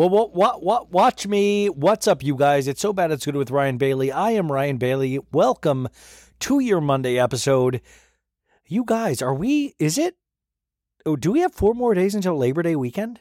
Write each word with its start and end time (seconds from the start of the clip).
Well, 0.00 0.08
what, 0.08 0.34
what, 0.34 0.62
what, 0.62 0.90
watch 0.90 1.26
me. 1.26 1.66
What's 1.66 2.08
up, 2.08 2.22
you 2.22 2.34
guys? 2.34 2.66
It's 2.66 2.80
so 2.80 2.90
bad 2.90 3.10
it's 3.10 3.26
good 3.26 3.36
with 3.36 3.50
Ryan 3.50 3.76
Bailey. 3.76 4.10
I 4.10 4.30
am 4.30 4.50
Ryan 4.50 4.78
Bailey. 4.78 5.18
Welcome 5.30 5.88
to 6.38 6.58
your 6.58 6.80
Monday 6.80 7.18
episode. 7.18 7.82
You 8.66 8.82
guys, 8.86 9.20
are 9.20 9.34
we, 9.34 9.74
is 9.78 9.98
it, 9.98 10.16
oh, 11.04 11.16
do 11.16 11.32
we 11.32 11.40
have 11.40 11.52
four 11.52 11.74
more 11.74 11.92
days 11.92 12.14
until 12.14 12.34
Labor 12.38 12.62
Day 12.62 12.76
weekend? 12.76 13.20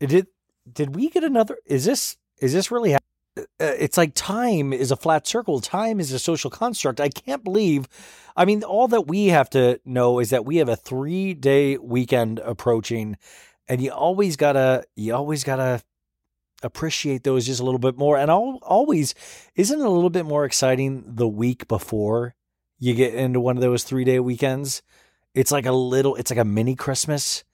Did, 0.00 0.26
did 0.72 0.96
we 0.96 1.08
get 1.08 1.22
another, 1.22 1.56
is 1.66 1.84
this, 1.84 2.16
is 2.40 2.52
this 2.52 2.72
really 2.72 2.90
happening? 2.90 3.46
Uh, 3.60 3.76
it's 3.78 3.96
like 3.96 4.10
time 4.16 4.72
is 4.72 4.90
a 4.90 4.96
flat 4.96 5.24
circle. 5.28 5.60
Time 5.60 6.00
is 6.00 6.10
a 6.10 6.18
social 6.18 6.50
construct. 6.50 7.00
I 7.00 7.10
can't 7.10 7.44
believe. 7.44 7.86
I 8.36 8.44
mean, 8.44 8.64
all 8.64 8.88
that 8.88 9.06
we 9.06 9.28
have 9.28 9.50
to 9.50 9.78
know 9.84 10.18
is 10.18 10.30
that 10.30 10.44
we 10.44 10.56
have 10.56 10.68
a 10.68 10.74
three 10.74 11.32
day 11.32 11.78
weekend 11.78 12.40
approaching, 12.40 13.18
and 13.68 13.80
you 13.80 13.92
always 13.92 14.34
gotta, 14.34 14.82
you 14.96 15.14
always 15.14 15.44
gotta 15.44 15.80
appreciate 16.62 17.24
those 17.24 17.46
just 17.46 17.60
a 17.60 17.64
little 17.64 17.78
bit 17.78 17.96
more. 17.96 18.16
And 18.18 18.30
al- 18.30 18.58
always, 18.62 19.14
isn't 19.54 19.80
it 19.80 19.84
a 19.84 19.90
little 19.90 20.10
bit 20.10 20.26
more 20.26 20.44
exciting 20.44 21.04
the 21.06 21.28
week 21.28 21.68
before 21.68 22.34
you 22.78 22.94
get 22.94 23.14
into 23.14 23.40
one 23.40 23.56
of 23.56 23.62
those 23.62 23.84
three 23.84 24.04
day 24.04 24.20
weekends? 24.20 24.82
It's 25.34 25.52
like 25.52 25.66
a 25.66 25.72
little, 25.72 26.16
it's 26.16 26.30
like 26.30 26.38
a 26.38 26.44
mini 26.44 26.74
Christmas 26.74 27.44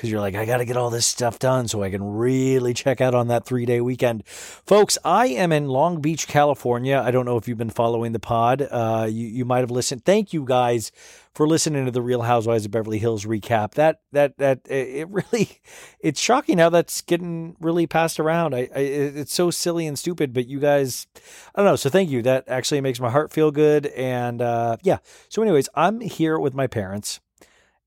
because 0.00 0.10
you're 0.10 0.20
like, 0.20 0.34
I 0.34 0.46
got 0.46 0.56
to 0.56 0.64
get 0.64 0.78
all 0.78 0.88
this 0.88 1.04
stuff 1.04 1.38
done 1.38 1.68
so 1.68 1.82
I 1.82 1.90
can 1.90 2.02
really 2.02 2.72
check 2.72 3.02
out 3.02 3.14
on 3.14 3.28
that 3.28 3.44
three 3.44 3.66
day 3.66 3.82
weekend. 3.82 4.26
Folks, 4.26 4.96
I 5.04 5.26
am 5.26 5.52
in 5.52 5.68
Long 5.68 6.00
Beach, 6.00 6.26
California. 6.26 7.02
I 7.04 7.10
don't 7.10 7.26
know 7.26 7.36
if 7.36 7.46
you've 7.46 7.58
been 7.58 7.68
following 7.68 8.12
the 8.12 8.18
pod. 8.18 8.62
Uh, 8.62 9.06
you, 9.10 9.26
you 9.26 9.44
might 9.44 9.58
have 9.58 9.70
listened. 9.70 10.06
Thank 10.06 10.32
you 10.32 10.46
guys 10.46 10.90
for 11.34 11.46
listening 11.46 11.84
to 11.84 11.90
the 11.90 12.00
Real 12.00 12.22
Housewives 12.22 12.64
of 12.64 12.70
Beverly 12.70 12.98
Hills 12.98 13.26
recap. 13.26 13.72
That, 13.72 14.00
that, 14.12 14.38
that, 14.38 14.60
it 14.70 15.06
really, 15.10 15.60
it's 16.00 16.18
shocking 16.18 16.56
how 16.56 16.70
that's 16.70 17.02
getting 17.02 17.54
really 17.60 17.86
passed 17.86 18.18
around. 18.18 18.54
I, 18.54 18.70
I 18.74 18.80
it's 18.80 19.34
so 19.34 19.50
silly 19.50 19.86
and 19.86 19.98
stupid, 19.98 20.32
but 20.32 20.46
you 20.46 20.60
guys, 20.60 21.08
I 21.54 21.60
don't 21.60 21.66
know. 21.66 21.76
So 21.76 21.90
thank 21.90 22.08
you. 22.08 22.22
That 22.22 22.44
actually 22.48 22.80
makes 22.80 23.00
my 23.00 23.10
heart 23.10 23.32
feel 23.32 23.50
good. 23.50 23.84
And, 23.88 24.40
uh, 24.40 24.78
yeah. 24.82 24.96
So 25.28 25.42
anyways, 25.42 25.68
I'm 25.74 26.00
here 26.00 26.38
with 26.38 26.54
my 26.54 26.68
parents. 26.68 27.20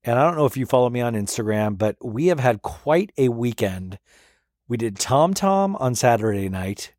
And 0.04 0.18
I 0.18 0.24
don't 0.24 0.36
know 0.36 0.44
if 0.44 0.56
you 0.56 0.66
follow 0.66 0.90
me 0.90 1.00
on 1.00 1.14
Instagram, 1.14 1.78
but 1.78 1.96
we 2.04 2.26
have 2.26 2.40
had 2.40 2.60
quite 2.62 3.10
a 3.16 3.30
weekend. 3.30 3.98
We 4.68 4.76
did 4.76 4.98
Tom 4.98 5.32
Tom 5.32 5.76
on 5.76 5.94
Saturday 5.94 6.48
night, 6.50 6.92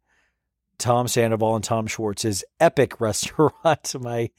Tom 0.80 1.08
Sandoval 1.08 1.56
and 1.56 1.64
Tom 1.64 1.86
Schwartz's 1.86 2.44
epic 2.60 3.00
restaurant. 3.00 3.96
My 4.00 4.32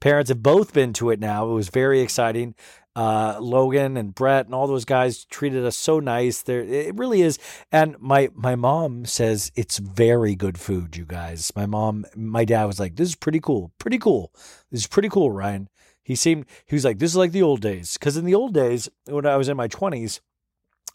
parents 0.00 0.28
have 0.28 0.42
both 0.42 0.72
been 0.72 0.92
to 0.94 1.10
it 1.10 1.18
now. 1.18 1.50
It 1.50 1.54
was 1.54 1.68
very 1.68 2.00
exciting. 2.00 2.54
Uh, 2.94 3.38
Logan 3.40 3.96
and 3.96 4.14
Brett 4.14 4.44
and 4.44 4.54
all 4.54 4.66
those 4.66 4.84
guys 4.84 5.24
treated 5.24 5.64
us 5.64 5.76
so 5.76 5.98
nice. 5.98 6.42
There, 6.42 6.60
it 6.60 6.94
really 6.94 7.22
is. 7.22 7.38
And 7.72 7.96
my 7.98 8.28
my 8.34 8.54
mom 8.54 9.06
says 9.06 9.50
it's 9.56 9.78
very 9.78 10.34
good 10.34 10.58
food, 10.58 10.96
you 10.96 11.06
guys. 11.06 11.50
My 11.56 11.64
mom, 11.64 12.04
my 12.14 12.44
dad 12.44 12.66
was 12.66 12.78
like, 12.78 12.96
"This 12.96 13.08
is 13.08 13.14
pretty 13.16 13.40
cool, 13.40 13.72
pretty 13.78 13.98
cool. 13.98 14.30
This 14.70 14.82
is 14.82 14.86
pretty 14.86 15.08
cool, 15.08 15.30
Ryan." 15.30 15.70
He 16.02 16.16
seemed 16.16 16.46
he 16.66 16.74
was 16.74 16.84
like, 16.84 16.98
"This 16.98 17.12
is 17.12 17.16
like 17.16 17.32
the 17.32 17.42
old 17.42 17.60
days." 17.60 17.94
Because 17.94 18.16
in 18.16 18.24
the 18.24 18.34
old 18.34 18.54
days, 18.54 18.88
when 19.06 19.26
I 19.26 19.36
was 19.36 19.48
in 19.48 19.56
my 19.56 19.68
twenties, 19.68 20.20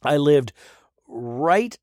I 0.04 0.18
lived 0.18 0.54
right 1.07 1.77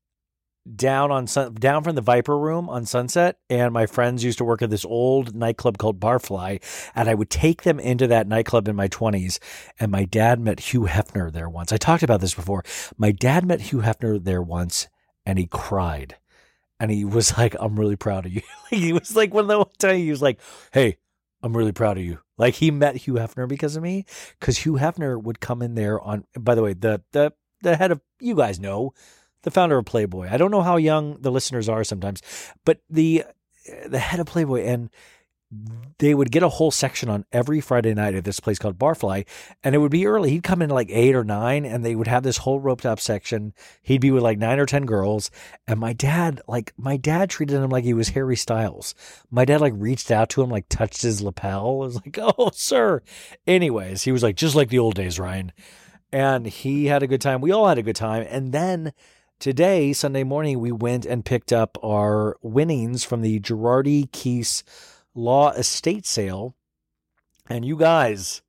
down 0.73 1.11
on 1.11 1.27
sun, 1.27 1.53
down 1.55 1.83
from 1.83 1.95
the 1.95 2.01
Viper 2.01 2.37
Room 2.37 2.69
on 2.69 2.85
Sunset, 2.85 3.37
and 3.49 3.73
my 3.73 3.85
friends 3.85 4.23
used 4.23 4.39
to 4.39 4.43
work 4.43 4.61
at 4.61 4.69
this 4.69 4.85
old 4.85 5.35
nightclub 5.35 5.77
called 5.77 5.99
Barfly, 5.99 6.61
and 6.95 7.07
I 7.07 7.13
would 7.13 7.29
take 7.29 7.63
them 7.63 7.79
into 7.79 8.07
that 8.07 8.27
nightclub 8.27 8.67
in 8.67 8.75
my 8.75 8.87
twenties. 8.87 9.39
And 9.79 9.91
my 9.91 10.05
dad 10.05 10.39
met 10.39 10.59
Hugh 10.59 10.87
Hefner 10.87 11.31
there 11.31 11.49
once. 11.49 11.71
I 11.71 11.77
talked 11.77 12.03
about 12.03 12.21
this 12.21 12.33
before. 12.33 12.63
My 12.97 13.11
dad 13.11 13.45
met 13.45 13.61
Hugh 13.61 13.81
Hefner 13.81 14.23
there 14.23 14.41
once, 14.41 14.87
and 15.25 15.37
he 15.37 15.47
cried, 15.47 16.15
and 16.79 16.89
he 16.89 17.05
was 17.05 17.37
like, 17.37 17.55
"I'm 17.59 17.79
really 17.79 17.95
proud 17.95 18.25
of 18.25 18.33
you." 18.33 18.41
he 18.69 18.93
was 18.93 19.15
like 19.15 19.33
one 19.33 19.49
of 19.49 19.69
the 19.69 19.87
time 19.87 19.97
he 19.97 20.09
was 20.09 20.21
like, 20.21 20.39
"Hey, 20.71 20.97
I'm 21.43 21.55
really 21.55 21.73
proud 21.73 21.97
of 21.97 22.03
you." 22.03 22.19
Like 22.37 22.55
he 22.55 22.71
met 22.71 22.95
Hugh 22.95 23.13
Hefner 23.13 23.47
because 23.47 23.75
of 23.75 23.83
me, 23.83 24.05
because 24.39 24.59
Hugh 24.59 24.73
Hefner 24.73 25.21
would 25.21 25.39
come 25.39 25.61
in 25.61 25.75
there 25.75 25.99
on. 26.01 26.25
By 26.37 26.55
the 26.55 26.63
way, 26.63 26.73
the 26.73 27.01
the 27.11 27.33
the 27.61 27.75
head 27.75 27.91
of 27.91 28.01
you 28.19 28.35
guys 28.35 28.59
know 28.59 28.93
the 29.43 29.51
founder 29.51 29.77
of 29.77 29.85
Playboy. 29.85 30.27
I 30.29 30.37
don't 30.37 30.51
know 30.51 30.61
how 30.61 30.77
young 30.77 31.21
the 31.21 31.31
listeners 31.31 31.69
are 31.69 31.83
sometimes, 31.83 32.21
but 32.65 32.79
the 32.89 33.23
the 33.87 33.99
head 33.99 34.19
of 34.19 34.27
Playboy 34.27 34.63
and 34.63 34.89
they 35.99 36.13
would 36.13 36.31
get 36.31 36.43
a 36.43 36.49
whole 36.49 36.71
section 36.71 37.07
on 37.07 37.25
every 37.31 37.61
Friday 37.61 37.93
night 37.93 38.15
at 38.15 38.23
this 38.23 38.39
place 38.39 38.57
called 38.57 38.79
Barfly, 38.79 39.25
and 39.63 39.75
it 39.75 39.77
would 39.77 39.91
be 39.91 40.07
early. 40.07 40.31
He'd 40.31 40.43
come 40.43 40.61
in 40.61 40.69
like 40.69 40.89
eight 40.89 41.15
or 41.15 41.23
nine, 41.23 41.65
and 41.65 41.85
they 41.85 41.95
would 41.95 42.07
have 42.07 42.23
this 42.23 42.37
whole 42.37 42.59
roped 42.59 42.85
up 42.85 42.99
section. 42.99 43.53
He'd 43.81 44.01
be 44.01 44.11
with 44.11 44.23
like 44.23 44.39
nine 44.39 44.59
or 44.59 44.65
ten 44.65 44.85
girls, 44.85 45.29
and 45.67 45.79
my 45.79 45.93
dad, 45.93 46.41
like 46.47 46.73
my 46.77 46.97
dad, 46.97 47.29
treated 47.29 47.61
him 47.61 47.69
like 47.69 47.83
he 47.83 47.93
was 47.93 48.09
Harry 48.09 48.35
Styles. 48.35 48.95
My 49.29 49.45
dad 49.45 49.61
like 49.61 49.73
reached 49.75 50.11
out 50.11 50.29
to 50.29 50.41
him, 50.41 50.49
like 50.49 50.67
touched 50.67 51.03
his 51.03 51.21
lapel. 51.21 51.65
I 51.83 51.85
was 51.85 51.95
like, 51.95 52.17
"Oh, 52.19 52.51
sir." 52.53 53.01
Anyways, 53.45 54.03
he 54.03 54.11
was 54.11 54.23
like, 54.23 54.35
"Just 54.35 54.55
like 54.55 54.69
the 54.69 54.79
old 54.79 54.95
days, 54.95 55.19
Ryan," 55.19 55.51
and 56.11 56.47
he 56.47 56.87
had 56.87 57.03
a 57.03 57.07
good 57.07 57.21
time. 57.21 57.41
We 57.41 57.51
all 57.51 57.67
had 57.67 57.77
a 57.77 57.83
good 57.83 57.95
time, 57.95 58.25
and 58.29 58.51
then 58.51 58.93
today, 59.39 59.93
Sunday 59.93 60.23
morning, 60.23 60.59
we 60.59 60.71
went 60.71 61.05
and 61.05 61.23
picked 61.23 61.53
up 61.53 61.77
our 61.83 62.37
winnings 62.41 63.03
from 63.03 63.21
the 63.21 63.39
Girardi 63.39 64.09
Keese 64.11 64.63
Law 65.15 65.51
Estate 65.51 66.05
Sale. 66.05 66.55
And 67.47 67.63
you 67.63 67.77
guys, 67.77 68.41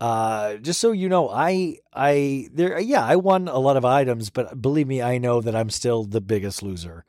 uh, 0.00 0.54
just 0.54 0.80
so 0.80 0.92
you 0.92 1.08
know, 1.08 1.28
I 1.28 1.78
I 1.92 2.48
there 2.52 2.78
yeah, 2.78 3.04
I 3.04 3.16
won 3.16 3.48
a 3.48 3.58
lot 3.58 3.76
of 3.76 3.84
items, 3.84 4.30
but 4.30 4.60
believe 4.60 4.88
me, 4.88 5.02
I 5.02 5.18
know 5.18 5.40
that 5.40 5.54
I'm 5.54 5.70
still 5.70 6.04
the 6.04 6.20
biggest 6.20 6.62
loser 6.62 7.04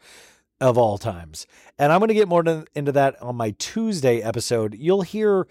of 0.61 0.77
all 0.77 0.97
times. 0.97 1.47
And 1.77 1.91
I'm 1.91 1.99
going 1.99 2.07
to 2.09 2.13
get 2.13 2.27
more 2.27 2.43
to, 2.43 2.65
into 2.73 2.91
that 2.93 3.21
on 3.21 3.35
my 3.35 3.51
Tuesday 3.51 4.21
episode. 4.21 4.75
You'll 4.75 5.01
hear 5.01 5.47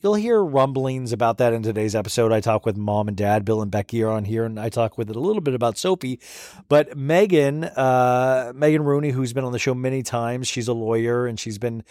You'll 0.00 0.14
hear 0.14 0.40
rumblings 0.40 1.12
about 1.12 1.38
that 1.38 1.52
in 1.52 1.64
today's 1.64 1.96
episode. 1.96 2.30
I 2.30 2.38
talk 2.38 2.64
with 2.64 2.76
mom 2.76 3.08
and 3.08 3.16
dad. 3.16 3.44
Bill 3.44 3.60
and 3.60 3.68
Becky 3.68 4.00
are 4.04 4.10
on 4.10 4.24
here, 4.26 4.44
and 4.44 4.58
I 4.58 4.68
talk 4.68 4.96
with 4.96 5.10
it 5.10 5.16
a 5.16 5.20
little 5.20 5.42
bit 5.42 5.54
about 5.54 5.76
Soapy. 5.76 6.20
But 6.68 6.96
Megan, 6.96 7.64
uh, 7.64 8.52
Megan 8.54 8.84
Rooney, 8.84 9.10
who's 9.10 9.32
been 9.32 9.42
on 9.42 9.50
the 9.50 9.58
show 9.58 9.74
many 9.74 10.04
times, 10.04 10.46
she's 10.46 10.68
a 10.68 10.72
lawyer 10.72 11.26
and 11.26 11.38
she's 11.38 11.58
been 11.58 11.82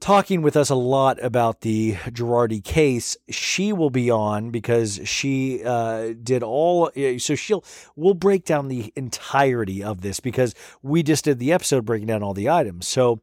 talking 0.00 0.40
with 0.42 0.56
us 0.56 0.70
a 0.70 0.74
lot 0.74 1.22
about 1.22 1.60
the 1.60 1.94
Girardi 2.06 2.64
case. 2.64 3.16
She 3.28 3.72
will 3.72 3.90
be 3.90 4.10
on 4.10 4.50
because 4.50 5.00
she 5.04 5.62
uh, 5.64 6.14
did 6.22 6.42
all. 6.42 6.90
So 7.18 7.34
she'll 7.34 7.64
we'll 7.96 8.14
break 8.14 8.44
down 8.44 8.68
the 8.68 8.92
entirety 8.96 9.84
of 9.84 10.00
this 10.00 10.18
because 10.18 10.54
we 10.82 11.02
just 11.02 11.24
did 11.24 11.38
the 11.38 11.52
episode 11.52 11.84
breaking 11.84 12.08
down 12.08 12.22
all 12.22 12.34
the 12.34 12.50
items. 12.50 12.88
So. 12.88 13.20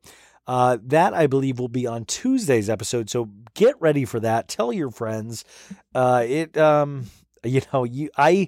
Uh, 0.50 0.78
that 0.82 1.14
I 1.14 1.28
believe 1.28 1.60
will 1.60 1.68
be 1.68 1.86
on 1.86 2.06
Tuesday's 2.06 2.70
episode. 2.70 3.10
So 3.10 3.30
get 3.54 3.76
ready 3.82 4.06
for 4.06 4.22
that. 4.22 4.48
Tell 4.48 4.72
your 4.72 4.92
friends. 4.92 5.44
Uh, 5.94 6.24
it, 6.26 6.58
um, 6.58 7.08
you 7.44 7.62
know, 7.74 7.84
you, 7.84 8.10
I, 8.16 8.48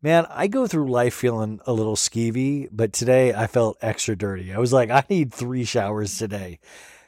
man, 0.00 0.26
I 0.30 0.46
go 0.46 0.66
through 0.66 0.90
life 0.90 1.12
feeling 1.12 1.60
a 1.66 1.74
little 1.74 1.94
skeevy, 1.94 2.70
but 2.72 2.94
today 2.94 3.34
I 3.34 3.48
felt 3.48 3.76
extra 3.82 4.16
dirty. 4.16 4.54
I 4.54 4.58
was 4.58 4.72
like, 4.72 4.88
I 4.88 5.04
need 5.10 5.30
three 5.30 5.64
showers 5.64 6.16
today. 6.16 6.58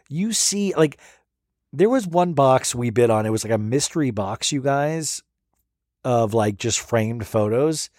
You 0.09 0.33
see, 0.33 0.75
like, 0.75 0.99
there 1.73 1.91
was 1.91 2.07
one 2.07 2.33
box 2.35 2.75
we 2.75 2.91
bid 2.91 3.11
on. 3.11 3.27
It 3.27 3.31
was 3.31 3.45
like 3.45 3.53
a 3.53 3.59
mystery 3.59 4.11
box, 4.11 4.53
you 4.53 4.63
guys, 4.63 5.23
of 6.05 6.35
like 6.35 6.57
just 6.57 6.81
framed 6.81 7.27
photos. 7.27 7.91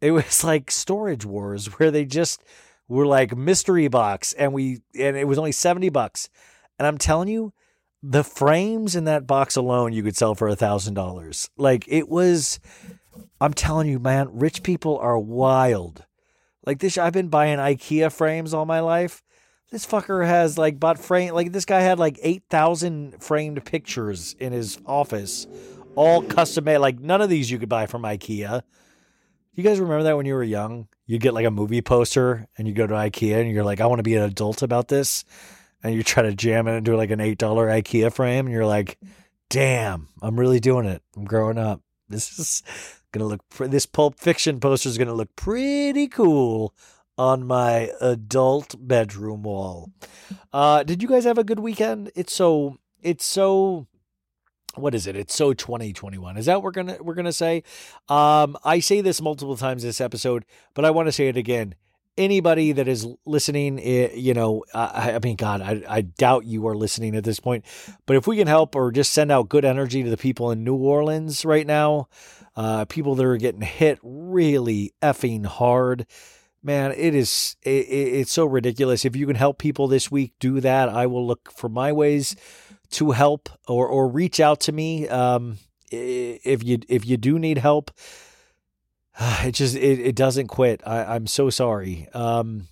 It 0.00 0.10
was 0.10 0.44
like 0.44 0.70
Storage 0.70 1.24
Wars, 1.24 1.66
where 1.78 1.90
they 1.90 2.04
just 2.04 2.42
were 2.88 3.06
like 3.06 3.36
mystery 3.36 3.88
box, 3.88 4.32
and 4.32 4.52
we 4.52 4.80
and 4.98 5.16
it 5.16 5.26
was 5.26 5.38
only 5.38 5.52
seventy 5.52 5.88
bucks. 5.88 6.28
And 6.78 6.86
I'm 6.86 6.98
telling 6.98 7.28
you, 7.28 7.52
the 8.02 8.24
frames 8.24 8.96
in 8.96 9.04
that 9.04 9.26
box 9.26 9.56
alone 9.56 9.92
you 9.92 10.02
could 10.02 10.16
sell 10.16 10.34
for 10.34 10.48
a 10.48 10.56
thousand 10.56 10.94
dollars. 10.94 11.50
Like 11.56 11.84
it 11.88 12.08
was. 12.08 12.60
I'm 13.40 13.54
telling 13.54 13.88
you, 13.88 14.00
man, 14.00 14.28
rich 14.32 14.64
people 14.64 14.98
are 14.98 15.18
wild. 15.18 16.04
Like 16.66 16.80
this, 16.80 16.98
I've 16.98 17.12
been 17.12 17.28
buying 17.28 17.58
IKEA 17.58 18.12
frames 18.12 18.52
all 18.52 18.66
my 18.66 18.80
life. 18.80 19.22
This 19.74 19.84
fucker 19.84 20.24
has 20.24 20.56
like 20.56 20.78
bought 20.78 21.00
frame. 21.00 21.34
Like 21.34 21.50
this 21.50 21.64
guy 21.64 21.80
had 21.80 21.98
like 21.98 22.20
eight 22.22 22.44
thousand 22.48 23.20
framed 23.20 23.64
pictures 23.64 24.36
in 24.38 24.52
his 24.52 24.78
office, 24.86 25.48
all 25.96 26.22
custom 26.22 26.62
made. 26.62 26.78
Like 26.78 27.00
none 27.00 27.20
of 27.20 27.28
these 27.28 27.50
you 27.50 27.58
could 27.58 27.68
buy 27.68 27.86
from 27.86 28.02
IKEA. 28.02 28.62
You 29.52 29.64
guys 29.64 29.80
remember 29.80 30.04
that 30.04 30.16
when 30.16 30.26
you 30.26 30.34
were 30.34 30.44
young? 30.44 30.86
You'd 31.06 31.22
get 31.22 31.34
like 31.34 31.44
a 31.44 31.50
movie 31.50 31.82
poster 31.82 32.46
and 32.56 32.68
you 32.68 32.72
go 32.72 32.86
to 32.86 32.94
IKEA 32.94 33.40
and 33.40 33.50
you're 33.50 33.64
like, 33.64 33.80
I 33.80 33.86
want 33.86 33.98
to 33.98 34.04
be 34.04 34.14
an 34.14 34.22
adult 34.22 34.62
about 34.62 34.86
this. 34.86 35.24
And 35.82 35.92
you 35.92 36.04
try 36.04 36.22
to 36.22 36.36
jam 36.36 36.68
it 36.68 36.76
into 36.76 36.96
like 36.96 37.10
an 37.10 37.18
$8 37.18 37.36
IKEA 37.36 38.12
frame 38.12 38.46
and 38.46 38.54
you're 38.54 38.64
like, 38.64 38.96
damn, 39.50 40.06
I'm 40.22 40.38
really 40.38 40.60
doing 40.60 40.86
it. 40.86 41.02
I'm 41.16 41.24
growing 41.24 41.58
up. 41.58 41.80
This 42.08 42.38
is 42.38 42.62
going 43.10 43.24
to 43.24 43.26
look, 43.26 43.70
this 43.72 43.86
Pulp 43.86 44.20
Fiction 44.20 44.60
poster 44.60 44.88
is 44.88 44.98
going 44.98 45.08
to 45.08 45.14
look 45.14 45.34
pretty 45.34 46.06
cool 46.06 46.72
on 47.16 47.46
my 47.46 47.90
adult 48.00 48.74
bedroom 48.78 49.42
wall. 49.42 49.90
Uh, 50.52 50.82
did 50.82 51.02
you 51.02 51.08
guys 51.08 51.24
have 51.24 51.38
a 51.38 51.44
good 51.44 51.60
weekend? 51.60 52.10
It's 52.14 52.34
so, 52.34 52.78
it's 53.02 53.24
so, 53.24 53.86
what 54.74 54.94
is 54.94 55.06
it? 55.06 55.16
It's 55.16 55.34
so 55.34 55.52
2021. 55.52 56.36
Is 56.36 56.46
that 56.46 56.62
we're 56.62 56.72
gonna 56.72 56.96
we're 57.00 57.14
gonna 57.14 57.32
say? 57.32 57.62
Um, 58.08 58.56
I 58.64 58.80
say 58.80 59.00
this 59.00 59.20
multiple 59.20 59.56
times 59.56 59.82
this 59.82 60.00
episode, 60.00 60.44
but 60.74 60.84
I 60.84 60.90
want 60.90 61.06
to 61.06 61.12
say 61.12 61.28
it 61.28 61.36
again. 61.36 61.74
Anybody 62.16 62.70
that 62.70 62.86
is 62.86 63.06
listening, 63.26 63.80
eh, 63.80 64.10
you 64.14 64.34
know, 64.34 64.64
I, 64.72 65.14
I 65.14 65.18
mean, 65.18 65.34
God, 65.34 65.60
I, 65.60 65.82
I 65.88 66.00
doubt 66.02 66.44
you 66.44 66.66
are 66.68 66.76
listening 66.76 67.16
at 67.16 67.24
this 67.24 67.40
point. 67.40 67.64
But 68.06 68.14
if 68.14 68.28
we 68.28 68.36
can 68.36 68.46
help 68.46 68.76
or 68.76 68.92
just 68.92 69.12
send 69.12 69.32
out 69.32 69.48
good 69.48 69.64
energy 69.64 70.04
to 70.04 70.10
the 70.10 70.16
people 70.16 70.52
in 70.52 70.62
New 70.62 70.76
Orleans 70.76 71.44
right 71.44 71.66
now, 71.66 72.08
uh, 72.54 72.84
people 72.84 73.16
that 73.16 73.26
are 73.26 73.36
getting 73.36 73.62
hit 73.62 73.98
really 74.04 74.92
effing 75.02 75.44
hard, 75.44 76.06
man, 76.64 76.92
it 76.96 77.14
is 77.14 77.56
it, 77.62 77.86
it's 77.88 78.32
so 78.32 78.46
ridiculous. 78.46 79.04
If 79.04 79.14
you 79.14 79.26
can 79.26 79.36
help 79.36 79.58
people 79.58 79.86
this 79.86 80.10
week, 80.10 80.32
do 80.40 80.60
that. 80.60 80.88
I 80.88 81.06
will 81.06 81.26
look 81.26 81.52
for 81.52 81.68
my 81.68 81.92
ways 81.92 82.34
to 82.92 83.12
help 83.12 83.48
or 83.68 83.86
or 83.86 84.08
reach 84.08 84.40
out 84.40 84.60
to 84.60 84.72
me 84.72 85.06
um, 85.08 85.58
if 85.90 86.64
you 86.64 86.78
if 86.88 87.06
you 87.06 87.16
do 87.16 87.38
need 87.38 87.58
help. 87.58 87.90
It 89.44 89.52
just 89.52 89.76
it, 89.76 90.00
it 90.00 90.16
doesn't 90.16 90.48
quit. 90.48 90.82
I, 90.84 91.14
I'm 91.14 91.28
so 91.28 91.48
sorry. 91.50 92.08
Um, 92.14 92.66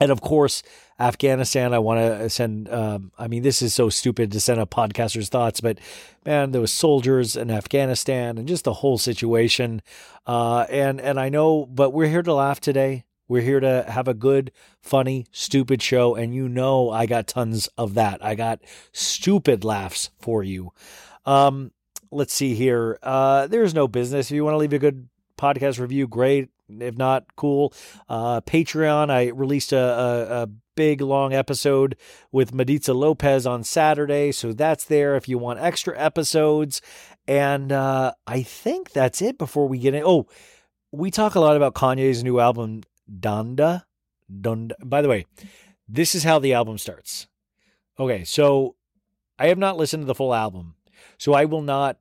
and 0.00 0.12
of 0.12 0.20
course, 0.20 0.62
Afghanistan. 0.98 1.74
I 1.74 1.78
want 1.78 2.00
to 2.00 2.30
send. 2.30 2.68
Um, 2.68 3.12
I 3.18 3.28
mean, 3.28 3.42
this 3.42 3.62
is 3.62 3.74
so 3.74 3.88
stupid 3.88 4.32
to 4.32 4.40
send 4.40 4.60
a 4.60 4.66
podcaster's 4.66 5.28
thoughts, 5.28 5.60
but 5.60 5.78
man, 6.24 6.52
there 6.52 6.60
was 6.60 6.72
soldiers 6.72 7.36
in 7.36 7.50
Afghanistan 7.50 8.38
and 8.38 8.46
just 8.48 8.64
the 8.64 8.74
whole 8.74 8.98
situation. 8.98 9.82
Uh, 10.26 10.66
and 10.70 11.00
and 11.00 11.18
I 11.18 11.28
know, 11.28 11.66
but 11.66 11.92
we're 11.92 12.08
here 12.08 12.22
to 12.22 12.34
laugh 12.34 12.60
today. 12.60 13.04
We're 13.26 13.42
here 13.42 13.60
to 13.60 13.86
have 13.88 14.06
a 14.06 14.14
good, 14.14 14.52
funny, 14.82 15.26
stupid 15.32 15.80
show, 15.80 16.14
and 16.14 16.34
you 16.34 16.48
know 16.48 16.90
I 16.90 17.06
got 17.06 17.26
tons 17.26 17.68
of 17.78 17.94
that. 17.94 18.24
I 18.24 18.34
got 18.34 18.60
stupid 18.92 19.64
laughs 19.64 20.10
for 20.20 20.44
you. 20.44 20.72
Um, 21.24 21.72
let's 22.10 22.34
see 22.34 22.54
here. 22.54 22.98
Uh, 23.02 23.46
there's 23.46 23.74
no 23.74 23.88
business. 23.88 24.30
If 24.30 24.34
you 24.34 24.44
want 24.44 24.54
to 24.54 24.58
leave 24.58 24.74
a 24.74 24.78
good 24.78 25.08
podcast 25.38 25.80
review, 25.80 26.06
great. 26.06 26.50
If 26.68 26.96
not, 26.96 27.34
cool. 27.36 27.72
Uh, 28.08 28.40
Patreon. 28.42 29.10
I 29.10 29.28
released 29.28 29.72
a, 29.72 29.78
a, 29.78 30.42
a 30.42 30.48
big 30.74 31.00
long 31.00 31.32
episode 31.32 31.96
with 32.32 32.52
Mediza 32.52 32.94
Lopez 32.94 33.46
on 33.46 33.64
Saturday, 33.64 34.32
so 34.32 34.52
that's 34.52 34.84
there 34.84 35.16
if 35.16 35.28
you 35.28 35.38
want 35.38 35.60
extra 35.60 35.98
episodes. 35.98 36.80
And 37.26 37.72
uh, 37.72 38.12
I 38.26 38.42
think 38.42 38.92
that's 38.92 39.22
it. 39.22 39.38
Before 39.38 39.66
we 39.66 39.78
get 39.78 39.94
in, 39.94 40.02
oh, 40.04 40.26
we 40.92 41.10
talk 41.10 41.34
a 41.34 41.40
lot 41.40 41.56
about 41.56 41.74
Kanye's 41.74 42.22
new 42.22 42.40
album, 42.40 42.82
Donda. 43.10 43.84
Donda. 44.30 44.72
By 44.82 45.02
the 45.02 45.08
way, 45.08 45.26
this 45.88 46.14
is 46.14 46.24
how 46.24 46.38
the 46.38 46.54
album 46.54 46.78
starts. 46.78 47.26
Okay, 47.98 48.24
so 48.24 48.76
I 49.38 49.48
have 49.48 49.58
not 49.58 49.76
listened 49.76 50.02
to 50.02 50.06
the 50.06 50.14
full 50.14 50.34
album, 50.34 50.74
so 51.18 51.32
I 51.34 51.44
will 51.44 51.62
not. 51.62 51.98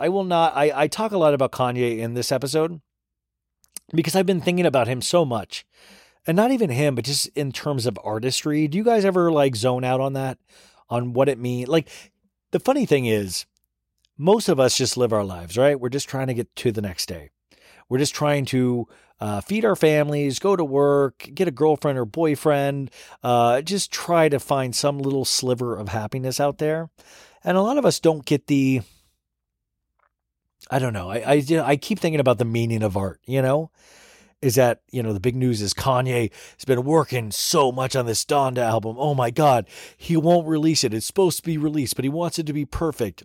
I 0.00 0.08
will 0.08 0.24
not. 0.24 0.56
I, 0.56 0.72
I 0.74 0.86
talk 0.86 1.12
a 1.12 1.18
lot 1.18 1.34
about 1.34 1.52
Kanye 1.52 1.98
in 1.98 2.14
this 2.14 2.30
episode 2.30 2.80
because 3.92 4.14
I've 4.14 4.26
been 4.26 4.40
thinking 4.40 4.66
about 4.66 4.88
him 4.88 5.02
so 5.02 5.24
much. 5.24 5.64
And 6.28 6.36
not 6.36 6.52
even 6.52 6.68
him, 6.68 6.94
but 6.94 7.06
just 7.06 7.26
in 7.28 7.52
terms 7.52 7.86
of 7.86 7.98
artistry. 8.04 8.68
Do 8.68 8.76
you 8.76 8.84
guys 8.84 9.06
ever 9.06 9.32
like 9.32 9.56
zone 9.56 9.82
out 9.82 10.00
on 10.00 10.12
that? 10.12 10.38
On 10.90 11.14
what 11.14 11.28
it 11.28 11.38
means? 11.38 11.68
Like, 11.68 11.88
the 12.50 12.60
funny 12.60 12.84
thing 12.84 13.06
is, 13.06 13.46
most 14.18 14.50
of 14.50 14.60
us 14.60 14.76
just 14.76 14.98
live 14.98 15.12
our 15.12 15.24
lives, 15.24 15.56
right? 15.56 15.80
We're 15.80 15.88
just 15.88 16.08
trying 16.08 16.26
to 16.26 16.34
get 16.34 16.54
to 16.56 16.70
the 16.70 16.82
next 16.82 17.06
day. 17.06 17.30
We're 17.88 17.98
just 17.98 18.14
trying 18.14 18.44
to 18.46 18.86
uh, 19.20 19.40
feed 19.40 19.64
our 19.64 19.76
families, 19.76 20.38
go 20.38 20.54
to 20.54 20.64
work, 20.64 21.28
get 21.34 21.48
a 21.48 21.50
girlfriend 21.50 21.98
or 21.98 22.04
boyfriend, 22.04 22.90
uh, 23.22 23.62
just 23.62 23.90
try 23.90 24.28
to 24.28 24.38
find 24.38 24.76
some 24.76 24.98
little 24.98 25.24
sliver 25.24 25.76
of 25.76 25.88
happiness 25.88 26.38
out 26.40 26.58
there. 26.58 26.90
And 27.42 27.56
a 27.56 27.62
lot 27.62 27.78
of 27.78 27.86
us 27.86 28.00
don't 28.00 28.24
get 28.26 28.48
the. 28.48 28.82
I 30.70 30.78
don't 30.78 30.92
know. 30.92 31.10
I, 31.10 31.42
I 31.50 31.62
I 31.64 31.76
keep 31.76 31.98
thinking 31.98 32.20
about 32.20 32.36
the 32.36 32.44
meaning 32.44 32.82
of 32.82 32.96
art. 32.96 33.20
You 33.24 33.40
know, 33.40 33.70
is 34.40 34.54
that 34.54 34.82
you 34.90 35.02
know 35.02 35.12
the 35.12 35.20
big 35.20 35.36
news 35.36 35.60
is 35.60 35.74
Kanye 35.74 36.30
has 36.56 36.64
been 36.64 36.84
working 36.84 37.30
so 37.30 37.72
much 37.72 37.96
on 37.96 38.06
this 38.06 38.24
Donda 38.24 38.58
album. 38.58 38.96
Oh 38.98 39.14
my 39.14 39.30
God, 39.30 39.66
he 39.96 40.16
won't 40.16 40.46
release 40.46 40.84
it. 40.84 40.94
It's 40.94 41.06
supposed 41.06 41.38
to 41.38 41.42
be 41.42 41.58
released, 41.58 41.96
but 41.96 42.04
he 42.04 42.08
wants 42.08 42.38
it 42.38 42.46
to 42.46 42.52
be 42.52 42.64
perfect. 42.64 43.24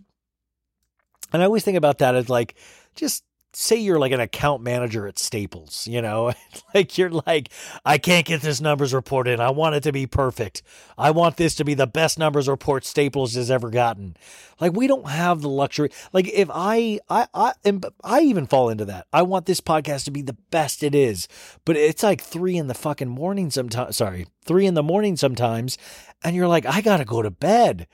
And 1.32 1.42
I 1.42 1.46
always 1.46 1.64
think 1.64 1.76
about 1.76 1.98
that 1.98 2.14
as 2.14 2.28
like 2.28 2.54
just 2.94 3.24
say 3.56 3.76
you're 3.76 3.98
like 3.98 4.12
an 4.12 4.20
account 4.20 4.62
manager 4.62 5.06
at 5.06 5.18
Staples, 5.18 5.86
you 5.86 6.02
know, 6.02 6.32
like 6.74 6.98
you're 6.98 7.10
like, 7.10 7.50
I 7.84 7.98
can't 7.98 8.26
get 8.26 8.42
this 8.42 8.60
numbers 8.60 8.94
report 8.94 9.28
in. 9.28 9.40
I 9.40 9.50
want 9.50 9.74
it 9.74 9.82
to 9.84 9.92
be 9.92 10.06
perfect. 10.06 10.62
I 10.98 11.10
want 11.10 11.36
this 11.36 11.54
to 11.56 11.64
be 11.64 11.74
the 11.74 11.86
best 11.86 12.18
numbers 12.18 12.48
report 12.48 12.84
Staples 12.84 13.34
has 13.34 13.50
ever 13.50 13.70
gotten. 13.70 14.16
Like 14.60 14.72
we 14.72 14.86
don't 14.86 15.08
have 15.08 15.40
the 15.40 15.48
luxury. 15.48 15.90
Like 16.12 16.28
if 16.28 16.48
I, 16.52 17.00
I, 17.08 17.26
I, 17.34 17.52
and 17.64 17.84
I 18.02 18.20
even 18.20 18.46
fall 18.46 18.68
into 18.68 18.84
that. 18.86 19.06
I 19.12 19.22
want 19.22 19.46
this 19.46 19.60
podcast 19.60 20.04
to 20.04 20.10
be 20.10 20.22
the 20.22 20.36
best 20.50 20.82
it 20.82 20.94
is, 20.94 21.28
but 21.64 21.76
it's 21.76 22.02
like 22.02 22.20
three 22.20 22.56
in 22.56 22.66
the 22.66 22.74
fucking 22.74 23.08
morning 23.08 23.50
sometimes. 23.50 23.96
Sorry, 23.96 24.26
three 24.44 24.66
in 24.66 24.74
the 24.74 24.82
morning 24.82 25.16
sometimes, 25.16 25.78
and 26.22 26.34
you're 26.34 26.48
like, 26.48 26.66
I 26.66 26.80
gotta 26.80 27.04
go 27.04 27.22
to 27.22 27.30
bed. 27.30 27.86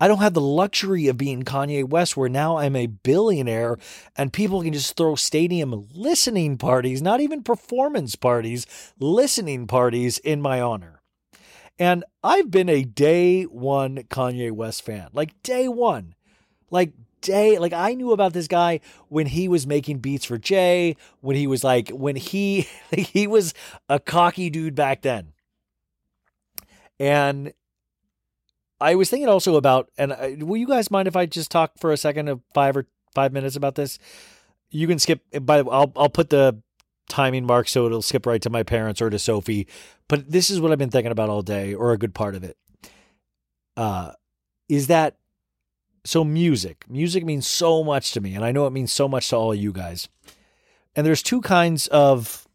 I 0.00 0.08
don't 0.08 0.18
have 0.18 0.34
the 0.34 0.40
luxury 0.40 1.06
of 1.06 1.16
being 1.16 1.44
Kanye 1.44 1.88
West, 1.88 2.16
where 2.16 2.28
now 2.28 2.58
I'm 2.58 2.74
a 2.74 2.86
billionaire 2.86 3.78
and 4.16 4.32
people 4.32 4.62
can 4.62 4.72
just 4.72 4.96
throw 4.96 5.14
stadium 5.14 5.86
listening 5.94 6.58
parties, 6.58 7.00
not 7.00 7.20
even 7.20 7.42
performance 7.42 8.16
parties, 8.16 8.66
listening 8.98 9.66
parties 9.66 10.18
in 10.18 10.42
my 10.42 10.60
honor. 10.60 11.00
And 11.78 12.04
I've 12.22 12.50
been 12.50 12.68
a 12.68 12.84
day 12.84 13.44
one 13.44 13.96
Kanye 14.04 14.52
West 14.52 14.82
fan, 14.82 15.10
like 15.12 15.40
day 15.42 15.68
one, 15.68 16.14
like 16.70 16.92
day, 17.20 17.58
like 17.58 17.72
I 17.72 17.94
knew 17.94 18.12
about 18.12 18.32
this 18.32 18.48
guy 18.48 18.80
when 19.08 19.26
he 19.26 19.48
was 19.48 19.66
making 19.66 19.98
beats 19.98 20.24
for 20.24 20.38
Jay, 20.38 20.96
when 21.20 21.36
he 21.36 21.46
was 21.46 21.64
like, 21.64 21.88
when 21.90 22.16
he, 22.16 22.68
like, 22.92 23.06
he 23.06 23.26
was 23.26 23.54
a 23.88 23.98
cocky 23.98 24.50
dude 24.50 24.74
back 24.74 25.02
then. 25.02 25.32
And 27.00 27.52
I 28.84 28.96
was 28.96 29.08
thinking 29.08 29.30
also 29.30 29.56
about, 29.56 29.90
and 29.96 30.42
will 30.42 30.58
you 30.58 30.66
guys 30.66 30.90
mind 30.90 31.08
if 31.08 31.16
I 31.16 31.24
just 31.24 31.50
talk 31.50 31.78
for 31.78 31.90
a 31.90 31.96
second 31.96 32.28
of 32.28 32.42
five 32.52 32.76
or 32.76 32.86
five 33.14 33.32
minutes 33.32 33.56
about 33.56 33.76
this? 33.76 33.98
You 34.70 34.86
can 34.86 34.98
skip. 34.98 35.22
By 35.40 35.58
the 35.58 35.64
way, 35.64 35.74
I'll 35.74 35.90
I'll 35.96 36.10
put 36.10 36.28
the 36.28 36.60
timing 37.08 37.46
mark 37.46 37.66
so 37.66 37.86
it'll 37.86 38.02
skip 38.02 38.26
right 38.26 38.42
to 38.42 38.50
my 38.50 38.62
parents 38.62 39.00
or 39.00 39.08
to 39.08 39.18
Sophie. 39.18 39.66
But 40.06 40.30
this 40.30 40.50
is 40.50 40.60
what 40.60 40.70
I've 40.70 40.78
been 40.78 40.90
thinking 40.90 41.12
about 41.12 41.30
all 41.30 41.40
day, 41.40 41.72
or 41.72 41.92
a 41.92 41.98
good 41.98 42.14
part 42.14 42.34
of 42.34 42.44
it. 42.44 42.58
Uh, 43.74 44.12
is 44.68 44.88
that 44.88 45.16
so? 46.04 46.22
Music, 46.22 46.84
music 46.86 47.24
means 47.24 47.46
so 47.46 47.82
much 47.82 48.12
to 48.12 48.20
me, 48.20 48.34
and 48.34 48.44
I 48.44 48.52
know 48.52 48.66
it 48.66 48.72
means 48.72 48.92
so 48.92 49.08
much 49.08 49.30
to 49.30 49.36
all 49.36 49.54
you 49.54 49.72
guys. 49.72 50.10
And 50.94 51.06
there's 51.06 51.22
two 51.22 51.40
kinds 51.40 51.86
of. 51.86 52.46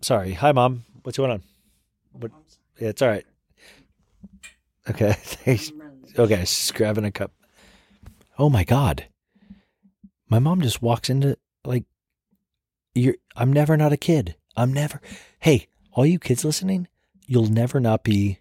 Sorry, 0.00 0.32
hi 0.32 0.52
mom. 0.52 0.84
What's 1.02 1.18
going 1.18 1.30
on? 1.30 1.42
What? 2.12 2.32
Yeah, 2.80 2.88
it's 2.88 3.02
all 3.02 3.08
right. 3.08 3.26
Okay. 4.88 5.12
Thanks. 5.18 5.72
Okay, 6.16 6.40
she's 6.44 6.70
grabbing 6.72 7.04
a 7.04 7.10
cup. 7.10 7.32
Oh 8.38 8.50
my 8.50 8.64
god. 8.64 9.06
My 10.28 10.38
mom 10.38 10.60
just 10.60 10.82
walks 10.82 11.10
into 11.10 11.38
like 11.64 11.84
you're 12.94 13.16
I'm 13.36 13.52
never 13.52 13.76
not 13.76 13.92
a 13.92 13.96
kid. 13.96 14.36
I'm 14.56 14.72
never 14.72 15.00
Hey, 15.40 15.68
all 15.92 16.06
you 16.06 16.18
kids 16.18 16.44
listening, 16.44 16.88
you'll 17.26 17.46
never 17.46 17.80
not 17.80 18.04
be 18.04 18.38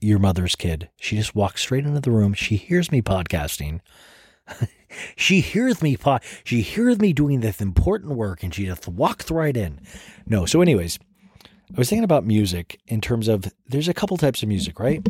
your 0.00 0.18
mother's 0.18 0.56
kid. 0.56 0.88
She 0.96 1.16
just 1.16 1.34
walks 1.34 1.62
straight 1.62 1.84
into 1.84 2.00
the 2.00 2.10
room. 2.10 2.32
She 2.34 2.56
hears 2.56 2.90
me 2.90 3.02
podcasting. 3.02 3.80
she 5.16 5.40
hears 5.40 5.82
me 5.82 5.96
po- 5.96 6.20
she 6.44 6.62
hears 6.62 6.98
me 6.98 7.12
doing 7.12 7.40
this 7.40 7.60
important 7.60 8.16
work 8.16 8.42
and 8.42 8.54
she 8.54 8.64
just 8.66 8.88
walks 8.88 9.30
right 9.30 9.56
in. 9.56 9.80
No, 10.26 10.46
so 10.46 10.62
anyways, 10.62 10.98
I 11.44 11.78
was 11.78 11.88
thinking 11.88 12.04
about 12.04 12.24
music 12.24 12.80
in 12.86 13.00
terms 13.00 13.28
of 13.28 13.44
there's 13.66 13.88
a 13.88 13.94
couple 13.94 14.16
types 14.16 14.42
of 14.42 14.48
music, 14.48 14.80
right? 14.80 15.06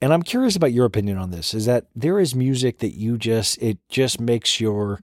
And 0.00 0.12
I'm 0.12 0.22
curious 0.22 0.56
about 0.56 0.72
your 0.72 0.84
opinion 0.84 1.18
on 1.18 1.30
this. 1.30 1.54
Is 1.54 1.66
that 1.66 1.86
there 1.94 2.20
is 2.20 2.34
music 2.34 2.78
that 2.78 2.94
you 2.94 3.16
just 3.16 3.60
it 3.62 3.78
just 3.88 4.20
makes 4.20 4.60
your 4.60 5.00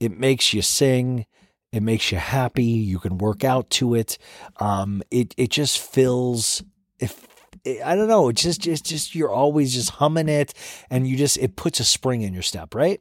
it 0.00 0.16
makes 0.16 0.52
you 0.52 0.62
sing, 0.62 1.26
it 1.72 1.82
makes 1.82 2.10
you 2.10 2.18
happy, 2.18 2.64
you 2.64 2.98
can 2.98 3.18
work 3.18 3.44
out 3.44 3.70
to 3.70 3.94
it. 3.94 4.18
Um 4.58 5.02
it 5.10 5.34
it 5.36 5.50
just 5.50 5.78
fills 5.78 6.62
if 6.98 7.26
I 7.84 7.94
don't 7.94 8.08
know, 8.08 8.28
it's 8.28 8.42
just 8.42 8.60
just 8.60 8.86
just 8.86 9.14
you're 9.14 9.30
always 9.30 9.74
just 9.74 9.90
humming 9.90 10.28
it 10.28 10.54
and 10.90 11.06
you 11.06 11.16
just 11.16 11.38
it 11.38 11.56
puts 11.56 11.80
a 11.80 11.84
spring 11.84 12.22
in 12.22 12.32
your 12.32 12.42
step, 12.42 12.74
right? 12.74 13.00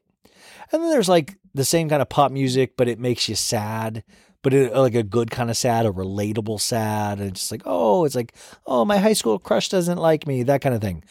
And 0.71 0.83
then 0.83 0.89
there's 0.89 1.09
like 1.09 1.37
the 1.53 1.65
same 1.65 1.89
kind 1.89 2.01
of 2.01 2.09
pop 2.09 2.31
music, 2.31 2.77
but 2.77 2.87
it 2.87 2.99
makes 2.99 3.27
you 3.27 3.35
sad 3.35 4.03
but 4.43 4.53
it, 4.53 4.75
like 4.75 4.95
a 4.95 5.03
good 5.03 5.31
kind 5.31 5.49
of 5.49 5.57
sad, 5.57 5.85
a 5.85 5.91
relatable 5.91 6.59
sad, 6.59 7.19
and 7.19 7.35
just 7.35 7.51
like, 7.51 7.63
oh, 7.65 8.05
it's 8.05 8.15
like, 8.15 8.33
oh, 8.65 8.85
my 8.85 8.97
high 8.97 9.13
school 9.13 9.39
crush 9.39 9.69
doesn't 9.69 9.97
like 9.97 10.27
me, 10.27 10.43
that 10.43 10.61
kind 10.61 10.75
of 10.75 10.81
thing. 10.81 11.03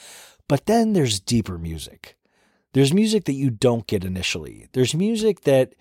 But 0.48 0.66
then 0.66 0.92
there's 0.92 1.20
deeper 1.20 1.58
music. 1.58 2.16
There's 2.72 2.92
music 2.92 3.24
that 3.24 3.32
you 3.32 3.50
don't 3.50 3.86
get 3.86 4.04
initially. 4.04 4.68
There's 4.72 4.94
music 4.94 5.42
that 5.42 5.74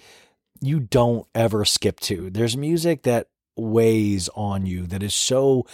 you 0.61 0.79
don't 0.79 1.27
ever 1.35 1.65
skip 1.65 1.99
to. 2.01 2.29
There's 2.29 2.55
music 2.55 3.03
that 3.03 3.27
weighs 3.57 4.29
on 4.35 4.65
you 4.65 4.85
that 4.87 5.03
is 5.03 5.13
so 5.13 5.65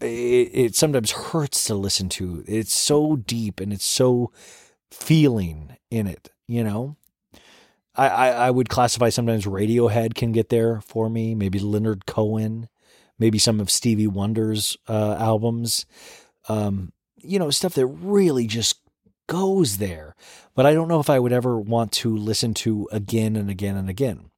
it, 0.00 0.50
it 0.52 0.74
sometimes 0.74 1.10
hurts 1.10 1.64
to 1.64 1.74
listen 1.74 2.08
to. 2.10 2.44
It's 2.46 2.74
so 2.74 3.16
deep 3.16 3.60
and 3.60 3.72
it's 3.72 3.84
so 3.84 4.32
feeling 4.90 5.76
in 5.90 6.06
it, 6.06 6.30
you 6.46 6.62
know? 6.62 6.96
I, 7.96 8.08
I, 8.08 8.28
I 8.28 8.50
would 8.50 8.68
classify 8.68 9.08
sometimes 9.08 9.46
Radiohead 9.46 10.14
can 10.14 10.32
get 10.32 10.48
there 10.48 10.80
for 10.80 11.08
me, 11.08 11.34
maybe 11.34 11.58
Leonard 11.58 12.06
Cohen, 12.06 12.68
maybe 13.18 13.38
some 13.38 13.60
of 13.60 13.70
Stevie 13.70 14.06
Wonder's 14.06 14.76
uh, 14.88 15.16
albums. 15.18 15.86
Um, 16.48 16.92
you 17.16 17.38
know, 17.38 17.50
stuff 17.50 17.74
that 17.74 17.86
really 17.86 18.46
just 18.46 18.76
goes 19.26 19.78
there. 19.78 20.14
But 20.54 20.66
I 20.66 20.74
don't 20.74 20.88
know 20.88 21.00
if 21.00 21.10
I 21.10 21.18
would 21.18 21.32
ever 21.32 21.58
want 21.58 21.92
to 21.92 22.16
listen 22.16 22.54
to 22.54 22.88
again 22.92 23.36
and 23.36 23.50
again 23.50 23.76
and 23.76 23.88
again. 23.88 24.30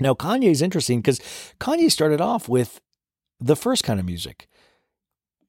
Now, 0.00 0.14
Kanye 0.14 0.50
is 0.50 0.62
interesting 0.62 1.00
because 1.00 1.20
Kanye 1.60 1.90
started 1.90 2.20
off 2.20 2.48
with 2.48 2.80
the 3.40 3.56
first 3.56 3.84
kind 3.84 4.00
of 4.00 4.06
music 4.06 4.48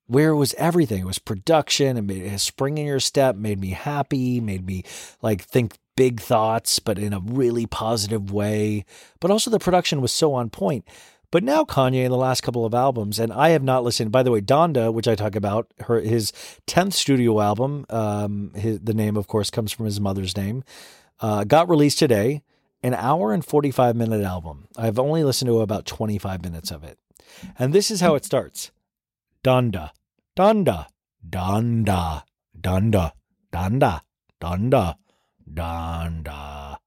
where 0.08 0.29
it 0.29 0.38
was 0.38 0.55
everything. 0.55 1.01
It 1.01 1.05
was 1.05 1.19
production 1.19 1.98
and 1.98 2.08
made 2.08 2.24
a 2.24 2.39
spring 2.39 2.77
in 2.77 2.88
your 2.88 3.00
step, 3.00 3.36
made 3.36 3.60
me 3.60 3.69
happy, 3.69 4.39
made 4.39 4.65
me 4.65 4.84
like 5.22 5.43
think 5.43 5.77
big 6.00 6.22
thoughts, 6.22 6.79
but 6.79 6.98
in 6.98 7.12
a 7.12 7.20
really 7.20 7.65
positive 7.65 8.32
way. 8.32 8.86
But 9.20 9.32
also 9.32 9.51
the 9.51 9.60
production 9.60 10.00
was 10.00 10.13
so 10.13 10.34
on 10.34 10.50
point. 10.50 10.88
But 11.29 11.44
now 11.44 11.65
Kanye 11.65 12.06
in 12.06 12.12
the 12.12 12.25
last 12.27 12.41
couple 12.41 12.65
of 12.65 12.74
albums, 12.74 13.20
and 13.20 13.34
I 13.34 13.50
have 13.50 13.63
not 13.63 13.84
listened. 13.84 14.10
By 14.10 14.24
the 14.24 14.32
way, 14.32 14.39
Donda, 14.39 14.94
which 14.94 15.10
I 15.10 15.15
talk 15.15 15.36
about, 15.36 15.68
her 15.88 16.00
his 16.00 16.32
tenth 16.65 16.94
studio 16.94 17.41
album, 17.41 17.86
um, 17.89 18.53
his, 18.56 18.79
the 18.79 18.94
name 18.94 19.18
of 19.18 19.27
course 19.27 19.50
comes 19.50 19.74
from 19.74 19.86
his 19.86 20.00
mother's 20.00 20.38
name, 20.38 20.63
uh, 21.20 21.44
got 21.44 21.70
released 21.70 22.00
today. 22.00 22.41
An 22.82 22.94
hour 22.94 23.34
and 23.34 23.44
forty 23.44 23.72
five 23.72 23.98
minute 23.98 24.24
album. 24.24 24.70
I've 24.77 25.00
only 25.00 25.25
listened 25.25 25.50
to 25.50 25.60
about 25.60 25.86
twenty 25.86 26.18
five 26.18 26.41
minutes 26.48 26.72
of 26.72 26.82
it, 26.86 26.98
and 27.60 27.74
this 27.74 27.91
is 27.91 28.00
how 28.00 28.15
it 28.15 28.24
starts: 28.24 28.72
Donda, 29.44 29.91
Donda, 30.38 30.88
Donda, 31.20 32.24
Donda, 32.58 33.12
Donda, 33.51 34.00
Donda, 34.39 34.96
Donda. 35.53 36.77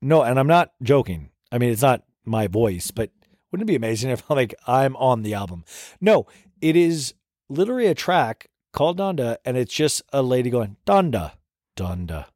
No, 0.00 0.22
and 0.22 0.38
I'm 0.38 0.46
not 0.46 0.72
joking. 0.82 1.30
I 1.50 1.58
mean, 1.58 1.70
it's 1.70 1.82
not 1.82 2.02
my 2.24 2.46
voice, 2.46 2.90
but 2.90 3.10
wouldn't 3.50 3.68
it 3.68 3.72
be 3.72 3.76
amazing 3.76 4.10
if 4.10 4.28
I'm 4.28 4.36
like 4.36 4.54
I'm 4.66 4.96
on 4.96 5.22
the 5.22 5.34
album? 5.34 5.64
No, 6.00 6.26
it 6.60 6.76
is 6.76 7.14
literally 7.48 7.86
a 7.86 7.94
track 7.94 8.48
called 8.72 8.98
Donda, 8.98 9.36
and 9.44 9.56
it's 9.56 9.74
just 9.74 10.02
a 10.12 10.22
lady 10.22 10.50
going 10.50 10.76
Donda, 10.86 11.32
Donda, 11.76 12.26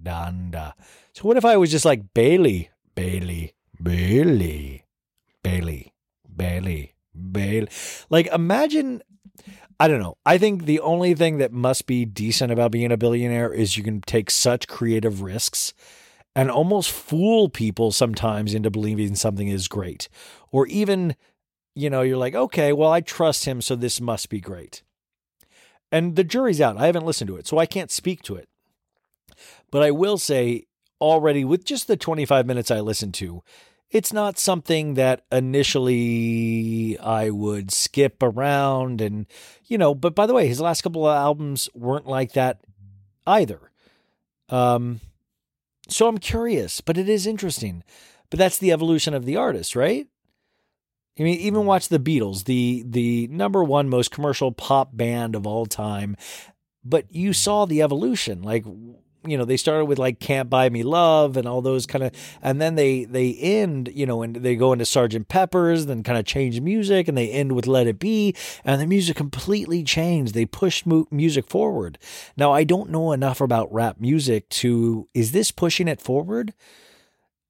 Donda. 0.00 0.74
So 1.12 1.22
what 1.22 1.36
if 1.36 1.44
I 1.44 1.56
was 1.56 1.70
just 1.70 1.84
like 1.84 2.12
Bailey, 2.12 2.70
Bailey, 2.94 3.54
Bailey, 3.80 4.84
Bailey, 5.42 5.92
Bailey, 6.34 6.94
Bailey? 7.32 7.68
Like 8.10 8.26
imagine. 8.28 9.02
I 9.80 9.88
don't 9.88 10.00
know. 10.00 10.16
I 10.24 10.38
think 10.38 10.64
the 10.64 10.80
only 10.80 11.14
thing 11.14 11.38
that 11.38 11.52
must 11.52 11.86
be 11.86 12.04
decent 12.04 12.52
about 12.52 12.70
being 12.70 12.92
a 12.92 12.96
billionaire 12.96 13.52
is 13.52 13.76
you 13.76 13.82
can 13.82 14.00
take 14.02 14.30
such 14.30 14.68
creative 14.68 15.22
risks 15.22 15.74
and 16.36 16.50
almost 16.50 16.90
fool 16.90 17.48
people 17.48 17.92
sometimes 17.92 18.54
into 18.54 18.70
believing 18.70 19.14
something 19.14 19.48
is 19.48 19.68
great. 19.68 20.08
Or 20.50 20.66
even, 20.66 21.16
you 21.74 21.90
know, 21.90 22.02
you're 22.02 22.16
like, 22.16 22.34
okay, 22.34 22.72
well, 22.72 22.90
I 22.90 23.00
trust 23.00 23.44
him, 23.44 23.60
so 23.60 23.76
this 23.76 24.00
must 24.00 24.28
be 24.28 24.40
great. 24.40 24.82
And 25.92 26.16
the 26.16 26.24
jury's 26.24 26.60
out. 26.60 26.76
I 26.76 26.86
haven't 26.86 27.06
listened 27.06 27.28
to 27.28 27.36
it, 27.36 27.46
so 27.46 27.58
I 27.58 27.66
can't 27.66 27.90
speak 27.90 28.22
to 28.22 28.34
it. 28.36 28.48
But 29.70 29.82
I 29.82 29.90
will 29.90 30.18
say 30.18 30.66
already, 31.00 31.44
with 31.44 31.64
just 31.64 31.86
the 31.86 31.96
25 31.96 32.46
minutes 32.46 32.70
I 32.70 32.80
listened 32.80 33.14
to, 33.14 33.42
it's 33.94 34.12
not 34.12 34.40
something 34.40 34.94
that 34.94 35.24
initially 35.30 36.98
I 36.98 37.30
would 37.30 37.70
skip 37.70 38.20
around 38.24 39.00
and, 39.00 39.26
you 39.66 39.78
know, 39.78 39.94
but 39.94 40.16
by 40.16 40.26
the 40.26 40.34
way, 40.34 40.48
his 40.48 40.60
last 40.60 40.82
couple 40.82 41.06
of 41.06 41.16
albums 41.16 41.68
weren't 41.74 42.08
like 42.08 42.32
that 42.32 42.58
either. 43.24 43.70
Um, 44.48 45.00
so 45.88 46.08
I'm 46.08 46.18
curious, 46.18 46.80
but 46.80 46.98
it 46.98 47.08
is 47.08 47.24
interesting. 47.24 47.84
But 48.30 48.40
that's 48.40 48.58
the 48.58 48.72
evolution 48.72 49.14
of 49.14 49.26
the 49.26 49.36
artist, 49.36 49.76
right? 49.76 50.08
I 51.16 51.22
mean, 51.22 51.38
even 51.38 51.64
watch 51.64 51.88
the 51.88 52.00
Beatles, 52.00 52.46
the 52.46 52.82
the 52.84 53.28
number 53.28 53.62
one 53.62 53.88
most 53.88 54.10
commercial 54.10 54.50
pop 54.50 54.96
band 54.96 55.36
of 55.36 55.46
all 55.46 55.66
time. 55.66 56.16
But 56.84 57.14
you 57.14 57.32
saw 57.32 57.64
the 57.64 57.80
evolution. 57.80 58.42
Like, 58.42 58.64
you 59.26 59.36
know, 59.36 59.44
they 59.44 59.56
started 59.56 59.86
with 59.86 59.98
like 59.98 60.20
"Can't 60.20 60.50
Buy 60.50 60.68
Me 60.68 60.82
Love" 60.82 61.36
and 61.36 61.46
all 61.46 61.62
those 61.62 61.86
kind 61.86 62.04
of, 62.04 62.12
and 62.42 62.60
then 62.60 62.74
they 62.74 63.04
they 63.04 63.34
end, 63.34 63.90
you 63.94 64.06
know, 64.06 64.22
and 64.22 64.36
they 64.36 64.56
go 64.56 64.72
into 64.72 64.84
Sergeant 64.84 65.28
Pepper's, 65.28 65.86
then 65.86 66.02
kind 66.02 66.18
of 66.18 66.24
change 66.24 66.60
music, 66.60 67.08
and 67.08 67.16
they 67.16 67.30
end 67.30 67.52
with 67.52 67.66
"Let 67.66 67.86
It 67.86 67.98
Be," 67.98 68.34
and 68.64 68.80
the 68.80 68.86
music 68.86 69.16
completely 69.16 69.82
changed. 69.82 70.34
They 70.34 70.46
pushed 70.46 70.86
mu- 70.86 71.06
music 71.10 71.46
forward. 71.46 71.98
Now, 72.36 72.52
I 72.52 72.64
don't 72.64 72.90
know 72.90 73.12
enough 73.12 73.40
about 73.40 73.72
rap 73.72 74.00
music 74.00 74.48
to 74.50 75.08
is 75.14 75.32
this 75.32 75.50
pushing 75.50 75.88
it 75.88 76.00
forward? 76.00 76.52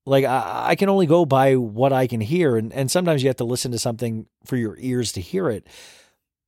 like 0.06 0.24
I, 0.24 0.70
I 0.70 0.74
can 0.74 0.88
only 0.88 1.06
go 1.06 1.24
by 1.24 1.56
what 1.56 1.92
I 1.92 2.06
can 2.06 2.20
hear, 2.20 2.56
and, 2.56 2.72
and 2.72 2.90
sometimes 2.90 3.22
you 3.22 3.28
have 3.28 3.36
to 3.36 3.44
listen 3.44 3.72
to 3.72 3.78
something 3.78 4.26
for 4.44 4.56
your 4.56 4.76
ears 4.78 5.12
to 5.12 5.20
hear 5.20 5.48
it. 5.48 5.66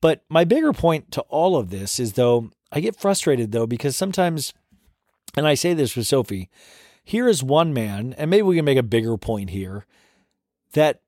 But 0.01 0.25
my 0.29 0.45
bigger 0.45 0.73
point 0.73 1.11
to 1.13 1.23
all 1.23 1.57
of 1.57 1.71
this 1.71 1.99
is 1.99 2.13
though 2.13 2.51
I 2.71 2.81
get 2.81 2.97
frustrated 2.97 3.53
though 3.53 3.67
because 3.67 3.97
sometimes, 3.97 4.53
and 5.37 5.47
I 5.47 5.55
say 5.55 5.75
this 5.75 5.97
with 5.97 6.07
Sophie, 6.07 6.49
here 7.05 7.29
is 7.29 7.43
one 7.43 7.73
man, 7.73 8.15
and 8.19 8.31
maybe 8.31 8.43
we 8.43 8.57
can 8.57 8.65
make 8.65 8.79
a 8.79 8.83
bigger 8.83 9.17
point 9.17 9.51
here 9.51 9.87
that 10.73 11.03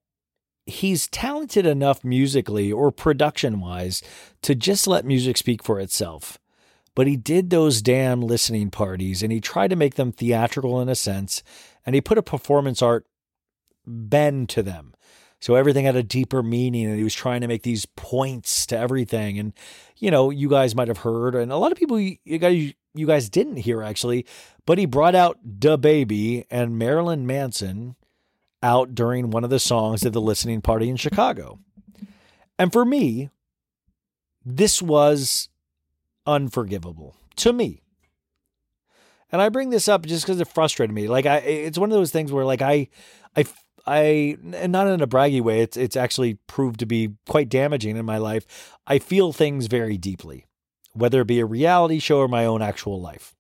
he's 0.67 1.09
talented 1.09 1.67
enough 1.67 2.05
musically 2.05 2.71
or 2.71 2.93
production 2.93 3.61
wise 3.61 4.03
to 4.43 4.55
just 4.55 4.87
let 4.87 5.05
music 5.05 5.37
speak 5.37 5.63
for 5.63 5.81
itself. 5.81 6.39
But 6.95 7.07
he 7.07 7.17
did 7.17 7.51
those 7.51 7.81
damn 7.81 8.21
listening 8.21 8.71
parties 8.71 9.23
and 9.23 9.33
he 9.33 9.41
tried 9.41 9.71
to 9.71 9.77
make 9.77 9.95
them 9.95 10.13
theatrical 10.13 10.81
in 10.81 10.89
a 10.89 10.95
sense 10.95 11.43
and 11.87 11.95
he 11.95 12.01
put 12.01 12.19
a 12.19 12.23
performance 12.23 12.83
art 12.83 13.07
bend 13.87 14.49
to 14.51 14.63
them. 14.63 14.95
So 15.41 15.55
everything 15.55 15.85
had 15.85 15.97
a 15.97 16.03
deeper 16.03 16.43
meaning 16.43 16.87
and 16.87 16.97
he 16.97 17.05
was 17.05 17.15
trying 17.15 17.41
to 17.43 17.49
make 17.49 17.63
these 17.63 17.87
points 17.87 18.67
to 18.67 18.79
everything. 18.79 19.39
And, 19.39 19.53
you 19.97 20.11
know, 20.11 20.31
you 20.31 20.49
guys 20.49 20.75
might 20.75 20.89
have 20.89 20.99
heard, 20.99 21.37
and 21.37 21.53
a 21.53 21.57
lot 21.57 21.71
of 21.71 21.79
people 21.79 22.01
you 22.01 22.39
guys, 22.39 22.75
you 22.99 23.07
guys 23.07 23.29
didn't 23.31 23.57
hear 23.59 23.83
actually, 23.83 24.27
but 24.67 24.79
he 24.79 24.87
brought 24.87 25.15
out 25.15 25.39
DaBaby 25.59 26.45
and 26.51 26.79
Marilyn 26.79 27.27
Manson 27.27 27.97
out 28.63 28.95
during 28.95 29.31
one 29.31 29.45
of 29.45 29.51
the 29.51 29.61
songs 29.61 30.05
at 30.05 30.13
the 30.13 30.21
listening 30.21 30.61
party 30.61 30.89
in 30.89 30.97
Chicago. 30.97 31.61
And 32.59 32.73
for 32.73 32.85
me, 32.85 33.31
this 34.45 34.83
was 34.83 35.49
unforgivable 36.27 37.17
to 37.37 37.53
me. 37.53 37.83
And 39.31 39.41
I 39.43 39.49
bring 39.49 39.71
this 39.71 39.89
up 39.89 40.07
just 40.07 40.25
because 40.25 40.41
it 40.41 40.49
frustrated 40.49 40.95
me. 40.95 41.07
Like 41.07 41.27
I, 41.27 41.37
it's 41.39 41.79
one 41.79 41.91
of 41.91 41.97
those 41.97 42.11
things 42.11 42.33
where 42.33 42.45
like 42.45 42.63
I, 42.63 42.89
I, 43.37 43.45
I, 43.87 44.37
and 44.55 44.73
not 44.73 44.87
in 44.87 45.03
a 45.03 45.07
braggy 45.07 45.41
way. 45.41 45.61
It's 45.61 45.77
it's 45.77 45.97
actually 45.97 46.35
proved 46.47 46.81
to 46.81 46.87
be 46.87 47.15
quite 47.29 47.49
damaging 47.49 47.97
in 47.97 48.05
my 48.05 48.19
life. 48.19 48.77
I 48.87 48.99
feel 48.99 49.33
things 49.33 49.67
very 49.67 49.97
deeply, 49.97 50.47
whether 50.99 51.21
it 51.23 51.27
be 51.27 51.41
a 51.41 51.47
reality 51.47 51.99
show 51.99 52.19
or 52.19 52.29
my 52.29 52.45
own 52.45 52.63
actual 52.63 53.01
life. 53.01 53.35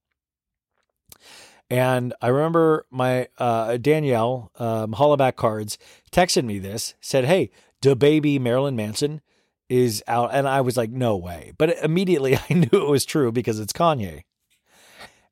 And 1.70 2.14
I 2.22 2.28
remember 2.28 2.86
my 2.90 3.28
uh, 3.36 3.76
Danielle 3.76 4.50
um, 4.56 4.92
Hollaback 4.92 5.36
Cards 5.36 5.76
texted 6.10 6.44
me 6.44 6.58
this, 6.58 6.94
said, 7.00 7.26
"Hey, 7.26 7.50
the 7.82 7.94
DaBaby 7.94 8.40
Marilyn 8.40 8.74
Manson 8.74 9.20
is 9.68 10.02
out," 10.08 10.30
and 10.32 10.48
I 10.48 10.62
was 10.62 10.78
like, 10.78 10.90
"No 10.90 11.16
way!" 11.16 11.52
But 11.58 11.76
immediately 11.82 12.36
I 12.50 12.54
knew 12.54 12.68
it 12.72 12.88
was 12.88 13.04
true 13.04 13.30
because 13.32 13.60
it's 13.60 13.72
Kanye. 13.72 14.22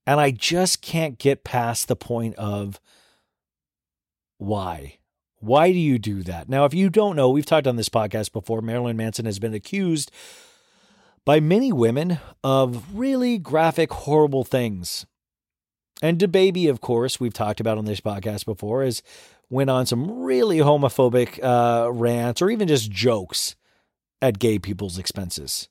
And 0.06 0.20
I 0.20 0.30
just 0.30 0.82
can't 0.82 1.18
get 1.18 1.42
past 1.42 1.88
the 1.88 1.96
point 1.96 2.36
of 2.36 2.78
why. 4.38 4.98
Why 5.38 5.72
do 5.72 5.78
you 5.78 5.98
do 5.98 6.22
that? 6.22 6.48
Now, 6.48 6.64
if 6.64 6.74
you 6.74 6.90
don't 6.90 7.16
know, 7.16 7.28
we've 7.28 7.46
talked 7.46 7.66
on 7.66 7.76
this 7.76 7.88
podcast 7.88 8.32
before. 8.32 8.62
Marilyn 8.62 8.96
Manson 8.96 9.26
has 9.26 9.38
been 9.38 9.54
accused 9.54 10.10
by 11.26 11.40
many 11.40 11.72
women 11.72 12.18
of 12.42 12.96
really 12.96 13.36
graphic, 13.36 13.92
horrible 13.92 14.44
things. 14.44 15.04
And 16.00 16.18
DaBaby, 16.18 16.70
of 16.70 16.80
course, 16.80 17.20
we've 17.20 17.34
talked 17.34 17.60
about 17.60 17.76
on 17.76 17.84
this 17.84 18.00
podcast 18.00 18.46
before, 18.46 18.82
has 18.82 19.02
went 19.50 19.68
on 19.68 19.84
some 19.84 20.22
really 20.22 20.58
homophobic 20.58 21.38
uh, 21.44 21.92
rants 21.92 22.40
or 22.40 22.48
even 22.48 22.68
just 22.68 22.90
jokes 22.90 23.56
at 24.22 24.38
gay 24.38 24.58
people's 24.58 24.96
expenses 24.96 25.68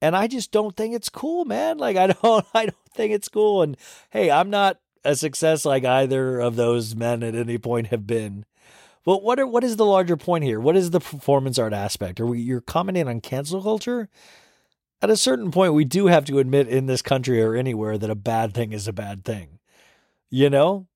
and 0.00 0.16
I 0.16 0.26
just 0.26 0.52
don't 0.52 0.76
think 0.76 0.94
it's 0.94 1.08
cool, 1.08 1.44
man. 1.44 1.78
Like 1.78 1.96
I 1.96 2.06
don't 2.22 2.46
I 2.54 2.66
don't 2.66 2.92
think 2.94 3.12
it's 3.12 3.28
cool 3.28 3.62
and 3.62 3.76
hey, 4.10 4.30
I'm 4.30 4.50
not 4.50 4.78
a 5.04 5.14
success 5.14 5.64
like 5.64 5.84
either 5.84 6.40
of 6.40 6.56
those 6.56 6.96
men 6.96 7.22
at 7.22 7.34
any 7.34 7.58
point 7.58 7.88
have 7.88 8.06
been. 8.06 8.44
But 9.08 9.22
what 9.22 9.40
are 9.40 9.46
what 9.46 9.64
is 9.64 9.76
the 9.76 9.86
larger 9.86 10.18
point 10.18 10.44
here? 10.44 10.60
What 10.60 10.76
is 10.76 10.90
the 10.90 11.00
performance 11.00 11.58
art 11.58 11.72
aspect? 11.72 12.20
Are 12.20 12.26
we 12.26 12.40
you're 12.40 12.60
commenting 12.60 13.08
on 13.08 13.22
cancel 13.22 13.62
culture? 13.62 14.10
At 15.00 15.08
a 15.08 15.16
certain 15.16 15.50
point 15.50 15.72
we 15.72 15.86
do 15.86 16.08
have 16.08 16.26
to 16.26 16.38
admit 16.38 16.68
in 16.68 16.84
this 16.84 17.00
country 17.00 17.42
or 17.42 17.54
anywhere 17.54 17.96
that 17.96 18.10
a 18.10 18.14
bad 18.14 18.52
thing 18.52 18.74
is 18.74 18.86
a 18.86 18.92
bad 18.92 19.24
thing. 19.24 19.60
You 20.28 20.50
know? 20.50 20.88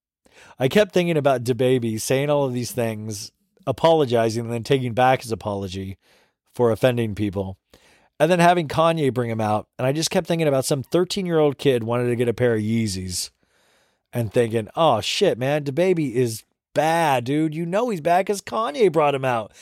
I 0.59 0.68
kept 0.68 0.92
thinking 0.92 1.16
about 1.16 1.42
DaBaby 1.42 1.98
saying 2.03 2.29
all 2.29 2.44
of 2.44 2.53
these 2.53 2.72
things, 2.72 3.33
apologizing 3.66 4.44
and 4.44 4.53
then 4.53 4.62
taking 4.62 4.92
back 4.92 5.22
his 5.22 5.33
apology 5.33 5.96
for 6.55 6.70
offending 6.70 7.14
people. 7.14 7.57
and 8.20 8.31
then 8.31 8.40
having 8.40 8.68
Kanye 8.68 9.14
bring 9.14 9.31
him 9.31 9.40
out. 9.40 9.68
And 9.79 9.87
I 9.87 9.92
just 9.92 10.11
kept 10.11 10.27
thinking 10.27 10.48
about 10.48 10.66
some 10.66 10.83
13 10.83 11.25
year 11.25 11.38
old 11.38 11.57
kid 11.57 11.83
wanted 11.83 12.09
to 12.09 12.16
get 12.16 12.29
a 12.29 12.35
pair 12.35 12.57
of 12.57 12.61
Yeezys 12.61 13.31
and 14.12 14.31
thinking, 14.31 14.68
oh 14.77 15.01
shit, 15.01 15.38
man, 15.38 15.64
the 15.64 15.72
DaBaby 15.72 16.12
is 16.12 16.44
bad, 16.74 17.24
dude. 17.24 17.54
You 17.54 17.66
know 17.66 17.88
he's 17.90 18.00
bad 18.00 18.26
because 18.26 18.42
Kanye 18.42 18.90
brought 18.90 19.14
him 19.14 19.24
out. 19.24 19.52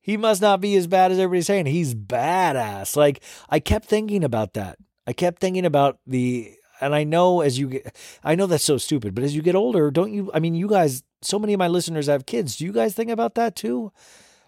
He 0.00 0.16
must 0.16 0.40
not 0.40 0.62
be 0.62 0.74
as 0.76 0.86
bad 0.86 1.12
as 1.12 1.18
everybody's 1.18 1.46
saying. 1.46 1.66
He's 1.66 1.94
badass. 1.94 2.96
Like, 2.96 3.22
I 3.50 3.60
kept 3.60 3.86
thinking 3.86 4.24
about 4.24 4.54
that. 4.54 4.78
I 5.06 5.12
kept 5.12 5.38
thinking 5.38 5.66
about 5.66 5.98
the, 6.06 6.54
and 6.80 6.94
I 6.94 7.04
know 7.04 7.42
as 7.42 7.58
you 7.58 7.68
get, 7.68 7.94
I 8.24 8.34
know 8.34 8.46
that's 8.46 8.64
so 8.64 8.78
stupid, 8.78 9.14
but 9.14 9.22
as 9.22 9.36
you 9.36 9.42
get 9.42 9.54
older, 9.54 9.90
don't 9.90 10.12
you, 10.12 10.30
I 10.32 10.40
mean, 10.40 10.54
you 10.54 10.66
guys, 10.66 11.02
so 11.20 11.38
many 11.38 11.52
of 11.52 11.58
my 11.58 11.68
listeners 11.68 12.06
have 12.06 12.24
kids. 12.24 12.56
Do 12.56 12.64
you 12.64 12.72
guys 12.72 12.94
think 12.94 13.10
about 13.10 13.34
that 13.34 13.54
too? 13.54 13.92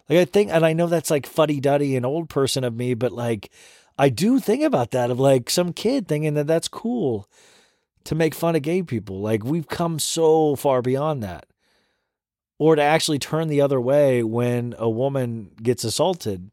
Like, 0.09 0.17
I 0.17 0.25
think, 0.25 0.49
and 0.51 0.65
I 0.65 0.73
know 0.73 0.87
that's 0.87 1.11
like 1.11 1.27
fuddy 1.27 1.59
duddy 1.59 1.95
and 1.95 2.07
old 2.07 2.27
person 2.27 2.63
of 2.63 2.75
me, 2.75 2.95
but 2.95 3.11
like, 3.11 3.51
I 3.99 4.09
do 4.09 4.39
think 4.39 4.63
about 4.63 4.89
that 4.91 5.11
of 5.11 5.19
like 5.19 5.49
some 5.49 5.73
kid 5.73 6.07
thinking 6.07 6.33
that 6.33 6.47
that's 6.47 6.67
cool 6.67 7.29
to 8.05 8.15
make 8.15 8.33
fun 8.33 8.55
of 8.55 8.63
gay 8.63 8.81
people. 8.81 9.21
Like, 9.21 9.43
we've 9.43 9.67
come 9.67 9.99
so 9.99 10.55
far 10.55 10.81
beyond 10.81 11.21
that 11.21 11.45
or 12.61 12.75
to 12.75 12.81
actually 12.83 13.17
turn 13.17 13.47
the 13.47 13.59
other 13.59 13.81
way 13.81 14.21
when 14.21 14.75
a 14.77 14.87
woman 14.87 15.49
gets 15.63 15.83
assaulted. 15.83 16.51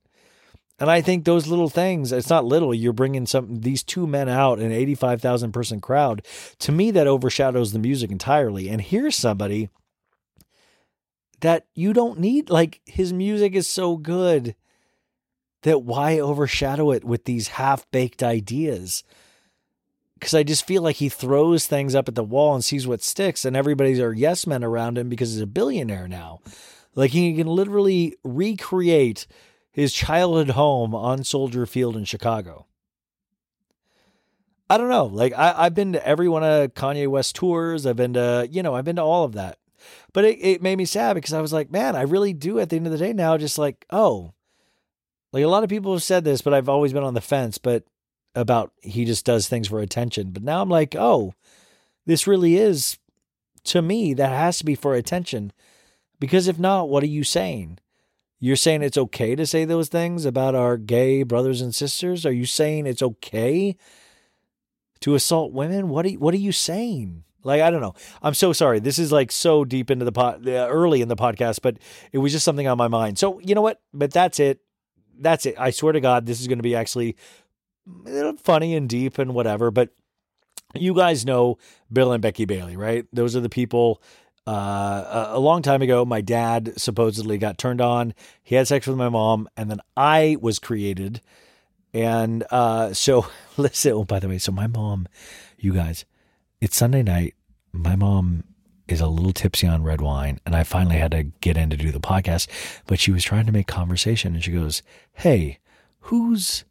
And 0.79 0.91
I 0.91 1.03
think 1.03 1.27
those 1.27 1.49
little 1.49 1.69
things, 1.69 2.13
it's 2.13 2.31
not 2.31 2.47
little, 2.47 2.73
you're 2.73 2.95
bringing 2.95 3.27
some 3.27 3.61
these 3.61 3.83
two 3.83 4.07
men 4.07 4.27
out 4.27 4.59
in 4.59 4.65
an 4.65 4.73
85,000 4.73 5.53
person 5.53 5.83
crowd. 5.83 6.25
To 6.61 6.73
me 6.73 6.91
that 6.93 7.07
overshadows 7.07 7.75
the 7.75 7.79
music 7.79 8.11
entirely. 8.11 8.71
And 8.71 8.81
here's 8.81 9.17
somebody 9.17 9.69
that 11.41 11.67
you 11.75 11.93
don't 11.93 12.19
need 12.19 12.49
like 12.49 12.81
his 12.87 13.13
music 13.13 13.55
is 13.55 13.69
so 13.69 13.99
good 13.99 14.55
that 15.65 15.83
why 15.83 16.19
overshadow 16.19 16.91
it 16.91 17.05
with 17.05 17.25
these 17.27 17.49
half-baked 17.49 18.23
ideas? 18.23 19.05
Because 20.19 20.35
I 20.35 20.43
just 20.43 20.67
feel 20.67 20.83
like 20.83 20.97
he 20.97 21.09
throws 21.09 21.67
things 21.67 21.95
up 21.95 22.09
at 22.09 22.15
the 22.15 22.25
wall 22.25 22.55
and 22.55 22.65
sees 22.65 22.87
what 22.87 23.03
sticks, 23.03 23.45
and 23.45 23.57
everybody's 23.57 24.01
are 24.01 24.13
yes 24.13 24.47
men 24.47 24.65
around 24.65 24.99
him 24.99 25.09
because 25.09 25.33
he's 25.33 25.41
a 25.41 25.47
billionaire 25.47 26.09
now. 26.09 26.41
Like 26.95 27.13
he 27.13 27.35
can 27.37 27.47
literally 27.47 28.17
recreate 28.25 29.27
his 29.71 29.93
childhood 29.93 30.51
home 30.51 30.95
on 30.95 31.23
Soldier 31.23 31.67
Field 31.67 31.97
in 31.97 32.05
Chicago. 32.05 32.67
I 34.69 34.77
don't 34.77 34.89
know. 34.89 35.07
Like 35.07 35.33
I, 35.37 35.55
I've 35.57 35.75
been 35.75 35.93
to 35.93 36.07
every 36.07 36.29
one 36.29 36.43
of 36.43 36.75
Kanye 36.75 37.09
West 37.09 37.37
tours. 37.37 37.87
I've 37.87 37.97
been 37.97 38.15
to, 38.15 38.49
you 38.51 38.63
know, 38.63 38.75
I've 38.75 38.85
been 38.85 38.97
to 38.97 39.03
all 39.03 39.25
of 39.25 39.33
that. 39.33 39.59
But 40.13 40.25
it, 40.25 40.39
it 40.41 40.63
made 40.63 40.77
me 40.77 40.85
sad 40.85 41.15
because 41.15 41.33
I 41.33 41.41
was 41.41 41.53
like, 41.53 41.71
man, 41.71 41.95
I 41.95 42.03
really 42.03 42.33
do 42.33 42.59
at 42.59 42.71
the 42.71 42.77
end 42.77 42.87
of 42.87 42.93
the 42.93 42.99
day 42.99 43.13
now, 43.13 43.37
just 43.39 43.59
like, 43.59 43.87
oh, 43.91 44.33
like 45.33 45.45
a 45.45 45.49
lot 45.49 45.63
of 45.63 45.71
people 45.71 45.93
have 45.93 46.03
said 46.03 46.25
this, 46.25 46.43
but 46.43 46.53
I've 46.53 46.69
always 46.69 46.93
been 46.93 47.05
on 47.05 47.15
the 47.15 47.21
fence. 47.21 47.59
But 47.59 47.85
about 48.39 48.73
he 48.81 49.05
just 49.05 49.25
does 49.25 49.49
things 49.49 49.69
for 49.69 49.81
attention. 49.81 50.31
But 50.31 50.43
now 50.43 50.63
I'm 50.63 50.69
like, 50.69 50.95
oh, 50.97 51.35
this 52.07 52.27
really 52.27 52.57
is 52.57 52.99
to 53.65 53.83
me 53.83 54.15
that 54.15 54.29
has 54.31 54.59
to 54.59 54.65
be 54.65 54.75
for 54.75 54.95
attention. 54.95 55.53
Because 56.21 56.49
if 56.49 56.59
not, 56.59 56.89
what 56.89 57.03
are 57.03 57.07
you 57.07 57.25
saying? 57.25 57.79
You're 58.41 58.57
saying 58.57 58.83
it's 58.83 58.97
okay 58.97 59.35
to 59.35 59.47
say 59.47 59.65
those 59.65 59.89
things 59.89 60.25
about 60.25 60.55
our 60.55 60.77
gay 60.77 61.25
brothers 61.25 61.61
and 61.61 61.75
sisters? 61.75 62.25
Are 62.25 62.33
you 62.33 62.47
saying 62.47 62.87
it's 62.87 63.03
okay 63.03 63.77
to 65.01 65.15
assault 65.17 65.53
women? 65.53 65.89
What 65.89 66.07
are 66.07 66.11
you, 66.11 66.19
what 66.19 66.35
are 66.35 66.39
you 66.39 66.53
saying? 66.53 67.25
Like 67.43 67.61
I 67.61 67.71
don't 67.71 67.81
know. 67.81 67.95
I'm 68.23 68.35
so 68.35 68.53
sorry. 68.53 68.79
This 68.79 68.99
is 68.99 69.11
like 69.11 69.33
so 69.33 69.65
deep 69.65 69.91
into 69.91 70.05
the 70.05 70.13
pot 70.13 70.41
early 70.47 71.03
in 71.03 71.09
the 71.09 71.17
podcast, 71.17 71.61
but 71.63 71.79
it 72.13 72.19
was 72.19 72.33
just 72.33 72.45
something 72.45 72.67
on 72.69 72.79
my 72.79 72.89
mind. 72.89 73.19
So, 73.19 73.41
you 73.41 73.55
know 73.55 73.63
what? 73.63 73.81
But 73.93 74.13
that's 74.13 74.39
it. 74.39 74.61
That's 75.19 75.47
it. 75.47 75.57
I 75.59 75.71
swear 75.71 75.93
to 75.93 76.01
God, 76.01 76.27
this 76.27 76.41
is 76.41 76.47
going 76.47 76.59
to 76.59 76.63
be 76.65 76.77
actually 76.77 77.17
funny 78.39 78.75
and 78.75 78.89
deep 78.89 79.19
and 79.19 79.35
whatever. 79.35 79.71
But 79.71 79.91
you 80.75 80.95
guys 80.95 81.25
know 81.25 81.59
Bill 81.93 82.13
and 82.13 82.23
Becky 82.23 82.45
Bailey, 82.45 82.77
right? 82.77 83.07
Those 83.13 83.37
are 83.37 83.41
the 83.41 83.49
people. 83.49 84.03
Uh, 84.47 85.29
a, 85.33 85.39
long 85.39 85.61
time 85.61 85.83
ago, 85.83 86.07
my 86.07 86.23
dad 86.23 86.73
supposedly 86.79 87.37
got 87.37 87.59
turned 87.59 87.83
on. 87.83 88.15
He 88.43 88.55
had 88.55 88.67
sex 88.67 88.87
with 88.87 88.97
my 88.97 89.11
mom, 89.11 89.47
and 89.59 89.71
then 89.71 89.81
I 89.95 90.39
was 90.41 90.59
created. 90.59 91.21
And 91.93 92.45
uh, 92.51 92.93
so, 92.95 93.27
listen. 93.57 93.93
Oh, 93.93 94.05
by 94.05 94.19
the 94.19 94.29
way, 94.29 94.39
so 94.39 94.53
my 94.53 94.67
mom, 94.67 95.07
you 95.59 95.75
guys, 95.75 96.07
it's 96.61 96.77
Sunday 96.77 97.03
night. 97.03 97.35
My 97.73 97.95
mom 97.95 98.45
is 98.87 99.03
a 99.03 99.07
little 99.07 99.33
tipsy 99.33 99.67
on 99.67 99.83
red 99.83 100.01
wine, 100.01 100.41
and 100.47 100.57
I 100.57 100.65
finally 100.65 100.97
had 100.97 101.11
to 101.11 101.25
get 101.25 101.59
in 101.59 101.69
to 101.69 101.77
do 101.77 101.93
the 101.93 102.01
podcast. 102.01 102.49
But 102.87 102.99
she 102.99 103.13
was 103.13 103.25
trying 103.25 103.45
to 103.47 103.53
make 103.53 103.67
conversation, 103.67 104.35
and 104.35 104.43
she 104.43 104.53
goes, 104.53 104.83
"Hey, 105.13 105.59
who's 106.01 106.65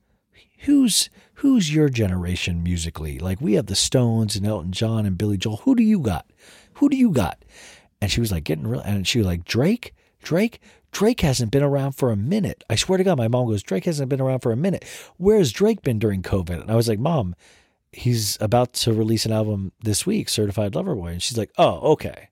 who's 0.59 1.09
who's 1.35 1.73
your 1.73 1.89
generation 1.89 2.63
musically? 2.63 3.19
Like 3.19 3.39
we 3.41 3.53
have 3.53 3.67
the 3.67 3.75
Stones 3.75 4.35
and 4.35 4.45
Elton 4.45 4.71
John 4.71 5.05
and 5.05 5.17
Billy 5.17 5.37
Joel. 5.37 5.57
Who 5.57 5.75
do 5.75 5.83
you 5.83 5.99
got? 5.99 6.25
Who 6.75 6.89
do 6.89 6.97
you 6.97 7.11
got? 7.11 7.43
And 8.01 8.11
she 8.11 8.19
was 8.19 8.31
like 8.31 8.43
getting 8.43 8.67
real, 8.67 8.81
and 8.81 9.07
she 9.07 9.19
was 9.19 9.27
like 9.27 9.45
Drake, 9.45 9.93
Drake. 10.21 10.59
Drake 10.91 11.21
hasn't 11.21 11.51
been 11.51 11.63
around 11.63 11.93
for 11.93 12.11
a 12.11 12.15
minute. 12.15 12.63
I 12.69 12.75
swear 12.75 12.97
to 12.97 13.03
God, 13.03 13.17
my 13.17 13.27
mom 13.27 13.47
goes, 13.47 13.61
Drake 13.61 13.85
hasn't 13.85 14.09
been 14.09 14.21
around 14.21 14.39
for 14.39 14.51
a 14.51 14.57
minute. 14.57 14.85
Where's 15.17 15.51
Drake 15.51 15.81
been 15.81 15.99
during 15.99 16.23
COVID? 16.23 16.61
And 16.61 16.71
I 16.71 16.75
was 16.75 16.87
like, 16.87 16.97
Mom, 16.97 17.35
he's 17.91 18.37
about 18.39 18.73
to 18.73 18.93
release 18.93 19.25
an 19.25 19.31
album 19.31 19.73
this 19.81 20.05
week, 20.05 20.29
Certified 20.29 20.75
Lover 20.75 20.95
Boy. 20.95 21.07
And 21.07 21.21
she's 21.21 21.37
like, 21.37 21.51
Oh, 21.57 21.91
okay. 21.91 22.29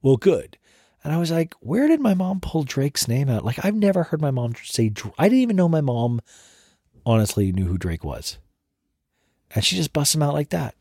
Well, 0.00 0.16
good. 0.16 0.58
And 1.02 1.12
I 1.12 1.18
was 1.18 1.30
like, 1.30 1.54
Where 1.60 1.88
did 1.88 2.00
my 2.00 2.14
mom 2.14 2.40
pull 2.40 2.62
Drake's 2.62 3.08
name 3.08 3.28
out? 3.28 3.44
Like, 3.44 3.64
I've 3.64 3.74
never 3.74 4.04
heard 4.04 4.20
my 4.20 4.30
mom 4.30 4.54
say, 4.62 4.92
I 5.18 5.28
didn't 5.28 5.40
even 5.40 5.56
know 5.56 5.68
my 5.68 5.80
mom 5.80 6.20
honestly 7.08 7.50
knew 7.52 7.66
who 7.66 7.78
Drake 7.78 8.04
was. 8.04 8.38
And 9.54 9.64
she 9.64 9.76
just 9.76 9.94
busts 9.94 10.14
him 10.14 10.22
out 10.22 10.34
like 10.34 10.50
that. 10.50 10.74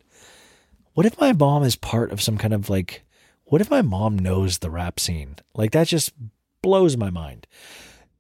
What 0.94 1.06
if 1.06 1.20
my 1.20 1.32
mom 1.32 1.64
is 1.64 1.76
part 1.76 2.12
of 2.12 2.22
some 2.22 2.38
kind 2.38 2.54
of 2.54 2.70
like, 2.70 3.06
what 3.46 3.62
if 3.62 3.70
my 3.70 3.82
mom 3.82 4.20
knows 4.20 4.58
the 4.58 4.70
rap 4.70 5.00
scene? 5.00 5.38
Like 5.56 5.72
that 5.72 5.88
just 5.88 6.12
blows 6.62 6.98
my 6.98 7.10
mind. 7.10 7.48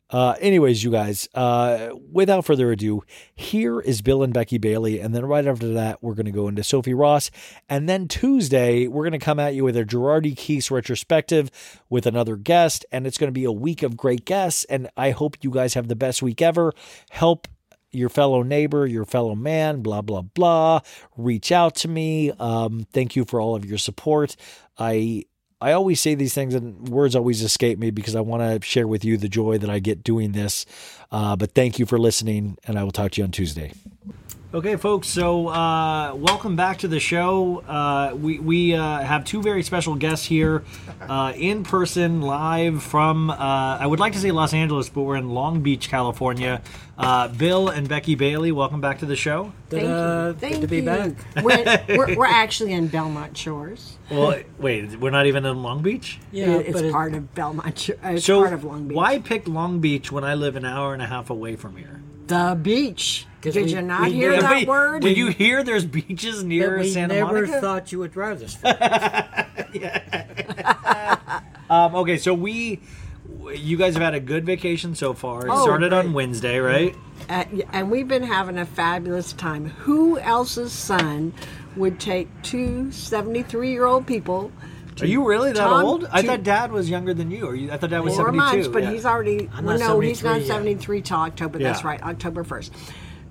Uh, 0.09 0.35
anyways, 0.39 0.85
you 0.85 0.91
guys, 0.91 1.27
uh, 1.33 1.89
without 2.13 2.45
further 2.45 2.71
ado, 2.71 3.03
here 3.35 3.81
is 3.81 4.01
Bill 4.01 4.23
and 4.23 4.33
Becky 4.33 4.57
Bailey. 4.57 5.01
And 5.01 5.13
then 5.13 5.25
right 5.25 5.45
after 5.45 5.73
that, 5.73 6.01
we're 6.01 6.13
going 6.13 6.27
to 6.27 6.31
go 6.31 6.47
into 6.47 6.63
Sophie 6.63 6.93
Ross. 6.93 7.29
And 7.67 7.89
then 7.89 8.07
Tuesday, 8.07 8.87
we're 8.87 9.03
going 9.03 9.19
to 9.19 9.25
come 9.25 9.39
at 9.39 9.53
you 9.53 9.65
with 9.65 9.75
a 9.75 9.83
Girardi 9.83 10.33
Keese 10.33 10.71
retrospective 10.71 11.51
with 11.89 12.05
another 12.05 12.37
guest. 12.37 12.85
And 12.89 13.05
it's 13.05 13.17
going 13.17 13.27
to 13.27 13.37
be 13.37 13.43
a 13.43 13.51
week 13.51 13.83
of 13.83 13.97
great 13.97 14.23
guests. 14.23 14.63
And 14.65 14.89
I 14.95 15.11
hope 15.11 15.35
you 15.41 15.51
guys 15.51 15.73
have 15.73 15.89
the 15.89 15.95
best 15.95 16.21
week 16.21 16.41
ever. 16.41 16.71
Help 17.09 17.49
your 17.91 18.09
fellow 18.09 18.43
neighbor, 18.43 18.85
your 18.85 19.05
fellow 19.05 19.35
man, 19.35 19.81
blah, 19.81 20.01
blah, 20.01 20.21
blah. 20.21 20.81
Reach 21.15 21.51
out 21.51 21.75
to 21.75 21.87
me. 21.87 22.31
Um, 22.31 22.85
thank 22.93 23.15
you 23.15 23.25
for 23.25 23.39
all 23.39 23.55
of 23.55 23.65
your 23.65 23.77
support. 23.77 24.35
I 24.77 25.25
I 25.59 25.71
always 25.71 25.99
say 25.99 26.13
these 26.13 26.35
things 26.35 26.53
and 26.53 26.87
words 26.89 27.15
always 27.15 27.41
escape 27.41 27.79
me 27.79 27.89
because 27.89 28.15
I 28.15 28.21
want 28.21 28.43
to 28.43 28.65
share 28.67 28.87
with 28.87 29.03
you 29.03 29.17
the 29.17 29.27
joy 29.27 29.57
that 29.57 29.69
I 29.69 29.79
get 29.79 30.03
doing 30.03 30.31
this. 30.31 30.67
Uh, 31.11 31.35
but 31.35 31.53
thank 31.53 31.79
you 31.79 31.87
for 31.87 31.97
listening, 31.97 32.57
and 32.65 32.77
I 32.77 32.83
will 32.83 32.91
talk 32.91 33.11
to 33.13 33.21
you 33.21 33.25
on 33.25 33.31
Tuesday. 33.31 33.73
Okay, 34.53 34.77
folks. 34.77 35.09
So, 35.09 35.49
uh, 35.49 36.15
welcome 36.15 36.55
back 36.55 36.77
to 36.79 36.87
the 36.87 37.01
show. 37.01 37.57
Uh, 37.67 38.15
we 38.15 38.39
we 38.39 38.73
uh, 38.73 38.99
have 39.01 39.25
two 39.25 39.41
very 39.41 39.61
special 39.61 39.95
guests 39.95 40.25
here, 40.25 40.63
uh, 41.01 41.33
in 41.35 41.63
person, 41.65 42.21
live 42.21 42.81
from. 42.81 43.29
Uh, 43.29 43.35
I 43.35 43.85
would 43.85 43.99
like 43.99 44.13
to 44.13 44.19
say 44.19 44.31
Los 44.31 44.53
Angeles, 44.53 44.87
but 44.87 45.01
we're 45.01 45.17
in 45.17 45.31
Long 45.31 45.59
Beach, 45.63 45.89
California. 45.89 46.61
Uh, 46.97 47.27
Bill 47.27 47.67
and 47.67 47.89
Becky 47.89 48.15
Bailey, 48.15 48.53
welcome 48.53 48.79
back 48.79 48.99
to 48.99 49.05
the 49.05 49.17
show. 49.17 49.51
Thank 49.69 49.83
Ta-da. 49.83 50.27
you. 50.27 50.33
Good 50.33 50.39
Thank 50.39 50.61
to 50.61 50.67
be 50.67 50.77
you. 50.77 50.83
back. 50.83 51.11
We're, 51.43 51.97
we're, 51.97 52.15
we're 52.19 52.25
actually 52.25 52.71
in 52.71 52.87
Belmont 52.87 53.35
Shores. 53.37 53.97
Well, 54.09 54.39
wait, 54.59 54.97
we're 54.97 55.11
not 55.11 55.25
even 55.27 55.45
in 55.45 55.61
Long 55.61 55.83
Beach. 55.83 56.19
Yeah, 56.31 56.51
It- 56.55 56.67
it's 56.67 56.73
but 56.73 56.85
it- 56.85 56.91
part 56.93 57.13
of 57.15 57.35
Belmont. 57.35 57.77
Shores. 57.77 57.99
It's 58.01 58.25
So, 58.25 58.39
part 58.39 58.53
of 58.53 58.63
Long 58.63 58.87
Beach. 58.87 58.95
why 58.95 59.19
pick 59.19 59.45
Long 59.49 59.79
Beach 59.81 60.09
when 60.09 60.23
I 60.23 60.35
live 60.35 60.55
an 60.55 60.63
hour 60.63 60.93
and 60.93 61.01
a 61.01 61.07
half 61.07 61.29
away 61.29 61.57
from 61.57 61.75
here? 61.75 62.01
the 62.27 62.57
beach? 62.61 63.26
Did 63.41 63.55
we- 63.55 63.63
you 63.71 63.81
not 63.81 64.01
we 64.03 64.13
hear 64.13 64.31
never- 64.31 64.41
that 64.41 64.67
word? 64.67 65.01
Did 65.03 65.17
you 65.17 65.27
hear 65.27 65.63
there's 65.63 65.85
beaches 65.85 66.43
near 66.43 66.79
we 66.79 66.89
Santa 66.89 67.13
never 67.15 67.33
Monica? 67.33 67.61
thought 67.61 67.91
you 67.91 67.99
would 67.99 68.11
drive 68.11 68.39
this 68.39 68.55
far. 68.55 68.75
Um, 71.69 71.95
okay, 71.95 72.17
so 72.17 72.33
we, 72.33 72.79
you 73.53 73.75
guys 73.77 73.93
have 73.95 74.03
had 74.03 74.13
a 74.13 74.19
good 74.21 74.45
vacation 74.45 74.95
so 74.95 75.13
far. 75.13 75.45
It 75.45 75.49
Oh, 75.51 75.63
started 75.63 75.91
on. 75.93 76.13
Wednesday, 76.13 76.59
right? 76.59 76.95
Uh, 77.29 77.43
and 77.73 77.91
we've 77.91 78.07
been 78.07 78.23
having 78.23 78.57
a 78.57 78.65
fabulous 78.65 79.33
time. 79.33 79.65
Who 79.65 80.17
else's 80.17 80.71
son 80.71 81.33
would 81.75 81.99
take 81.99 82.29
two 82.41 82.89
73 82.91 83.71
year 83.71 83.85
old 83.85 84.07
people? 84.07 84.51
Are 84.99 85.05
you 85.05 85.27
really 85.27 85.51
that 85.51 85.59
Tom, 85.59 85.85
old? 85.85 86.05
I 86.11 86.23
thought 86.23 86.41
Dad 86.41 86.71
was 86.71 86.89
younger 86.89 87.13
than 87.13 87.29
you. 87.29 87.45
Or 87.45 87.53
you, 87.55 87.69
I 87.71 87.77
thought 87.77 87.91
Dad 87.91 87.99
was 87.99 88.15
Four 88.15 88.25
seventy-two. 88.33 88.45
months, 88.45 88.67
but 88.69 88.81
yeah. 88.81 88.91
he's 88.93 89.05
already. 89.05 89.47
I'm 89.53 89.63
well, 89.65 89.77
not 89.77 89.87
no, 89.89 89.99
he's 89.99 90.23
not 90.23 90.41
73 90.41 90.97
yet. 90.97 91.05
till 91.05 91.17
October. 91.17 91.59
That's 91.59 91.83
right, 91.83 92.01
October 92.01 92.43
1st. 92.43 92.71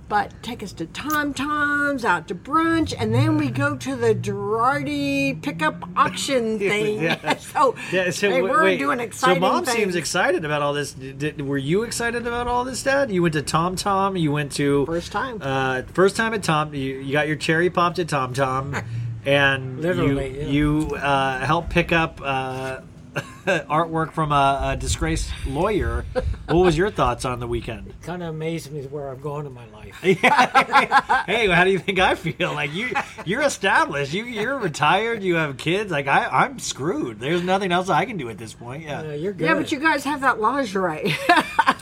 But 0.09 0.33
take 0.42 0.62
us 0.62 0.73
to 0.75 0.87
Tom 0.87 1.35
Tom's, 1.35 2.05
out 2.05 2.29
to 2.29 2.35
brunch, 2.35 2.95
and 2.99 3.14
then 3.14 3.37
we 3.37 3.49
go 3.51 3.77
to 3.77 3.97
the 3.97 4.14
Girardi 4.14 5.40
pickup 5.42 5.88
auction 5.97 6.59
thing. 6.61 7.03
Yeah. 7.03 7.37
so, 7.38 7.75
Yeah, 7.92 8.11
so 8.11 8.31
they 8.31 8.42
were 8.42 8.62
wait. 8.62 8.79
doing 8.79 9.01
exciting 9.01 9.37
So 9.37 9.40
mom 9.40 9.64
things. 9.64 9.77
seems 9.77 9.95
excited 9.97 10.45
about 10.45 10.62
all 10.62 10.73
this. 10.73 10.92
Did, 10.92 11.40
were 11.40 11.59
you 11.59 11.83
excited 11.83 12.27
about 12.27 12.47
all 12.47 12.64
this, 12.64 12.83
Dad? 12.83 13.11
You 13.11 13.23
went 13.23 13.35
to 13.35 13.42
Tom 13.42 13.77
Tom. 13.77 14.16
You 14.16 14.33
went 14.33 14.53
to 14.53 14.87
First 14.87 15.12
time. 15.12 15.38
Uh, 15.40 15.83
first 15.92 16.16
time 16.16 16.35
at 16.35 16.42
Tom. 16.42 16.73
You, 16.75 16.97
you 17.01 17.12
got 17.12 17.27
your 17.27 17.37
cherry 17.37 17.71
popped 17.71 17.99
at 17.99 18.09
Tom 18.09 18.35
Tom, 18.35 18.77
and 19.27 19.81
Literally, 19.81 20.31
you 20.31 20.40
yeah. 20.40 20.47
you 20.90 20.97
uh, 20.97 21.38
helped 21.45 21.71
pick 21.71 21.92
up. 21.92 22.21
Uh, 22.23 22.81
artwork 23.47 24.13
from 24.13 24.33
a, 24.33 24.61
a 24.73 24.77
disgraced 24.77 25.31
lawyer. 25.47 26.05
What 26.47 26.57
was 26.65 26.77
your 26.77 26.91
thoughts 26.91 27.25
on 27.25 27.41
the 27.41 27.47
weekend? 27.47 27.95
Kind 28.03 28.23
of 28.23 28.29
amazed 28.31 28.71
me 28.73 28.83
where 28.83 29.09
I've 29.11 29.23
gone 29.23 29.47
in 29.47 29.53
my 29.53 29.67
life. 29.69 29.99
hey, 30.03 31.49
how 31.49 31.65
do 31.65 31.71
you 31.71 31.79
think 31.79 31.99
I 31.99 32.15
feel? 32.15 32.53
Like 32.55 32.73
you, 32.75 32.91
you're 33.25 33.43
established. 33.43 34.13
You, 34.13 34.25
you're 34.25 34.59
retired. 34.59 35.23
You 35.23 35.37
have 35.37 35.57
kids. 35.57 35.91
Like 35.91 36.07
I, 36.07 36.27
I'm 36.27 36.59
screwed. 36.59 37.21
There's 37.21 37.43
nothing 37.43 37.73
else 37.73 37.89
I 37.89 38.05
can 38.05 38.17
do 38.17 38.29
at 38.29 38.39
this 38.39 38.53
point. 38.53 38.83
Yeah, 38.85 39.01
Uh, 39.01 39.13
you're 39.13 39.33
good. 39.33 39.45
yeah, 39.47 39.55
but 39.55 39.71
you 39.73 39.79
guys 39.79 40.05
have 40.05 40.21
that 40.21 40.41
lingerie. 40.41 41.15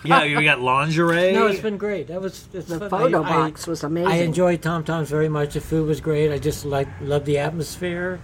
yeah. 0.04 0.22
you 0.22 0.42
got 0.44 0.60
lingerie. 0.60 1.32
No, 1.32 1.46
it's 1.46 1.60
been 1.60 1.76
great. 1.78 2.08
That 2.08 2.20
was 2.20 2.46
it's 2.52 2.68
The 2.68 2.78
fun. 2.78 2.90
photo 2.90 3.22
I- 3.22 3.28
box 3.28 3.66
was 3.66 3.82
amazing. 3.82 4.12
I 4.12 4.16
enjoyed 4.18 4.62
Tom 4.62 4.84
Tom's 4.84 5.10
very 5.10 5.28
much. 5.28 5.54
The 5.54 5.60
food 5.60 5.88
was 5.88 6.00
great. 6.00 6.30
I 6.32 6.38
just 6.38 6.64
like 6.64 6.88
loved 7.00 7.26
the 7.26 7.38
atmosphere. 7.38 8.20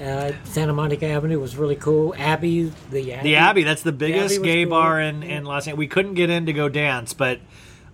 Uh, 0.00 0.32
Santa 0.44 0.72
Monica 0.72 1.06
Avenue 1.06 1.40
was 1.40 1.56
really 1.56 1.76
cool. 1.76 2.14
Abbey, 2.16 2.72
the 2.90 3.12
Abbey. 3.12 3.28
the 3.30 3.36
Abbey. 3.36 3.62
That's 3.64 3.82
the 3.82 3.92
biggest 3.92 4.38
was 4.38 4.46
gay 4.46 4.64
cool. 4.64 4.70
bar 4.70 5.00
in, 5.00 5.22
in 5.22 5.44
Los 5.44 5.66
Angeles. 5.66 5.78
We 5.78 5.88
couldn't 5.88 6.14
get 6.14 6.30
in 6.30 6.46
to 6.46 6.52
go 6.52 6.68
dance, 6.68 7.14
but 7.14 7.40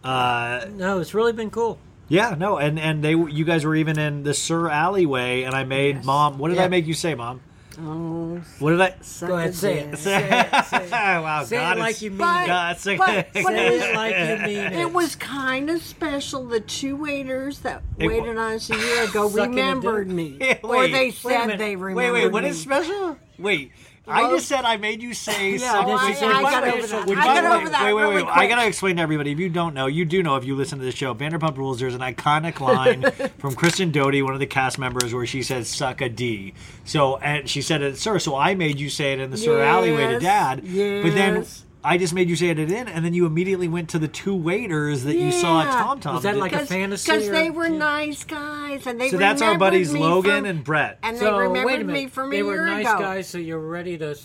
uh, 0.03 0.67
No, 0.75 0.99
it's 1.01 1.14
really 1.14 1.33
been 1.33 1.51
cool. 1.51 1.79
yeah, 2.09 2.35
no. 2.38 2.59
And 2.59 2.79
and 2.79 3.03
they, 3.03 3.12
you 3.14 3.45
guys 3.45 3.64
were 3.64 3.75
even 3.75 3.99
in 3.99 4.23
the 4.23 4.35
SUR 4.35 4.69
alleyway, 4.69 5.43
and 5.45 5.55
I 5.55 5.64
made 5.64 6.05
mom. 6.05 6.38
What 6.38 6.49
did 6.51 6.59
I 6.59 6.69
make 6.69 6.87
you 6.87 6.95
say, 6.95 7.14
mom? 7.14 7.40
Oh, 7.80 8.40
What 8.58 8.70
did 8.70 8.80
I? 8.80 8.94
suck 9.00 9.28
Go 9.28 9.37
ahead, 9.37 9.50
a 9.50 9.52
say 9.52 9.78
it. 9.80 9.98
Say 9.98 10.16
it. 10.24 10.64
Say 10.66 10.84
it, 10.87 10.90
wow, 10.92 11.44
say 11.44 11.56
God, 11.56 11.76
it 11.76 11.80
like 11.80 12.02
you 12.02 12.10
mean 12.10 12.18
But- 12.18 12.44
it. 12.44 12.46
God, 12.46 12.76
it's 12.76 12.84
but- 12.84 12.98
but 12.98 13.44
Say 13.44 13.66
it 13.66 13.72
it 13.72 13.87
was- 13.88 13.96
like 13.96 14.14
you 14.16 14.46
mean 14.46 14.58
it. 14.66 14.72
It 14.74 14.92
was 14.92 15.16
kind 15.16 15.70
of 15.70 15.82
special. 15.82 16.44
The 16.46 16.60
two 16.60 16.96
waiters 16.96 17.60
that 17.60 17.82
It 17.98 18.06
waited 18.08 18.37
on 18.37 18.52
us 18.54 18.70
a 18.70 18.76
year 18.76 19.04
ago 19.04 19.28
remembered 19.28 20.08
me, 20.08 20.37
Yeah, 20.40 20.58
or 20.62 20.70
wait, 20.78 20.92
they 20.92 20.98
wait 21.06 21.14
a 21.14 21.16
said 21.16 21.40
minute. 21.46 21.58
they 21.58 21.76
Wait, 21.76 21.82
remembered 21.82 22.22
wait, 22.24 22.32
what 22.32 22.42
me. 22.44 22.50
is 22.50 22.60
special? 22.60 23.16
Wait, 23.38 23.72
I 24.07 24.31
just 24.31 24.47
said 24.49 24.64
I 24.64 24.77
made 24.77 25.03
you 25.03 25.14
say 25.14 25.53
Yeah, 25.57 25.73
something. 25.73 25.95
I, 25.95 26.11
a 26.12 26.27
I 26.37 26.43
got 26.43 26.64
over 26.69 26.87
that. 26.87 27.07
Which, 27.07 27.19
I 27.19 27.25
got 27.25 27.43
the 27.43 27.49
way- 27.49 27.57
over 27.57 27.69
that 27.71 27.85
wait, 27.87 27.95
wait, 27.95 28.14
wait. 28.17 28.25
I 28.27 28.47
gotta 28.47 28.67
explain 28.67 28.97
to 28.97 29.03
everybody. 29.03 29.33
If 29.33 29.38
you 29.38 29.49
don't 29.49 29.73
know, 29.75 29.87
you 29.87 30.05
do 30.05 30.23
know 30.23 30.37
if 30.37 30.45
you 30.45 30.55
listen 30.57 30.79
to 30.79 30.85
the 30.85 30.93
show. 30.93 31.14
Vanderpump 31.14 31.57
Rules. 31.57 31.81
There's 31.81 31.95
an 31.95 32.01
iconic 32.03 32.61
line 32.61 33.03
from 33.38 33.55
Kristen 33.55 33.90
Doute, 33.90 34.23
one 34.23 34.35
of 34.35 34.40
the 34.40 34.47
cast 34.47 34.79
members, 34.79 35.14
where 35.14 35.27
she 35.27 35.43
says 35.43 35.69
"suck 35.69 36.01
a 36.03 36.09
D." 36.09 36.53
So, 36.85 37.17
and 37.17 37.49
she 37.49 37.62
said 37.62 37.81
it, 37.83 37.97
"SUR." 37.97 38.19
So 38.19 38.37
I 38.37 38.55
made 38.55 38.79
you 38.79 38.90
say 38.90 39.14
it 39.14 39.21
in 39.21 39.31
the 39.31 39.37
SUR 39.38 39.62
alleyway 39.62 40.07
to 40.07 40.12
Yes, 40.12 40.23
Dad. 40.23 40.61
But 40.62 41.14
then 41.14 41.35
yes. 41.37 41.63
I 41.87 41.99
just 41.99 42.14
made 42.14 42.31
you 42.31 42.37
say 42.37 42.49
it 42.49 42.59
in, 42.59 42.73
and 42.88 43.05
then 43.05 43.12
you 43.12 43.27
immediately 43.27 43.68
went 43.68 43.90
to 43.90 43.99
the 43.99 44.09
two 44.09 44.35
waiters 44.35 45.05
that 45.05 45.16
you 45.16 45.31
saw 45.31 45.61
at 45.61 45.66
Yeah. 45.66 45.73
Tom 45.83 46.01
Tom. 46.01 46.14
Was 46.14 46.23
that 46.25 46.37
like 46.38 46.55
a 46.55 46.64
fantasy 46.64 47.12
Because 47.12 47.29
or- 47.29 47.33
they 47.33 47.51
were 47.51 47.66
yeah. 47.68 47.77
nice 47.79 48.25
guys, 48.25 48.87
and 48.87 48.99
they 49.01 49.11
So 49.11 49.18
that's 49.18 49.42
our 49.42 49.49
remembered 49.49 49.64
buddies 49.66 49.92
me 49.92 50.01
Logan 50.01 50.37
from- 50.38 50.44
and 50.47 50.64
Brett. 50.64 50.99
and 51.03 51.16
so 51.18 51.25
they 51.25 51.31
wait 51.31 51.37
a 51.37 51.49
remembered 51.49 51.87
minute. 51.87 51.92
me 52.05 52.07
from 52.09 52.29
a 52.29 52.31
they 52.31 52.37
year 52.38 52.47
were 52.47 52.66
nice 52.66 52.87
ago. 52.87 52.99
guys, 52.99 53.29
so 53.29 53.37
you're 53.38 53.59
ready 53.59 53.99
to. 53.99 54.16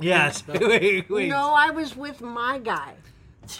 yes. 0.00 0.42
wait, 0.48 1.08
wait. 1.10 1.28
No, 1.28 1.54
I 1.54 1.70
was 1.70 1.96
with 1.96 2.20
my 2.20 2.58
guy. 2.58 2.94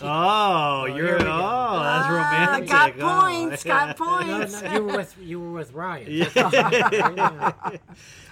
Oh, 0.02 0.86
you're. 0.86 0.96
here 0.96 1.18
we 1.18 1.24
go. 1.24 1.30
Oh, 1.30 1.80
that's 1.82 2.06
Ah, 2.08 2.56
romantic. 2.64 2.70
got 2.70 2.92
Oh, 3.00 3.20
points. 3.20 3.64
Got 3.64 4.00
No, 4.00 4.06
points. 4.06 4.62
no, 4.62 4.72
you 4.72 4.82
were 4.82 4.96
with 4.96 5.16
you 5.20 5.40
were 5.40 5.52
with 5.52 5.72
Ryan. 5.74 6.26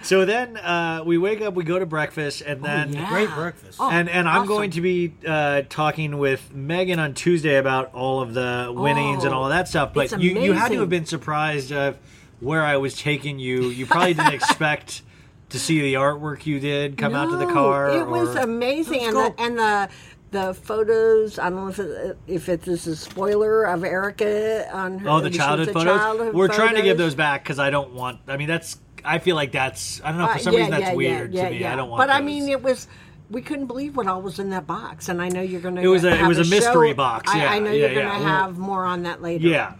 So 0.03 0.25
then 0.25 0.57
uh, 0.57 1.03
we 1.05 1.17
wake 1.17 1.41
up, 1.41 1.53
we 1.53 1.63
go 1.63 1.79
to 1.79 1.85
breakfast, 1.85 2.41
and 2.41 2.63
then 2.63 2.93
yeah. 2.93 3.09
Great 3.09 3.29
breakfast. 3.29 3.79
and 3.81 4.09
and 4.09 4.27
I'm 4.27 4.41
awesome. 4.41 4.47
going 4.47 4.71
to 4.71 4.81
be 4.81 5.13
uh, 5.25 5.63
talking 5.69 6.17
with 6.17 6.53
Megan 6.53 6.99
on 6.99 7.13
Tuesday 7.13 7.55
about 7.55 7.93
all 7.93 8.21
of 8.21 8.33
the 8.33 8.71
winnings 8.75 9.23
and 9.23 9.33
all 9.33 9.45
of 9.45 9.51
that 9.51 9.67
stuff. 9.67 9.93
But 9.93 10.19
you 10.19 10.39
you 10.39 10.53
had 10.53 10.71
to 10.71 10.79
have 10.81 10.89
been 10.89 11.05
surprised 11.05 11.71
of 11.71 11.97
where 12.39 12.63
I 12.63 12.77
was 12.77 12.95
taking 12.95 13.39
you. 13.39 13.69
You 13.69 13.85
probably 13.85 14.13
didn't 14.13 14.33
expect 14.41 15.01
to 15.49 15.59
see 15.59 15.81
the 15.81 15.93
artwork 15.95 16.45
you 16.45 16.59
did 16.59 16.97
come 16.97 17.15
out 17.15 17.29
to 17.29 17.37
the 17.37 17.51
car. 17.51 17.89
It 17.89 18.07
was 18.07 18.35
or- 18.35 18.39
amazing, 18.39 19.01
and 19.03 19.13
cool. 19.13 19.29
the 19.29 19.41
and 19.41 19.57
the 19.57 19.89
the 20.33 20.53
photos. 20.53 21.39
I 21.39 21.49
don't 21.49 21.63
know 21.63 21.67
if 21.69 21.79
it, 21.79 22.17
if 22.27 22.49
it, 22.49 22.61
this 22.63 22.87
is 22.87 22.93
a 22.93 23.01
spoiler 23.01 23.63
of 23.63 23.85
Erika 23.85 24.67
on 24.75 24.99
her. 24.99 25.09
Oh, 25.09 25.21
the 25.21 25.29
childhood 25.29 25.69
the 25.69 25.73
photos. 25.73 25.97
childhood 25.97 26.33
We're 26.33 26.49
trying 26.49 26.75
to 26.75 26.81
give 26.81 26.97
those 26.97 27.15
back 27.15 27.43
because 27.43 27.59
I 27.59 27.69
don't 27.69 27.93
want. 27.93 28.19
I 28.27 28.35
mean, 28.35 28.49
that's. 28.49 28.77
I 29.05 29.19
feel 29.19 29.35
like 29.35 29.51
that's. 29.51 30.01
I 30.03 30.09
don't 30.09 30.17
know. 30.19 30.27
For 30.27 30.33
Uh, 30.33 30.37
some 30.37 30.53
yeah, 30.53 30.59
reason, 30.59 30.71
that's 30.71 30.83
yeah, 30.83 30.93
weird 30.95 31.33
yeah, 31.33 31.45
to 31.45 31.51
me. 31.51 31.59
yeah. 31.59 31.73
I 31.73 31.75
don't 31.75 31.89
want. 31.89 31.99
But 31.99 32.09
I 32.09 32.21
mean, 32.21 32.47
it 32.49 32.61
was. 32.61 32.87
We 33.29 33.41
couldn't 33.41 33.65
believe 33.67 33.95
what 33.95 34.07
all 34.07 34.21
was 34.21 34.37
in 34.39 34.49
that 34.51 34.67
box, 34.67 35.09
and 35.09 35.21
I 35.21 35.29
know 35.29 35.41
you're 35.41 35.61
going 35.61 35.75
to. 35.75 35.81
It 35.81 35.87
was 35.87 36.03
a- 36.03 36.19
it 36.19 36.27
was 36.27 36.37
a 36.37 36.43
show- 36.43 36.49
mystery 36.51 36.93
box, 36.93 37.31
I, 37.33 37.37
yeah, 37.43 37.51
I 37.51 37.59
know 37.59 37.71
yeah, 37.71 37.85
you're 37.87 37.93
going 37.95 38.07
yeah. 38.07 38.17
to 38.19 38.23
have 38.25 38.57
more 38.57 38.85
on 38.85 39.03
that 39.03 39.21
later. 39.21 39.47
Yeah. 39.47 39.73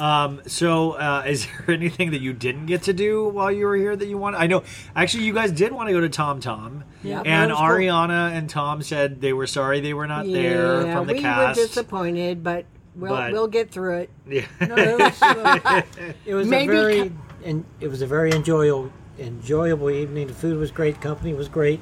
Um, 0.00 0.42
so, 0.46 0.92
uh, 0.92 1.22
is 1.26 1.46
there 1.66 1.74
anything 1.74 2.10
that 2.12 2.20
you 2.20 2.32
didn't 2.32 2.66
get 2.66 2.82
to 2.84 2.92
do 2.92 3.28
while 3.28 3.50
you 3.52 3.66
were 3.66 3.76
here 3.76 3.94
that 3.96 4.06
you 4.06 4.18
want? 4.18 4.36
I 4.36 4.46
know, 4.46 4.62
actually, 4.94 5.24
you 5.24 5.32
guys 5.32 5.50
did 5.52 5.72
want 5.72 5.88
to 5.88 5.92
go 5.92 6.00
to 6.00 6.08
Tom 6.08 6.40
Tom. 6.40 6.84
Yeah, 7.02 7.22
And 7.24 7.50
was 7.50 7.58
cool. 7.58 7.68
Ariana 7.68 8.32
and 8.32 8.48
Tom 8.50 8.82
said 8.82 9.20
they 9.20 9.32
were 9.32 9.46
sorry 9.46 9.80
they 9.80 9.94
were 9.94 10.06
not 10.06 10.26
there 10.26 10.82
from 10.92 11.06
the 11.06 11.14
we 11.14 11.20
cast. 11.20 11.58
were 11.60 11.66
disappointed, 11.66 12.42
but 12.42 12.64
we'll 12.96 13.10
But- 13.12 13.32
we'll 13.32 13.48
get 13.48 13.70
through 13.70 13.98
it. 13.98 14.10
Yeah. 14.28 14.46
No, 14.60 14.74
it 14.76 14.98
was, 14.98 15.22
uh, 15.22 15.82
it 16.26 16.34
was 16.34 16.48
Maybe 16.48 16.72
a 16.72 16.76
very 16.76 17.12
and 17.44 17.64
it 17.80 17.88
was 17.88 18.02
a 18.02 18.06
very 18.06 18.32
enjoyable 18.32 18.92
enjoyable 19.18 19.90
evening. 19.90 20.26
The 20.26 20.34
food 20.34 20.58
was 20.58 20.70
great, 20.70 21.00
company 21.00 21.32
was 21.32 21.48
great. 21.48 21.80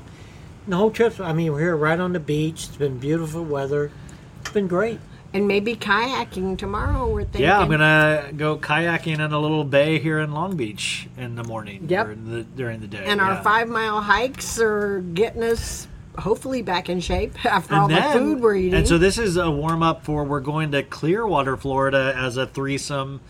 And 0.65 0.73
the 0.73 0.77
whole 0.77 0.91
trip, 0.91 1.19
I 1.21 1.33
mean, 1.33 1.53
we're 1.53 1.61
here 1.61 1.77
right 1.77 1.99
on 1.99 2.13
the 2.13 2.21
beach. 2.21 2.67
It's 2.69 2.77
been 2.77 2.99
beautiful 2.99 3.45
weather. 3.45 3.91
It's 4.41 4.51
been 4.51 4.69
great. 4.69 5.01
And 5.35 5.49
maybe 5.49 5.75
kayaking 5.75 6.59
tomorrow. 6.59 7.09
We're 7.09 7.23
thinking. 7.23 7.43
Yeah, 7.43 7.61
I'm 7.61 7.71
gonna 7.71 8.33
go 8.37 8.59
kayaking 8.59 9.15
in 9.15 9.33
a 9.33 9.39
little 9.39 9.65
bay 9.65 9.99
here 9.99 10.19
in 10.19 10.33
Long 10.33 10.57
Beach 10.57 11.09
in 11.17 11.37
the 11.37 11.45
morning. 11.45 11.87
Yep. 11.89 12.07
During 12.07 12.31
the, 12.31 12.43
during 12.43 12.81
the 12.81 12.87
day. 12.87 13.05
And 13.07 13.19
yeah. 13.19 13.29
our 13.29 13.43
five 13.43 13.69
mile 13.69 14.03
hikes 14.03 14.61
are 14.61 15.01
getting 15.01 15.43
us 15.43 15.89
hopefully 16.19 16.61
back 16.61 16.91
in 16.91 17.01
shape 17.01 17.45
after 17.47 17.75
all 17.75 17.91
And 17.91 17.97
the 17.97 18.19
food 18.19 18.41
we're 18.41 18.57
eating. 18.57 18.75
And 18.75 18.89
so 18.89 18.99
this 18.99 19.17
is 19.19 19.37
a 19.37 19.51
warm 19.51 19.83
up 19.83 20.05
for 20.05 20.25
we're 20.25 20.41
going 20.41 20.73
to 20.73 20.83
Clearwater, 20.83 21.57
Florida, 21.57 22.15
as 22.17 22.37
a 22.37 22.47
threesome. 22.47 23.21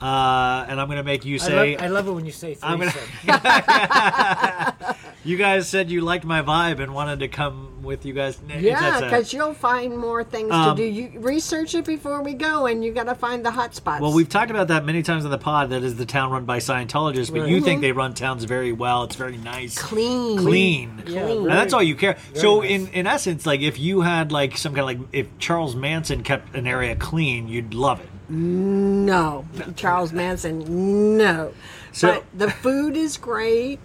Uh, 0.00 0.64
and 0.68 0.80
I'm 0.80 0.88
gonna 0.88 1.02
make 1.02 1.24
you 1.26 1.34
I 1.36 1.38
say. 1.38 1.72
love, 1.76 1.82
I 1.82 1.88
love 1.88 2.08
it 2.08 2.12
when 2.12 2.24
you 2.24 2.32
say 2.32 2.56
I'm 2.62 2.78
gonna- 2.78 2.94
you 5.24 5.36
guys 5.36 5.68
said 5.68 5.90
you 5.90 6.00
liked 6.00 6.24
my 6.24 6.40
vibe 6.42 6.80
and 6.80 6.94
wanted 6.94 7.20
to 7.20 7.28
come 7.28 7.82
with 7.82 8.06
you 8.06 8.12
guys. 8.14 8.38
yeah, 8.48 9.00
because 9.00 9.32
you'll 9.32 9.52
find 9.54 9.96
more 9.96 10.24
things 10.24 10.50
Um, 10.52 10.76
to 10.76 10.82
do. 10.82 10.88
You 10.88 11.20
research 11.20 11.74
it 11.74 11.84
before 11.84 12.22
we 12.22 12.32
go, 12.34 12.66
and 12.66 12.84
you 12.84 12.92
got 12.92 13.04
to 13.04 13.14
find 13.14 13.44
the 13.44 13.50
hot 13.50 13.74
spots. 13.74 14.00
Well, 14.00 14.12
we've 14.12 14.28
talked 14.28 14.50
about 14.50 14.68
that 14.68 14.84
many 14.84 15.02
times 15.02 15.24
on 15.24 15.30
the 15.30 15.38
pod. 15.38 15.70
That 15.70 15.82
is 15.82 15.96
the 15.96 16.06
town 16.06 16.30
run 16.30 16.44
by 16.46 16.58
Scientologists, 16.58 17.32
but 17.32 17.48
you 17.48 17.60
think 17.60 17.80
they 17.82 17.92
run 17.92 18.14
towns 18.14 18.44
very 18.44 18.72
well. 18.72 19.04
It's 19.04 19.16
very 19.16 19.36
nice, 19.36 19.78
clean, 19.78 20.38
clean, 20.38 21.02
Yeah, 21.06 21.24
Clean. 21.24 21.38
and 21.38 21.50
that's 21.50 21.74
all 21.74 21.82
you 21.82 21.94
care. 21.96 22.16
So, 22.34 22.60
nice. 22.60 22.70
in 22.70 22.86
in 22.88 23.06
essence, 23.06 23.44
like 23.46 23.60
if 23.60 23.78
you 23.78 24.00
had 24.00 24.32
like 24.32 24.56
some 24.56 24.74
kind 24.74 24.80
of 24.90 25.00
like 25.00 25.08
if 25.12 25.38
Charles 25.38 25.74
Manson 25.76 26.22
kept 26.22 26.54
an 26.54 26.66
area 26.66 26.96
clean, 26.96 27.48
you'd 27.48 27.74
love 27.74 28.00
it. 28.00 28.08
No, 28.30 29.44
Charles 29.74 30.12
Manson, 30.12 31.16
no. 31.16 31.52
So- 31.92 32.14
but 32.14 32.24
the 32.38 32.50
food 32.50 32.96
is 32.96 33.16
great, 33.16 33.80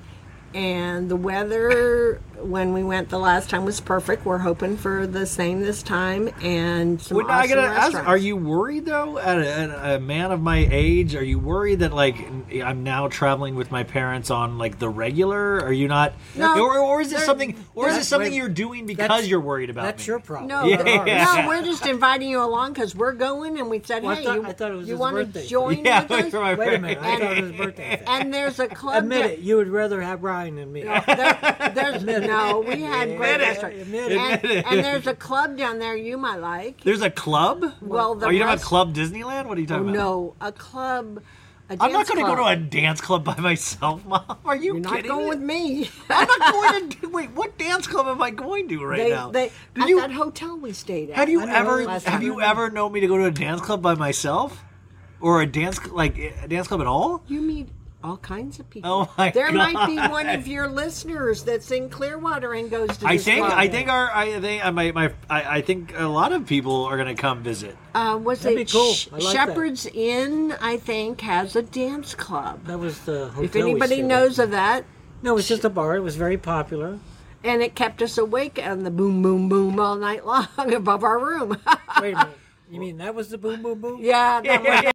and 0.54 1.10
the 1.10 1.16
weather 1.16 2.22
when 2.46 2.74
we 2.74 2.84
went 2.84 3.10
the 3.10 3.20
last 3.20 3.50
time 3.50 3.66
was 3.66 3.80
perfect. 3.80 4.26
We're 4.26 4.38
hoping 4.38 4.78
for 4.78 5.08
the 5.08 5.26
same 5.26 5.62
this 5.62 5.82
time, 5.84 6.30
and 6.42 7.02
some 7.02 7.18
Wait, 7.18 7.24
awesome 7.26 7.36
I 7.40 7.48
gotta 7.48 7.62
ask: 7.68 7.82
restaurants. 7.94 8.08
Are 8.10 8.18
you 8.18 8.36
worried 8.38 8.86
though, 8.86 9.18
at 9.18 9.38
a, 9.40 9.48
at 9.52 9.96
a 9.96 10.00
man 10.00 10.32
of 10.32 10.42
my 10.42 10.68
age? 10.72 11.16
Are 11.16 11.24
you 11.24 11.40
worried 11.40 11.80
that 11.80 11.94
like 11.94 12.16
I'm 12.64 12.84
now 12.84 13.08
traveling 13.08 13.56
with 13.56 13.72
my 13.72 13.84
parents 13.84 14.30
on 14.32 14.58
like 14.58 14.80
the 14.80 14.90
regular? 14.90 15.60
Are 15.62 15.74
you 15.74 15.88
not? 15.88 16.14
No. 16.36 16.60
or, 16.60 16.78
or 16.78 17.02
is 17.02 17.10
this 17.10 17.20
There- 17.20 17.26
something? 17.26 17.56
Or 17.74 17.88
is 17.88 17.94
there- 17.94 18.00
this 18.00 18.08
something 18.08 18.32
wait, 18.32 18.38
you're 18.38 18.50
doing 18.50 18.86
because 18.86 19.08
that's- 19.08 19.28
you're 19.28 19.40
worried 19.42 19.70
about 19.70 19.84
That's 19.86 20.04
me? 20.08 20.12
your 20.12 20.20
problem. 20.20 20.48
No, 20.48 20.64
Yeah. 20.66 21.42
no, 21.42 21.48
we're 21.48 21.64
just 21.64 21.86
inviting 21.86 22.30
you 22.30 22.42
along 22.44 22.74
because 22.74 22.96
we're 22.96 23.14
going, 23.14 23.60
and 23.60 23.70
we 23.70 23.82
said, 23.84 24.04
Well, 24.04 24.12
I 24.12 24.16
"Hey, 24.16 24.24
thought- 24.26 24.36
you, 24.36 24.46
I 24.46 24.54
thought 24.54 24.72
it 24.72 24.76
was 24.76 24.88
you 24.88 24.94
his 24.94 25.00
want 25.00 25.16
to 25.18 25.26
birthday. 25.26 25.48
join 25.48 25.78
Yeah, 25.86 26.02
with 26.02 26.10
wait 26.12 26.26
us?" 26.26 26.34
my 26.34 26.54
Wait 26.56 26.74
a 26.74 26.80
minute, 26.80 26.98
I 27.02 27.10
And- 27.10 27.22
thought 27.22 27.38
it 27.38 27.42
was 27.42 27.52
his 27.52 27.60
birthday. 27.60 28.04
And 28.08 28.34
there's 28.34 28.60
a 28.60 28.68
club. 28.68 29.04
Admit 29.04 29.24
that- 29.24 29.32
it. 29.34 29.40
You 29.40 29.58
would 29.58 29.68
rather 29.70 30.02
have 30.02 30.24
Ryan 30.24 30.56
than 30.56 30.72
me. 30.72 30.84
There, 30.84 31.72
there's 31.74 32.04
no. 32.04 32.20
No, 32.38 32.60
we 32.68 32.82
had 32.82 33.18
great 33.18 33.36
it. 33.36 33.40
restaurants, 33.42 33.82
Admit 33.82 34.12
and, 34.12 34.44
it. 34.46 34.66
and 34.66 34.84
there's 34.84 35.08
a 35.08 35.16
club 35.16 35.58
down 35.58 35.80
there 35.80 35.96
you 35.96 36.18
might 36.18 36.38
like. 36.38 36.82
There's 36.82 37.02
a 37.02 37.10
club. 37.10 37.66
Well, 37.82 38.16
the 38.16 38.26
are 38.28 38.34
you 38.34 38.40
talking 38.40 38.42
about 38.42 38.52
rest- 38.54 38.66
Club 38.66 38.94
Disneyland? 38.96 39.46
What 39.48 39.58
are 39.58 39.62
you 39.62 39.68
talking 39.68 39.88
oh, 39.88 39.90
about? 39.90 39.98
No, 39.98 40.36
a 40.42 40.52
club. 40.52 41.24
A 41.68 41.74
I'm 41.74 41.92
not 41.92 42.06
dance 42.06 42.10
going 42.10 42.24
to 42.26 42.30
go 42.30 42.36
club. 42.36 42.58
to 42.58 42.62
a 42.62 42.70
dance 42.70 43.02
club 43.02 43.24
by 43.24 43.36
myself, 43.38 44.06
Mom. 44.08 44.38
Are 44.46 44.56
you 44.56 44.74
You're 44.74 44.82
not 44.82 44.96
kidding 44.98 45.10
going 45.10 45.24
me? 45.24 45.30
with 45.30 45.40
me. 45.40 45.90
I'm 46.10 46.28
not 46.28 46.54
going 46.54 46.90
to. 46.90 47.10
Wait, 47.12 47.32
what 47.32 47.58
dance 47.58 47.88
club 47.88 48.06
am 48.08 48.22
I 48.22 48.30
going 48.30 48.68
to 48.70 48.86
right 48.86 48.98
they, 48.98 49.10
now? 49.10 49.32
they, 49.32 49.52
Did 49.74 49.84
at 49.84 49.90
you 49.90 50.00
that 50.02 50.12
hotel 50.12 50.58
we 50.60 50.74
stayed 50.74 51.10
at. 51.10 51.16
have 51.16 51.30
you 51.30 51.42
I 51.42 51.46
know, 51.46 51.54
ever 51.54 51.84
last 51.86 52.04
have 52.04 52.14
time. 52.16 52.22
you 52.22 52.40
ever 52.42 52.70
known 52.70 52.92
me 52.92 53.00
to 53.00 53.08
go 53.08 53.18
to 53.18 53.26
a 53.26 53.32
dance 53.32 53.62
club 53.62 53.82
by 53.82 53.96
myself? 53.96 54.64
or 55.22 55.42
a 55.42 55.46
dance 55.48 55.84
like 55.88 56.18
a 56.18 56.48
dance 56.48 56.68
club 56.68 56.82
at 56.82 56.88
all? 56.88 57.24
You 57.28 57.42
meet 57.42 57.70
all 58.06 58.18
kinds 58.18 58.60
of 58.60 58.70
people. 58.70 58.90
Oh 58.92 59.12
my 59.18 59.32
there 59.32 59.52
might 59.52 59.88
be 59.88 59.98
one 59.98 60.30
of 60.30 60.48
your 60.48 60.68
listeners 60.68 61.44
that's 61.44 61.72
in 61.72 61.90
Clearwater 61.90 62.54
and 62.54 62.70
goes 62.70 62.96
to. 63.00 63.08
I 63.08 63.14
this 63.18 63.26
think 63.26 63.46
club. 63.46 63.58
I 63.58 63.68
think 63.68 63.90
our 63.90 64.12
I 64.14 64.40
think 64.40 64.66
I 64.66 64.70
my, 64.70 64.92
my 64.92 65.14
I, 65.30 65.58
I 65.58 65.62
think 65.62 65.94
a 65.98 66.08
lot 66.08 66.32
of 66.32 66.46
people 66.46 66.84
are 66.86 66.96
going 66.98 67.14
to 67.16 67.20
come 67.22 67.42
visit. 67.42 67.76
Uh, 67.96 68.20
was 68.22 68.42
That'd 68.42 68.60
it 68.60 68.68
be 68.68 68.72
cool. 68.72 68.94
Sh- 68.94 69.08
I 69.12 69.16
like 69.18 69.24
that. 69.24 69.32
Shepherd's 69.48 69.86
Inn? 69.88 70.54
I 70.62 70.78
think 70.78 71.22
has 71.22 71.56
a 71.56 71.64
dance 71.64 72.14
club. 72.14 72.66
That 72.66 72.78
was 72.80 73.00
the 73.02 73.30
hotel. 73.30 73.44
If 73.44 73.56
anybody 73.56 73.96
stayed 73.96 74.06
knows 74.06 74.38
of 74.40 74.52
that, 74.52 74.86
No, 75.24 75.32
it 75.32 75.36
was 75.36 75.48
just 75.48 75.66
a 75.66 75.70
bar. 75.70 75.96
It 75.96 76.02
was 76.02 76.16
very 76.16 76.38
popular. 76.38 77.00
and 77.44 77.62
it 77.64 77.74
kept 77.76 78.02
us 78.02 78.18
awake 78.18 78.60
on 78.64 78.84
the 78.84 78.92
boom, 78.92 79.22
boom, 79.22 79.50
boom 79.50 79.80
all 79.80 79.96
night 79.96 80.26
long 80.32 80.48
above 80.74 81.04
our 81.04 81.18
room. 81.20 81.58
Wait 82.02 82.14
a 82.14 82.18
minute. 82.18 82.38
You 82.70 82.80
mean 82.80 82.98
that 82.98 83.14
was 83.16 83.30
the 83.30 83.38
boom 83.38 83.62
boom 83.62 83.80
boom? 83.82 84.00
yeah, 84.04 84.42
that 84.42 84.64
was- 84.86 84.92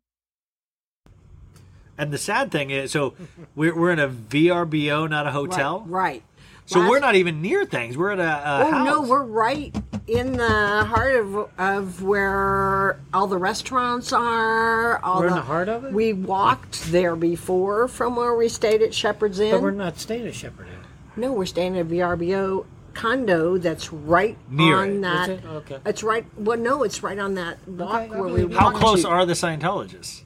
And 2.01 2.13
the 2.13 2.19
sad 2.19 2.51
thing 2.51 2.71
is, 2.71 2.91
so 2.93 3.13
we're, 3.55 3.77
we're 3.79 3.91
in 3.91 3.99
a 3.99 4.09
VRBO, 4.09 5.09
not 5.11 5.27
a 5.27 5.31
hotel. 5.33 5.81
Right. 5.81 5.91
right. 6.13 6.23
So 6.65 6.79
Last- 6.81 6.89
we're 6.91 7.01
not 7.01 7.15
even 7.17 7.43
near 7.43 7.65
things. 7.67 7.97
We're 7.99 8.13
at 8.13 8.21
a, 8.21 8.23
a 8.23 8.67
Oh 8.67 8.71
house. 8.71 8.87
no, 8.87 9.03
we're 9.03 9.25
right 9.25 9.75
in 10.07 10.33
the 10.37 10.85
heart 10.85 11.17
of 11.17 11.51
of 11.59 12.03
where 12.03 13.01
all 13.13 13.27
the 13.27 13.37
restaurants 13.39 14.13
are. 14.13 14.99
All 15.05 15.21
We're 15.21 15.29
in 15.29 15.35
the 15.35 15.41
heart 15.43 15.69
of 15.69 15.85
it? 15.85 15.93
We 15.93 16.13
walked 16.13 16.91
there 16.93 17.17
before 17.17 17.89
from 17.89 18.15
where 18.17 18.35
we 18.35 18.49
stayed 18.49 18.83
at 18.83 18.95
Shepherd's 18.95 19.41
Inn. 19.41 19.51
But 19.51 19.63
we're 19.63 19.73
not 19.73 19.99
staying 19.99 20.27
at 20.29 20.35
Shepherd 20.35 20.69
Inn. 20.69 21.21
No, 21.23 21.33
we're 21.33 21.45
staying 21.47 21.77
at 21.77 21.87
a 21.87 21.89
VRBO 21.89 22.65
condo 22.95 23.59
that's 23.59 23.93
right 23.93 24.39
Near 24.49 24.77
on 24.77 24.91
it. 24.91 25.01
that. 25.03 25.29
Is 25.31 25.39
it? 25.41 25.45
Okay. 25.47 25.79
It's 25.85 26.03
right. 26.05 26.25
Well, 26.37 26.57
no, 26.59 26.83
it's 26.85 27.03
right 27.03 27.19
on 27.19 27.35
that 27.35 27.67
walk 27.69 27.93
I 27.95 28.07
where 28.09 28.23
we. 28.25 28.43
believe. 28.43 28.57
How 28.57 28.71
close 28.71 29.03
to. 29.03 29.09
are 29.09 29.27
the 29.27 29.33
Scientologists? 29.35 30.23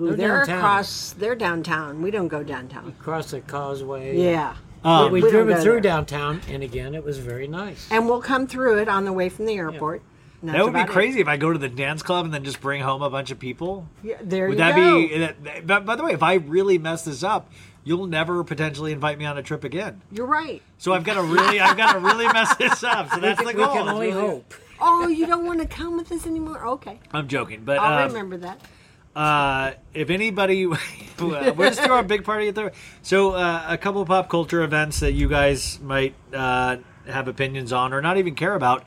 Ooh, 0.00 0.06
They're 0.08 0.16
they're 0.16 0.28
downtown. 0.38 0.58
across. 0.58 1.12
They're 1.12 1.34
downtown. 1.34 2.02
We 2.02 2.10
don't 2.10 2.28
go 2.28 2.42
downtown. 2.42 2.88
Across 3.00 3.30
the 3.32 3.40
causeway. 3.40 4.16
Yeah. 4.16 4.54
Um, 4.84 5.10
We 5.10 5.20
We 5.20 5.20
don't 5.22 5.46
drove 5.46 5.48
it 5.50 5.62
through 5.62 5.72
there. 5.72 5.80
downtown, 5.80 6.40
and 6.48 6.62
again, 6.62 6.94
it 6.94 7.04
was 7.04 7.18
very 7.18 7.48
nice. 7.48 7.88
And 7.90 8.06
we'll 8.08 8.20
come 8.22 8.46
through 8.46 8.78
it 8.78 8.88
on 8.88 9.04
the 9.04 9.12
way 9.12 9.28
from 9.28 9.46
the 9.46 9.54
airport. 9.56 10.02
And 10.40 10.50
that 10.50 10.62
would 10.62 10.72
be 10.72 10.78
about 10.80 10.90
it. 10.90 10.92
crazy 10.92 11.20
if 11.20 11.26
I 11.26 11.36
go 11.36 11.52
to 11.52 11.58
the 11.58 11.68
dance 11.68 12.00
club 12.04 12.24
and 12.24 12.32
then 12.32 12.44
just 12.44 12.60
bring 12.60 12.80
home 12.80 13.02
a 13.02 13.10
bunch 13.10 13.32
of 13.32 13.40
people. 13.40 13.88
Yeah, 14.04 14.18
there 14.22 14.44
Would 14.48 14.52
you 14.58 14.64
that 14.64 14.76
go. 14.76 14.98
be? 15.08 15.18
That, 15.18 15.44
that- 15.44 15.66
but 15.66 15.84
by 15.84 15.96
the 15.96 16.04
way, 16.04 16.12
if 16.12 16.22
I 16.22 16.34
really 16.34 16.78
mess 16.78 17.02
this 17.02 17.24
up, 17.24 17.50
you'll 17.82 18.06
never 18.06 18.44
potentially 18.44 18.92
invite 18.92 19.18
me 19.18 19.24
on 19.24 19.36
a 19.36 19.42
trip 19.42 19.64
again. 19.64 20.00
You're 20.12 20.26
right. 20.26 20.62
So 20.78 20.92
I've 20.92 21.02
got 21.02 21.14
to 21.14 21.22
really, 21.22 21.58
I've 21.58 21.76
got 21.76 21.94
to 21.94 21.98
really 21.98 22.28
mess 22.32 22.54
this 22.54 22.84
up. 22.84 23.10
So 23.10 23.18
that's 23.18 23.40
we 23.40 23.46
the 23.46 23.52
can, 23.54 23.60
we 23.60 23.66
can 23.78 23.88
only 23.88 24.10
hope. 24.12 24.54
Oh, 24.80 25.08
you 25.08 25.26
don't 25.26 25.44
want 25.44 25.60
to 25.60 25.66
come 25.66 25.96
with 25.96 26.12
us 26.12 26.24
anymore? 26.24 26.64
Okay. 26.64 27.00
I'm 27.12 27.26
joking, 27.26 27.62
but 27.64 27.78
I'll 27.80 28.04
um, 28.06 28.12
remember 28.12 28.36
that. 28.36 28.60
Uh, 29.18 29.74
if 29.94 30.10
anybody, 30.10 30.66
we're 30.66 30.76
just 31.18 31.80
doing 31.80 31.90
our 31.90 32.04
big 32.04 32.22
party 32.22 32.46
at 32.46 32.54
the. 32.54 32.70
So 33.02 33.32
uh, 33.32 33.64
a 33.68 33.76
couple 33.76 34.00
of 34.00 34.06
pop 34.06 34.28
culture 34.28 34.62
events 34.62 35.00
that 35.00 35.10
you 35.10 35.28
guys 35.28 35.80
might 35.80 36.14
uh, 36.32 36.76
have 37.04 37.26
opinions 37.26 37.72
on 37.72 37.92
or 37.92 38.00
not 38.00 38.16
even 38.16 38.36
care 38.36 38.54
about. 38.54 38.84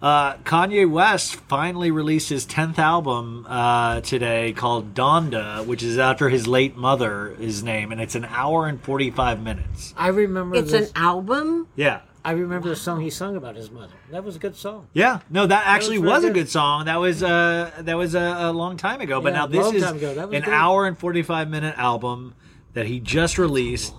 Uh, 0.00 0.36
Kanye 0.38 0.90
West 0.90 1.36
finally 1.36 1.90
released 1.90 2.30
his 2.30 2.46
tenth 2.46 2.78
album 2.78 3.46
uh, 3.46 4.00
today 4.00 4.54
called 4.54 4.94
Donda, 4.94 5.64
which 5.66 5.82
is 5.82 5.98
after 5.98 6.30
his 6.30 6.46
late 6.46 6.76
mother, 6.76 7.34
his 7.38 7.62
name, 7.62 7.92
and 7.92 8.00
it's 8.00 8.14
an 8.14 8.24
hour 8.24 8.66
and 8.66 8.80
forty 8.80 9.10
five 9.10 9.42
minutes. 9.42 9.92
I 9.94 10.08
remember 10.08 10.56
It's 10.56 10.72
an 10.72 10.88
album. 10.94 11.68
Yeah. 11.76 12.00
I 12.24 12.32
remember 12.32 12.70
the 12.70 12.76
song 12.76 13.00
he 13.00 13.10
sung 13.10 13.36
about 13.36 13.54
his 13.54 13.70
mother. 13.70 13.92
That 14.10 14.24
was 14.24 14.36
a 14.36 14.38
good 14.38 14.56
song. 14.56 14.88
Yeah, 14.94 15.20
no, 15.28 15.46
that 15.46 15.66
actually 15.66 15.98
very 15.98 16.08
was, 16.08 16.24
a 16.24 16.28
good. 16.28 16.34
good 16.34 16.48
song. 16.48 16.86
That 16.86 16.96
was 16.96 17.22
uh, 17.22 17.70
that 17.80 17.96
was 17.98 18.14
a, 18.14 18.20
a 18.20 18.52
long 18.52 18.78
time 18.78 19.00
ago. 19.02 19.20
But 19.20 19.34
Yeah, 19.34 19.40
now 19.40 19.46
this 19.46 19.72
is 19.74 19.82
time 19.82 19.96
ago. 19.96 20.14
That 20.14 20.28
was 20.28 20.36
an 20.36 20.44
good. 20.44 20.54
hour 20.54 20.86
and 20.86 20.98
forty 20.98 21.22
five 21.22 21.50
minute 21.50 21.74
album 21.76 22.34
that 22.72 22.86
he 22.86 22.98
just 23.00 23.36
released. 23.38 23.94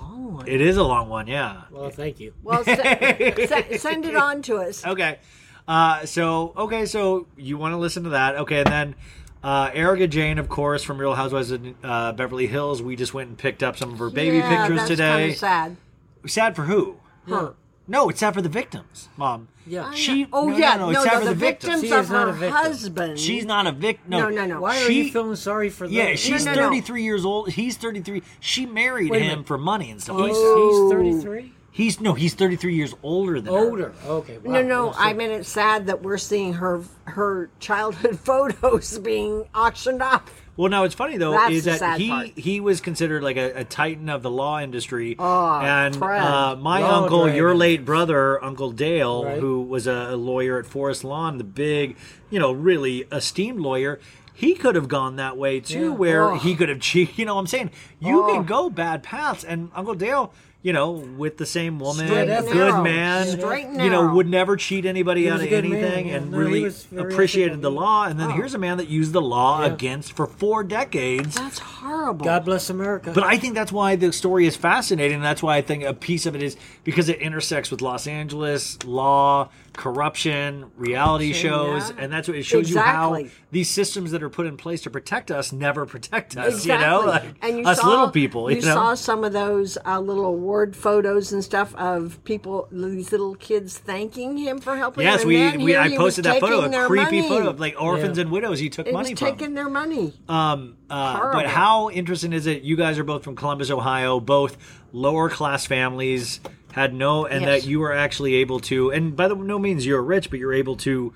It 0.48 0.60
is 0.60 0.76
a 0.76 0.84
long 0.84 1.08
one, 1.08 1.28
yeah. 1.28 1.62
Well, 1.72 1.90
thank 1.92 2.20
you. 2.20 2.34
Well, 2.44 2.64
se- 2.64 3.46
se- 3.48 3.78
send 3.78 4.06
it 4.06 4.16
on 4.16 4.42
to 4.44 4.58
us. 4.58 4.86
Okay, 4.86 5.20
uh, 5.68 6.06
so 6.06 6.54
okay, 6.58 6.86
so 6.86 7.28
you 7.38 7.58
want 7.58 7.74
to 7.74 7.78
listen 7.78 8.04
to 8.04 8.10
that? 8.10 8.36
Okay, 8.38 8.58
and 8.62 8.68
then 8.68 8.96
uh, 9.44 9.70
Erika 9.74 10.08
Jayne, 10.08 10.40
of 10.40 10.50
course, 10.50 10.84
from 10.84 10.98
Real 10.98 11.14
Housewives 11.14 11.52
of 11.52 11.64
uh, 11.84 12.12
Beverly 12.14 12.48
Hills. 12.48 12.82
We 12.82 12.96
just 12.96 13.14
went 13.14 13.30
and 13.30 13.38
picked 13.38 13.62
up 13.64 13.78
some 13.78 13.94
of 13.94 14.00
her 14.00 14.10
baby 14.10 14.38
yeah, 14.38 14.50
pictures 14.66 14.80
that's 14.80 14.90
today. 14.90 15.22
Kinda 15.28 15.36
sad. 15.38 15.78
Sad 16.26 16.56
for 16.56 16.64
who? 16.64 16.98
Her. 17.28 17.54
No, 17.88 18.10
it's 18.10 18.20
sad 18.20 18.34
for 18.34 18.42
the 18.42 18.50
victims, 18.50 19.10
Mom. 19.16 19.48
Yeah. 19.68 19.92
She. 19.94 20.28
Oh 20.34 20.48
no, 20.50 20.58
yeah, 20.58 20.76
no, 20.76 20.90
no, 20.92 21.02
it's 21.02 21.04
sad 21.04 21.20
for 21.20 21.26
the, 21.26 21.26
the 21.32 21.36
victims. 21.36 21.82
victims 21.82 21.90
She 21.90 21.96
of 21.96 22.06
is 22.06 22.10
not 22.12 22.24
her 22.24 22.30
a 22.30 22.34
victim. 22.34 22.52
husband. 22.58 23.20
She's 23.20 23.46
not 23.46 23.68
a 23.68 23.72
victim. 23.72 24.10
No, 24.10 24.30
no, 24.30 24.46
no. 24.46 24.62
Why 24.62 24.82
are 24.82 24.92
you 24.92 25.12
feeling 25.12 25.36
sorry 25.36 25.70
for 25.70 25.86
them? 25.88 25.96
Yeah, 25.96 26.16
she's 26.16 26.46
no, 26.46 26.54
no. 26.54 26.62
33 26.70 27.04
years 27.04 27.26
old. 27.26 27.50
He's 27.52 27.78
33. 27.78 28.24
She 28.40 28.66
married 28.66 29.12
Wait 29.12 29.22
him 29.22 29.44
for 29.44 29.58
money 29.58 29.92
and 29.92 30.02
stuff. 30.02 30.18
Oh. 30.20 30.26
He's, 30.26 30.36
He's, 30.36 30.46
Oh. 30.46 31.02
he's 31.04 31.24
33? 31.24 31.54
he's 31.72 32.00
no, 32.02 32.14
he's 32.14 32.34
33 32.34 32.74
years 32.76 32.94
older 33.04 33.40
than 33.42 33.54
her. 33.54 33.60
Older. 33.60 33.94
Okay. 34.06 34.38
Wow. 34.40 34.54
No, 34.54 34.62
no. 34.64 34.94
I 34.98 35.14
mean, 35.14 35.30
it's 35.32 35.50
sad 35.50 35.88
that 35.88 36.02
we're 36.02 36.18
seeing 36.18 36.54
her 36.54 36.82
her 37.06 37.50
childhood 37.60 38.20
photos 38.24 38.98
being 39.00 39.46
auctioned 39.54 40.02
off. 40.02 40.24
Well, 40.58 40.70
now 40.70 40.84
it's 40.86 40.96
funny 40.96 41.18
though 41.18 41.32
That's 41.32 41.54
is 41.54 41.66
that 41.66 42.00
he 42.00 42.10
part. 42.10 42.28
he 42.38 42.60
was 42.62 42.80
considered 42.80 43.22
like 43.24 43.36
a, 43.36 43.60
a 43.60 43.64
titan 43.66 44.08
of 44.10 44.22
the 44.24 44.30
law 44.32 44.62
industry, 44.62 45.16
Oh, 45.20 45.60
and 45.60 45.96
uh, 46.02 46.56
my 46.56 46.80
Law 46.80 47.04
uncle, 47.04 47.30
your 47.30 47.54
late 47.54 47.84
brother, 47.84 48.42
Uncle 48.44 48.72
Dale, 48.72 49.26
Right. 49.26 49.40
who 49.40 49.62
was 49.62 49.86
a, 49.86 50.10
a 50.12 50.16
lawyer 50.16 50.58
at 50.58 50.66
Forest 50.66 51.04
Lawn, 51.04 51.38
the 51.38 51.44
big, 51.44 51.98
you 52.30 52.40
know, 52.40 52.52
really 52.54 53.06
esteemed 53.12 53.60
lawyer. 53.60 54.00
He 54.34 54.54
could 54.54 54.76
have 54.76 54.88
gone 54.88 55.16
that 55.18 55.38
way 55.38 55.60
too, 55.62 55.80
Yeah. 55.80 55.90
where 55.90 56.24
Oh. 56.32 56.36
he 56.36 56.56
could 56.56 56.70
have 56.70 56.80
cheated. 56.90 57.18
You 57.18 57.26
know, 57.26 57.36
what 57.36 57.42
I'm 57.42 57.48
saying 57.48 57.72
you 58.00 58.24
Oh. 58.24 58.34
can 58.34 58.46
go 58.46 58.70
bad 58.70 59.04
paths, 59.04 59.44
and 59.44 59.70
Uncle 59.76 59.94
Dale. 59.96 60.34
You 60.66 60.74
know, 60.74 60.94
with 60.94 61.38
the 61.38 61.46
same 61.46 61.78
woman, 61.78 62.08
Straight 62.08 62.26
good 62.26 62.56
narrow. 62.56 62.82
man, 62.84 63.28
Straight 63.38 63.68
you 63.70 63.78
know, 63.92 64.02
narrow. 64.02 64.16
would 64.16 64.28
never 64.28 64.56
cheat 64.58 64.88
anybody 64.88 65.30
out 65.30 65.36
of 65.36 65.44
a 65.44 65.48
good 65.48 65.64
man, 65.64 65.74
anything, 65.76 66.08
yeah. 66.08 66.16
and 66.16 66.32
No, 66.32 66.38
really 66.40 66.72
appreciated 66.98 67.62
the 67.62 67.70
law. 67.70 68.06
And 68.06 68.20
then 68.20 68.30
Oh. 68.32 68.34
here's 68.34 68.56
a 68.56 68.58
man 68.58 68.78
that 68.78 68.88
used 68.90 69.14
the 69.14 69.22
law 69.22 69.62
Yeah. 69.62 69.68
against 69.74 70.14
for 70.14 70.26
four 70.26 70.64
decades. 70.64 71.36
That's 71.36 71.60
horrible. 71.60 72.26
God 72.26 72.46
bless 72.46 72.72
America. 72.72 73.12
But 73.14 73.24
I 73.26 73.38
think 73.38 73.54
that's 73.54 73.72
why 73.72 73.96
the 73.96 74.12
story 74.12 74.48
is 74.48 74.56
fascinating. 74.56 75.18
And 75.18 75.24
that's 75.24 75.44
why 75.44 75.56
I 75.58 75.62
think 75.62 75.84
a 75.84 75.94
piece 75.94 76.26
of 76.26 76.36
it 76.36 76.42
is 76.42 76.58
because 76.84 77.10
it 77.10 77.20
intersects 77.20 77.70
with 77.70 77.84
Los 77.84 78.08
Angeles, 78.08 78.80
law, 78.86 79.50
corruption, 79.76 80.72
reality 80.78 81.34
shows. 81.34 81.90
yeah. 81.90 81.96
And 82.04 82.12
that's 82.14 82.28
what 82.28 82.38
it 82.38 82.44
shows 82.44 82.70
you 82.70 82.80
how 82.80 83.18
these 83.52 83.70
systems 83.70 84.12
that 84.12 84.22
are 84.24 84.30
put 84.30 84.46
in 84.46 84.58
place 84.58 84.82
to 84.84 84.90
protect 84.90 85.32
us 85.32 85.52
never 85.52 85.86
protect 85.86 86.36
us, 86.38 86.54
Exactly. 86.56 86.74
you 86.74 86.80
know? 86.92 87.06
Like 87.06 87.24
and 87.42 87.58
you 87.60 87.64
us 87.66 87.80
saw, 87.80 87.88
little 87.88 88.10
people, 88.12 88.50
you, 88.52 88.58
you 88.58 88.64
know? 88.66 88.74
saw 88.74 88.94
some 88.96 89.24
of 89.24 89.34
those 89.34 89.78
uh, 89.86 90.00
little 90.00 90.26
award 90.26 90.76
photos 90.76 91.32
and 91.32 91.44
stuff 91.44 91.74
of 91.76 92.22
people, 92.24 92.68
these 92.72 93.12
little 93.12 93.36
kids 93.36 93.78
thanking 93.78 94.38
him 94.38 94.60
for 94.60 94.76
helping. 94.76 95.04
Yes, 95.04 95.20
them. 95.22 95.30
we, 95.30 95.38
And 95.38 95.60
then 95.60 95.64
we 95.66 95.78
I 95.78 95.96
posted 95.96 96.26
that 96.26 96.40
photo, 96.42 96.62
a 96.62 96.88
creepy 96.88 97.18
money. 97.22 97.30
photo 97.30 97.50
of 97.50 97.60
like 97.60 97.76
orphans 97.82 98.18
Yeah. 98.18 98.24
and 98.24 98.32
widows 98.32 98.60
he 98.60 98.70
took 98.70 98.88
He 98.88 98.94
money 98.94 99.12
was 99.12 99.20
from. 99.20 99.30
taking 99.30 99.54
their 99.54 99.70
money. 99.70 100.14
Um, 100.28 100.78
uh, 100.90 101.32
but 101.34 101.48
how 101.48 101.90
interesting 101.90 102.34
is 102.34 102.46
it? 102.48 102.64
You 102.64 102.76
guys 102.76 103.00
are 103.00 103.04
both 103.04 103.24
from 103.24 103.36
Columbus, 103.36 103.72
Ohio, 103.72 104.20
both 104.20 104.58
lower 104.92 105.30
class 105.30 105.66
families, 105.66 106.40
had 106.76 106.94
no, 106.94 107.26
and 107.26 107.42
Yes. 107.42 107.64
that 107.64 107.70
you 107.70 107.80
were 107.80 107.94
actually 107.94 108.36
able 108.36 108.60
to, 108.60 108.92
and 108.92 109.16
by 109.16 109.30
the 109.30 109.36
no 109.36 109.58
means 109.58 109.86
you're 109.86 110.02
rich, 110.04 110.30
but 110.30 110.40
you're 110.40 110.54
able 110.54 110.76
to 110.78 111.14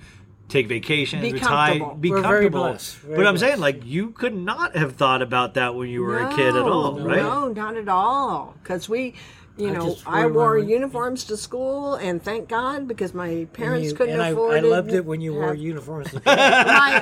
take 0.48 0.68
vacations, 0.68 1.22
Be 1.22 1.34
retire, 1.34 1.72
comfortable. 1.80 1.96
be 1.96 2.12
We're 2.12 2.22
very 2.22 2.46
comfortable. 2.46 2.64
blessed, 2.70 2.96
very 3.00 3.16
but 3.18 3.28
I'm 3.28 3.38
saying, 3.38 3.60
like, 3.60 3.86
you 3.86 4.12
could 4.12 4.34
not 4.34 4.76
have 4.78 4.96
thought 4.96 5.22
about 5.22 5.56
that 5.56 5.76
when 5.76 5.90
you 5.90 6.02
were 6.02 6.18
a 6.18 6.34
kid 6.34 6.56
at 6.56 6.64
all, 6.64 6.94
No, 6.96 7.06
right? 7.06 7.22
No, 7.22 7.50
not 7.50 7.76
at 7.76 7.90
all. 7.90 8.56
Because 8.64 8.88
we, 8.88 9.16
you 9.58 9.70
I 9.70 9.74
know, 9.74 9.96
I 10.08 10.26
wore 10.28 10.54
remember- 10.54 10.72
uniforms 10.74 11.26
to 11.26 11.36
school, 11.36 11.96
and 11.96 12.24
thank 12.24 12.48
God 12.48 12.88
because 12.88 13.14
my 13.14 13.46
parents 13.52 13.90
you- 13.90 13.96
couldn't 13.96 14.14
and 14.14 14.24
I, 14.24 14.30
afford 14.30 14.56
I 14.56 14.58
it. 14.60 14.64
loved 14.64 14.94
it 14.94 15.06
when 15.06 15.20
you 15.20 15.34
wore 15.34 15.48
have- 15.48 15.58
uniforms. 15.58 16.14
my, 16.26 16.32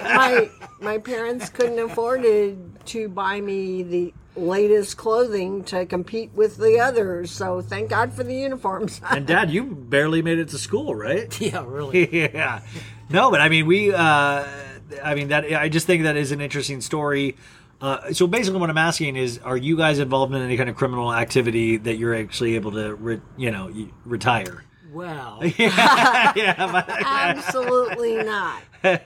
my 0.03 0.49
my 0.81 0.97
parents 0.97 1.49
couldn't 1.49 1.79
afford 1.79 2.25
it 2.25 2.57
to 2.87 3.09
buy 3.09 3.39
me 3.41 3.83
the 3.83 4.13
latest 4.35 4.97
clothing 4.97 5.63
to 5.65 5.85
compete 5.85 6.31
with 6.33 6.57
the 6.57 6.79
others. 6.79 7.31
So 7.31 7.61
thank 7.61 7.89
God 7.89 8.13
for 8.13 8.23
the 8.23 8.35
uniforms. 8.35 9.01
And 9.09 9.25
Dad, 9.25 9.49
you 9.49 9.63
barely 9.65 10.21
made 10.21 10.37
it 10.39 10.49
to 10.49 10.57
school, 10.57 10.93
right? 10.95 11.39
yeah, 11.41 11.63
really. 11.65 12.31
yeah. 12.33 12.61
No, 13.09 13.31
but 13.31 13.41
I 13.41 13.49
mean, 13.49 13.65
we. 13.65 13.93
Uh, 13.93 14.45
I 15.03 15.15
mean 15.15 15.29
that. 15.29 15.51
I 15.53 15.69
just 15.69 15.87
think 15.87 16.03
that 16.03 16.15
is 16.17 16.31
an 16.31 16.41
interesting 16.41 16.81
story. 16.81 17.35
Uh, 17.79 18.11
so 18.11 18.25
basically, 18.25 18.59
what 18.59 18.69
I'm 18.69 18.77
asking 18.77 19.15
is, 19.17 19.37
are 19.39 19.57
you 19.57 19.77
guys 19.77 19.99
involved 19.99 20.33
in 20.33 20.41
any 20.41 20.57
kind 20.57 20.69
of 20.69 20.75
criminal 20.75 21.13
activity 21.13 21.77
that 21.77 21.97
you're 21.97 22.15
actually 22.15 22.55
able 22.55 22.71
to, 22.71 22.95
re- 22.95 23.21
you 23.37 23.51
know, 23.51 23.71
retire? 24.03 24.63
Well, 24.91 25.39
yeah, 25.57 26.55
but, 26.71 26.85
Absolutely 26.89 28.23
not. 28.23 28.61
Who's 28.81 28.97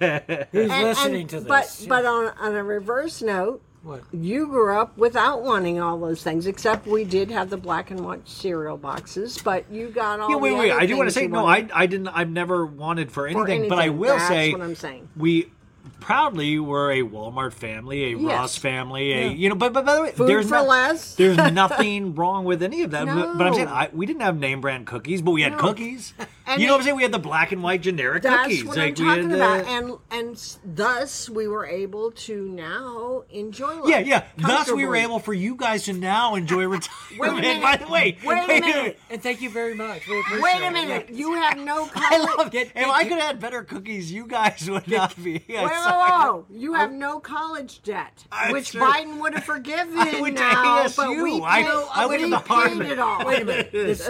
And- 0.72 0.84
listening 0.84 1.22
and- 1.22 1.30
to 1.32 1.40
this? 1.42 1.48
But 1.48 1.86
but 1.90 2.06
on 2.06 2.34
on 2.40 2.56
a 2.56 2.64
reverse 2.64 3.22
note, 3.22 3.62
what? 3.84 4.04
you 4.12 4.48
grew 4.48 4.76
up 4.78 4.98
without 4.98 5.42
wanting 5.44 5.80
all 5.80 5.98
those 5.98 6.22
things. 6.24 6.46
Except 6.48 6.86
we 6.88 7.04
did 7.04 7.32
have 7.32 7.50
the 7.50 7.58
black 7.58 7.92
and 7.92 8.00
white 8.06 8.28
cereal 8.28 8.78
boxes, 8.78 9.38
but 9.44 9.66
you 9.72 9.88
got 9.90 10.20
all. 10.20 10.30
yeah, 10.30 10.36
wait, 10.36 10.52
the 10.52 10.56
wait. 10.58 10.72
I 10.72 10.86
do 10.86 10.98
want 10.98 11.08
to 11.10 11.14
say 11.14 11.28
no. 11.28 11.46
I, 11.46 11.68
I 11.74 11.86
didn't. 11.88 12.10
I've 12.10 12.30
never 12.30 12.66
wanted 12.66 13.12
for 13.12 13.28
anything, 13.28 13.68
but 13.70 13.78
I 13.80 13.84
anything, 13.86 14.00
will 14.00 14.18
that's 14.18 14.28
say 14.28 14.52
what 14.52 14.62
I'm 14.62 14.76
saying. 14.76 15.10
we 15.18 15.52
proudly 16.00 16.58
we're 16.60 16.92
a 16.92 17.02
Walmart 17.02 17.54
family, 17.54 18.06
a 18.14 18.18
Yes. 18.18 18.24
Ross 18.24 18.56
family, 18.58 19.14
a 19.14 19.30
you 19.30 19.50
know. 19.50 19.56
But 19.56 19.74
but 19.74 19.86
by 19.86 19.96
the 19.96 20.02
way, 20.02 20.12
Food 20.12 20.28
there's 20.30 20.48
for 20.50 20.56
no- 20.56 20.64
less. 20.66 21.16
There's 21.16 21.38
nothing 21.54 22.16
wrong 22.16 22.46
with 22.46 22.62
any 22.64 22.84
of 22.84 22.92
that. 22.92 23.06
But, 23.06 23.38
but 23.38 23.48
I'm 23.48 23.54
saying 23.54 23.68
I, 23.68 23.90
we 23.94 24.06
didn't 24.06 24.22
have 24.22 24.38
name 24.38 24.62
brand 24.62 24.86
cookies, 24.88 25.22
but 25.22 25.32
we 25.32 25.42
had 25.42 25.54
No. 25.54 25.58
cookies. 25.60 26.14
And 26.52 26.62
you 26.62 26.68
know 26.68 26.74
what 26.74 26.80
I'm 26.80 26.84
saying? 26.86 26.96
We 26.98 27.04
had 27.04 27.12
the 27.12 27.20
black 27.20 27.52
and 27.52 27.64
white 27.64 27.82
generic 27.82 28.24
That's 28.24 28.44
cookies. 28.44 28.66
what 28.66 28.78
like 28.78 29.00
I'm 29.00 29.06
talking 29.06 29.30
the- 29.30 29.36
about, 29.38 29.66
and 29.68 29.94
and 30.12 30.58
thus 30.66 31.30
we 31.30 31.48
were 31.48 31.66
able 31.66 32.12
to 32.12 32.48
now 32.50 33.24
enjoy 33.30 33.74
life. 33.82 33.90
Yeah, 33.90 34.00
yeah. 34.00 34.24
Thus, 34.38 34.72
we 34.72 34.86
were 34.86 34.96
able 34.96 35.20
for 35.20 35.34
you 35.34 35.56
guys 35.56 35.84
to 35.86 35.94
now 35.94 36.36
enjoy 36.36 36.66
retirement. 36.68 37.36
minute. 37.42 37.62
By 37.62 37.78
the 37.78 37.88
way, 37.88 38.18
Wait 38.24 38.44
a 38.44 38.48
minute. 38.48 39.00
And 39.10 39.22
thank 39.22 39.42
you 39.42 39.50
very 39.50 39.74
much. 39.74 40.08
We 40.08 40.22
Wait 40.42 40.62
a 40.64 40.72
minute, 40.72 41.08
Yeah. 41.10 41.16
you 41.16 41.34
have 41.36 41.58
no 41.58 41.90
I 41.96 42.10
college. 42.10 42.30
love 42.38 42.52
Get- 42.52 42.68
If 42.68 42.74
get- 42.74 42.90
I 42.90 43.04
could 43.04 43.14
have 43.14 43.22
had 43.22 43.40
better 43.40 43.64
cookies, 43.64 44.12
you 44.12 44.26
guys 44.28 44.70
would 44.70 44.88
not 44.88 45.16
be. 45.24 45.44
Wait, 45.48 45.58
whoa, 45.58 45.66
whoa, 45.68 46.46
you 46.50 46.74
have 46.74 46.92
no 46.92 47.20
college 47.20 47.82
debt, 47.84 48.26
That's 48.32 48.52
which 48.54 48.72
true. 48.72 48.82
Biden 48.82 49.20
would 49.22 49.34
have 49.36 49.44
forgiven 49.44 49.98
I 49.98 50.20
went 50.20 50.38
to 50.38 50.44
now, 50.44 50.84
ASU. 50.84 50.96
but 50.98 51.10
we 51.10 51.42
I- 51.44 51.64
paid, 51.64 51.88
I 51.94 52.06
went 52.08 52.22
to 52.22 52.28
we 52.28 52.80
paid 52.80 52.92
it 52.92 53.00
all. 53.00 53.26
Wait 53.26 53.42
a 53.42 53.46
minute. 53.46 53.72
This- 53.72 54.10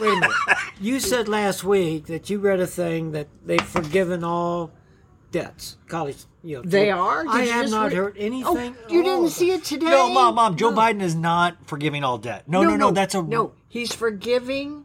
wait 0.00 0.08
a 0.12 0.20
minute. 0.20 0.36
You 0.80 1.00
said 1.00 1.28
last 1.28 1.63
week 1.64 2.06
that 2.06 2.30
you 2.30 2.38
read 2.38 2.60
a 2.60 2.66
thing 2.66 3.12
that 3.12 3.28
they've 3.44 3.60
forgiven 3.60 4.24
all 4.24 4.72
debts. 5.34 5.76
College, 5.88 6.16
you 6.42 6.56
know. 6.56 6.62
They 6.62 6.90
are? 6.90 7.24
Did 7.24 7.32
I 7.32 7.42
you 7.44 7.50
have 7.50 7.70
not 7.70 7.88
re- 7.90 7.94
heard 7.94 8.16
anything. 8.16 8.76
Oh, 8.78 8.88
you 8.88 9.02
didn't 9.02 9.30
see 9.30 9.50
it 9.50 9.64
today? 9.64 9.86
No, 9.86 10.08
mom, 10.08 10.36
mom. 10.36 10.56
Joe 10.56 10.72
Biden 10.72 11.02
is 11.02 11.14
not 11.14 11.56
forgiving 11.66 12.04
all 12.04 12.18
debt. 12.18 12.48
No, 12.48 12.62
no, 12.62 12.76
no. 12.76 12.90
that's 12.92 13.14
a 13.14 13.22
no. 13.22 13.52
He's 13.68 13.94
forgiving 13.94 14.84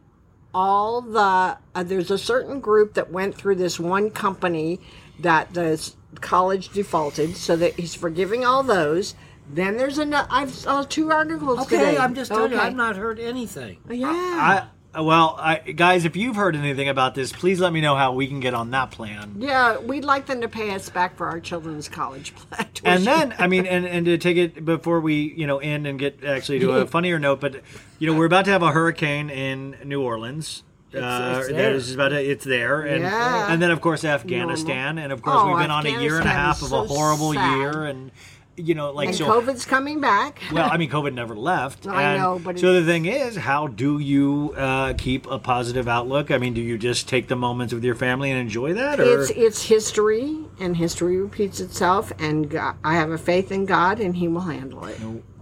all 0.52 1.00
the. 1.00 1.56
Uh, 1.74 1.82
there's 1.82 2.10
a 2.10 2.18
certain 2.18 2.60
group 2.60 2.94
that 2.94 3.10
went 3.10 3.36
through 3.36 3.54
this 3.56 3.78
one 3.78 4.10
company 4.10 4.80
that 5.20 5.54
the 5.54 5.92
college 6.20 6.70
defaulted, 6.70 7.36
so 7.36 7.56
that 7.56 7.74
he's 7.74 7.94
forgiving 7.94 8.44
all 8.44 8.62
those. 8.62 9.14
Then 9.52 9.76
there's 9.76 9.98
another. 9.98 10.28
I've 10.30 10.50
saw 10.50 10.82
two 10.82 11.10
articles 11.10 11.60
Okay, 11.60 11.78
today. 11.78 11.98
I'm 11.98 12.14
just 12.14 12.30
telling 12.30 12.52
you, 12.52 12.58
I've 12.58 12.76
not 12.76 12.96
heard 12.96 13.18
anything. 13.20 13.78
Yeah. 13.88 14.08
I 14.08 14.66
well, 14.94 15.36
I, 15.38 15.56
guys, 15.58 16.04
if 16.04 16.16
you've 16.16 16.36
heard 16.36 16.56
anything 16.56 16.88
about 16.88 17.14
this, 17.14 17.30
please 17.32 17.60
let 17.60 17.72
me 17.72 17.80
know 17.80 17.94
how 17.96 18.12
we 18.12 18.26
can 18.26 18.40
get 18.40 18.54
on 18.54 18.70
that 18.72 18.90
plan. 18.90 19.36
yeah, 19.38 19.78
we'd 19.78 20.04
like 20.04 20.26
them 20.26 20.40
to 20.40 20.48
pay 20.48 20.70
us 20.74 20.88
back 20.88 21.16
for 21.16 21.26
our 21.28 21.38
children's 21.40 21.88
college 21.88 22.34
plan. 22.50 22.66
And 22.84 23.04
then, 23.06 23.34
I 23.38 23.46
mean, 23.46 23.66
and, 23.66 23.86
and 23.86 24.04
to 24.06 24.18
take 24.18 24.36
it 24.36 24.64
before 24.64 25.00
we, 25.00 25.32
you 25.36 25.46
know, 25.46 25.58
end 25.58 25.86
and 25.86 25.98
get 25.98 26.24
actually 26.24 26.58
to 26.60 26.72
a 26.72 26.86
funnier 26.86 27.18
note, 27.18 27.40
but 27.40 27.62
you 27.98 28.10
know, 28.10 28.18
we're 28.18 28.26
about 28.26 28.46
to 28.46 28.50
have 28.50 28.62
a 28.62 28.72
hurricane 28.72 29.30
in 29.30 29.76
New 29.84 30.02
Orleans. 30.02 30.64
Uh, 30.92 31.36
it's 31.38 31.46
that 31.48 31.54
there. 31.54 31.94
about 31.94 32.08
to, 32.08 32.16
it's 32.30 32.44
there, 32.44 32.80
and 32.82 33.02
Yeah. 33.02 33.52
and 33.52 33.62
then 33.62 33.70
of 33.70 33.80
course 33.80 34.04
Afghanistan, 34.04 34.98
and 34.98 35.12
of 35.12 35.22
course 35.22 35.36
Oh, 35.38 35.46
we've 35.50 35.58
been 35.58 35.70
on 35.70 35.86
a 35.86 36.00
year 36.00 36.18
and 36.18 36.26
a 36.26 36.32
half 36.32 36.62
of 36.62 36.72
a 36.72 36.82
horrible 36.84 37.32
sad. 37.32 37.58
year, 37.58 37.84
and 37.84 38.10
you 38.60 38.74
know, 38.74 38.90
like 38.92 39.08
and 39.08 39.16
so. 39.16 39.26
COVID's 39.26 39.64
coming 39.64 40.00
back. 40.00 40.40
Well, 40.52 40.68
I 40.70 40.76
mean, 40.78 40.90
COVID 40.90 41.14
never 41.14 41.34
left. 41.34 41.86
I 41.86 42.02
and 42.14 42.22
know, 42.22 42.38
but 42.38 42.58
so 42.58 42.72
the 42.72 42.80
it's- 42.80 42.86
thing 42.86 43.06
is, 43.06 43.36
how 43.36 43.66
do 43.66 43.98
you 43.98 44.54
uh, 44.56 44.94
keep 44.96 45.26
a 45.30 45.38
positive 45.38 45.88
outlook? 45.88 46.30
I 46.30 46.38
mean, 46.38 46.54
do 46.54 46.60
you 46.60 46.78
just 46.78 47.08
take 47.08 47.28
the 47.28 47.36
moments 47.36 47.72
with 47.74 47.82
your 47.84 47.94
family 47.94 48.30
and 48.30 48.38
enjoy 48.40 48.74
that, 48.74 49.00
or 49.00 49.20
It's 49.22 49.30
it's 49.30 49.62
history, 49.62 50.38
and 50.58 50.76
history 50.76 51.16
repeats 51.20 51.60
itself. 51.60 52.12
And 52.18 52.48
God, 52.50 52.76
I 52.84 52.94
have 52.94 53.10
a 53.10 53.18
faith 53.18 53.50
in 53.52 53.66
God, 53.66 54.00
and 54.00 54.16
He 54.16 54.28
will 54.28 54.40
handle 54.40 54.84
it. 54.86 54.98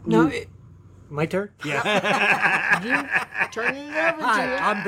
No, 0.06 0.26
it, 0.28 0.48
my 1.10 1.26
turn. 1.26 1.50
yeah? 1.64 3.48
Turning 3.52 3.86
it 3.86 3.96
over 3.96 4.22
Hi, 4.22 4.46
to 4.46 4.50
you. 4.52 4.58
I'm 4.60 4.84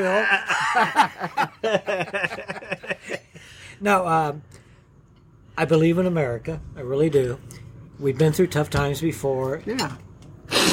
Bill. 3.00 3.18
no, 3.80 4.06
um, 4.06 4.42
I 5.56 5.64
believe 5.64 5.98
in 5.98 6.06
America. 6.06 6.60
I 6.76 6.80
really 6.80 7.10
do. 7.10 7.38
We've 8.00 8.16
been 8.16 8.32
through 8.32 8.46
tough 8.46 8.70
times 8.70 9.02
before, 9.02 9.62
yeah. 9.66 9.96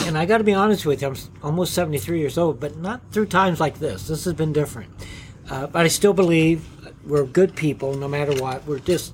and 0.05 0.17
I 0.17 0.25
got 0.25 0.37
to 0.37 0.45
be 0.45 0.53
honest 0.53 0.85
with 0.85 1.01
you. 1.01 1.09
I'm 1.09 1.15
almost 1.43 1.73
73 1.73 2.19
years 2.19 2.37
old, 2.37 2.59
but 2.59 2.77
not 2.77 3.11
through 3.11 3.25
times 3.25 3.59
like 3.59 3.79
this. 3.79 4.07
This 4.07 4.23
has 4.23 4.33
been 4.33 4.53
different. 4.53 4.89
Uh, 5.49 5.67
but 5.67 5.85
I 5.85 5.89
still 5.89 6.13
believe 6.13 6.65
we're 7.05 7.25
good 7.25 7.55
people, 7.55 7.95
no 7.95 8.07
matter 8.07 8.33
what. 8.41 8.65
We're 8.65 8.79
just 8.79 9.13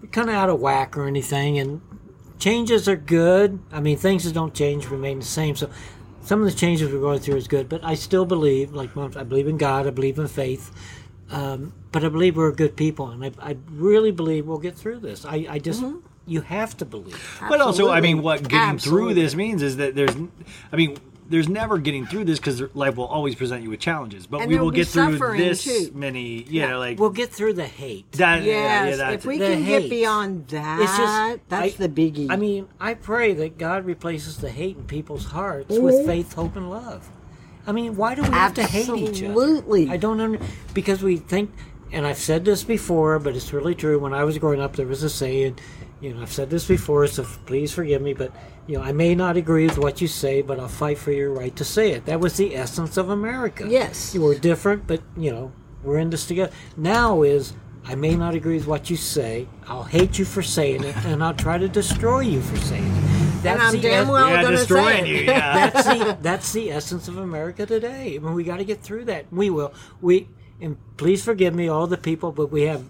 we're 0.00 0.08
kind 0.08 0.30
of 0.30 0.36
out 0.36 0.48
of 0.48 0.58
whack 0.58 0.96
or 0.96 1.06
anything, 1.06 1.58
and 1.58 1.82
changes 2.38 2.88
are 2.88 2.96
good. 2.96 3.60
I 3.70 3.80
mean, 3.80 3.98
things 3.98 4.24
that 4.24 4.32
don't 4.32 4.54
change 4.54 4.88
remain 4.88 5.18
the 5.18 5.24
same. 5.26 5.54
So 5.54 5.70
some 6.22 6.40
of 6.40 6.46
the 6.46 6.56
changes 6.56 6.90
we're 6.90 7.00
going 7.00 7.20
through 7.20 7.36
is 7.36 7.46
good, 7.46 7.68
but 7.68 7.84
I 7.84 7.94
still 7.94 8.24
believe, 8.24 8.72
like 8.72 8.96
Mom, 8.96 9.12
I 9.16 9.24
believe 9.24 9.48
in 9.48 9.58
God. 9.58 9.86
I 9.86 9.90
believe 9.90 10.18
in 10.18 10.28
faith. 10.28 10.70
Um, 11.30 11.74
but 11.92 12.04
I 12.04 12.08
believe 12.08 12.36
we're 12.36 12.52
good 12.52 12.76
people, 12.76 13.10
and 13.10 13.24
I, 13.24 13.50
I 13.50 13.56
really 13.70 14.10
believe 14.10 14.46
we'll 14.46 14.58
get 14.58 14.76
through 14.76 15.00
this. 15.00 15.24
I, 15.24 15.46
I 15.48 15.58
just, 15.58 15.82
you 16.30 16.40
have 16.42 16.76
to 16.78 16.84
believe. 16.84 17.40
But 17.48 17.60
also, 17.60 17.90
I 17.90 18.00
mean, 18.00 18.22
what 18.22 18.46
getting 18.48 18.78
through 18.78 19.14
this 19.14 19.34
means 19.34 19.62
is 19.62 19.76
that 19.78 19.94
there's, 19.94 20.14
I 20.72 20.76
mean, 20.76 20.96
there's 21.28 21.48
never 21.48 21.78
getting 21.78 22.06
through 22.06 22.24
this 22.24 22.38
because 22.40 22.60
life 22.74 22.96
will 22.96 23.06
always 23.06 23.36
present 23.36 23.62
you 23.62 23.70
with 23.70 23.78
challenges. 23.80 24.26
But 24.26 24.42
And 24.42 24.50
we 24.50 24.56
will 24.56 24.66
will 24.66 24.70
get 24.72 24.88
through 24.88 25.16
this 25.36 25.64
too. 25.64 25.92
many, 25.94 26.42
you 26.42 26.66
know, 26.66 26.78
like 26.78 26.98
We'll 26.98 27.10
get 27.10 27.30
through 27.30 27.54
the 27.54 27.66
hate. 27.66 28.10
that. 28.12 28.42
yeah, 28.42 28.86
yeah, 28.86 28.96
that's 28.96 29.14
if 29.14 29.26
we 29.26 29.38
The 29.38 29.46
can 29.46 29.62
hate. 29.62 29.82
get 29.82 29.90
beyond 29.90 30.48
that, 30.48 30.80
It's 30.80 30.96
just 30.96 31.48
that's 31.48 31.74
I- 31.80 31.86
the 31.86 31.88
biggie. 31.88 32.30
I 32.30 32.36
mean, 32.36 32.68
I 32.80 32.94
pray 32.94 33.32
that 33.34 33.58
God 33.58 33.84
replaces 33.84 34.38
the 34.38 34.50
hate 34.50 34.76
in 34.76 34.84
people's 34.84 35.26
hearts 35.26 35.78
with 35.78 35.94
mm-hmm. 35.94 36.06
faith, 36.06 36.32
hope, 36.32 36.56
and 36.56 36.68
love. 36.68 37.08
I 37.66 37.72
mean, 37.72 37.94
why 37.96 38.14
do 38.16 38.22
we 38.22 38.28
have 38.28 38.54
to 38.54 38.64
hate 38.64 38.88
each 38.88 39.22
other? 39.22 39.26
Absolutely. 39.30 39.88
I 39.90 39.96
don't 39.98 40.20
under 40.20 40.40
because 40.74 41.02
we 41.02 41.16
think, 41.18 41.52
and 41.92 42.06
I've 42.06 42.18
said 42.18 42.44
this 42.44 42.64
before, 42.64 43.20
but 43.20 43.36
it's 43.36 43.52
really 43.52 43.76
true. 43.76 43.98
When 44.00 44.14
I 44.14 44.24
was 44.24 44.36
growing 44.38 44.60
up, 44.60 44.74
there 44.74 44.86
was 44.86 45.04
a 45.04 45.10
saying, 45.10 45.58
you 46.00 46.14
know, 46.14 46.22
I've 46.22 46.32
said 46.32 46.50
this 46.50 46.66
before, 46.66 47.06
so 47.06 47.24
please 47.46 47.72
forgive 47.72 48.00
me, 48.02 48.14
but 48.14 48.32
you 48.66 48.76
know, 48.78 48.82
I 48.82 48.92
may 48.92 49.14
not 49.14 49.36
agree 49.36 49.66
with 49.66 49.78
what 49.78 50.00
you 50.00 50.08
say, 50.08 50.42
but 50.42 50.58
I'll 50.60 50.68
fight 50.68 50.98
for 50.98 51.12
your 51.12 51.32
right 51.32 51.54
to 51.56 51.64
say 51.64 51.92
it. 51.92 52.06
That 52.06 52.20
was 52.20 52.36
the 52.36 52.54
essence 52.56 52.96
of 52.96 53.10
America. 53.10 53.66
Yes. 53.68 54.14
you 54.14 54.22
were 54.22 54.34
different, 54.34 54.86
but 54.86 55.02
you 55.16 55.30
know, 55.30 55.52
we're 55.82 55.98
in 55.98 56.10
this 56.10 56.26
together. 56.26 56.52
Now 56.76 57.22
is. 57.22 57.52
I 57.86 57.94
may 57.94 58.14
not 58.14 58.34
agree 58.34 58.56
with 58.56 58.66
what 58.66 58.90
you 58.90 58.96
say. 58.96 59.48
I'll 59.66 59.84
hate 59.84 60.18
you 60.18 60.26
for 60.26 60.42
saying 60.42 60.84
it, 60.84 60.94
and 61.06 61.24
I'll 61.24 61.32
try 61.34 61.56
to 61.56 61.66
destroy 61.66 62.20
you 62.20 62.42
for 62.42 62.58
saying 62.58 62.84
it. 62.84 63.46
and 63.46 63.60
I'm 63.62 63.72
the 63.72 63.80
damn 63.80 64.04
es- 64.04 64.10
well 64.10 64.28
yeah, 64.28 64.40
going 64.42 64.52
to 64.52 64.58
destroying 64.58 65.04
say 65.04 65.08
you. 65.10 65.16
it. 65.16 65.26
Yeah. 65.28 65.70
that's 65.70 65.86
the 65.88 66.18
that's 66.20 66.52
the 66.52 66.70
essence 66.72 67.08
of 67.08 67.16
America 67.16 67.64
today. 67.64 68.16
I 68.16 68.18
mean, 68.18 68.34
we 68.34 68.44
got 68.44 68.58
to 68.58 68.64
get 68.64 68.82
through 68.82 69.06
that. 69.06 69.32
We 69.32 69.48
will. 69.48 69.72
We 70.02 70.28
and 70.60 70.76
please 70.98 71.24
forgive 71.24 71.54
me, 71.54 71.68
all 71.68 71.86
the 71.86 71.96
people, 71.96 72.32
but 72.32 72.52
we 72.52 72.62
have. 72.64 72.84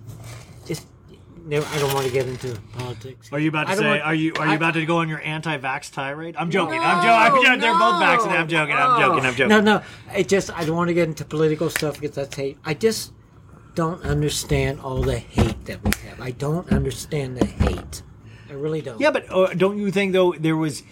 No, 1.45 1.62
I 1.62 1.78
don't 1.78 1.95
want 1.95 2.07
to 2.07 2.12
get 2.12 2.26
into 2.28 2.59
politics. 2.76 3.32
Are 3.32 3.38
you 3.38 3.49
about 3.49 3.68
to 3.68 3.76
say? 3.76 3.86
want- 3.86 4.03
are 4.03 4.14
you 4.14 4.32
are 4.38 4.47
you 4.47 4.53
I- 4.53 4.57
about 4.57 4.74
to 4.74 4.84
go 4.84 4.99
on 4.99 5.09
your 5.09 5.20
anti-vax 5.22 5.91
tirade? 5.91 6.36
I'm 6.36 6.51
joking. 6.51 6.78
I'm 6.80 7.03
joking. 7.03 7.11
I'm 7.11 7.45
joking. 7.45 7.61
They're 7.61 7.72
both 7.72 7.95
no. 7.95 8.01
vaccinated. 8.01 8.41
I'm 8.41 8.49
joking. 8.49 8.74
I'm 8.76 9.01
joking. 9.01 9.24
I'm 9.26 9.34
joking. 9.34 9.49
No, 9.49 9.61
no. 9.61 9.82
It 10.14 10.28
just 10.28 10.57
I 10.57 10.64
don't 10.64 10.76
want 10.76 10.88
to 10.88 10.95
get 10.95 11.09
into 11.09 11.24
political 11.24 11.70
stuff 11.70 12.01
because 12.01 12.16
that's 12.16 12.36
hate. 12.36 12.59
I 12.64 12.74
just 12.74 13.12
don't 13.74 14.03
understand 14.05 14.80
all 14.80 15.03
the 15.03 15.18
hate 15.18 15.64
that 15.64 15.82
we 15.82 15.91
have. 16.09 16.20
I 16.20 16.32
don't 16.32 16.70
understand 16.72 17.36
the 17.36 17.47
hate. 17.47 18.03
I 18.49 18.53
really 18.55 18.82
don't. 18.82 19.01
Yeah, 19.01 19.11
but 19.11 19.30
uh, 19.30 19.55
don't 19.55 19.78
you 19.78 19.91
think 19.91 20.12
though 20.12 20.32
there 20.32 20.57
was 20.57 20.82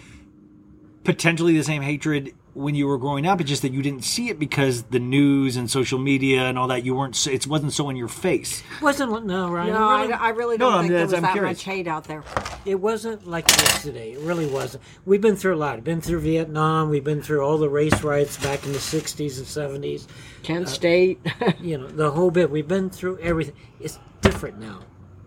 potentially 1.03 1.57
the 1.57 1.63
same 1.63 1.81
hatred 1.81 2.33
when 2.53 2.75
you 2.75 2.87
were 2.87 2.97
growing 2.97 3.25
up? 3.25 3.39
It's 3.41 3.49
just 3.49 3.61
that 3.61 3.71
you 3.71 3.81
didn't 3.81 4.03
see 4.03 4.29
it 4.29 4.39
because 4.39 4.83
the 4.83 4.99
news 4.99 5.55
and 5.55 5.69
social 5.69 5.99
media 5.99 6.43
and 6.43 6.57
all 6.57 6.67
that. 6.67 6.83
You 6.83 6.95
weren't. 6.95 7.15
so- 7.15 7.31
It 7.31 7.45
wasn't 7.47 7.73
so 7.73 7.89
in 7.89 7.95
your 7.95 8.07
face. 8.07 8.63
wasn't 8.81 9.25
no 9.25 9.49
Ryan. 9.49 9.73
No, 9.73 10.01
really- 10.01 10.13
I, 10.13 10.27
I 10.27 10.29
really 10.29 10.57
don't 10.57 10.73
I'm- 10.73 10.81
think 10.83 10.93
there 10.93 11.03
was 11.05 11.13
I'm 11.13 11.21
that 11.21 11.33
curious. 11.33 11.57
much 11.59 11.63
hate 11.63 11.87
out 11.87 12.05
there. 12.05 12.23
It 12.65 12.75
wasn't 12.79 13.27
like 13.27 13.47
this 13.47 13.83
today. 13.83 14.13
It 14.13 14.19
really 14.21 14.47
wasn't. 14.47 14.83
We've 15.05 15.21
been 15.21 15.35
through 15.35 15.55
a 15.55 15.57
lot. 15.57 15.75
We've 15.75 15.83
been 15.83 16.01
through 16.01 16.21
Vietnam. 16.21 16.89
We've 16.89 17.03
been 17.03 17.21
through 17.21 17.41
all 17.41 17.57
the 17.57 17.69
race 17.69 18.01
riots 18.03 18.37
back 18.37 18.65
in 18.65 18.73
the 18.73 18.79
60s 18.79 19.37
and 19.37 19.83
70s. 19.83 20.07
Kent 20.43 20.65
uh, 20.67 20.69
State. 20.69 21.19
You 21.61 21.77
know, 21.77 21.87
the 21.87 22.11
whole 22.11 22.31
bit. 22.31 22.49
We've 22.49 22.67
been 22.67 22.89
through 22.89 23.19
everything. 23.19 23.55
It's 23.79 23.99
different 24.21 24.59
now. 24.59 24.79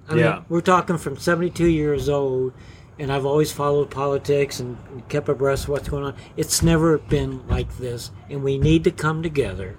I 0.08 0.16
Yeah. 0.16 0.32
mean, 0.34 0.44
we're 0.48 0.60
talking 0.60 0.98
from 0.98 1.16
72 1.16 1.66
years 1.66 2.08
old, 2.08 2.52
and 2.98 3.12
I've 3.12 3.26
always 3.26 3.52
followed 3.52 3.90
politics 3.90 4.60
and 4.60 4.76
kept 5.08 5.28
abreast 5.28 5.64
of 5.64 5.70
what's 5.70 5.88
going 5.88 6.04
on. 6.04 6.14
It's 6.36 6.62
never 6.62 6.98
been 6.98 7.46
like 7.48 7.78
this, 7.78 8.10
and 8.28 8.42
we 8.42 8.58
need 8.58 8.84
to 8.84 8.90
come 8.90 9.22
together. 9.22 9.78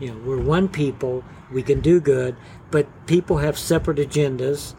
You 0.00 0.14
know, 0.14 0.20
we're 0.24 0.40
one 0.40 0.68
people. 0.68 1.24
We 1.52 1.62
can 1.62 1.80
do 1.80 2.00
good, 2.00 2.36
but 2.70 3.06
people 3.06 3.38
have 3.38 3.58
separate 3.58 3.98
agendas, 3.98 4.74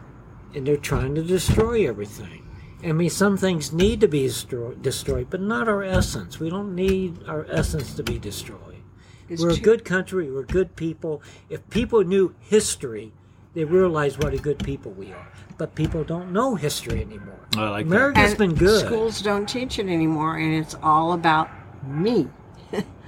and 0.54 0.66
they're 0.66 0.76
trying 0.76 1.14
to 1.16 1.22
destroy 1.22 1.88
everything. 1.88 2.46
I 2.82 2.92
mean, 2.92 3.10
some 3.10 3.36
things 3.36 3.72
need 3.72 4.00
to 4.00 4.08
be 4.08 4.22
destroy- 4.22 4.74
destroyed, 4.74 5.28
but 5.28 5.42
not 5.42 5.68
our 5.68 5.82
essence. 5.82 6.40
We 6.40 6.48
don't 6.48 6.74
need 6.74 7.22
our 7.26 7.46
essence 7.50 7.94
to 7.94 8.02
be 8.02 8.18
destroyed. 8.18 8.82
It's 9.28 9.42
we're 9.42 9.50
a 9.50 9.58
good 9.58 9.84
country. 9.84 10.30
We're 10.30 10.42
good 10.42 10.76
people. 10.76 11.22
If 11.48 11.68
people 11.70 12.02
knew 12.02 12.34
history, 12.40 13.12
they 13.54 13.64
realize 13.64 14.18
what 14.18 14.32
a 14.34 14.38
good 14.38 14.58
people 14.58 14.92
we 14.92 15.12
are. 15.12 15.28
But 15.58 15.74
people 15.74 16.04
don't 16.04 16.32
know 16.32 16.54
history 16.54 17.00
anymore. 17.00 17.38
I 17.56 17.68
like. 17.68 17.86
America's 17.86 18.30
And 18.30 18.38
been 18.38 18.54
good. 18.54 18.86
Schools 18.86 19.20
don't 19.22 19.48
teach 19.48 19.78
it 19.78 19.86
anymore, 19.88 20.36
and 20.36 20.54
it's 20.54 20.76
all 20.82 21.12
about 21.12 21.50
me. 21.86 22.28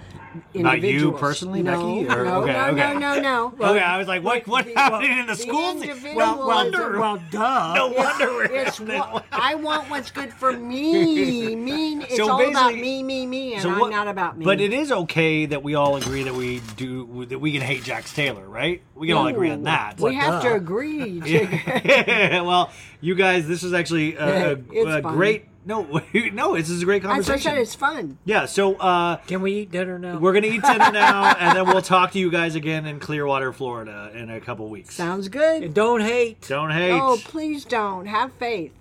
Not 0.55 0.81
you 0.83 1.13
personally, 1.13 1.63
no, 1.63 1.73
Becky, 2.05 2.09
or- 2.21 2.25
no, 2.25 2.43
okay, 2.43 2.53
no, 2.53 2.65
okay. 2.69 2.95
no, 2.95 3.15
no, 3.19 3.21
no. 3.21 3.47
okay, 3.71 3.81
I 3.81 3.99
was 3.99 4.09
like, 4.09 4.23
what 4.23 4.47
what 4.47 4.67
happening 4.69 5.11
in 5.19 5.27
the, 5.27 5.33
the 5.35 5.37
schools? 5.37 5.83
individual 5.83 6.15
No 6.19 6.33
is- 6.41 6.47
wonder. 6.47 6.99
Well, 7.01 7.23
duh. 7.31 7.75
no 7.75 7.89
wonder 7.89 8.27
we're 8.33 8.45
It's 8.45 8.79
having 8.79 8.99
what, 8.99 9.25
I 9.33 9.55
want 9.57 9.91
what's 9.91 10.11
good 10.11 10.33
for 10.33 10.53
me. 10.57 11.55
Me. 11.57 11.97
It's 12.05 12.17
So 12.17 12.31
all 12.31 12.41
about 12.41 12.71
basically- 12.73 12.81
me, 12.83 13.03
me, 13.03 13.27
me, 13.27 13.53
and 13.55 13.63
So 13.63 13.71
I'm 13.71 13.79
what- 13.79 13.91
not 13.91 14.09
about 14.09 14.39
me. 14.39 14.45
But 14.45 14.61
it 14.61 14.73
is 14.73 14.91
okay 14.93 15.47
that 15.47 15.63
we 15.63 15.75
all 15.75 15.97
agree 15.97 16.23
that 16.25 16.35
we 16.35 16.61
do 16.77 17.27
that 17.27 17.39
we 17.39 17.53
can 17.53 17.61
hate 17.63 17.83
Jax 17.85 18.13
Taylor, 18.13 18.49
right? 18.49 18.83
We 18.95 19.09
can 19.09 19.17
all 19.17 19.27
agree 19.27 19.51
on 19.51 19.65
that. 19.65 20.01
We 20.01 20.15
have 20.15 20.43
to 20.43 20.55
agree. 20.55 21.21
To, 21.33 22.43
well, 22.45 22.71
you 23.03 23.15
guys, 23.15 23.47
this 23.47 23.63
is 23.63 23.75
actually 23.75 24.15
a, 24.17 24.53
a, 24.55 24.97
a 24.97 25.03
great. 25.03 25.47
No, 25.65 25.83
no, 26.33 26.57
this 26.57 26.71
is 26.71 26.83
a 26.83 26.85
great 26.85 27.03
As 27.05 27.07
I 27.07 27.13
conversation. 27.13 27.43
said, 27.53 27.59
it's 27.59 27.75
fun. 27.75 28.19
yeah, 28.25 28.47
so 28.47 28.75
uh, 28.77 29.17
Can 29.27 29.43
we 29.43 29.53
eat 29.61 29.71
dinner 29.71 29.99
now? 29.99 30.19
we're 30.19 30.33
gonna 30.33 30.47
eat 30.49 30.63
dinner 30.63 30.91
now, 30.91 31.35
and 31.39 31.57
then 31.57 31.67
we'll 31.67 31.83
talk 31.83 32.13
to 32.13 32.19
you 32.19 32.31
guys 32.31 32.55
again 32.55 32.87
in 32.87 32.99
Clearwater, 32.99 33.53
Florida, 33.53 34.11
in 34.15 34.31
a 34.31 34.41
couple 34.41 34.69
weeks. 34.69 34.95
Sounds 34.95 35.29
good. 35.29 35.63
And 35.63 35.75
don't 35.75 36.01
hate. 36.01 36.41
Don't 36.49 36.71
hate. 36.71 36.93
Oh, 36.99 37.19
please 37.23 37.65
don't. 37.65 38.07
Have 38.07 38.33
faith. 38.33 38.73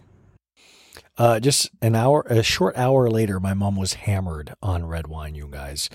Uh, 1.18 1.40
just 1.40 1.70
an 1.84 1.94
hour, 1.94 2.26
a 2.30 2.42
short 2.42 2.76
hour 2.78 3.10
later, 3.12 3.40
my 3.40 3.54
mom 3.54 3.76
was 3.76 3.94
hammered 3.94 4.54
on 4.64 4.88
red 4.88 5.06
wine. 5.08 5.36
You 5.36 5.48
guys, 5.52 5.88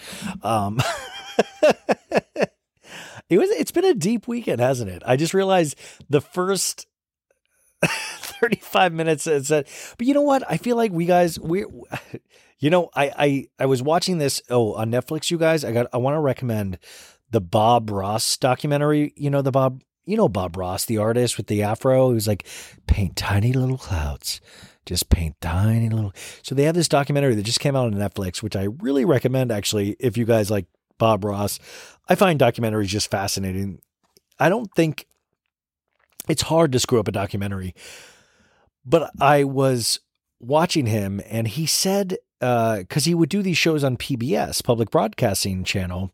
um, 0.43 0.79
it 3.29 3.39
was. 3.39 3.51
It's 3.51 3.73
been 3.73 3.85
a 3.85 3.95
deep 3.95 4.29
weekend, 4.29 4.61
hasn't 4.61 4.91
it? 4.91 5.03
I 5.05 5.17
just 5.17 5.35
realized 5.35 5.77
the 6.09 6.21
first 6.21 6.87
thirty-five 8.41 8.93
minutes. 8.93 9.27
It 9.27 9.47
said, 9.47 9.69
but 9.99 10.07
you 10.07 10.15
know 10.15 10.23
what? 10.23 10.43
I 10.51 10.57
feel 10.57 10.77
like 10.77 10.93
we 10.93 11.07
guys, 11.07 11.39
we, 11.39 11.65
you 12.59 12.71
know, 12.71 12.91
I, 12.95 13.13
I, 13.17 13.47
I 13.59 13.67
was 13.67 13.83
watching 13.83 14.19
this. 14.19 14.43
Oh, 14.51 14.75
on 14.75 14.91
Netflix, 14.91 15.31
you 15.31 15.39
guys. 15.39 15.65
I 15.65 15.73
got. 15.73 15.87
I 15.93 15.99
want 15.99 16.15
to 16.17 16.21
recommend 16.21 16.79
the 17.31 17.41
Bob 17.41 17.91
Ross 17.91 18.37
documentary. 18.37 19.13
You 19.17 19.31
know 19.31 19.43
the 19.43 19.53
Bob. 19.53 19.83
You 20.05 20.17
know 20.17 20.29
Bob 20.29 20.57
Ross, 20.57 20.85
the 20.85 20.99
artist 20.99 21.37
with 21.37 21.49
the 21.49 21.63
afro. 21.63 22.13
Was 22.13 22.29
like, 22.29 22.47
paint 22.87 23.17
tiny 23.17 23.53
little 23.53 23.79
clouds 23.79 24.41
just 24.87 25.11
paint 25.11 25.35
tiny 25.41 25.91
little. 25.91 26.13
So 26.43 26.55
they 26.55 26.63
have 26.63 26.75
this 26.75 26.89
documentary 26.89 27.35
that 27.35 27.43
just 27.43 27.61
came 27.61 27.77
out 27.77 27.87
on 27.87 27.95
Netflix, 27.95 28.43
which 28.43 28.57
I 28.57 28.69
really 28.81 29.05
recommend 29.05 29.53
actually 29.53 29.97
if 29.99 30.17
you 30.17 30.25
guys 30.25 30.51
like 30.51 30.67
Bob 30.97 31.25
Ross. 31.25 31.59
I 32.09 32.15
find 32.15 32.41
documentaries 32.41 32.87
just 32.87 33.11
fascinating. 33.11 33.81
I 34.39 34.49
don't 34.49 34.73
think 34.75 35.07
it's 36.29 36.43
hard 36.43 36.73
to 36.73 36.81
screw 36.81 37.01
up 37.01 37.09
a 37.09 37.13
documentary, 37.13 37.75
but 38.85 39.11
I 39.21 39.45
was 39.45 40.01
watching 40.41 40.87
him 40.87 41.21
and 41.27 41.49
he 41.49 41.67
said 41.67 42.19
uh, 42.41 42.79
because 42.79 43.07
he 43.07 43.15
would 43.15 43.29
do 43.29 43.43
these 43.43 43.57
shows 43.57 43.83
on 43.83 43.97
PBS, 43.97 44.63
Public 44.63 44.91
Broadcasting 44.91 45.65
Channel, 45.65 46.13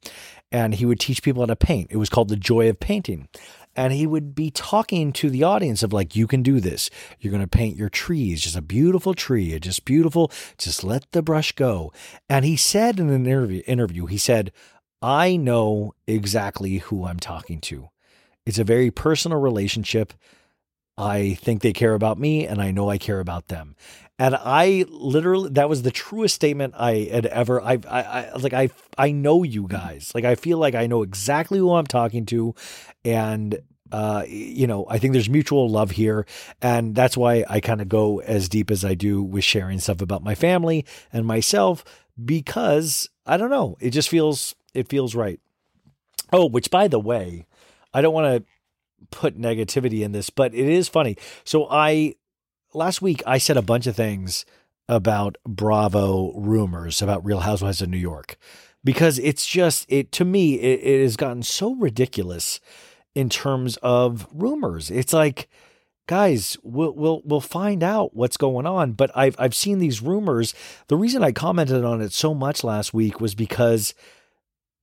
and 0.50 0.74
he 0.74 0.86
would 0.86 1.00
teach 1.00 1.22
people 1.22 1.42
how 1.42 1.46
to 1.46 1.56
paint. 1.56 1.88
It 1.90 1.96
was 1.96 2.08
called 2.08 2.28
The 2.28 2.36
Joy 2.36 2.68
of 2.68 2.78
Painting. 2.78 3.28
And 3.74 3.92
he 3.92 4.06
would 4.06 4.34
be 4.34 4.50
talking 4.50 5.12
to 5.14 5.30
the 5.30 5.44
audience 5.44 5.82
of 5.82 5.94
like, 5.94 6.14
you 6.14 6.26
can 6.26 6.42
do 6.42 6.60
this. 6.60 6.90
You're 7.18 7.30
going 7.30 7.42
to 7.42 7.48
paint 7.48 7.76
your 7.76 7.88
trees, 7.88 8.42
just 8.42 8.56
a 8.56 8.62
beautiful 8.62 9.14
tree, 9.14 9.58
just 9.58 9.86
beautiful. 9.86 10.30
Just 10.58 10.84
let 10.84 11.10
the 11.12 11.22
brush 11.22 11.52
go. 11.52 11.90
And 12.28 12.44
he 12.44 12.56
said 12.56 13.00
in 13.00 13.08
an 13.08 13.26
interview, 13.26 13.62
interview, 13.66 14.06
he 14.06 14.18
said, 14.18 14.52
I 15.00 15.36
know 15.36 15.94
exactly 16.06 16.78
who 16.78 17.06
I'm 17.06 17.18
talking 17.18 17.60
to. 17.62 17.88
It's 18.46 18.58
a 18.58 18.64
very 18.64 18.90
personal 18.90 19.38
relationship. 19.38 20.12
I 20.98 21.34
think 21.34 21.62
they 21.62 21.72
care 21.72 21.94
about 21.94 22.18
me 22.18 22.46
and 22.46 22.60
I 22.60 22.70
know 22.70 22.90
I 22.90 22.98
care 22.98 23.20
about 23.20 23.48
them. 23.48 23.76
And 24.18 24.36
I 24.36 24.84
literally, 24.88 25.50
that 25.50 25.68
was 25.68 25.82
the 25.82 25.90
truest 25.90 26.34
statement 26.34 26.74
I 26.76 27.08
had 27.10 27.26
ever, 27.26 27.60
I, 27.60 27.78
I, 27.88 28.02
I 28.02 28.32
like, 28.36 28.52
I, 28.52 28.68
I 28.98 29.10
know 29.10 29.42
you 29.42 29.66
guys. 29.66 30.12
Like, 30.14 30.24
I 30.24 30.34
feel 30.34 30.58
like 30.58 30.74
I 30.74 30.86
know 30.86 31.02
exactly 31.02 31.58
who 31.58 31.72
I'm 31.74 31.86
talking 31.86 32.26
to. 32.26 32.54
And, 33.04 33.58
uh, 33.90 34.24
you 34.28 34.66
know, 34.66 34.86
I 34.88 34.98
think 34.98 35.12
there's 35.12 35.30
mutual 35.30 35.68
love 35.68 35.92
here. 35.92 36.26
And 36.60 36.94
that's 36.94 37.16
why 37.16 37.44
I 37.48 37.60
kind 37.60 37.80
of 37.80 37.88
go 37.88 38.20
as 38.20 38.48
deep 38.48 38.70
as 38.70 38.84
I 38.84 38.94
do 38.94 39.22
with 39.22 39.44
sharing 39.44 39.80
stuff 39.80 40.02
about 40.02 40.22
my 40.22 40.34
family 40.34 40.84
and 41.12 41.26
myself 41.26 41.84
because 42.22 43.08
I 43.26 43.38
don't 43.38 43.50
know, 43.50 43.76
it 43.80 43.90
just 43.90 44.08
feels, 44.08 44.54
it 44.74 44.88
feels 44.88 45.14
right. 45.14 45.40
Oh, 46.32 46.46
which 46.46 46.70
by 46.70 46.86
the 46.86 47.00
way, 47.00 47.46
I 47.92 48.00
don't 48.00 48.14
want 48.14 48.44
to 48.44 49.06
put 49.10 49.38
negativity 49.38 50.02
in 50.02 50.12
this, 50.12 50.30
but 50.30 50.54
it 50.54 50.68
is 50.68 50.88
funny. 50.88 51.16
So 51.44 51.68
I 51.70 52.14
last 52.74 53.02
week 53.02 53.22
I 53.26 53.38
said 53.38 53.56
a 53.56 53.62
bunch 53.62 53.86
of 53.86 53.96
things 53.96 54.44
about 54.88 55.36
Bravo 55.46 56.32
rumors 56.34 57.02
about 57.02 57.24
Real 57.24 57.40
Housewives 57.40 57.82
of 57.82 57.88
New 57.88 57.96
York 57.96 58.36
because 58.84 59.18
it's 59.18 59.46
just 59.46 59.86
it 59.88 60.12
to 60.12 60.24
me 60.24 60.54
it, 60.54 60.80
it 60.82 61.02
has 61.02 61.16
gotten 61.16 61.42
so 61.42 61.74
ridiculous 61.74 62.60
in 63.14 63.28
terms 63.28 63.76
of 63.82 64.26
rumors. 64.32 64.90
It's 64.90 65.12
like 65.12 65.48
guys, 66.06 66.56
we'll 66.62 66.94
we'll 66.94 67.22
we'll 67.24 67.40
find 67.40 67.82
out 67.82 68.14
what's 68.14 68.36
going 68.36 68.66
on, 68.66 68.92
but 68.92 69.10
I've 69.14 69.36
I've 69.38 69.54
seen 69.54 69.78
these 69.78 70.02
rumors. 70.02 70.54
The 70.88 70.96
reason 70.96 71.22
I 71.22 71.32
commented 71.32 71.84
on 71.84 72.00
it 72.00 72.12
so 72.12 72.34
much 72.34 72.64
last 72.64 72.92
week 72.92 73.20
was 73.20 73.34
because 73.34 73.94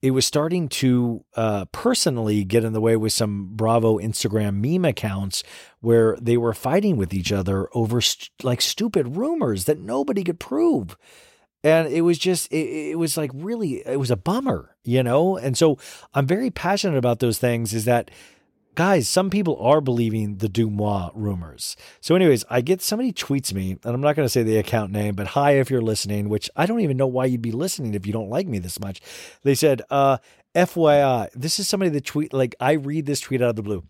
it 0.02 0.12
was 0.12 0.26
starting 0.26 0.70
to 0.70 1.26
uh, 1.36 1.66
personally 1.72 2.44
get 2.46 2.64
in 2.64 2.74
the 2.74 2.82
way 2.82 2.96
with 2.96 3.12
some 3.12 3.50
Bravo 3.52 3.98
Instagram 3.98 4.56
meme 4.56 4.86
accounts 4.86 5.44
where 5.82 6.18
they 6.22 6.38
were 6.38 6.54
fighting 6.54 6.96
with 6.96 7.14
each 7.14 7.32
other 7.32 7.68
over 7.74 8.00
st- 8.00 8.32
like 8.42 8.62
stupid 8.62 9.18
rumors 9.18 9.66
that 9.66 9.80
nobody 9.80 10.24
could 10.24 10.40
prove. 10.40 10.98
And 11.64 11.90
it 11.90 12.02
was 12.02 12.18
just, 12.18 12.50
it, 12.54 12.92
it 12.92 12.98
was 12.98 13.18
like 13.18 13.32
really, 13.34 13.86
it 13.86 14.00
was 14.00 14.12
a 14.12 14.16
bummer, 14.16 14.78
you 14.86 15.04
know? 15.04 15.36
And 15.36 15.58
so 15.58 15.78
I'm 16.14 16.26
very 16.26 16.50
passionate 16.50 16.98
about 16.98 17.20
those 17.20 17.38
things 17.38 17.74
is 17.74 17.84
that 17.84 18.10
guys, 18.80 19.10
some 19.10 19.30
people 19.30 19.58
are 19.58 19.82
believing 19.82 20.38
the 20.38 20.48
Dumois 20.48 21.12
rumors. 21.14 21.76
So, 22.00 22.16
anyways, 22.16 22.46
I 22.50 22.62
get 22.62 22.82
somebody 22.82 23.12
tweets 23.12 23.54
me, 23.54 23.72
and 23.72 23.94
I'm 23.94 24.00
not 24.00 24.16
going 24.16 24.26
to 24.26 24.30
say 24.30 24.42
the 24.42 24.56
account 24.56 24.94
name, 24.94 25.16
but 25.16 25.28
hi 25.28 25.60
if 25.60 25.70
you're 25.70 25.82
listening, 25.82 26.30
which 26.30 26.50
I 26.56 26.66
don't 26.66 26.80
even 26.80 26.96
know 26.96 27.06
why 27.06 27.26
you'd 27.26 27.42
be 27.42 27.52
listening 27.52 27.94
if 27.94 28.08
you 28.08 28.14
don't 28.14 28.30
like 28.30 28.48
me 28.48 28.58
this 28.58 28.80
much. 28.80 29.02
They 29.44 29.54
said, 29.54 29.82
uh, 29.90 30.20
FYI, 30.56 31.28
this 31.34 31.60
is 31.60 31.68
somebody 31.68 31.90
that 31.90 32.06
tweet, 32.06 32.32
like, 32.32 32.56
I 32.62 32.72
read 32.72 33.06
this 33.06 33.20
tweet 33.20 33.42
out 33.42 33.50
of 33.50 33.58
the 33.58 33.64
blue. 33.64 33.84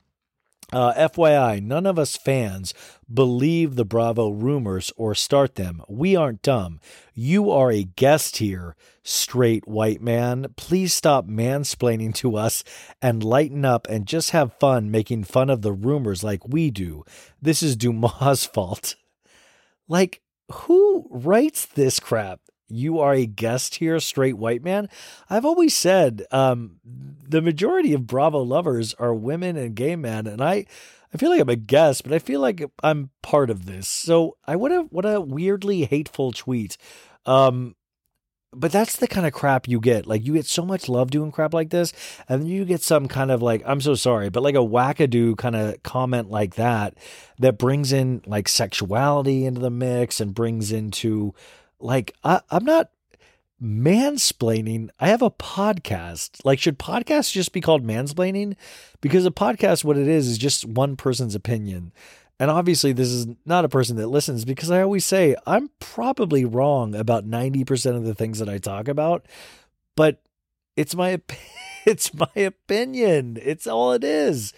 Uh, 0.72 0.94
FYI, 0.94 1.64
none 1.64 1.88
of 1.88 1.98
us 1.98 2.16
fans 2.16 2.76
believe 3.12 3.76
the 3.76 3.86
Bravo 3.86 4.30
rumors 4.30 4.92
or 4.98 5.16
start 5.16 5.56
them. 5.56 5.82
We 5.88 6.16
aren't 6.16 6.44
dumb. 6.44 6.80
You 7.16 7.50
are 7.50 7.72
a 7.72 7.84
guest 7.84 8.38
here, 8.38 8.76
straight 9.04 9.68
white 9.68 10.00
man. 10.00 10.54
Please 10.58 10.94
stop 10.94 11.26
mansplaining 11.26 12.14
to 12.16 12.36
us 12.36 12.64
and 13.02 13.24
lighten 13.24 13.66
up 13.66 13.88
and 13.90 14.06
just 14.06 14.30
have 14.30 14.60
fun 14.60 14.92
making 14.92 15.24
fun 15.24 15.50
of 15.50 15.64
the 15.64 15.74
rumors 15.74 16.24
like 16.24 16.48
we 16.48 16.70
do. 16.70 17.04
This 17.42 17.64
is 17.64 17.76
Dumas' 17.76 18.46
fault. 18.54 18.96
Like, 19.88 20.22
who 20.52 21.08
writes 21.10 21.66
this 21.66 22.00
crap? 22.00 22.42
You 22.70 23.00
are 23.00 23.14
a 23.14 23.26
guest 23.26 23.76
here, 23.76 24.00
straight 24.00 24.38
white 24.38 24.64
man. 24.64 24.90
I've 25.30 25.46
always 25.46 25.76
said 25.76 26.26
um, 26.32 26.80
the 27.28 27.42
majority 27.42 27.94
of 27.94 28.08
Bravo 28.08 28.42
lovers 28.42 28.94
are 28.96 29.14
women 29.14 29.58
and 29.58 29.76
gay 29.76 29.96
men, 29.96 30.28
and 30.28 30.42
I, 30.42 30.66
I 31.14 31.18
feel 31.18 31.30
like 31.30 31.42
I'm 31.42 31.50
a 31.50 31.56
guest, 31.56 32.04
but 32.04 32.14
I 32.14 32.20
feel 32.20 32.40
like 32.40 32.64
I'm 32.84 33.10
part 33.22 33.50
of 33.50 33.66
this. 33.66 33.88
So 33.88 34.38
I 34.46 34.56
what 34.56 34.72
a 34.72 34.82
what 34.84 35.06
a 35.06 35.20
weirdly 35.20 35.86
hateful 35.86 36.32
tweet. 36.32 36.78
Um, 37.26 37.76
but 38.52 38.72
that's 38.72 38.96
the 38.96 39.08
kind 39.08 39.28
of 39.28 39.34
crap 39.34 39.68
you 39.68 39.80
get. 39.80 40.08
Like 40.08 40.26
you 40.26 40.34
get 40.34 40.46
so 40.46 40.66
much 40.66 40.90
love 40.90 41.12
doing 41.12 41.32
crap 41.32 41.54
like 41.54 41.70
this, 41.70 41.94
and 42.28 42.42
then 42.42 42.48
you 42.48 42.66
get 42.66 42.82
some 42.82 43.08
kind 43.08 43.32
of 43.32 43.42
like 43.42 43.62
I'm 43.66 43.82
so 43.82 43.96
sorry, 43.96 44.30
but 44.30 44.44
like 44.44 44.56
a 44.56 44.60
wackadoo 44.60 45.38
kind 45.38 45.56
of 45.56 45.82
comment 45.84 46.30
like 46.30 46.56
that 46.56 46.98
that 47.38 47.58
brings 47.58 47.94
in 47.94 48.22
like 48.26 48.48
sexuality 48.48 49.46
into 49.46 49.62
the 49.62 49.70
mix 49.70 50.20
and 50.20 50.34
brings 50.34 50.72
into 50.72 51.34
like 51.80 52.14
I, 52.24 52.42
I'm 52.50 52.66
not 52.66 52.90
mansplaining. 53.62 54.90
I 55.00 55.10
have 55.10 55.22
a 55.22 55.32
podcast. 55.32 56.40
Like, 56.44 56.60
should 56.60 56.80
podcasts 56.80 57.32
just 57.32 57.52
be 57.52 57.62
called 57.62 57.86
mansplaining? 57.86 58.56
Because 59.02 59.26
a 59.26 59.32
podcast, 59.32 59.84
what 59.84 59.98
it 59.98 60.08
is, 60.08 60.28
is 60.28 60.38
just 60.38 60.66
one 60.66 60.96
person's 60.96 61.36
opinion. 61.36 61.92
And 62.40 62.50
obviously, 62.50 62.94
this 62.94 63.10
is 63.10 63.28
not 63.46 63.66
a 63.66 63.70
person 63.70 63.98
that 63.98 64.08
listens 64.08 64.46
because 64.46 64.72
I 64.72 64.82
always 64.82 65.06
say 65.06 65.36
I'm 65.46 65.70
probably 65.80 66.46
wrong 66.46 66.96
about 66.96 67.28
90% 67.28 67.98
of 67.98 68.06
the 68.06 68.16
things 68.16 68.40
that 68.40 68.48
I 68.48 68.58
talk 68.58 68.88
about, 68.88 69.26
but 69.96 70.22
it's 70.78 70.96
my 70.96 71.20
it's 71.86 72.14
my 72.14 72.30
opinion. 72.36 73.38
It's 73.42 73.68
all 73.68 73.92
it 73.92 74.06
is. 74.06 74.54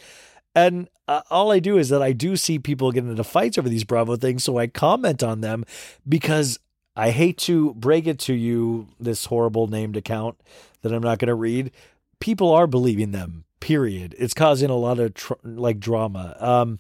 And 0.54 0.90
uh, 1.08 1.22
all 1.32 1.52
I 1.52 1.60
do 1.60 1.78
is 1.78 1.90
that 1.90 2.04
I 2.04 2.12
do 2.12 2.36
see 2.36 2.60
people 2.60 2.92
get 2.92 3.06
into 3.06 3.24
fights 3.24 3.58
over 3.58 3.70
these 3.70 3.86
Bravo 3.86 4.16
things, 4.16 4.44
so 4.44 4.58
I 4.58 4.68
comment 4.68 5.24
on 5.24 5.42
them 5.42 5.64
because 6.08 6.60
I 6.96 7.12
hate 7.12 7.38
to 7.40 7.74
break 7.76 8.08
it 8.08 8.20
to 8.20 8.34
you, 8.34 8.88
this 9.00 9.26
horrible 9.26 9.68
named 9.68 9.96
account 9.96 10.40
that 10.82 10.94
I'm 10.94 11.04
not 11.04 11.20
going 11.20 11.28
to 11.28 11.36
read. 11.36 11.72
People 12.20 12.52
are 12.52 12.68
believing 12.68 13.12
them. 13.12 13.46
Period. 13.60 14.16
It's 14.18 14.34
causing 14.34 14.70
a 14.70 14.76
lot 14.76 15.00
of 15.00 15.14
tr- 15.14 15.34
like 15.44 15.80
drama. 15.80 16.36
Um, 16.40 16.80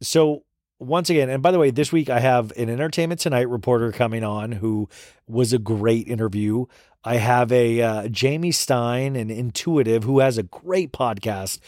so 0.00 0.44
once 0.78 1.10
again, 1.10 1.28
and 1.28 1.42
by 1.42 1.50
the 1.50 1.58
way, 1.58 1.70
this 1.70 1.92
week 1.92 2.08
I 2.08 2.20
have 2.20 2.52
an 2.56 2.70
Entertainment 2.70 3.20
Tonight 3.20 3.48
reporter 3.48 3.92
coming 3.92 4.24
on 4.24 4.52
who 4.52 4.88
was 5.28 5.52
a 5.52 5.58
great 5.58 6.08
interview. 6.08 6.66
I 7.04 7.16
have 7.16 7.52
a 7.52 7.82
uh, 7.82 8.08
Jamie 8.08 8.52
Stein, 8.52 9.16
an 9.16 9.30
intuitive 9.30 10.04
who 10.04 10.20
has 10.20 10.38
a 10.38 10.42
great 10.42 10.92
podcast 10.92 11.58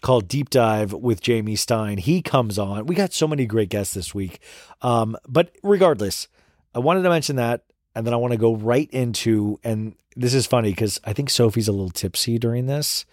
called 0.00 0.28
Deep 0.28 0.50
Dive 0.50 0.92
with 0.92 1.20
Jamie 1.20 1.56
Stein. 1.56 1.98
He 1.98 2.22
comes 2.22 2.58
on. 2.58 2.86
We 2.86 2.94
got 2.94 3.12
so 3.12 3.28
many 3.28 3.46
great 3.46 3.68
guests 3.68 3.94
this 3.94 4.14
week. 4.14 4.40
Um, 4.82 5.16
but 5.28 5.54
regardless, 5.62 6.28
I 6.76 6.78
wanted 6.78 7.02
to 7.02 7.08
mention 7.08 7.36
that. 7.36 7.62
And 7.94 8.06
then 8.06 8.12
I 8.12 8.18
want 8.18 8.32
to 8.32 8.38
go 8.38 8.54
right 8.54 8.90
into, 8.90 9.58
and 9.64 9.94
this 10.14 10.34
is 10.34 10.46
funny 10.46 10.70
because 10.70 11.00
I 11.02 11.14
think 11.14 11.30
Sophie's 11.30 11.66
a 11.66 11.72
little 11.72 11.88
tipsy 11.88 12.38
during 12.38 12.66
this 12.66 13.06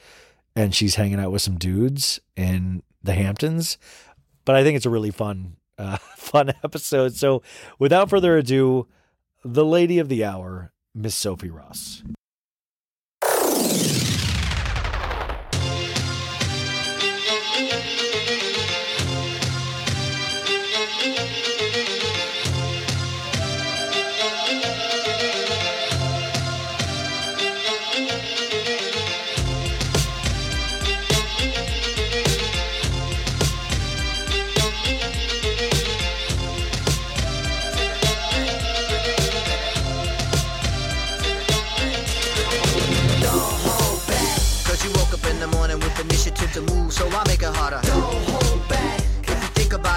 and 0.58 0.76
she's 0.76 0.96
hanging 0.96 1.22
out 1.22 1.32
with 1.32 1.42
some 1.42 1.58
dudes 1.58 2.20
in 2.36 2.84
the 3.02 3.14
Hamptons. 3.14 3.78
But 4.44 4.56
I 4.56 4.64
think 4.64 4.76
it's 4.76 4.86
a 4.86 4.90
really 4.90 5.12
fun, 5.12 5.56
uh, 5.78 5.98
fun 6.18 6.50
episode. 6.66 7.16
So 7.16 7.42
without 7.80 8.10
further 8.10 8.36
ado, 8.36 8.88
the 9.46 9.64
lady 9.64 10.00
of 10.00 10.10
the 10.10 10.26
hour, 10.26 10.74
Miss 10.94 11.16
Sophie 11.16 11.50
Ross. 11.50 12.04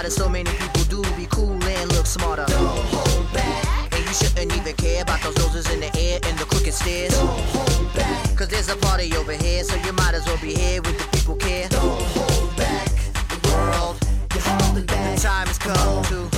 It, 0.07 0.12
so 0.12 0.28
many 0.28 0.50
people 0.50 0.84
do 0.84 1.02
be 1.16 1.26
cool 1.26 1.62
and 1.64 1.92
look 1.92 2.07
smarter. 2.07 2.44
Don't 2.46 2.78
hold 2.94 3.32
back. 3.32 3.94
And 3.94 4.04
you 4.04 4.14
shouldn't 4.14 4.57
even 4.57 4.74
care 4.76 5.02
about 5.02 5.20
those 5.22 5.36
noses 5.38 5.70
in 5.72 5.80
the 5.80 5.90
air 5.98 6.20
and 6.24 6.38
the 6.38 6.44
crooked 6.44 6.72
stairs. 6.72 7.12
Don't 7.12 7.26
hold 7.26 7.94
back. 7.94 8.36
Cause 8.36 8.48
there's 8.48 8.68
a 8.68 8.76
party 8.76 9.14
over 9.16 9.32
here, 9.32 9.64
so 9.64 9.76
you 9.76 9.92
might 9.92 10.14
as 10.14 10.24
well 10.26 10.38
be 10.38 10.54
here 10.54 10.80
with 10.82 10.98
the 10.98 11.16
people 11.16 11.36
care. 11.36 11.68
Don't 11.68 12.02
hold 12.14 12.57
back. 12.57 12.88
The 13.28 13.48
world, 13.48 13.96
you're 14.34 14.42
holding 14.42 14.86
back. 14.86 15.16
The 15.16 15.22
time 15.22 15.46
has 15.46 15.59
come 15.59 16.04
to. 16.04 16.36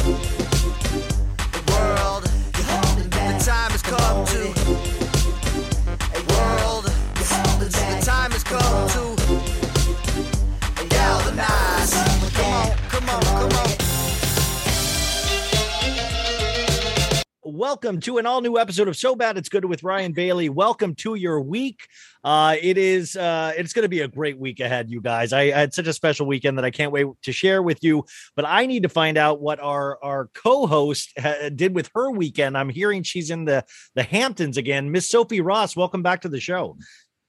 Welcome 17.58 17.98
to 18.02 18.18
an 18.18 18.26
all 18.26 18.40
new 18.40 18.56
episode 18.56 18.86
of 18.86 18.96
So 18.96 19.16
Bad 19.16 19.36
It's 19.36 19.48
Good 19.48 19.64
with 19.64 19.82
Ryan 19.82 20.12
Bailey. 20.12 20.48
Welcome 20.48 20.94
to 20.94 21.16
your 21.16 21.40
week. 21.40 21.88
Uh, 22.22 22.54
it 22.62 22.78
is 22.78 23.16
uh, 23.16 23.52
it's 23.56 23.72
going 23.72 23.82
to 23.82 23.88
be 23.88 24.02
a 24.02 24.06
great 24.06 24.38
week 24.38 24.60
ahead, 24.60 24.88
you 24.88 25.00
guys. 25.00 25.32
I, 25.32 25.40
I 25.40 25.58
had 25.58 25.74
such 25.74 25.88
a 25.88 25.92
special 25.92 26.28
weekend 26.28 26.56
that 26.58 26.64
I 26.64 26.70
can't 26.70 26.92
wait 26.92 27.08
to 27.22 27.32
share 27.32 27.60
with 27.60 27.82
you. 27.82 28.04
But 28.36 28.44
I 28.44 28.66
need 28.66 28.84
to 28.84 28.88
find 28.88 29.18
out 29.18 29.40
what 29.40 29.58
our 29.58 29.98
our 30.04 30.30
co-host 30.34 31.12
uh, 31.18 31.48
did 31.48 31.74
with 31.74 31.90
her 31.96 32.12
weekend. 32.12 32.56
I'm 32.56 32.68
hearing 32.68 33.02
she's 33.02 33.28
in 33.28 33.44
the 33.44 33.64
the 33.96 34.04
Hamptons 34.04 34.56
again. 34.56 34.92
Miss 34.92 35.10
Sophie 35.10 35.40
Ross, 35.40 35.74
welcome 35.74 36.04
back 36.04 36.20
to 36.20 36.28
the 36.28 36.38
show. 36.38 36.76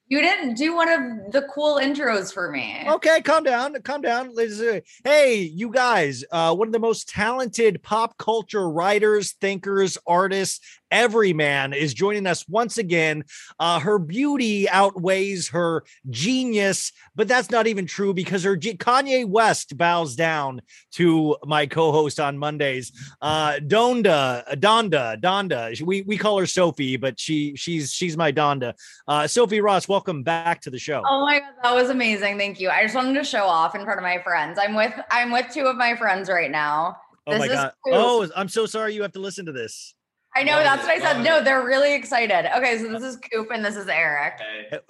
You 0.09 0.21
didn't 0.23 0.55
do 0.55 0.75
one 0.75 0.89
of 0.89 1.31
the 1.31 1.43
cool 1.53 1.75
intros 1.75 2.33
for 2.33 2.49
me. 2.49 2.83
Okay, 2.87 3.21
calm 3.21 3.43
down, 3.43 3.79
calm 3.83 4.01
down. 4.01 4.31
Uh, 4.35 4.79
Hey, 5.03 5.35
you 5.41 5.69
guys, 5.69 6.23
uh, 6.31 6.55
one 6.55 6.67
of 6.67 6.71
the 6.71 6.79
most 6.79 7.07
talented 7.07 7.83
pop 7.83 8.17
culture 8.17 8.67
writers, 8.67 9.33
thinkers, 9.33 9.99
artists, 10.07 10.61
everyman 10.91 11.73
is 11.73 11.93
joining 11.93 12.27
us 12.27 12.47
once 12.47 12.77
again. 12.77 13.23
Uh, 13.59 13.79
her 13.79 13.99
beauty 13.99 14.69
outweighs 14.69 15.49
her 15.49 15.83
genius, 16.09 16.91
but 17.15 17.27
that's 17.27 17.49
not 17.49 17.67
even 17.67 17.85
true 17.85 18.13
because 18.13 18.43
her 18.43 18.55
G- 18.55 18.77
Kanye 18.77 19.25
West 19.25 19.77
bows 19.77 20.15
down 20.15 20.61
to 20.91 21.37
my 21.45 21.65
co-host 21.65 22.19
on 22.19 22.37
Mondays. 22.37 22.91
Uh, 23.21 23.53
Donda, 23.59 24.47
Donda, 24.59 25.19
Donda. 25.19 25.81
We 25.81 26.01
we 26.03 26.17
call 26.17 26.39
her 26.39 26.47
Sophie, 26.47 26.97
but 26.97 27.19
she 27.19 27.55
she's 27.55 27.91
she's 27.91 28.17
my 28.17 28.31
Donda. 28.31 28.73
Uh, 29.07 29.27
Sophie 29.27 29.61
Ross, 29.61 29.87
welcome 29.87 30.23
back 30.23 30.61
to 30.61 30.69
the 30.69 30.79
show. 30.79 31.03
Oh 31.07 31.21
my 31.25 31.39
god, 31.39 31.53
that 31.63 31.75
was 31.75 31.89
amazing. 31.89 32.37
Thank 32.37 32.59
you. 32.59 32.69
I 32.69 32.83
just 32.83 32.95
wanted 32.95 33.13
to 33.15 33.23
show 33.23 33.45
off 33.45 33.75
in 33.75 33.83
front 33.83 33.99
of 33.99 34.03
my 34.03 34.19
friends. 34.23 34.59
I'm 34.61 34.75
with 34.75 34.93
I'm 35.11 35.31
with 35.31 35.47
two 35.53 35.65
of 35.65 35.75
my 35.75 35.95
friends 35.95 36.29
right 36.29 36.51
now. 36.51 36.97
Oh 37.27 37.37
my 37.37 37.47
This 37.47 37.49
is 37.49 37.55
god! 37.55 37.73
Coop. 37.85 37.93
Oh, 37.95 38.29
I'm 38.35 38.49
so 38.49 38.65
sorry 38.65 38.95
you 38.95 39.01
have 39.03 39.11
to 39.13 39.19
listen 39.19 39.45
to 39.45 39.51
this. 39.51 39.93
I 40.35 40.43
know 40.43 40.57
that's 40.59 40.83
what 40.83 40.91
I 40.91 40.99
said. 40.99 41.23
No, 41.23 41.43
they're 41.43 41.65
really 41.65 41.93
excited. 41.95 42.45
Okay, 42.55 42.77
so 42.77 42.87
this 42.89 43.03
is 43.03 43.17
Coop 43.17 43.49
and 43.51 43.65
this 43.65 43.75
is 43.75 43.87
Eric. 43.87 44.39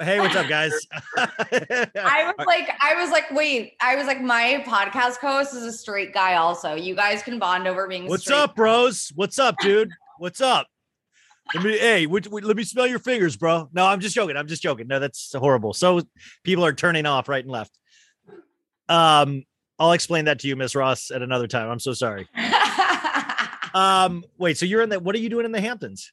Hey, 0.01 0.19
what's 0.19 0.35
up, 0.35 0.47
guys? 0.47 0.73
I 1.17 2.33
was 2.37 2.45
like, 2.45 2.69
I 2.81 2.95
was 3.01 3.09
like, 3.09 3.31
wait, 3.31 3.73
I 3.81 3.95
was 3.95 4.05
like, 4.05 4.21
my 4.21 4.63
podcast 4.67 5.17
host 5.17 5.53
is 5.53 5.63
a 5.63 5.71
straight 5.71 6.13
guy. 6.13 6.35
Also, 6.35 6.75
you 6.75 6.93
guys 6.93 7.23
can 7.23 7.39
bond 7.39 7.67
over 7.67 7.87
being. 7.87 8.07
What's 8.07 8.23
straight. 8.23 8.37
up, 8.37 8.55
bros? 8.55 9.11
What's 9.15 9.39
up, 9.39 9.55
dude? 9.61 9.91
What's 10.17 10.41
up? 10.41 10.67
Let 11.55 11.63
me, 11.63 11.77
hey, 11.79 12.05
wait, 12.05 12.27
wait, 12.27 12.43
let 12.43 12.55
me 12.55 12.63
smell 12.63 12.85
your 12.85 12.99
fingers, 12.99 13.35
bro. 13.35 13.69
No, 13.73 13.85
I'm 13.85 14.01
just 14.01 14.13
joking. 14.13 14.37
I'm 14.37 14.47
just 14.47 14.61
joking. 14.61 14.87
No, 14.87 14.99
that's 14.99 15.33
horrible. 15.33 15.73
So 15.73 16.01
people 16.43 16.65
are 16.65 16.73
turning 16.73 17.05
off 17.05 17.27
right 17.27 17.43
and 17.43 17.51
left. 17.51 17.71
Um, 18.87 19.45
I'll 19.79 19.93
explain 19.93 20.25
that 20.25 20.39
to 20.39 20.47
you, 20.47 20.55
Miss 20.55 20.75
Ross, 20.75 21.09
at 21.09 21.21
another 21.21 21.47
time. 21.47 21.69
I'm 21.69 21.79
so 21.79 21.93
sorry. 21.93 22.27
Um, 23.73 24.23
wait, 24.37 24.57
so 24.57 24.65
you're 24.65 24.81
in 24.81 24.89
the 24.89 24.99
what 24.99 25.15
are 25.15 25.19
you 25.19 25.29
doing 25.29 25.45
in 25.45 25.51
the 25.51 25.61
Hamptons? 25.61 26.11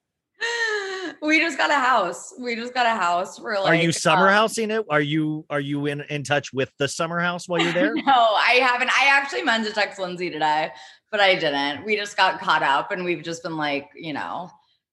we 1.23 1.41
just 1.41 1.59
got 1.59 1.71
a 1.71 1.75
house. 1.75 2.35
We 2.39 2.55
just 2.57 2.75
got 2.75 2.87
a 2.87 2.91
house. 2.99 3.41
We're 3.41 3.59
like, 3.59 3.73
are 3.73 3.75
you 3.75 3.93
summer 3.93 4.29
um, 4.29 4.35
housing 4.35 4.71
it? 4.71 4.85
Are 4.89 5.01
you 5.01 5.45
are 5.51 5.61
you 5.61 5.87
in 5.87 6.03
in 6.03 6.23
touch 6.23 6.53
with 6.53 6.71
the 6.79 6.89
summer 6.89 7.21
house 7.21 7.49
while 7.49 7.61
you're 7.61 7.73
there? 7.73 7.95
No, 8.07 8.13
I 8.13 8.61
haven't. 8.63 8.91
I 8.91 9.07
actually 9.09 9.43
meant 9.43 9.67
to 9.67 9.73
text 9.73 9.99
Lindsay 9.99 10.31
today, 10.31 10.71
but 11.11 11.21
I 11.21 11.35
didn't. 11.35 11.85
We 11.85 11.97
just 11.97 12.17
got 12.17 12.41
caught 12.41 12.63
up 12.63 12.93
and 12.93 13.05
we've 13.05 13.23
just 13.23 13.43
been 13.43 13.57
like, 13.57 13.89
you 13.97 14.13
know, 14.13 14.51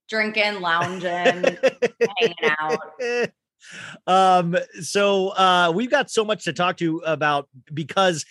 drinking, 0.10 0.62
lounging, 0.62 1.10
hanging 2.20 2.36
out. 2.60 2.80
um 4.08 4.58
so 4.82 5.30
uh 5.30 5.72
we've 5.74 5.92
got 5.92 6.10
so 6.10 6.26
much 6.26 6.44
to 6.44 6.52
talk 6.54 6.76
to 6.78 6.84
you 6.84 7.00
about 7.02 7.48
because 7.74 8.26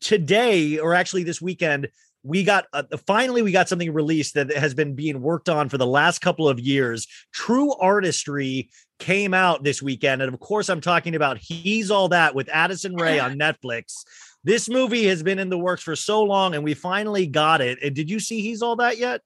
today 0.00 0.78
or 0.78 0.92
actually 0.94 1.22
this 1.22 1.40
weekend 1.40 1.88
we 2.26 2.42
got 2.42 2.66
uh, 2.72 2.82
finally 3.06 3.42
we 3.42 3.52
got 3.52 3.68
something 3.68 3.92
released 3.92 4.34
that 4.34 4.52
has 4.52 4.74
been 4.74 4.94
being 4.94 5.20
worked 5.20 5.48
on 5.48 5.68
for 5.68 5.78
the 5.78 5.86
last 5.86 6.20
couple 6.20 6.48
of 6.48 6.58
years. 6.58 7.06
True 7.32 7.72
artistry 7.74 8.70
came 8.98 9.32
out 9.32 9.62
this 9.62 9.82
weekend 9.82 10.22
and 10.22 10.32
of 10.32 10.40
course 10.40 10.70
i'm 10.70 10.80
talking 10.80 11.14
about 11.14 11.36
he's 11.36 11.90
all 11.90 12.08
that 12.08 12.34
with 12.34 12.48
addison 12.48 12.96
rae 12.96 13.18
on 13.18 13.38
netflix. 13.38 14.04
This 14.42 14.68
movie 14.68 15.06
has 15.06 15.22
been 15.22 15.38
in 15.38 15.48
the 15.48 15.58
works 15.58 15.82
for 15.82 15.96
so 15.96 16.22
long 16.22 16.54
and 16.54 16.62
we 16.62 16.74
finally 16.74 17.26
got 17.26 17.60
it. 17.60 17.78
And 17.82 17.94
did 17.94 18.08
you 18.08 18.20
see 18.20 18.40
he's 18.40 18.62
all 18.62 18.76
that 18.76 18.96
yet? 18.96 19.20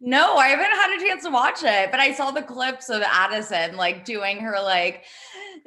No, 0.00 0.36
I 0.36 0.48
haven't 0.48 0.66
had 0.66 0.96
a 0.96 1.04
chance 1.04 1.24
to 1.24 1.30
watch 1.30 1.64
it, 1.64 1.90
but 1.90 1.98
I 1.98 2.12
saw 2.14 2.30
the 2.30 2.42
clips 2.42 2.88
of 2.88 3.02
Addison 3.02 3.76
like 3.76 4.04
doing 4.04 4.38
her 4.38 4.60
like 4.62 5.04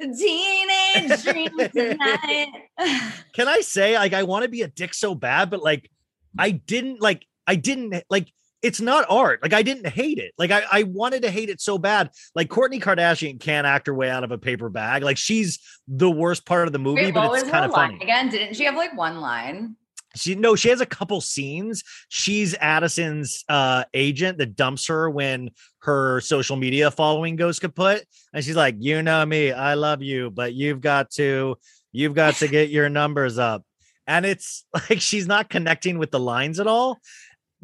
teenage 0.00 1.22
dream 1.22 1.50
tonight. 1.70 2.48
can 3.34 3.46
I 3.46 3.60
say 3.60 3.94
like 3.94 4.14
I 4.14 4.22
want 4.22 4.44
to 4.44 4.48
be 4.48 4.62
a 4.62 4.68
dick 4.68 4.94
so 4.94 5.14
bad, 5.14 5.50
but 5.50 5.62
like 5.62 5.90
I 6.38 6.50
didn't 6.50 7.00
like 7.00 7.26
I 7.46 7.56
didn't 7.56 8.02
like 8.10 8.32
it's 8.62 8.80
not 8.80 9.04
art. 9.10 9.42
Like 9.42 9.52
I 9.52 9.62
didn't 9.62 9.88
hate 9.88 10.18
it. 10.18 10.32
Like 10.38 10.52
I, 10.52 10.62
I 10.70 10.82
wanted 10.84 11.22
to 11.22 11.30
hate 11.30 11.50
it 11.50 11.60
so 11.60 11.78
bad. 11.78 12.10
Like 12.34 12.48
Kourtney 12.48 12.80
Kardashian 12.80 13.40
can't 13.40 13.66
act 13.66 13.88
her 13.88 13.94
way 13.94 14.08
out 14.08 14.22
of 14.22 14.30
a 14.30 14.38
paper 14.38 14.68
bag. 14.68 15.02
Like 15.02 15.16
she's 15.16 15.58
the 15.88 16.10
worst 16.10 16.46
part 16.46 16.68
of 16.68 16.72
the 16.72 16.78
movie, 16.78 17.06
Wait, 17.06 17.14
but 17.14 17.32
it's 17.34 17.50
kind 17.50 17.64
of 17.64 17.72
funny. 17.72 17.98
again? 18.00 18.28
Didn't 18.28 18.54
she 18.54 18.64
have 18.64 18.76
like 18.76 18.96
one 18.96 19.20
line? 19.20 19.76
She 20.14 20.34
no, 20.34 20.54
she 20.54 20.68
has 20.68 20.80
a 20.80 20.86
couple 20.86 21.20
scenes. 21.20 21.82
She's 22.08 22.54
Addison's 22.54 23.44
uh 23.48 23.84
agent 23.94 24.38
that 24.38 24.54
dumps 24.54 24.86
her 24.86 25.10
when 25.10 25.50
her 25.80 26.20
social 26.20 26.56
media 26.56 26.90
following 26.90 27.34
goes 27.34 27.58
kaput. 27.58 28.06
And 28.32 28.44
she's 28.44 28.56
like, 28.56 28.76
you 28.78 29.02
know 29.02 29.26
me, 29.26 29.50
I 29.50 29.74
love 29.74 30.02
you, 30.02 30.30
but 30.30 30.54
you've 30.54 30.80
got 30.80 31.10
to, 31.12 31.56
you've 31.90 32.14
got 32.14 32.34
to 32.36 32.48
get 32.48 32.70
your 32.70 32.88
numbers 32.88 33.38
up. 33.38 33.64
And 34.06 34.26
it's 34.26 34.64
like 34.74 35.00
she's 35.00 35.26
not 35.26 35.48
connecting 35.48 35.98
with 35.98 36.10
the 36.10 36.20
lines 36.20 36.60
at 36.60 36.66
all. 36.66 37.00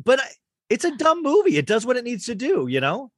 But 0.02 0.20
it's 0.70 0.84
a 0.84 0.96
dumb 0.96 1.22
movie. 1.22 1.56
It 1.56 1.66
does 1.66 1.86
what 1.86 1.96
it 1.96 2.04
needs 2.04 2.26
to 2.26 2.34
do, 2.34 2.66
you 2.68 2.80
know? 2.80 3.10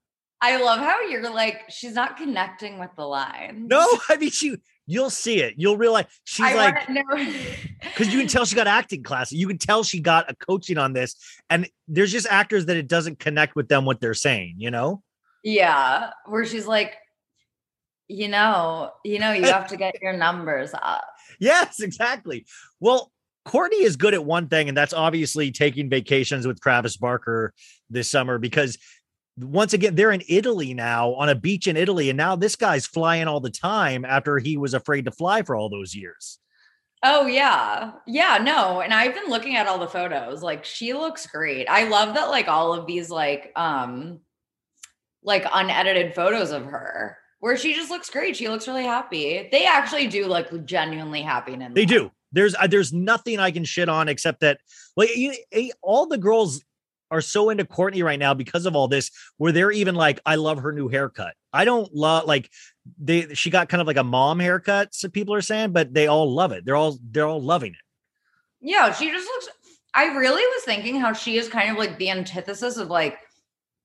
I 0.43 0.57
love 0.63 0.79
how 0.79 1.03
you're 1.03 1.31
like, 1.31 1.65
she's 1.69 1.95
not 1.95 2.17
connecting 2.17 2.79
with 2.79 2.91
the 2.97 3.05
line. 3.05 3.67
No, 3.69 3.87
I 4.09 4.17
mean 4.17 4.31
she 4.31 4.57
you'll 4.87 5.11
see 5.11 5.41
it. 5.41 5.55
You'll 5.57 5.77
realize 5.77 6.07
she's 6.25 6.47
I 6.47 6.55
like 6.55 6.87
because 6.87 8.09
you 8.13 8.19
can 8.19 8.27
tell 8.27 8.45
she 8.45 8.57
got 8.57 8.67
acting 8.67 9.03
class. 9.03 9.33
You 9.33 9.47
can 9.47 9.59
tell 9.59 9.85
she 9.85 10.01
got 10.01 10.31
a 10.31 10.35
coaching 10.35 10.79
on 10.79 10.93
this, 10.93 11.17
and 11.49 11.69
there's 11.87 12.11
just 12.11 12.27
actors 12.29 12.67
that 12.67 12.77
it 12.77 12.89
doesn't 12.89 13.19
connect 13.19 13.55
with 13.55 13.69
them 13.69 13.85
what 13.85 14.01
they're 14.01 14.15
saying. 14.15 14.55
You 14.59 14.71
know, 14.71 15.03
Yeah, 15.45 16.11
where 16.27 16.45
she's 16.45 16.67
like, 16.67 16.97
you 18.09 18.29
know, 18.29 18.91
you 19.05 19.19
know, 19.19 19.33
you 19.33 19.45
have 19.45 19.69
to 19.69 19.77
get 19.77 20.01
your 20.01 20.15
numbers 20.15 20.73
up. 20.75 21.05
Yes, 21.41 21.81
exactly. 21.81 22.47
Well, 22.79 23.11
Kourtney 23.47 23.81
is 23.81 23.97
good 23.97 24.15
at 24.15 24.25
one 24.25 24.49
thing, 24.49 24.69
and 24.69 24.77
that's 24.77 24.93
obviously 24.93 25.51
taking 25.51 25.89
vacations 25.89 26.47
with 26.47 26.61
Travis 26.61 26.97
Barker 26.97 27.53
this 27.89 28.09
summer 28.09 28.39
because 28.39 28.79
once 29.39 29.73
again, 29.73 29.95
they're 29.95 30.13
in 30.13 30.23
Italy 30.29 30.75
now 30.75 31.15
on 31.15 31.29
a 31.29 31.35
beach 31.35 31.67
in 31.67 31.77
Italy. 31.77 32.11
And 32.11 32.17
now 32.17 32.37
this 32.37 32.57
guy's 32.57 32.87
flying 32.87 33.27
all 33.27 33.41
the 33.41 33.51
time 33.51 34.05
after 34.05 34.39
he 34.39 34.57
was 34.57 34.75
afraid 34.75 35.07
to 35.07 35.11
fly 35.11 35.43
for 35.43 35.57
all 35.57 35.69
those 35.69 35.95
years. 35.95 36.39
Oh 37.03 37.27
yeah. 37.27 37.93
Yeah, 38.07 38.39
no. 38.43 38.83
And 38.83 38.93
I've 38.93 39.15
been 39.15 39.31
looking 39.31 39.57
at 39.57 39.67
all 39.67 39.79
the 39.79 39.89
photos. 39.89 40.43
Like 40.43 40.65
she 40.65 40.93
looks 40.93 41.27
great. 41.27 41.67
I 41.69 41.89
love 41.89 42.15
that 42.15 42.29
like 42.29 42.49
all 42.49 42.75
of 42.75 42.87
these 42.87 43.09
like 43.09 43.53
um 43.57 44.21
like 45.23 45.47
unedited 45.53 46.15
photos 46.15 46.51
of 46.51 46.67
her 46.67 47.17
where 47.41 47.57
she 47.57 47.75
just 47.75 47.91
looks 47.91 48.09
great. 48.09 48.37
She 48.37 48.49
looks 48.49 48.69
really 48.69 48.85
happy. 48.85 49.49
They 49.51 49.67
actually 49.67 50.07
do 50.07 50.27
look 50.27 50.65
genuinely 50.65 51.23
happy 51.23 51.55
in 51.55 51.75
They 51.75 51.87
do. 51.87 52.11
There's 52.33 52.55
uh, 52.55 52.69
there's 52.69 52.93
nothing 52.93 53.41
I 53.41 53.51
can 53.51 53.65
shit 53.65 53.89
on 53.89 54.09
except 54.09 54.41
that 54.41 54.61
like 54.97 55.17
you, 55.17 55.35
eh, 55.53 55.71
all 55.83 56.07
the 56.07 56.19
girls 56.19 56.63
are 57.11 57.21
so 57.21 57.51
into 57.51 57.65
Kourtney 57.65 58.05
right 58.05 58.19
now 58.19 58.35
because 58.35 58.67
of 58.67 58.77
all 58.77 58.87
this, 58.87 59.11
where 59.37 59.51
they're 59.51 59.73
even 59.73 59.97
like, 59.97 60.21
I 60.25 60.37
love 60.37 60.59
her 60.59 60.73
new 60.73 60.89
haircut. 60.89 61.35
I 61.53 61.65
don't 61.65 61.93
love 61.93 62.27
like 62.27 62.49
they 62.99 63.35
she 63.35 63.51
got 63.51 63.69
kind 63.69 63.81
of 63.81 63.87
like 63.87 63.97
a 63.97 64.05
mom 64.05 64.39
haircut, 64.39 64.95
so 64.95 65.09
people 65.09 65.35
are 65.35 65.41
saying, 65.41 65.73
but 65.73 65.93
they 65.93 66.07
all 66.07 66.33
love 66.33 66.53
it. 66.53 66.65
They're 66.65 66.77
all 66.77 66.99
they're 67.03 67.27
all 67.27 67.43
loving 67.43 67.73
it. 67.73 67.81
Yeah, 68.61 68.93
she 68.93 69.11
just 69.11 69.27
looks. 69.27 69.49
I 69.93 70.17
really 70.17 70.43
was 70.43 70.63
thinking 70.65 71.01
how 71.01 71.13
she 71.13 71.37
is 71.37 71.49
kind 71.49 71.71
of 71.71 71.79
like 71.79 71.99
the 71.99 72.11
antithesis 72.11 72.77
of 72.77 72.89
like 72.89 73.19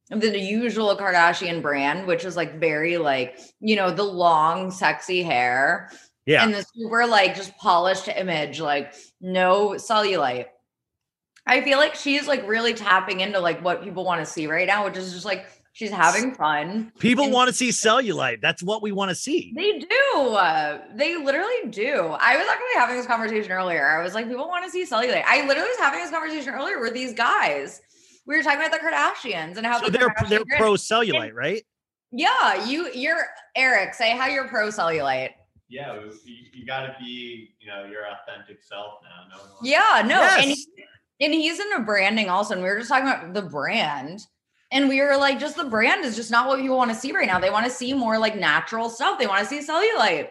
the 0.10 0.40
usual 0.40 0.96
Kardashian 0.96 1.62
brand, 1.62 2.06
which 2.08 2.26
is 2.26 2.36
like 2.36 2.60
very 2.60 2.98
like, 2.98 3.40
you 3.60 3.76
know, 3.76 3.92
the 3.92 4.04
long, 4.04 4.70
sexy 4.72 5.24
hair 5.24 5.90
Yeah. 6.26 6.44
and 6.44 6.54
the 6.54 6.64
super 6.76 7.08
like 7.08 7.36
just 7.36 7.58
polished 7.58 8.08
image, 8.08 8.60
like 8.60 8.94
no 9.20 9.70
cellulite. 9.72 10.46
I 11.48 11.62
feel 11.62 11.78
like 11.78 11.96
she's 11.96 12.28
like 12.28 12.48
really 12.48 12.74
tapping 12.74 13.20
into 13.22 13.40
like 13.40 13.64
what 13.64 13.84
people 13.84 14.04
want 14.04 14.20
to 14.20 14.26
see 14.26 14.48
right 14.48 14.68
now, 14.68 14.86
which 14.86 14.98
is 14.98 15.14
just 15.14 15.26
like 15.26 15.46
she's 15.74 15.92
having 15.92 16.34
fun. 16.34 16.92
People 17.00 17.26
And- 17.26 17.34
want 17.34 17.50
to 17.50 17.54
see 17.54 17.70
cellulite. 17.70 18.42
That's 18.42 18.64
what 18.64 18.82
we 18.82 18.92
want 18.92 19.10
to 19.10 19.16
see. 19.16 19.54
They 19.56 19.80
do. 19.80 20.20
Uh, 20.20 20.82
they 20.96 21.16
literally 21.18 21.70
do. 21.70 21.98
I 22.20 22.38
was 22.38 22.48
actually 22.48 22.76
having 22.76 22.96
this 22.98 23.06
conversation 23.06 23.52
earlier. 23.52 23.88
I 23.88 24.04
was 24.04 24.14
like, 24.14 24.28
people 24.28 24.48
want 24.48 24.66
to 24.66 24.72
see 24.72 24.86
cellulite. 24.86 25.24
I 25.26 25.46
literally 25.48 25.70
was 25.70 25.80
having 25.80 26.00
this 26.00 26.12
conversation 26.12 26.54
earlier 26.54 26.80
with 26.80 26.94
these 26.94 27.14
guys. 27.14 27.82
We 28.26 28.36
were 28.36 28.44
talking 28.44 28.60
about 28.60 28.72
the 28.72 28.80
Kardashians 28.80 29.58
and 29.58 29.66
how 29.66 29.80
So 29.80 29.86
the 29.86 29.98
they're 29.98 30.10
Kardashian 30.10 30.30
they're 30.30 30.58
pro 30.58 30.74
cellulite, 30.74 31.34
right? 31.34 31.64
Yeah, 32.12 32.66
you 32.66 32.92
you're 32.94 33.26
Eric. 33.56 33.94
Say 33.94 34.12
how 34.12 34.28
you're 34.28 34.48
pro 34.48 34.70
cellulite. 34.70 35.32
Yeah, 35.68 36.00
you, 36.24 36.36
you 36.54 36.66
got 36.66 36.82
to 36.82 36.96
be, 37.00 37.56
you 37.60 37.68
know, 37.68 37.86
your 37.86 38.04
authentic 38.08 38.62
self 38.64 39.00
now. 39.04 39.36
No 39.36 39.44
one 39.44 39.50
Yeah, 39.64 40.04
no, 40.06 40.22
and 40.22 40.52
he, 40.52 40.68
and 41.20 41.34
he's 41.34 41.60
into 41.60 41.80
branding 41.80 42.30
also. 42.30 42.54
And 42.54 42.64
we 42.64 42.70
were 42.70 42.78
just 42.78 42.90
talking 42.90 43.08
about 43.08 43.34
the 43.34 43.42
brand, 43.42 44.22
and 44.72 44.88
we 44.88 45.02
were 45.02 45.18
like, 45.18 45.40
just 45.40 45.58
the 45.58 45.66
brand 45.66 46.06
is 46.06 46.16
just 46.16 46.32
not 46.32 46.48
what 46.48 46.60
people 46.60 46.78
want 46.78 46.92
to 46.92 46.96
see 46.96 47.12
right 47.12 47.28
now. 47.28 47.40
They 47.40 47.50
want 47.50 47.66
to 47.66 47.72
see 47.72 47.94
more 47.94 48.18
like 48.20 48.38
natural 48.38 48.90
stuff. 48.90 49.18
They 49.20 49.28
want 49.28 49.48
to 49.48 49.48
see 49.48 49.68
cellulite. 49.68 50.30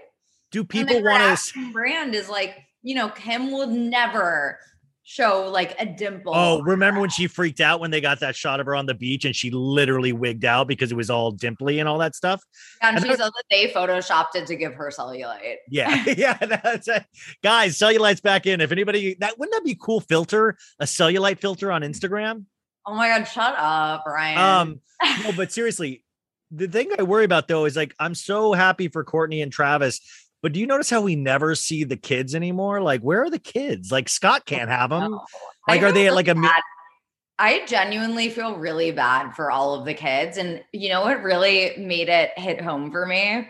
Do 0.52 0.64
people 0.64 1.02
want 1.02 1.22
Kardashian 1.22 1.72
brand 1.72 2.14
is 2.14 2.28
like, 2.28 2.56
you 2.82 2.94
know, 2.94 3.08
Kim 3.08 3.50
will 3.50 3.66
never 3.66 4.58
show 5.04 5.48
like 5.52 5.76
a 5.78 5.86
dimple. 5.86 6.32
Oh, 6.34 6.62
remember 6.62 7.00
when 7.00 7.10
she 7.10 7.26
freaked 7.26 7.60
out 7.60 7.78
when 7.78 7.90
they 7.90 8.00
got 8.00 8.20
that 8.20 8.34
shot 8.34 8.58
of 8.58 8.66
her 8.66 8.74
on 8.74 8.86
the 8.86 8.94
beach 8.94 9.24
and 9.24 9.36
she 9.36 9.50
literally 9.50 10.12
wigged 10.12 10.44
out 10.44 10.66
because 10.66 10.90
it 10.90 10.96
was 10.96 11.10
all 11.10 11.32
dimply 11.32 11.78
and 11.78 11.88
all 11.88 11.98
that 11.98 12.14
stuff? 12.16 12.42
and 12.82 12.96
and 12.96 13.04
she 13.04 13.10
that- 13.10 13.18
said 13.18 13.26
that 13.26 13.44
they 13.50 13.68
photoshopped 13.68 14.34
it 14.34 14.46
to 14.46 14.56
give 14.56 14.74
her 14.74 14.90
cellulite. 14.90 15.56
Yeah, 15.68 16.04
yeah. 16.16 16.36
That's 16.38 16.88
it. 16.88 17.04
Guys, 17.42 17.78
cellulite's 17.78 18.20
back 18.20 18.46
in. 18.46 18.60
If 18.60 18.72
anybody 18.72 19.14
that 19.20 19.38
wouldn't 19.38 19.54
that 19.54 19.64
be 19.64 19.76
cool 19.80 20.00
filter, 20.00 20.56
a 20.80 20.84
cellulite 20.84 21.38
filter 21.38 21.70
on 21.70 21.82
Instagram? 21.82 22.46
Oh 22.86 22.94
my 22.94 23.08
god, 23.08 23.24
shut 23.24 23.54
up, 23.56 24.04
Ryan. 24.06 24.38
Um, 24.38 24.80
no, 25.22 25.32
but 25.32 25.52
seriously, 25.52 26.04
the 26.50 26.68
thing 26.68 26.90
I 26.98 27.02
worry 27.02 27.24
about 27.24 27.48
though 27.48 27.64
is 27.64 27.76
like 27.76 27.94
I'm 27.98 28.14
so 28.14 28.52
happy 28.52 28.88
for 28.88 29.04
Kourtney 29.04 29.42
and 29.42 29.52
Travis. 29.52 30.00
But 30.44 30.52
do 30.52 30.60
you 30.60 30.66
notice 30.66 30.90
how 30.90 31.00
we 31.00 31.16
never 31.16 31.54
see 31.54 31.84
the 31.84 31.96
kids 31.96 32.34
anymore? 32.34 32.82
Like, 32.82 33.00
where 33.00 33.22
are 33.22 33.30
the 33.30 33.38
kids? 33.38 33.90
Like, 33.90 34.10
Scott 34.10 34.44
can't 34.44 34.68
have 34.68 34.90
them. 34.90 35.12
No. 35.12 35.24
Like, 35.66 35.80
are 35.80 35.90
they 35.90 36.06
at 36.06 36.14
like 36.14 36.28
a? 36.28 36.34
bad. 36.34 36.60
I 37.38 37.64
genuinely 37.64 38.28
feel 38.28 38.54
really 38.56 38.92
bad 38.92 39.30
for 39.30 39.50
all 39.50 39.72
of 39.72 39.86
the 39.86 39.94
kids. 39.94 40.36
And 40.36 40.62
you 40.70 40.90
know 40.90 41.00
what 41.00 41.22
really 41.22 41.74
made 41.78 42.10
it 42.10 42.38
hit 42.38 42.60
home 42.60 42.90
for 42.90 43.06
me? 43.06 43.48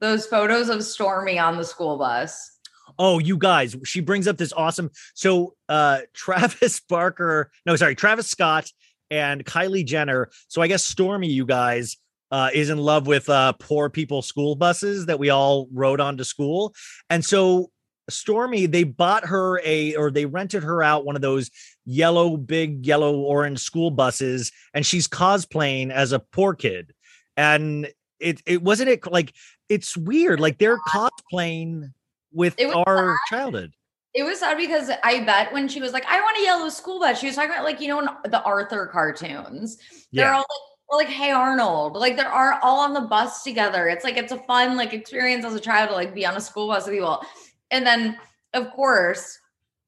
Those 0.00 0.26
photos 0.26 0.68
of 0.68 0.80
Stormi 0.80 1.42
on 1.42 1.56
the 1.56 1.64
school 1.64 1.96
bus. 1.96 2.58
Oh, 2.98 3.18
you 3.18 3.38
guys, 3.38 3.74
she 3.86 4.00
brings 4.00 4.28
up 4.28 4.36
this 4.36 4.52
awesome. 4.52 4.90
So 5.14 5.54
uh 5.70 6.00
Travis 6.12 6.80
Barker, 6.80 7.50
no, 7.64 7.74
sorry, 7.76 7.94
Travis 7.94 8.28
Scott 8.28 8.70
and 9.10 9.46
Kylie 9.46 9.86
Jenner. 9.86 10.28
So 10.48 10.60
I 10.60 10.66
guess 10.66 10.94
Stormi, 10.94 11.30
you 11.30 11.46
guys, 11.46 11.96
uh, 12.30 12.50
is 12.52 12.70
in 12.70 12.78
love 12.78 13.06
with 13.06 13.28
uh 13.28 13.52
poor 13.54 13.88
people 13.88 14.22
school 14.22 14.54
buses 14.54 15.06
that 15.06 15.18
we 15.18 15.30
all 15.30 15.68
rode 15.72 16.00
on 16.00 16.16
to 16.16 16.24
school. 16.24 16.74
And 17.10 17.24
so 17.24 17.70
Stormi, 18.10 18.70
they 18.70 18.84
bought 18.84 19.26
her 19.26 19.60
a 19.64 19.94
or 19.96 20.10
they 20.10 20.26
rented 20.26 20.62
her 20.62 20.82
out 20.82 21.04
one 21.04 21.16
of 21.16 21.22
those 21.22 21.50
yellow, 21.84 22.36
big 22.36 22.86
yellow 22.86 23.18
orange 23.18 23.60
school 23.60 23.90
buses, 23.90 24.50
and 24.74 24.84
she's 24.84 25.06
cosplaying 25.06 25.90
as 25.90 26.12
a 26.12 26.18
poor 26.18 26.54
kid. 26.54 26.94
And 27.36 27.88
it 28.18 28.42
it 28.46 28.62
wasn't 28.62 28.88
it 28.88 29.10
like 29.10 29.34
it's 29.68 29.96
weird, 29.96 30.40
like 30.40 30.58
they're 30.58 30.78
cosplaying 30.78 31.92
with 32.32 32.56
our 32.74 33.16
childhood. 33.28 33.72
It 34.14 34.22
was 34.22 34.40
sad 34.40 34.56
because 34.56 34.90
I 35.04 35.20
bet 35.24 35.52
when 35.52 35.68
she 35.68 35.80
was 35.80 35.92
like, 35.92 36.04
I 36.08 36.18
want 36.20 36.38
a 36.38 36.42
yellow 36.42 36.68
school 36.70 36.98
bus, 36.98 37.20
she 37.20 37.26
was 37.26 37.36
talking 37.36 37.50
about 37.50 37.64
like, 37.64 37.80
you 37.80 37.88
know, 37.88 38.08
the 38.24 38.42
Arthur 38.42 38.86
cartoons. 38.86 39.76
They're 40.12 40.24
Yeah. 40.24 40.32
all 40.32 40.38
like, 40.38 40.77
or 40.88 40.98
like, 40.98 41.08
hey 41.08 41.30
Arnold. 41.30 41.94
Like 41.94 42.16
they're 42.16 42.32
all 42.32 42.80
on 42.80 42.94
the 42.94 43.00
bus 43.02 43.42
together. 43.42 43.88
It's 43.88 44.04
like 44.04 44.16
it's 44.16 44.32
a 44.32 44.38
fun 44.38 44.76
like 44.76 44.92
experience 44.92 45.44
as 45.44 45.54
a 45.54 45.60
child 45.60 45.90
to 45.90 45.94
like 45.94 46.14
be 46.14 46.26
on 46.26 46.36
a 46.36 46.40
school 46.40 46.68
bus 46.68 46.86
with 46.86 46.94
people. 46.94 47.22
And 47.70 47.86
then 47.86 48.16
of 48.54 48.70
course, 48.72 49.38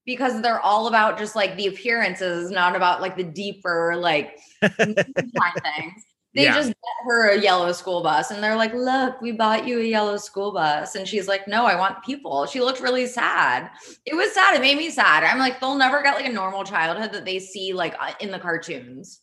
because 0.05 0.43
they're 0.43 0.61
all 0.61 0.87
about 0.89 1.19
just 1.19 1.37
like 1.37 1.57
the 1.57 1.67
appearances, 1.69 2.51
not 2.51 2.77
about 2.77 3.01
like 3.01 3.17
the 3.17 3.25
deeper 3.25 3.95
like 3.97 4.39
things. 4.61 6.05
They 6.33 6.45
Yeah. 6.45 6.55
just 6.55 6.69
get 6.69 7.05
her 7.07 7.31
a 7.31 7.41
yellow 7.41 7.73
school 7.73 8.03
bus 8.05 8.31
and 8.31 8.43
they're 8.43 8.55
like, 8.55 8.73
look, 8.73 9.21
we 9.21 9.33
bought 9.33 9.67
you 9.67 9.81
a 9.81 9.85
yellow 9.85 10.17
school 10.17 10.53
bus. 10.53 10.95
And 10.95 11.07
she's 11.09 11.27
like, 11.27 11.49
no, 11.49 11.65
I 11.67 11.75
want 11.75 12.05
people. 12.05 12.47
She 12.47 12.61
looked 12.61 12.81
really 12.81 13.07
sad. 13.07 13.69
It 14.07 14.15
was 14.15 14.33
sad. 14.33 14.55
It 14.55 14.61
made 14.61 14.77
me 14.79 14.91
sad. 14.91 15.25
I'm 15.25 15.39
like, 15.41 15.59
they'll 15.59 15.75
never 15.77 16.03
get 16.03 16.15
like 16.15 16.27
a 16.29 16.33
normal 16.33 16.63
childhood 16.63 17.13
that 17.13 17.25
they 17.25 17.41
see 17.41 17.73
like 17.73 17.95
uh, 17.99 18.13
in 18.21 18.31
the 18.31 18.39
cartoons. 18.39 19.21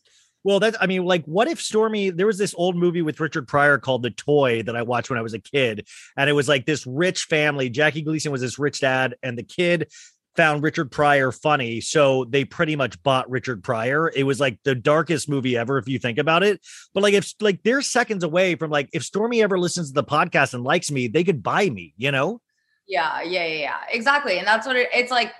Well, 0.48 0.60
that's 0.60 0.78
I 0.80 0.86
mean, 0.86 1.04
like, 1.04 1.26
what 1.26 1.46
if 1.46 1.58
Stormi? 1.58 2.16
There 2.16 2.26
was 2.26 2.38
this 2.38 2.54
old 2.56 2.74
movie 2.74 3.02
with 3.02 3.20
Richard 3.20 3.46
Pryor 3.46 3.76
called 3.76 4.02
The 4.02 4.10
Toy 4.10 4.62
that 4.62 4.74
I 4.74 4.80
watched 4.80 5.10
when 5.10 5.18
I 5.18 5.22
was 5.22 5.34
a 5.34 5.38
kid, 5.38 5.86
and 6.16 6.30
it 6.30 6.32
was 6.32 6.48
like 6.48 6.64
this 6.64 6.86
rich 6.86 7.24
family. 7.24 7.68
Jackie 7.68 8.00
Gleason 8.00 8.32
was 8.32 8.40
this 8.40 8.58
rich 8.58 8.80
dad, 8.80 9.14
and 9.22 9.36
the 9.36 9.42
kid 9.42 9.92
found 10.36 10.62
Richard 10.62 10.90
Pryor 10.90 11.32
funny, 11.32 11.82
so 11.82 12.24
they 12.24 12.46
pretty 12.46 12.76
much 12.76 13.02
bought 13.02 13.28
Richard 13.28 13.62
Pryor. 13.62 14.10
It 14.16 14.22
was 14.22 14.40
like 14.40 14.58
the 14.64 14.74
darkest 14.74 15.28
movie 15.28 15.54
ever, 15.54 15.76
if 15.76 15.86
you 15.86 15.98
think 15.98 16.16
about 16.16 16.42
it. 16.42 16.66
But 16.94 17.02
like, 17.02 17.12
if 17.12 17.34
like 17.40 17.62
they're 17.62 17.82
seconds 17.82 18.24
away 18.24 18.54
from 18.54 18.70
like, 18.70 18.88
if 18.94 19.02
Stormi 19.02 19.42
ever 19.42 19.58
listens 19.58 19.88
to 19.88 19.94
the 19.94 20.02
podcast 20.02 20.54
and 20.54 20.64
likes 20.64 20.90
me, 20.90 21.08
they 21.08 21.24
could 21.24 21.42
buy 21.42 21.68
me. 21.68 21.92
You 21.98 22.10
know? 22.10 22.40
Yeah, 22.86 23.20
yeah, 23.20 23.44
yeah, 23.44 23.60
yeah. 23.60 23.78
Exactly. 23.90 24.38
And 24.38 24.46
that's 24.46 24.66
what 24.66 24.76
it, 24.76 24.88
it's 24.94 25.10
like. 25.10 25.30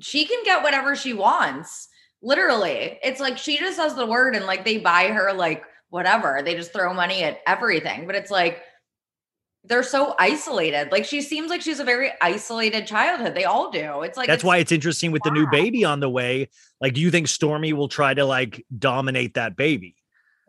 She 0.00 0.26
can 0.26 0.44
get 0.44 0.62
whatever 0.62 0.94
she 0.94 1.14
wants. 1.14 1.87
Literally. 2.22 2.98
It's 3.02 3.20
like 3.20 3.38
she 3.38 3.58
just 3.58 3.76
says 3.76 3.94
the 3.94 4.06
word 4.06 4.34
and 4.34 4.46
like 4.46 4.64
they 4.64 4.78
buy 4.78 5.08
her 5.08 5.32
like 5.32 5.62
whatever. 5.90 6.42
They 6.44 6.54
just 6.54 6.72
throw 6.72 6.92
money 6.92 7.22
at 7.22 7.38
everything. 7.46 8.06
But 8.06 8.14
it's 8.16 8.30
like 8.30 8.62
they're 9.64 9.82
so 9.82 10.14
isolated. 10.18 10.90
Like 10.90 11.04
she 11.04 11.20
seems 11.20 11.50
like 11.50 11.60
she's 11.60 11.80
a 11.80 11.84
very 11.84 12.10
isolated 12.20 12.86
childhood. 12.86 13.34
They 13.34 13.44
all 13.44 13.70
do. 13.70 14.02
It's 14.02 14.16
like 14.16 14.28
That's 14.28 14.40
it's- 14.40 14.44
why 14.44 14.58
it's 14.58 14.72
interesting 14.72 15.12
with 15.12 15.22
the 15.22 15.30
new 15.30 15.46
baby 15.50 15.84
on 15.84 16.00
the 16.00 16.08
way. 16.08 16.48
Like, 16.80 16.94
do 16.94 17.00
you 17.00 17.10
think 17.10 17.26
Stormi 17.26 17.72
will 17.72 17.88
try 17.88 18.14
to 18.14 18.24
like 18.24 18.64
dominate 18.76 19.34
that 19.34 19.56
baby? 19.56 19.94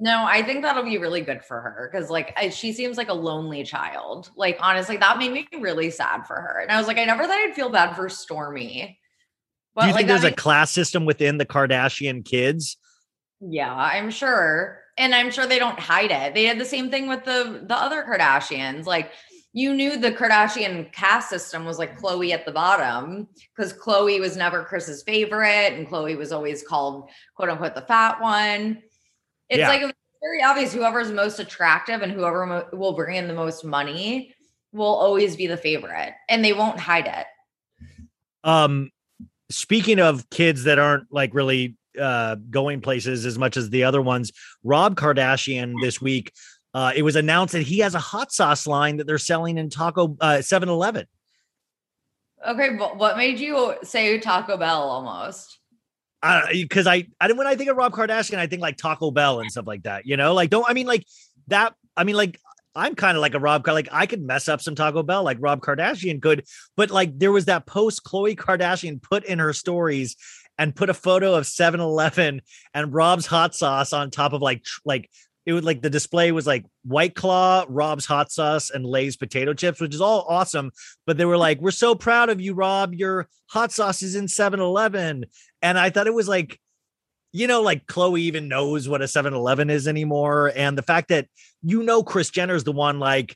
No, 0.01 0.24
I 0.26 0.43
think 0.43 0.61
that'll 0.61 0.84
be 0.86 0.97
really 0.97 1.20
good 1.20 1.43
for 1.43 1.59
her 1.59 1.89
because, 1.91 2.09
like, 2.09 2.34
she 2.51 2.72
seems 2.72 2.95
like 2.95 3.09
a 3.09 3.13
lonely 3.13 3.65
child. 3.65 4.32
Like, 4.38 4.57
honestly, 4.61 4.95
that 4.95 5.17
made 5.17 5.34
me 5.34 5.45
really 5.59 5.89
sad 5.89 6.26
for 6.26 6.36
her. 6.36 6.59
And 6.61 6.72
I 6.72 6.78
was 6.78 6.88
like, 6.88 6.97
I 6.97 7.03
never 7.03 7.24
thought 7.24 7.32
I'd 7.38 7.53
feel 7.53 7.70
bad 7.70 7.97
for 7.97 8.07
Stormi. 8.07 8.95
But 9.80 9.84
Do 9.84 9.88
you 9.88 9.93
like, 9.93 9.99
think 10.07 10.07
there's 10.09 10.30
a 10.30 10.36
class 10.36 10.71
system 10.71 11.05
within 11.05 11.38
the 11.38 11.45
Kardashian 11.45 12.25
kids? 12.25 12.75
yeah, 13.39 13.73
I'm 13.73 14.11
sure, 14.11 14.82
and 14.97 15.15
I'm 15.15 15.32
sure 15.32 15.47
they 15.47 15.57
don't 15.59 15.80
hide 15.80 16.11
it. 16.11 16.34
They 16.34 16.43
had 16.43 16.59
the 16.59 16.65
same 16.65 16.91
thing 16.91 17.07
with 17.07 17.23
the 17.23 17.63
the 17.65 17.75
other 17.77 18.03
Kardashians. 18.03 18.86
Like, 18.86 19.13
you 19.53 19.73
knew 19.73 19.95
the 19.97 20.11
Kardashian 20.11 20.91
caste 20.91 21.30
system 21.30 21.63
was 21.63 21.80
like 21.80 21.97
Khloe 21.97 22.32
at 22.34 22.45
the 22.45 22.51
bottom 22.51 23.30
because 23.55 23.71
Khloe 23.71 24.19
was 24.19 24.36
never 24.36 24.65
Kris's 24.65 25.01
favorite, 25.03 25.71
and 25.73 25.88
Khloe 25.88 26.17
was 26.17 26.34
always 26.34 26.61
called 26.61 27.09
"quote 27.38 27.47
unquote" 27.49 27.73
the 27.75 27.82
fat 27.84 28.19
one. 28.19 28.84
It's 29.47 29.59
Yeah. 29.59 29.69
like 29.69 29.95
very 30.21 30.43
obvious. 30.43 30.73
Whoever's 30.73 31.09
most 31.09 31.39
attractive 31.39 32.01
and 32.01 32.11
whoever 32.11 32.45
mo- 32.45 32.67
will 32.73 32.91
bring 32.91 33.15
in 33.15 33.30
the 33.30 33.34
most 33.34 33.63
money 33.63 34.36
will 34.73 34.86
always 35.05 35.38
be 35.38 35.47
the 35.47 35.55
favorite, 35.55 36.13
and 36.27 36.43
they 36.43 36.51
won't 36.51 36.77
hide 36.82 37.07
it. 37.07 37.25
Um, 38.43 38.91
speaking 39.49 39.99
of 39.99 40.29
kids 40.29 40.63
that 40.63 40.79
aren't 40.79 41.11
like 41.11 41.33
really 41.33 41.75
uh 41.99 42.35
going 42.49 42.81
places 42.81 43.25
as 43.25 43.37
much 43.37 43.57
as 43.57 43.69
the 43.69 43.83
other 43.83 44.01
ones, 44.01 44.31
Rob 44.63 44.95
Kardashian 44.95 45.73
this 45.81 46.01
week, 46.01 46.31
uh, 46.73 46.91
it 46.95 47.01
was 47.01 47.15
announced 47.15 47.53
that 47.53 47.63
he 47.63 47.79
has 47.79 47.95
a 47.95 47.99
hot 47.99 48.31
sauce 48.31 48.67
line 48.67 48.97
that 48.97 49.07
they're 49.07 49.17
selling 49.17 49.57
in 49.57 49.69
Taco 49.69 50.15
uh 50.21 50.37
7-Eleven. 50.37 51.05
Okay, 52.47 52.75
but 52.77 52.97
what 52.97 53.17
made 53.17 53.39
you 53.39 53.75
say 53.83 54.17
Taco 54.19 54.57
Bell 54.57 54.81
almost? 54.81 55.59
because 56.51 56.85
I, 56.85 57.07
I 57.21 57.31
when 57.31 57.47
I 57.47 57.55
think 57.55 57.69
of 57.69 57.77
Rob 57.77 57.93
Kardashian, 57.93 58.39
I 58.39 58.47
think 58.47 58.61
like 58.61 58.77
Taco 58.77 59.11
Bell 59.11 59.39
and 59.39 59.49
stuff 59.49 59.67
like 59.67 59.83
that. 59.83 60.05
You 60.05 60.17
know, 60.17 60.33
like 60.33 60.49
don't 60.49 60.69
I 60.69 60.73
mean 60.73 60.87
like 60.87 61.05
that? 61.47 61.73
I 61.95 62.03
mean 62.03 62.15
like 62.15 62.39
I'm 62.76 62.95
kind 62.95 63.17
of 63.17 63.22
like 63.22 63.34
a 63.34 63.39
Rob, 63.39 63.67
like 63.67 63.89
I 63.91 64.05
could 64.05 64.22
mess 64.22 64.47
up 64.47 64.61
some 64.61 64.76
Taco 64.76 65.03
Bell 65.03 65.24
like 65.24 65.38
Rob 65.39 65.61
Kardashian 65.61 66.22
could, 66.22 66.45
but 66.78 66.91
like 66.91 67.17
there 67.17 67.32
was 67.32 67.45
that 67.45 67.65
post 67.65 68.03
Khloe 68.03 68.36
Kardashian 68.36 69.01
put 69.01 69.26
in 69.26 69.39
her 69.39 69.53
stories 69.53 70.15
and 70.57 70.76
put 70.76 70.89
a 70.89 70.93
photo 70.93 71.36
of 71.36 71.45
7-Eleven 71.45 72.41
and 72.74 72.93
Rob's 72.93 73.26
hot 73.26 73.55
sauce 73.55 73.93
on 73.93 74.11
top 74.11 74.34
of 74.34 74.41
like 74.41 74.65
like 74.86 75.09
it 75.45 75.53
was 75.53 75.63
like 75.63 75.82
the 75.82 75.89
display 75.89 76.32
was 76.32 76.45
like 76.45 76.65
White 76.84 77.15
Claw, 77.15 77.65
Rob's 77.67 78.05
hot 78.05 78.32
sauce, 78.32 78.70
and 78.70 78.86
Lay's 78.86 79.17
potato 79.17 79.53
chips, 79.53 79.82
which 79.82 79.95
is 79.95 80.01
all 80.01 80.26
awesome. 80.30 80.72
But 81.07 81.17
they 81.17 81.26
were 81.26 81.38
like, 81.38 81.59
We're 81.59 81.72
so 81.72 81.95
proud 81.95 82.30
of 82.30 82.39
you, 82.39 82.53
Rob. 82.53 82.93
Your 82.93 83.28
hot 83.47 83.72
sauce 83.72 84.03
is 84.03 84.15
in 84.15 84.26
7-Eleven. 84.26 85.26
And 85.63 85.80
I 85.80 85.89
thought 85.89 86.05
it 86.05 86.13
was 86.13 86.28
like, 86.28 86.59
you 87.32 87.47
know, 87.47 87.61
like 87.61 87.86
Khloe 87.86 88.19
even 88.19 88.47
knows 88.47 88.89
what 88.89 89.01
a 89.01 89.05
7-Eleven 89.05 89.69
is 89.69 89.88
anymore. 89.88 90.51
And 90.55 90.77
the 90.77 90.84
fact 90.84 91.09
that 91.09 91.27
you 91.61 91.84
know 91.84 92.03
Kris 92.03 92.30
Jenner's 92.30 92.63
the 92.63 92.71
one 92.71 92.99
like 92.99 93.36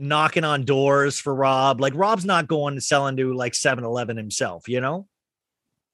knocking 0.00 0.44
on 0.44 0.64
doors 0.64 1.20
for 1.20 1.34
Rob. 1.34 1.80
Like 1.80 1.92
Rob's 1.94 2.24
not 2.24 2.48
going 2.48 2.74
to 2.74 2.80
sell 2.80 3.06
into 3.06 3.34
like 3.34 3.52
7-Eleven 3.52 4.16
himself, 4.16 4.68
you 4.68 4.80
know? 4.80 5.06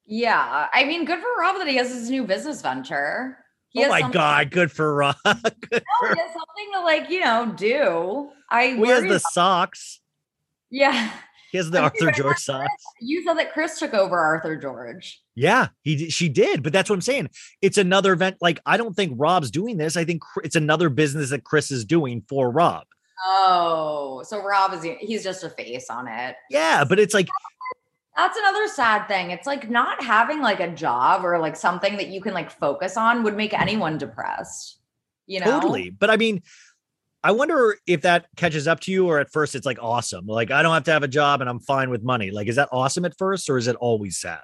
Yeah, 0.07 0.69
I 0.73 0.85
mean, 0.85 1.05
good 1.05 1.19
for 1.19 1.41
Rob 1.41 1.57
that 1.59 1.67
he 1.67 1.77
has 1.77 1.93
his 1.93 2.09
new 2.09 2.25
business 2.25 2.63
venture. 2.63 3.39
He 3.71 3.85
oh 3.85 3.89
my 3.89 4.09
god, 4.09 4.53
good 4.53 4.71
for 4.71 4.95
Rob. 4.95 5.17
good 5.25 5.37
No, 5.73 5.81
for, 6.01 6.15
he 6.15 6.21
has 6.21 6.31
something 6.31 6.73
to 6.75 6.81
like, 6.83 7.11
you 7.11 7.21
know, 7.21 7.53
do. 7.57 8.31
I 8.49 8.77
Well, 8.77 8.85
he 8.85 8.91
has 8.91 9.03
the 9.03 9.19
socks. 9.19 10.01
yeah. 10.71 11.11
He 11.57 11.59
has 11.59 11.71
the 11.71 11.81
Arthur 11.81 12.11
George 12.11 12.37
socks. 12.37 12.85
You 13.01 13.25
said 13.25 13.39
that 13.39 13.51
Kris 13.55 13.79
took 13.79 13.95
over 13.95 14.19
Arthur 14.19 14.57
George. 14.57 15.23
Yeah, 15.35 15.69
he 15.81 16.11
she 16.11 16.29
did, 16.29 16.63
but 16.63 16.71
that's 16.71 16.91
what 16.91 16.97
I'm 16.97 17.01
saying. 17.01 17.31
It's 17.63 17.79
another 17.79 18.13
event. 18.13 18.37
Like 18.43 18.61
I 18.67 18.77
don't 18.77 18.95
think 18.95 19.15
Rob's 19.17 19.51
doing 19.51 19.79
this. 19.79 19.97
I 19.97 20.05
think 20.05 20.23
it's 20.45 20.55
another 20.55 20.91
business 20.91 21.31
that 21.31 21.45
Kris 21.45 21.71
is 21.71 21.87
doing 21.87 22.23
for 22.29 22.51
Rob. 22.51 22.85
Oh, 23.25 24.23
so 24.27 24.45
Rob 24.45 24.75
is 24.75 24.87
he's 25.01 25.25
just 25.25 25.45
a 25.45 25.49
face 25.49 25.89
on 25.89 26.09
it. 26.09 26.37
Yeah, 26.51 26.85
but 26.85 26.99
it's 26.99 27.15
like 27.15 27.29
That's 28.19 28.37
another 28.37 28.69
sad 28.69 29.09
thing. 29.09 29.31
It's 29.31 29.47
like 29.47 29.71
not 29.71 30.03
having 30.03 30.43
like 30.43 30.61
a 30.61 30.69
job 30.69 31.25
or 31.25 31.39
like 31.39 31.57
something 31.57 31.97
that 31.97 32.09
you 32.09 32.21
can 32.21 32.35
like 32.35 32.51
focus 32.51 32.99
on 32.99 33.23
would 33.23 33.35
make 33.35 33.59
anyone 33.59 33.97
depressed. 33.97 34.79
You 35.27 35.41
know? 35.41 35.47
totally. 35.47 35.89
But 35.89 36.11
I 36.11 36.19
mean, 36.19 36.43
I 37.27 37.33
wonder 37.33 37.77
if 37.89 38.03
that 38.03 38.29
catches 38.37 38.69
up 38.69 38.79
to 38.83 38.93
you, 38.93 39.09
or 39.09 39.19
at 39.19 39.33
first 39.33 39.57
it's 39.57 39.67
like 39.67 39.83
awesome. 39.83 40.29
Like 40.29 40.53
I 40.53 40.63
don't 40.63 40.73
have 40.73 40.85
to 40.85 40.93
have 40.93 41.03
a 41.03 41.09
job 41.09 41.41
and 41.41 41.51
I'm 41.51 41.59
fine 41.59 41.91
with 41.91 42.05
money. 42.05 42.31
Like 42.31 42.47
is 42.47 42.55
that 42.55 42.69
awesome 42.71 43.05
at 43.05 43.19
first, 43.19 43.51
or 43.51 43.59
is 43.59 43.67
it 43.67 43.75
always 43.75 44.17
sad? 44.17 44.43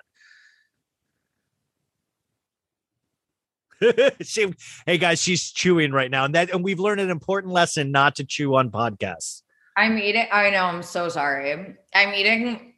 she, 4.22 4.52
hey 4.84 4.98
guys, 4.98 5.22
she's 5.22 5.52
chewing 5.52 5.92
right 5.92 6.10
now, 6.10 6.24
and 6.24 6.34
that 6.34 6.50
and 6.50 6.64
we've 6.64 6.80
learned 6.80 7.00
an 7.00 7.08
important 7.08 7.52
lesson 7.52 7.92
not 7.92 8.16
to 8.16 8.24
chew 8.24 8.56
on 8.56 8.72
podcasts. 8.72 9.42
I'm 9.76 9.96
eating. 9.96 10.26
I 10.32 10.50
know. 10.50 10.64
I'm 10.64 10.82
so 10.82 11.08
sorry. 11.08 11.76
I'm 11.94 12.14
eating 12.14 12.74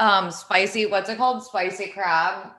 um 0.00 0.32
spicy. 0.32 0.86
What's 0.86 1.08
it 1.08 1.18
called? 1.18 1.44
Spicy 1.44 1.86
crab. 1.90 2.50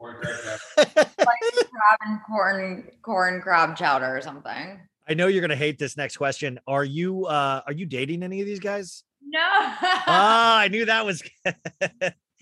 Spicy 0.02 1.04
crab 1.04 1.98
and 2.00 2.18
corn 2.26 2.90
corn 3.02 3.42
crab 3.42 3.76
chowder 3.76 4.16
or 4.16 4.22
something. 4.22 4.80
I 5.08 5.14
know 5.14 5.26
you're 5.26 5.40
gonna 5.40 5.56
hate 5.56 5.78
this 5.78 5.96
next 5.96 6.16
question. 6.16 6.60
Are 6.66 6.84
you 6.84 7.26
uh 7.26 7.62
are 7.66 7.72
you 7.72 7.86
dating 7.86 8.22
any 8.22 8.40
of 8.40 8.46
these 8.46 8.60
guys? 8.60 9.04
No. 9.24 9.40
ah, 9.40 10.58
I 10.58 10.68
knew 10.68 10.84
that 10.86 11.04
was 11.04 11.22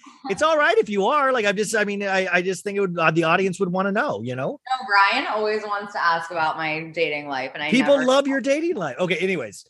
it's 0.30 0.42
all 0.42 0.56
right 0.56 0.76
if 0.78 0.88
you 0.88 1.06
are. 1.06 1.32
Like 1.32 1.44
I'm 1.44 1.56
just 1.56 1.74
I 1.74 1.84
mean, 1.84 2.02
I, 2.02 2.26
I 2.32 2.42
just 2.42 2.64
think 2.64 2.76
it 2.76 2.80
would 2.80 2.98
uh, 2.98 3.10
the 3.10 3.24
audience 3.24 3.60
would 3.60 3.70
want 3.70 3.86
to 3.86 3.92
know, 3.92 4.22
you 4.22 4.34
know? 4.36 4.60
No, 4.80 4.86
Ryan 5.14 5.26
always 5.28 5.62
wants 5.62 5.92
to 5.94 6.02
ask 6.02 6.30
about 6.30 6.56
my 6.56 6.90
dating 6.94 7.28
life, 7.28 7.52
and 7.54 7.62
I 7.62 7.70
People 7.70 8.04
love 8.04 8.26
your 8.26 8.40
dating 8.40 8.76
life. 8.76 8.96
Okay, 8.98 9.16
anyways. 9.16 9.64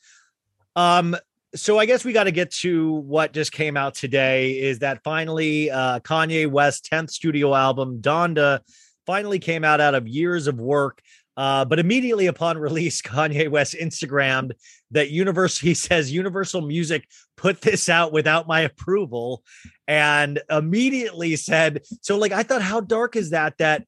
Um, 0.77 1.17
so 1.55 1.79
I 1.79 1.87
guess 1.87 2.05
we 2.05 2.13
got 2.13 2.25
to 2.25 2.31
get 2.31 2.53
to 2.53 2.93
what 2.93 3.33
just 3.33 3.51
came 3.51 3.77
out 3.77 3.95
today 3.95 4.53
is 4.53 4.81
that 4.81 5.03
finally 5.03 5.71
uh 5.71 6.01
Kanye 6.01 6.49
West's 6.49 6.89
10th 6.89 7.11
studio 7.11 7.55
album, 7.55 8.01
Donda, 8.01 8.61
finally 9.07 9.39
came 9.39 9.65
out 9.65 9.81
out 9.81 9.95
of 9.95 10.07
years 10.07 10.47
of 10.47 10.61
work. 10.61 11.01
Uh, 11.41 11.65
but 11.65 11.79
immediately 11.79 12.27
upon 12.27 12.59
release, 12.69 13.01
Kanye 13.01 13.49
West 13.49 13.75
Instagrammed 13.81 14.51
that 14.91 15.09
Universal, 15.09 15.67
he 15.67 15.73
says 15.73 16.13
Universal 16.13 16.61
Music 16.61 17.09
put 17.39 17.63
this 17.63 17.89
out 17.89 18.13
without 18.13 18.47
my 18.47 18.61
approval, 18.61 19.43
and 19.89 20.39
immediately 20.51 21.37
said, 21.37 21.81
so 22.03 22.19
like 22.19 22.33
I 22.33 22.43
thought, 22.43 22.61
how 22.61 22.81
dark 22.81 23.17
is 23.17 23.31
that? 23.31 23.57
That 23.57 23.87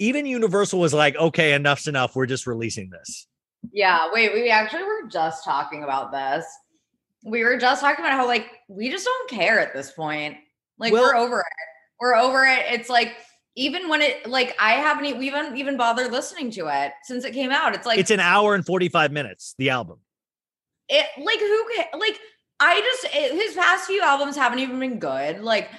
even 0.00 0.26
Universal 0.26 0.80
was 0.80 0.92
like, 0.92 1.14
okay, 1.14 1.54
enough's 1.54 1.86
enough. 1.86 2.16
We're 2.16 2.26
just 2.26 2.48
releasing 2.48 2.90
this. 2.90 3.28
Yeah, 3.72 4.08
wait, 4.12 4.32
we 4.32 4.50
actually 4.50 4.82
were 4.82 5.08
just 5.08 5.44
talking 5.44 5.84
about 5.84 6.10
this. 6.10 6.44
We 7.24 7.44
were 7.44 7.58
just 7.58 7.80
talking 7.80 8.04
about 8.04 8.18
how 8.18 8.26
like 8.26 8.50
we 8.68 8.90
just 8.90 9.04
don't 9.04 9.30
care 9.30 9.60
at 9.60 9.72
this 9.72 9.92
point. 9.92 10.38
Like 10.80 10.92
Well- 10.92 11.04
we're 11.04 11.14
over 11.14 11.38
it. 11.38 11.46
We're 12.00 12.16
over 12.16 12.44
it. 12.44 12.64
It's 12.72 12.90
like 12.90 13.14
even 13.56 13.88
when 13.88 14.02
it 14.02 14.28
like 14.28 14.54
I 14.60 14.72
haven't 14.72 15.18
we 15.18 15.28
haven't 15.28 15.56
even 15.56 15.76
bothered 15.76 16.12
listening 16.12 16.50
to 16.52 16.68
it 16.68 16.92
since 17.02 17.24
it 17.24 17.32
came 17.32 17.50
out. 17.50 17.74
It's 17.74 17.86
like 17.86 17.98
it's 17.98 18.10
an 18.10 18.20
hour 18.20 18.54
and 18.54 18.64
45 18.64 19.10
minutes, 19.12 19.54
the 19.58 19.70
album. 19.70 19.98
it 20.88 21.06
like 21.18 21.40
who 21.40 21.98
like 21.98 22.18
I 22.60 22.80
just 22.80 23.14
it, 23.14 23.32
his 23.32 23.54
past 23.54 23.86
few 23.86 24.02
albums 24.02 24.36
haven't 24.36 24.60
even 24.60 24.78
been 24.78 24.98
good. 24.98 25.40
Like 25.40 25.70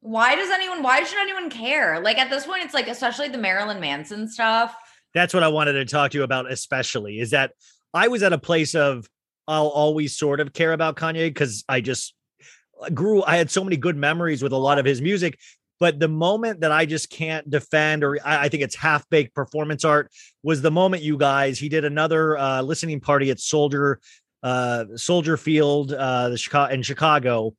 why 0.00 0.34
does 0.34 0.50
anyone 0.50 0.82
why 0.82 1.04
should 1.04 1.18
anyone 1.18 1.50
care? 1.50 2.00
Like 2.00 2.18
at 2.18 2.30
this 2.30 2.46
point 2.46 2.64
it's 2.64 2.74
like 2.74 2.88
especially 2.88 3.28
the 3.28 3.38
Marilyn 3.38 3.80
Manson 3.80 4.28
stuff. 4.28 4.74
That's 5.14 5.34
what 5.34 5.42
I 5.42 5.48
wanted 5.48 5.74
to 5.74 5.84
talk 5.84 6.10
to 6.12 6.18
you 6.18 6.24
about, 6.24 6.50
especially 6.50 7.20
is 7.20 7.30
that 7.30 7.52
I 7.92 8.08
was 8.08 8.22
at 8.22 8.32
a 8.32 8.38
place 8.38 8.74
of 8.74 9.08
I'll 9.48 9.68
always 9.68 10.16
sort 10.16 10.40
of 10.40 10.52
care 10.52 10.72
about 10.72 10.96
Kanye 10.96 11.28
because 11.28 11.64
I 11.68 11.80
just 11.80 12.14
uh, 12.82 12.90
grew, 12.90 13.22
I 13.22 13.36
had 13.36 13.50
so 13.50 13.62
many 13.62 13.76
good 13.76 13.96
memories 13.96 14.42
with 14.42 14.52
a 14.52 14.56
lot 14.56 14.78
of 14.78 14.84
his 14.84 15.00
music. 15.00 15.38
But 15.78 16.00
the 16.00 16.08
moment 16.08 16.60
that 16.60 16.72
I 16.72 16.86
just 16.86 17.10
can't 17.10 17.48
defend, 17.48 18.02
or 18.02 18.18
I, 18.24 18.44
I 18.44 18.48
think 18.48 18.62
it's 18.62 18.74
half 18.74 19.08
baked 19.10 19.34
performance 19.34 19.84
art, 19.84 20.10
was 20.42 20.62
the 20.62 20.70
moment 20.70 21.02
you 21.02 21.16
guys, 21.18 21.58
he 21.58 21.68
did 21.68 21.84
another 21.84 22.36
uh, 22.38 22.62
listening 22.62 23.00
party 23.00 23.30
at 23.30 23.40
Soldier, 23.40 24.00
uh, 24.42 24.84
Soldier 24.96 25.36
Field, 25.36 25.92
uh, 25.92 26.30
the 26.30 26.38
Chicago 26.38 26.72
in 26.72 26.82
Chicago 26.82 27.54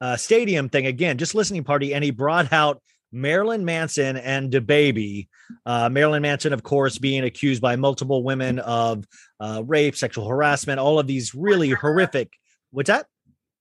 uh, 0.00 0.16
stadium 0.16 0.68
thing 0.68 0.86
again, 0.86 1.18
just 1.18 1.34
listening 1.34 1.64
party, 1.64 1.94
and 1.94 2.02
he 2.02 2.10
brought 2.10 2.52
out 2.52 2.82
Marilyn 3.12 3.64
Manson 3.64 4.16
and 4.16 4.50
DaBaby. 4.50 5.28
Uh, 5.66 5.88
Marilyn 5.88 6.22
Manson, 6.22 6.52
of 6.52 6.62
course, 6.62 6.98
being 6.98 7.24
accused 7.24 7.60
by 7.60 7.76
multiple 7.76 8.22
women 8.22 8.58
of 8.60 9.04
uh, 9.40 9.62
rape, 9.66 9.96
sexual 9.96 10.28
harassment, 10.28 10.78
all 10.78 10.98
of 10.98 11.06
these 11.06 11.34
really 11.34 11.70
horrific. 11.70 12.32
What's 12.70 12.88
that? 12.88 13.06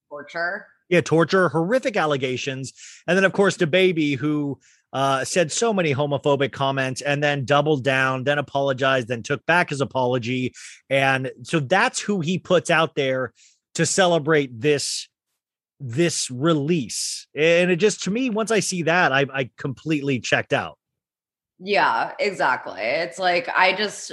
Torture. 0.10 0.68
Yeah, 0.90 1.02
torture, 1.02 1.50
horrific 1.50 1.96
allegations, 1.96 2.74
and 3.08 3.16
then 3.16 3.24
of 3.24 3.34
course 3.34 3.58
DaBaby 3.58 4.18
who 4.18 4.60
uh, 4.92 5.24
said 5.24 5.52
so 5.52 5.72
many 5.72 5.94
homophobic 5.94 6.52
comments, 6.52 7.02
and 7.02 7.24
then 7.24 7.46
doubled 7.46 7.84
down, 7.84 8.24
then 8.24 8.40
apologized, 8.40 9.08
then 9.08 9.22
took 9.22 9.46
back 9.46 9.70
his 9.70 9.82
apology, 9.82 10.54
and 10.90 11.32
so 11.44 11.60
that's 11.60 12.00
who 12.00 12.22
he 12.22 12.40
puts 12.40 12.72
out 12.72 12.96
there 12.96 13.34
to 13.76 13.86
celebrate 13.86 14.60
this 14.60 15.08
this 15.80 16.30
release. 16.30 17.28
And 17.36 17.72
it 17.72 17.78
just 17.78 18.04
to 18.04 18.12
me, 18.12 18.30
once 18.30 18.52
I 18.52 18.60
see 18.60 18.84
that, 18.84 19.12
I, 19.12 19.26
I 19.34 19.50
completely 19.58 20.20
checked 20.20 20.54
out. 20.54 20.78
Yeah, 21.60 22.14
exactly. 22.20 22.82
It's 22.82 23.20
like 23.20 23.48
I 23.56 23.74
just 23.74 24.12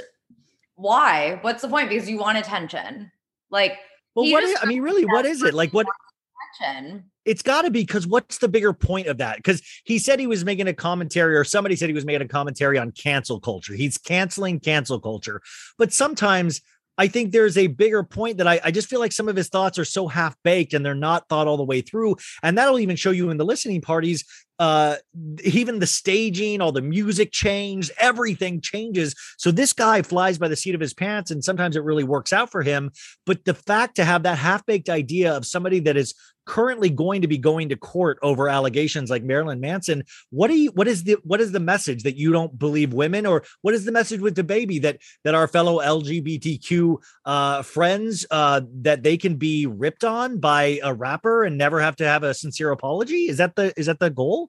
why? 0.74 1.38
What's 1.40 1.62
the 1.62 1.68
point? 1.68 1.88
Because 1.88 2.08
you 2.08 2.18
want 2.18 2.38
attention. 2.38 3.10
Like 3.50 3.78
Well, 4.14 4.30
what 4.30 4.62
I 4.62 4.66
mean, 4.66 4.82
really, 4.82 5.04
what 5.04 5.24
is 5.24 5.42
it? 5.42 5.54
Like, 5.54 5.72
what 5.72 5.86
it's 7.24 7.42
got 7.42 7.62
to 7.62 7.70
be 7.70 7.82
because 7.82 8.06
what's 8.06 8.38
the 8.38 8.48
bigger 8.48 8.72
point 8.72 9.08
of 9.08 9.18
that? 9.18 9.36
Because 9.36 9.62
he 9.84 9.98
said 9.98 10.20
he 10.20 10.26
was 10.26 10.44
making 10.44 10.68
a 10.68 10.72
commentary, 10.72 11.36
or 11.36 11.44
somebody 11.44 11.76
said 11.76 11.88
he 11.88 11.94
was 11.94 12.06
making 12.06 12.22
a 12.22 12.28
commentary 12.28 12.78
on 12.78 12.92
cancel 12.92 13.40
culture. 13.40 13.74
He's 13.74 13.98
canceling 13.98 14.60
cancel 14.60 15.00
culture. 15.00 15.42
But 15.76 15.92
sometimes 15.92 16.62
I 16.98 17.08
think 17.08 17.32
there's 17.32 17.58
a 17.58 17.66
bigger 17.66 18.02
point 18.02 18.38
that 18.38 18.46
I, 18.46 18.60
I 18.64 18.70
just 18.70 18.88
feel 18.88 19.00
like 19.00 19.12
some 19.12 19.28
of 19.28 19.36
his 19.36 19.48
thoughts 19.48 19.78
are 19.78 19.84
so 19.84 20.08
half 20.08 20.34
baked 20.44 20.72
and 20.72 20.84
they're 20.84 20.94
not 20.94 21.28
thought 21.28 21.46
all 21.46 21.56
the 21.56 21.64
way 21.64 21.80
through. 21.80 22.16
And 22.42 22.56
that'll 22.56 22.78
even 22.78 22.96
show 22.96 23.10
you 23.10 23.28
in 23.30 23.36
the 23.36 23.44
listening 23.44 23.82
parties. 23.82 24.24
Uh 24.58 24.96
even 25.44 25.78
the 25.78 25.86
staging 25.86 26.60
all 26.60 26.72
the 26.72 26.80
music 26.82 27.32
changed 27.32 27.90
everything 27.98 28.60
changes. 28.60 29.14
So 29.38 29.50
this 29.50 29.72
guy 29.72 30.02
flies 30.02 30.38
by 30.38 30.48
the 30.48 30.56
seat 30.56 30.74
of 30.74 30.80
his 30.80 30.94
pants 30.94 31.30
and 31.30 31.44
sometimes 31.44 31.76
it 31.76 31.84
really 31.84 32.04
works 32.04 32.32
out 32.32 32.50
for 32.50 32.62
him. 32.62 32.90
But 33.24 33.44
the 33.44 33.54
fact 33.54 33.96
to 33.96 34.04
have 34.04 34.22
that 34.22 34.38
half-baked 34.38 34.88
idea 34.88 35.36
of 35.36 35.46
somebody 35.46 35.80
that 35.80 35.96
is 35.96 36.14
currently 36.46 36.88
going 36.88 37.22
to 37.22 37.28
be 37.28 37.36
going 37.36 37.68
to 37.68 37.76
court 37.76 38.18
over 38.22 38.48
allegations 38.48 39.10
like 39.10 39.22
Marilyn 39.22 39.60
Manson 39.60 40.04
what 40.30 40.50
you 40.50 40.70
what 40.70 40.88
is 40.88 41.04
the 41.04 41.16
what 41.24 41.40
is 41.40 41.52
the 41.52 41.60
message 41.60 42.04
that 42.04 42.16
you 42.16 42.32
don't 42.32 42.58
believe 42.58 42.92
women 42.92 43.26
or 43.26 43.42
what 43.62 43.74
is 43.74 43.84
the 43.84 43.92
message 43.92 44.20
with 44.20 44.36
DaBaby 44.36 44.80
that 44.82 44.98
that 45.24 45.34
our 45.34 45.48
fellow 45.48 45.80
LGBTQ 45.80 46.96
uh 47.24 47.62
friends 47.62 48.24
uh 48.30 48.60
that 48.82 49.02
they 49.02 49.16
can 49.16 49.36
be 49.36 49.66
ripped 49.66 50.04
on 50.04 50.38
by 50.38 50.80
a 50.82 50.94
rapper 50.94 51.44
and 51.44 51.58
never 51.58 51.80
have 51.80 51.96
to 51.96 52.06
have 52.06 52.22
a 52.22 52.32
sincere 52.32 52.70
apology? 52.70 53.28
Is 53.28 53.38
that 53.38 53.56
the 53.56 53.72
is 53.76 53.86
that 53.86 53.98
the 53.98 54.10
goal 54.10 54.45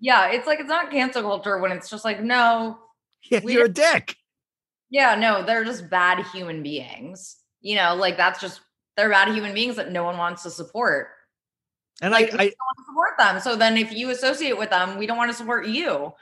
Yeah, 0.00 0.30
it's 0.30 0.46
like 0.46 0.60
it's 0.60 0.68
not 0.68 0.90
cancel 0.90 1.22
culture 1.22 1.58
when 1.58 1.72
it's 1.72 1.90
just 1.90 2.04
like, 2.04 2.22
no, 2.22 2.78
yeah 3.30 3.40
you're 3.42 3.64
a 3.64 3.68
dick 3.68 4.16
yeah, 4.90 5.14
no, 5.14 5.42
they're 5.42 5.64
just 5.64 5.90
bad 5.90 6.24
human 6.32 6.62
beings. 6.62 7.36
You 7.60 7.76
know, 7.76 7.94
like 7.94 8.16
that's 8.16 8.40
just 8.40 8.60
they're 8.96 9.10
bad 9.10 9.28
human 9.28 9.54
beings 9.54 9.76
that 9.76 9.92
no 9.92 10.04
one 10.04 10.16
wants 10.16 10.42
to 10.44 10.50
support. 10.50 11.08
and 12.00 12.12
like 12.12 12.32
I, 12.32 12.36
I 12.36 12.36
don't 12.36 12.38
want 12.38 12.78
to 12.78 12.84
support 12.86 13.18
them. 13.18 13.40
So 13.40 13.56
then 13.56 13.76
if 13.76 13.92
you 13.92 14.10
associate 14.10 14.56
with 14.56 14.70
them, 14.70 14.98
we 14.98 15.06
don't 15.06 15.16
want 15.16 15.30
to 15.30 15.36
support 15.36 15.66
you. 15.66 16.12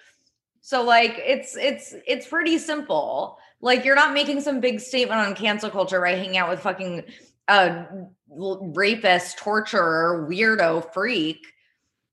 So 0.61 0.83
like 0.83 1.21
it's 1.25 1.57
it's 1.57 1.95
it's 2.07 2.27
pretty 2.27 2.59
simple. 2.59 3.39
Like 3.61 3.85
you're 3.85 3.95
not 3.95 4.15
making 4.15 4.41
some 4.41 4.61
big 4.61 4.81
statement 4.81 5.21
on 5.21 5.35
cancel 5.35 5.71
culture 5.71 6.01
right? 6.01 6.19
hanging 6.19 6.37
out 6.37 6.49
with 6.49 6.61
fucking 6.61 7.05
uh 7.49 7.85
rapist, 8.29 9.39
torturer, 9.39 10.27
weirdo, 10.29 10.93
freak, 10.93 11.47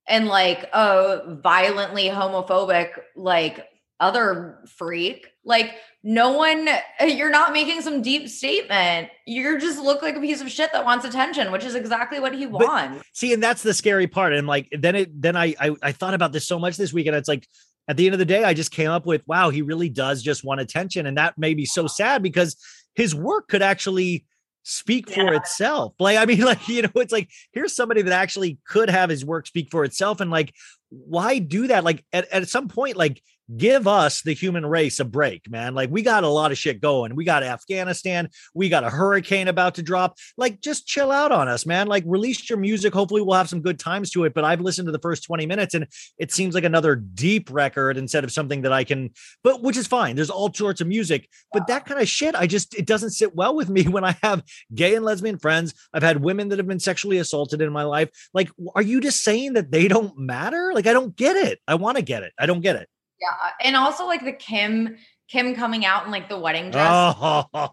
and 0.08 0.28
like 0.28 0.70
a 0.74 1.38
violently 1.42 2.06
homophobic 2.10 2.92
like 3.16 3.68
other 4.00 4.60
freak. 4.76 5.28
Like 5.46 5.76
no 6.04 6.34
one 6.34 6.68
you're 7.08 7.30
not 7.30 7.54
making 7.54 7.82
some 7.82 8.02
deep 8.02 8.28
statement. 8.28 9.10
You 9.26 9.60
just 9.60 9.80
look 9.80 10.02
like 10.02 10.16
a 10.16 10.20
piece 10.20 10.42
of 10.42 10.52
shit 10.52 10.72
that 10.74 10.84
wants 10.84 11.06
attention, 11.06 11.52
which 11.52 11.64
is 11.64 11.76
exactly 11.76 12.20
what 12.20 12.34
he 12.34 12.46
But- 12.46 12.62
wants. 12.62 13.06
see 13.14 13.34
and 13.34 13.42
that's 13.42 13.64
the 13.64 13.74
scary 13.74 14.08
part 14.08 14.34
and 14.34 14.48
like 14.48 14.68
then 14.78 14.96
it 14.96 15.22
then 15.22 15.36
I, 15.38 15.56
I 15.60 15.76
i 15.82 15.92
thought 15.92 16.14
about 16.14 16.32
this 16.34 16.46
so 16.48 16.60
much 16.60 16.76
this 16.78 16.92
week 16.94 17.08
and 17.08 17.16
it's 17.16 17.28
like 17.30 17.48
at 17.88 17.96
the 17.98 18.06
end 18.06 18.14
of 18.16 18.20
the 18.20 18.26
day 18.26 18.44
i 18.44 18.54
just 18.54 18.72
came 18.72 18.90
up 18.90 19.06
with 19.06 19.22
wow 19.28 19.50
he 19.50 19.62
really 19.62 19.90
does 19.90 20.22
just 20.22 20.44
want 20.44 20.60
attention 20.62 21.06
and 21.06 21.18
that 21.18 21.38
made 21.38 21.56
me 21.58 21.66
so 21.66 21.88
sad 21.88 22.22
because 22.24 22.56
his 22.96 23.14
work 23.16 23.48
could 23.48 23.62
actually 23.62 24.26
speak 24.64 25.10
for 25.10 25.34
itself. 25.34 25.94
Like 26.00 26.18
i 26.18 26.26
mean 26.26 26.42
like 26.46 26.68
you 26.68 26.82
know 26.84 26.92
it's 26.96 27.14
like 27.14 27.30
here's 27.52 27.76
somebody 27.76 28.02
that 28.02 28.14
actually 28.14 28.58
could 28.66 28.90
have 28.90 29.10
his 29.10 29.24
work 29.24 29.48
speak 29.48 29.70
for 29.70 29.84
itself 29.84 30.22
and 30.22 30.32
like 30.32 30.54
why 30.90 31.40
do 31.40 31.68
that? 31.68 31.84
Like 31.84 32.04
at, 32.14 32.28
at 32.32 32.48
some 32.48 32.68
point 32.68 32.96
like 32.96 33.22
give 33.58 33.88
us 33.88 34.22
the 34.22 34.34
human 34.34 34.66
race 34.66 35.00
a 35.00 35.06
break 35.06 35.50
man. 35.50 35.76
Like 35.76 35.90
we 35.90 36.02
got 36.02 36.24
a 36.24 36.30
lot 36.30 36.52
of 36.52 36.58
shit 36.58 36.82
going. 36.82 37.16
We 37.16 37.26
got 37.26 37.44
afghanistan. 37.44 38.30
We 38.54 38.70
got 38.70 38.84
a 38.84 38.90
hurricane 38.90 39.48
about 39.48 39.76
to 39.76 39.84
drop. 39.84 40.18
Like 40.38 40.62
just 40.62 40.88
chill 40.88 41.12
out 41.12 41.32
on 41.32 41.48
us 41.48 41.66
man. 41.66 41.88
Like 41.88 42.04
release 42.08 42.50
your 42.50 42.60
music. 42.60 42.94
Hopefully 42.94 43.22
we'll 43.22 43.38
have 43.38 43.50
some 43.50 43.62
good 43.62 43.80
times 43.80 44.12
to 44.12 44.24
it. 44.24 44.34
But 44.34 44.46
i've 44.46 44.62
listened 44.62 44.88
to 44.88 44.92
the 44.92 45.00
first 45.00 45.24
20 45.24 45.46
minutes 45.46 45.74
and 45.74 45.88
it 46.18 46.32
seems 46.32 46.56
like 46.56 46.64
another 46.64 46.96
deep 46.96 47.50
record 47.52 47.98
instead 47.98 48.24
of 48.24 48.32
something 48.32 48.62
that 48.62 48.74
i 48.74 48.84
can 48.84 49.12
but 49.44 49.62
which 49.62 49.78
is 49.78 49.88
fine. 49.88 50.16
There's 50.16 50.30
all 50.30 50.54
sorts 50.54 50.82
of 50.82 50.88
music 50.88 51.28
but 51.52 51.68
that 51.68 51.86
kind 51.86 52.02
of 52.02 52.08
shit 52.08 52.36
i 52.36 52.48
just 52.48 52.76
it 52.76 52.86
doesn't 52.86 53.12
sit 53.12 53.36
well 53.36 53.56
with 53.56 53.70
me 53.70 53.84
when 53.88 54.04
i 54.04 54.16
have 54.24 54.44
gay 54.74 54.96
and 54.96 55.06
lesbian 55.06 55.38
friends. 55.38 55.74
I've 55.94 56.04
had 56.04 56.24
women 56.24 56.50
that 56.50 56.60
have 56.60 56.68
been 56.68 56.80
sexually 56.80 57.18
assaulted 57.18 57.62
in 57.62 57.72
my 57.72 57.84
life. 57.84 58.10
Like 58.34 58.50
are 58.76 58.82
you 58.82 59.02
just 59.02 59.24
saying 59.24 59.54
that 59.54 59.72
they 59.72 59.88
don't 59.88 60.18
matter? 60.18 60.72
Like 60.74 60.88
i 60.88 60.94
don't 60.94 61.16
get 61.16 61.36
it. 61.36 61.60
I 61.68 61.76
want 61.76 61.98
to 61.98 62.04
get 62.04 62.24
it. 62.24 62.34
I 62.40 62.46
don't 62.46 62.62
get 62.62 62.76
it 62.78 62.88
Yeah, 63.24 63.48
uh, 63.48 63.52
and 63.64 63.76
also 63.76 64.06
like 64.06 64.24
the 64.24 64.34
Kim 64.34 64.98
Kim 65.30 65.56
coming 65.56 65.86
out 65.86 66.06
in 66.06 66.12
like 66.12 66.30
the 66.30 66.38
wedding 66.38 66.72
dress. 66.72 66.90
oh 66.90 67.46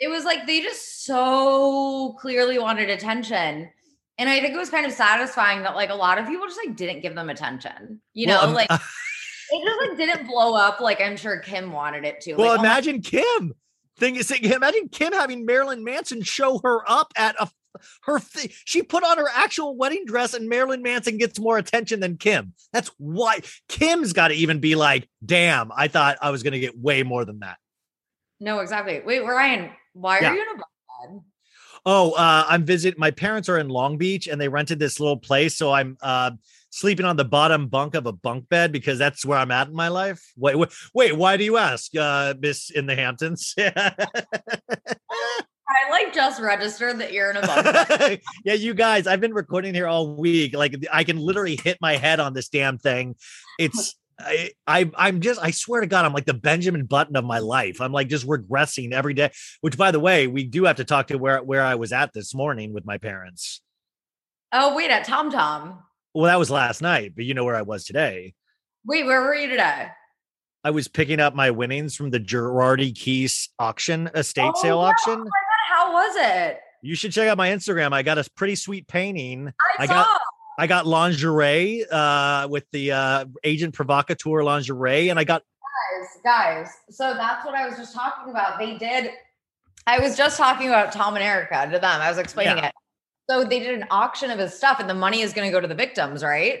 It 0.00 0.08
was 0.08 0.24
like 0.24 0.46
they 0.46 0.60
just 0.60 1.04
so 1.04 2.16
clearly 2.20 2.58
wanted 2.58 2.90
attention. 2.90 3.70
And 4.18 4.28
I 4.28 4.40
think 4.40 4.52
it 4.54 4.58
was 4.58 4.68
kind 4.70 4.84
of 4.84 4.92
satisfying 4.92 5.62
that 5.62 5.76
like 5.76 5.90
a 5.90 5.94
lot 5.94 6.18
of 6.18 6.26
people 6.26 6.46
just 6.46 6.58
like 6.64 6.76
didn't 6.76 7.02
give 7.02 7.14
them 7.14 7.30
attention. 7.30 8.00
You 8.12 8.26
know, 8.26 8.40
Well, 8.42 8.52
like 8.52 8.70
it 8.72 9.64
just 9.64 9.80
like 9.88 9.96
didn't 9.96 10.26
blow 10.26 10.54
up 10.54 10.80
like 10.80 11.00
I'm 11.00 11.16
sure 11.16 11.38
Kim 11.38 11.70
wanted 11.70 12.04
it 12.04 12.20
to. 12.22 12.34
Well, 12.34 12.48
like, 12.48 12.58
oh 12.58 12.62
my- 12.62 12.68
imagine 12.68 13.00
Kim. 13.02 13.54
Thing 13.98 14.16
is, 14.16 14.30
imagine 14.30 14.88
Kim 14.88 15.12
having 15.12 15.44
Marilyn 15.44 15.84
Manson 15.84 16.22
show 16.22 16.58
her 16.64 16.80
up 16.90 17.12
at 17.16 17.36
a 17.38 17.48
her. 18.04 18.20
She 18.64 18.82
put 18.82 19.04
on 19.04 19.18
her 19.18 19.28
actual 19.34 19.76
wedding 19.76 20.04
dress, 20.06 20.34
and 20.34 20.48
Marilyn 20.48 20.82
Manson 20.82 21.18
gets 21.18 21.38
more 21.38 21.58
attention 21.58 22.00
than 22.00 22.16
Kim. 22.16 22.54
That's 22.72 22.90
why 22.98 23.40
Kim's 23.68 24.12
got 24.12 24.28
to 24.28 24.34
even 24.34 24.60
be 24.60 24.74
like, 24.74 25.08
"Damn, 25.24 25.70
I 25.74 25.88
thought 25.88 26.18
I 26.20 26.30
was 26.30 26.42
going 26.42 26.52
to 26.52 26.60
get 26.60 26.78
way 26.78 27.02
more 27.02 27.24
than 27.24 27.40
that." 27.40 27.56
no, 28.40 28.58
exactly. 28.58 29.00
Wait, 29.06 29.20
Ryan, 29.24 29.70
why 29.92 30.18
Yeah. 30.20 30.30
are 30.30 30.34
you 30.34 30.42
in 30.42 30.48
a 30.48 30.54
bed? 30.56 31.20
Oh, 31.86 32.12
uh, 32.12 32.44
I'm 32.48 32.64
visit. 32.64 32.98
My 32.98 33.10
parents 33.10 33.48
are 33.48 33.58
in 33.58 33.68
Long 33.68 33.98
Beach, 33.98 34.26
and 34.28 34.40
they 34.40 34.48
rented 34.48 34.78
this 34.78 35.00
little 35.00 35.16
place, 35.16 35.56
so 35.56 35.72
I'm 35.72 35.96
uh, 36.00 36.32
sleeping 36.70 37.06
on 37.06 37.16
the 37.16 37.24
bottom 37.24 37.68
bunk 37.68 37.94
of 37.94 38.06
a 38.06 38.12
bunk 38.12 38.48
bed 38.48 38.72
because 38.72 38.98
that's 38.98 39.24
where 39.24 39.38
I'm 39.38 39.50
at 39.50 39.68
in 39.68 39.74
my 39.74 39.88
life. 39.88 40.32
Wait, 40.36 40.56
wait, 40.56 40.70
wait 40.94 41.16
why 41.16 41.36
do 41.36 41.44
you 41.44 41.56
ask, 41.56 41.94
uh, 41.96 42.34
Miss 42.40 42.70
in 42.70 42.86
the 42.86 42.94
Hamptons? 42.96 43.54
I 45.86 45.90
like 45.90 46.12
just 46.12 46.40
registered 46.40 46.98
that 47.00 47.12
you're 47.12 47.30
in 47.30 47.36
a 47.36 47.42
bunk. 47.46 48.22
yeah, 48.44 48.54
you 48.54 48.74
guys, 48.74 49.06
I've 49.06 49.20
been 49.20 49.34
recording 49.34 49.74
here 49.74 49.86
all 49.86 50.16
week. 50.16 50.54
Like 50.54 50.74
I 50.92 51.04
can 51.04 51.16
literally 51.18 51.56
hit 51.62 51.78
my 51.80 51.96
head 51.96 52.20
on 52.20 52.34
this 52.34 52.48
damn 52.48 52.78
thing. 52.78 53.16
It's 53.58 53.94
I, 54.20 54.50
I 54.66 54.90
I'm 54.96 55.20
just 55.20 55.40
I 55.42 55.50
swear 55.50 55.80
to 55.80 55.86
God, 55.86 56.04
I'm 56.04 56.12
like 56.12 56.26
the 56.26 56.34
Benjamin 56.34 56.84
Button 56.84 57.16
of 57.16 57.24
my 57.24 57.38
life. 57.38 57.80
I'm 57.80 57.92
like 57.92 58.08
just 58.08 58.26
regressing 58.26 58.92
every 58.92 59.14
day. 59.14 59.30
Which 59.62 59.76
by 59.78 59.90
the 59.90 60.00
way, 60.00 60.26
we 60.26 60.44
do 60.44 60.64
have 60.64 60.76
to 60.76 60.84
talk 60.84 61.08
to 61.08 61.18
where 61.18 61.42
where 61.42 61.62
I 61.62 61.74
was 61.76 61.92
at 61.92 62.12
this 62.12 62.34
morning 62.34 62.72
with 62.72 62.84
my 62.84 62.98
parents. 62.98 63.62
oh, 64.52 64.76
wait, 64.76 64.90
at 64.90 65.04
Tom 65.04 65.30
Tom. 65.30 65.78
Well, 66.14 66.24
that 66.26 66.38
was 66.38 66.50
last 66.50 66.82
night, 66.82 67.12
but 67.16 67.24
you 67.24 67.32
know 67.34 67.44
where 67.44 67.56
I 67.56 67.62
was 67.62 67.84
today. 67.84 68.34
Wait, 68.84 69.06
where 69.06 69.22
were 69.22 69.34
you 69.34 69.48
today? 69.48 69.88
I 70.64 70.70
was 70.70 70.86
picking 70.86 71.18
up 71.18 71.34
my 71.34 71.50
winnings 71.50 71.96
from 71.96 72.10
the 72.10 72.20
Girardi 72.20 72.92
Keese 72.94 73.48
auction, 73.58 74.08
estate 74.14 74.52
Oh, 74.54 74.62
sale 74.62 74.78
wow. 74.78 74.90
auction. 74.90 75.24
How 75.70 75.92
was 75.92 76.14
it? 76.16 76.60
You 76.82 76.94
should 76.94 77.12
check 77.12 77.28
out 77.28 77.36
my 77.36 77.50
Instagram. 77.50 77.92
I 77.92 78.02
got 78.02 78.18
a 78.18 78.28
pretty 78.34 78.56
sweet 78.56 78.88
painting. 78.88 79.52
I, 79.78 79.82
I 79.84 79.86
saw. 79.86 79.92
got- 79.94 80.20
I 80.58 80.66
got 80.66 80.86
lingerie 80.86 81.82
uh, 81.90 82.46
with 82.46 82.64
the 82.72 82.92
uh, 82.92 83.24
agent 83.42 83.72
provocateur 83.74 84.42
lingerie, 84.42 85.08
and 85.08 85.18
I 85.18 85.24
got 85.24 85.42
guys, 86.22 86.22
guys. 86.22 86.68
So 86.90 87.14
that's 87.14 87.46
what 87.46 87.54
I 87.54 87.66
was 87.66 87.78
just 87.78 87.94
talking 87.94 88.30
about. 88.30 88.58
They 88.58 88.76
did. 88.76 89.12
I 89.86 89.98
was 89.98 90.14
just 90.14 90.36
talking 90.36 90.68
about 90.68 90.92
Tom 90.92 91.14
and 91.14 91.24
Erika 91.24 91.68
to 91.72 91.78
them. 91.78 92.00
I 92.02 92.08
was 92.10 92.18
explaining 92.18 92.58
Yeah. 92.58 92.66
it. 92.66 92.72
So 93.30 93.44
they 93.44 93.60
did 93.60 93.80
an 93.80 93.86
auction 93.90 94.30
of 94.30 94.38
his 94.38 94.52
stuff, 94.52 94.78
and 94.78 94.90
the 94.90 94.94
money 94.94 95.22
is 95.22 95.32
going 95.32 95.48
to 95.48 95.52
go 95.52 95.58
to 95.60 95.66
the 95.66 95.74
victims, 95.74 96.22
right? 96.22 96.60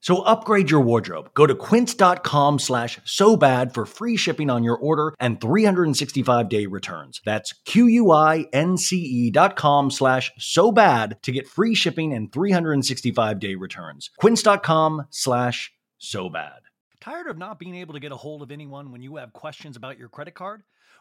So 0.00 0.22
upgrade 0.22 0.70
your 0.70 0.80
wardrobe. 0.80 1.30
Go 1.34 1.46
to 1.46 1.54
quince.com 1.54 2.58
slash 2.58 3.00
so 3.04 3.36
bad 3.36 3.74
for 3.74 3.86
free 3.86 4.16
shipping 4.16 4.50
on 4.50 4.62
your 4.62 4.76
order 4.76 5.14
and 5.18 5.40
365 5.40 6.48
day 6.48 6.66
returns. 6.66 7.20
That's 7.24 7.52
Q-U-I-N-C-E 7.64 9.30
dot 9.30 9.56
com 9.56 9.90
slash 9.90 10.30
so 10.38 10.70
bad 10.70 11.16
to 11.22 11.32
get 11.32 11.48
free 11.48 11.74
shipping 11.74 12.12
and 12.12 12.32
365 12.32 13.40
day 13.40 13.54
returns. 13.54 14.10
Quince.com 14.18 15.06
slash 15.10 15.72
so 15.98 16.28
bad. 16.28 16.60
Tired 17.00 17.28
of 17.28 17.38
not 17.38 17.58
being 17.58 17.76
able 17.76 17.94
to 17.94 18.00
get 18.00 18.12
a 18.12 18.16
hold 18.16 18.42
of 18.42 18.50
anyone 18.50 18.90
when 18.90 19.02
you 19.02 19.16
have 19.16 19.32
questions 19.32 19.76
about 19.76 19.98
your 19.98 20.08
credit 20.08 20.34
card? 20.34 20.62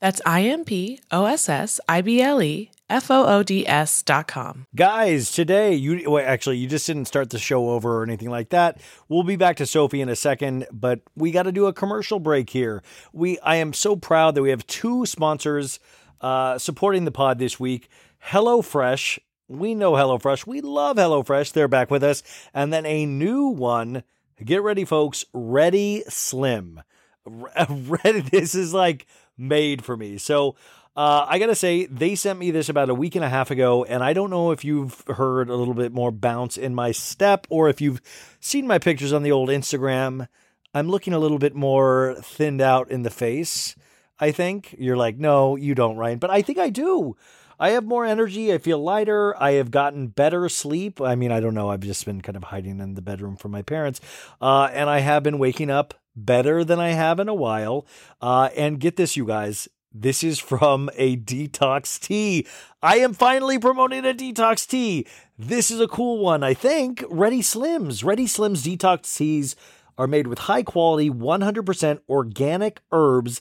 That's 0.00 0.20
I 0.24 0.42
M 0.42 0.64
P 0.64 0.98
O 1.10 1.26
S 1.26 1.48
S 1.48 1.78
I 1.88 2.00
B 2.00 2.22
L 2.22 2.42
E 2.42 2.70
F 2.88 3.10
O 3.10 3.26
O 3.26 3.42
D 3.42 3.66
S 3.68 4.02
dot 4.02 4.26
com. 4.26 4.66
Guys, 4.74 5.30
today 5.30 5.74
you 5.74 6.10
well, 6.10 6.24
actually 6.26 6.56
you 6.56 6.66
just 6.66 6.86
didn't 6.86 7.04
start 7.04 7.30
the 7.30 7.38
show 7.38 7.70
over 7.70 7.98
or 7.98 8.02
anything 8.02 8.30
like 8.30 8.48
that. 8.48 8.80
We'll 9.08 9.22
be 9.22 9.36
back 9.36 9.56
to 9.56 9.66
Sophie 9.66 10.00
in 10.00 10.08
a 10.08 10.16
second, 10.16 10.66
but 10.72 11.00
we 11.14 11.30
got 11.30 11.42
to 11.44 11.52
do 11.52 11.66
a 11.66 11.72
commercial 11.72 12.18
break 12.18 12.50
here. 12.50 12.82
We 13.12 13.38
I 13.40 13.56
am 13.56 13.74
so 13.74 13.94
proud 13.94 14.34
that 14.34 14.42
we 14.42 14.50
have 14.50 14.66
two 14.66 15.04
sponsors 15.04 15.78
uh, 16.22 16.58
supporting 16.58 17.04
the 17.04 17.12
pod 17.12 17.38
this 17.38 17.60
week. 17.60 17.88
HelloFresh. 18.26 19.18
We 19.48 19.74
know 19.74 19.92
HelloFresh. 19.92 20.46
We 20.46 20.60
love 20.60 20.96
HelloFresh. 20.96 21.52
They're 21.52 21.68
back 21.68 21.90
with 21.90 22.02
us, 22.02 22.22
and 22.54 22.72
then 22.72 22.86
a 22.86 23.04
new 23.04 23.48
one. 23.48 24.02
Get 24.42 24.62
ready, 24.62 24.86
folks. 24.86 25.26
Ready 25.34 26.04
Slim. 26.08 26.80
Ready. 27.26 28.20
This 28.20 28.54
is 28.54 28.72
like 28.72 29.06
made 29.40 29.84
for 29.84 29.96
me. 29.96 30.18
So 30.18 30.56
uh, 30.96 31.24
I 31.28 31.38
gotta 31.38 31.54
say, 31.54 31.86
they 31.86 32.14
sent 32.14 32.38
me 32.38 32.50
this 32.50 32.68
about 32.68 32.90
a 32.90 32.94
week 32.94 33.14
and 33.14 33.24
a 33.24 33.28
half 33.28 33.50
ago, 33.50 33.84
and 33.84 34.02
I 34.02 34.12
don't 34.12 34.30
know 34.30 34.50
if 34.50 34.64
you've 34.64 35.02
heard 35.06 35.48
a 35.48 35.54
little 35.54 35.74
bit 35.74 35.92
more 35.92 36.10
bounce 36.10 36.56
in 36.56 36.74
my 36.74 36.92
step 36.92 37.46
or 37.48 37.68
if 37.68 37.80
you've 37.80 38.02
seen 38.40 38.66
my 38.66 38.78
pictures 38.78 39.12
on 39.12 39.22
the 39.22 39.32
old 39.32 39.48
Instagram. 39.48 40.26
I'm 40.74 40.88
looking 40.88 41.12
a 41.12 41.18
little 41.18 41.38
bit 41.38 41.54
more 41.54 42.16
thinned 42.20 42.60
out 42.60 42.90
in 42.90 43.02
the 43.02 43.10
face. 43.10 43.76
I 44.18 44.32
think 44.32 44.74
you're 44.78 44.96
like, 44.96 45.16
no, 45.16 45.56
you 45.56 45.74
don't, 45.74 45.96
Ryan, 45.96 46.18
but 46.18 46.30
I 46.30 46.42
think 46.42 46.58
I 46.58 46.70
do. 46.70 47.16
I 47.58 47.70
have 47.70 47.84
more 47.84 48.06
energy. 48.06 48.52
I 48.52 48.58
feel 48.58 48.78
lighter. 48.78 49.40
I 49.40 49.52
have 49.52 49.70
gotten 49.70 50.08
better 50.08 50.48
sleep. 50.48 51.00
I 51.00 51.14
mean, 51.14 51.30
I 51.30 51.40
don't 51.40 51.54
know. 51.54 51.70
I've 51.70 51.80
just 51.80 52.04
been 52.04 52.20
kind 52.20 52.36
of 52.36 52.44
hiding 52.44 52.80
in 52.80 52.94
the 52.94 53.02
bedroom 53.02 53.36
from 53.36 53.52
my 53.52 53.62
parents, 53.62 54.00
uh, 54.40 54.70
and 54.72 54.90
I 54.90 55.00
have 55.00 55.22
been 55.22 55.38
waking 55.38 55.70
up 55.70 55.94
better 56.24 56.64
than 56.64 56.78
I 56.78 56.90
have 56.90 57.20
in 57.20 57.28
a 57.28 57.34
while. 57.34 57.86
Uh, 58.20 58.50
and 58.56 58.80
get 58.80 58.96
this, 58.96 59.16
you 59.16 59.26
guys, 59.26 59.68
this 59.92 60.22
is 60.22 60.38
from 60.38 60.88
a 60.96 61.16
detox 61.16 61.98
tea. 61.98 62.46
I 62.82 62.98
am 62.98 63.12
finally 63.12 63.58
promoting 63.58 64.04
a 64.04 64.14
detox 64.14 64.66
tea. 64.66 65.06
This 65.38 65.70
is 65.70 65.80
a 65.80 65.88
cool 65.88 66.22
one, 66.22 66.42
I 66.42 66.54
think. 66.54 67.04
Ready 67.08 67.40
Slims. 67.40 68.04
Ready 68.04 68.26
Slims 68.26 68.62
detox 68.62 69.16
teas 69.16 69.56
are 69.98 70.06
made 70.06 70.26
with 70.26 70.40
high 70.40 70.62
quality, 70.62 71.10
100% 71.10 72.00
organic 72.08 72.80
herbs 72.92 73.40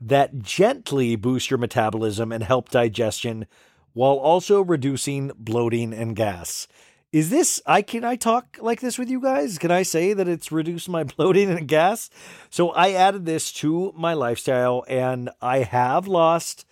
that 0.00 0.40
gently 0.40 1.14
boost 1.16 1.50
your 1.50 1.58
metabolism 1.58 2.32
and 2.32 2.42
help 2.42 2.70
digestion 2.70 3.46
while 3.92 4.14
also 4.14 4.62
reducing 4.62 5.30
bloating 5.36 5.92
and 5.92 6.16
gas. 6.16 6.66
Is 7.12 7.28
this 7.28 7.60
I 7.66 7.82
can 7.82 8.04
I 8.04 8.14
talk 8.14 8.56
like 8.60 8.80
this 8.80 8.96
with 8.96 9.10
you 9.10 9.20
guys? 9.20 9.58
Can 9.58 9.72
I 9.72 9.82
say 9.82 10.12
that 10.12 10.28
it's 10.28 10.52
reduced 10.52 10.88
my 10.88 11.02
bloating 11.16 11.50
and 11.50 11.66
gas? 11.66 12.08
So 12.50 12.70
I 12.70 12.92
added 12.92 13.26
this 13.26 13.52
to 13.54 13.92
my 13.96 14.14
lifestyle 14.14 14.84
and 14.86 15.28
I 15.42 15.58
have 15.58 16.06
lost 16.06 16.64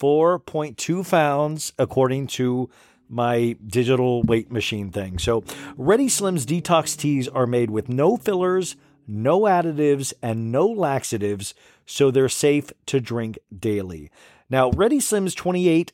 4.2 0.00 1.08
pounds 1.08 1.72
according 1.78 2.26
to 2.28 2.68
my 3.08 3.56
digital 3.64 4.24
weight 4.24 4.50
machine 4.50 4.90
thing. 4.90 5.18
So 5.18 5.44
Ready 5.76 6.08
Slim's 6.08 6.44
detox 6.44 6.98
teas 6.98 7.28
are 7.28 7.46
made 7.46 7.70
with 7.70 7.88
no 7.88 8.16
fillers, 8.16 8.74
no 9.06 9.42
additives, 9.42 10.12
and 10.20 10.50
no 10.50 10.66
laxatives, 10.66 11.54
so 11.86 12.10
they're 12.10 12.28
safe 12.28 12.72
to 12.86 13.00
drink 13.00 13.38
daily. 13.56 14.10
Now, 14.50 14.70
Ready 14.70 14.98
Slim's 14.98 15.36
28 15.36 15.92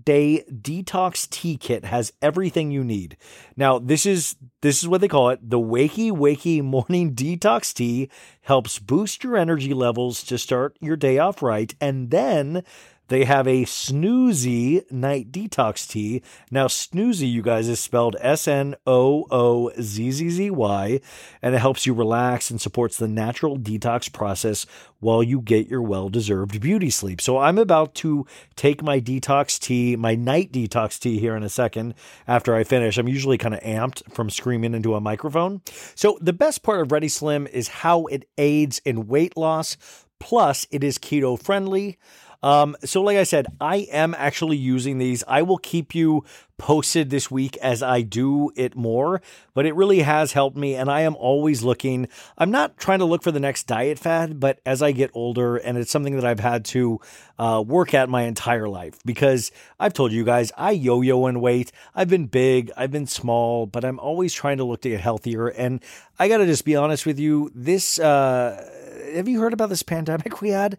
day 0.00 0.44
detox 0.50 1.28
tea 1.28 1.56
kit 1.56 1.84
has 1.84 2.12
everything 2.22 2.70
you 2.70 2.84
need. 2.84 3.16
Now, 3.56 3.78
this 3.78 4.06
is 4.06 4.36
this 4.60 4.82
is 4.82 4.88
what 4.88 5.00
they 5.00 5.08
call 5.08 5.30
it. 5.30 5.38
The 5.42 5.58
Wakey 5.58 6.10
Wakey 6.10 6.62
Morning 6.72 7.14
Detox 7.14 7.74
Tea 7.74 8.08
helps 8.42 8.78
boost 8.78 9.24
your 9.24 9.36
energy 9.36 9.74
levels 9.74 10.22
to 10.24 10.38
start 10.38 10.76
your 10.80 10.96
day 10.96 11.18
off 11.18 11.42
right 11.42 11.74
and 11.80 12.10
then 12.10 12.64
they 13.12 13.24
have 13.24 13.46
a 13.46 13.64
snoozy 13.64 14.90
night 14.90 15.30
detox 15.30 15.86
tea. 15.86 16.22
Now, 16.50 16.66
snoozy, 16.66 17.30
you 17.30 17.42
guys, 17.42 17.68
is 17.68 17.78
spelled 17.78 18.16
S 18.20 18.48
N 18.48 18.74
O 18.86 19.26
O 19.30 19.70
Z 19.80 20.10
Z 20.12 20.30
Z 20.30 20.50
Y, 20.50 21.00
and 21.42 21.54
it 21.54 21.58
helps 21.58 21.84
you 21.84 21.92
relax 21.92 22.50
and 22.50 22.60
supports 22.60 22.96
the 22.96 23.08
natural 23.08 23.58
detox 23.58 24.10
process 24.10 24.64
while 25.00 25.22
you 25.22 25.42
get 25.42 25.68
your 25.68 25.82
well 25.82 26.08
deserved 26.08 26.58
beauty 26.60 26.88
sleep. 26.88 27.20
So, 27.20 27.36
I'm 27.38 27.58
about 27.58 27.94
to 27.96 28.26
take 28.56 28.82
my 28.82 28.98
detox 28.98 29.58
tea, 29.58 29.94
my 29.94 30.14
night 30.14 30.50
detox 30.50 30.98
tea 30.98 31.18
here 31.18 31.36
in 31.36 31.42
a 31.42 31.50
second 31.50 31.94
after 32.26 32.54
I 32.54 32.64
finish. 32.64 32.96
I'm 32.96 33.08
usually 33.08 33.36
kind 33.36 33.54
of 33.54 33.60
amped 33.60 34.10
from 34.12 34.30
screaming 34.30 34.74
into 34.74 34.94
a 34.94 35.00
microphone. 35.02 35.60
So, 35.94 36.18
the 36.22 36.32
best 36.32 36.62
part 36.62 36.80
of 36.80 36.90
Ready 36.90 37.08
Slim 37.08 37.46
is 37.46 37.68
how 37.68 38.06
it 38.06 38.26
aids 38.38 38.80
in 38.86 39.06
weight 39.06 39.36
loss, 39.36 39.76
plus, 40.18 40.66
it 40.70 40.82
is 40.82 40.98
keto 40.98 41.38
friendly. 41.38 41.98
Um, 42.42 42.76
so, 42.84 43.02
like 43.02 43.16
I 43.16 43.22
said, 43.22 43.46
I 43.60 43.88
am 43.92 44.14
actually 44.14 44.56
using 44.56 44.98
these. 44.98 45.22
I 45.28 45.42
will 45.42 45.58
keep 45.58 45.94
you 45.94 46.24
posted 46.58 47.10
this 47.10 47.28
week 47.28 47.56
as 47.56 47.82
I 47.82 48.02
do 48.02 48.52
it 48.54 48.76
more, 48.76 49.20
but 49.52 49.66
it 49.66 49.74
really 49.74 50.00
has 50.00 50.32
helped 50.32 50.56
me. 50.56 50.76
And 50.76 50.88
I 50.88 51.00
am 51.00 51.16
always 51.16 51.62
looking. 51.62 52.08
I'm 52.38 52.50
not 52.50 52.76
trying 52.76 53.00
to 53.00 53.04
look 53.04 53.22
for 53.22 53.32
the 53.32 53.40
next 53.40 53.66
diet 53.66 53.98
fad, 53.98 54.38
but 54.38 54.60
as 54.64 54.80
I 54.80 54.92
get 54.92 55.10
older, 55.12 55.56
and 55.56 55.76
it's 55.76 55.90
something 55.90 56.14
that 56.14 56.24
I've 56.24 56.40
had 56.40 56.64
to 56.66 57.00
uh, 57.38 57.64
work 57.66 57.94
at 57.94 58.08
my 58.08 58.22
entire 58.22 58.68
life 58.68 58.96
because 59.04 59.50
I've 59.80 59.92
told 59.92 60.12
you 60.12 60.24
guys, 60.24 60.52
I 60.56 60.70
yo 60.70 61.00
yo 61.00 61.26
in 61.26 61.40
weight. 61.40 61.72
I've 61.94 62.08
been 62.08 62.26
big, 62.26 62.70
I've 62.76 62.92
been 62.92 63.08
small, 63.08 63.66
but 63.66 63.84
I'm 63.84 63.98
always 63.98 64.32
trying 64.32 64.58
to 64.58 64.64
look 64.64 64.82
to 64.82 64.90
get 64.90 65.00
healthier. 65.00 65.48
And 65.48 65.82
I 66.18 66.28
got 66.28 66.38
to 66.38 66.46
just 66.46 66.64
be 66.64 66.76
honest 66.76 67.06
with 67.06 67.18
you. 67.18 67.50
This, 67.54 67.98
uh, 67.98 68.68
have 69.14 69.28
you 69.28 69.40
heard 69.40 69.52
about 69.52 69.68
this 69.68 69.82
pandemic 69.82 70.40
we 70.40 70.50
had? 70.50 70.78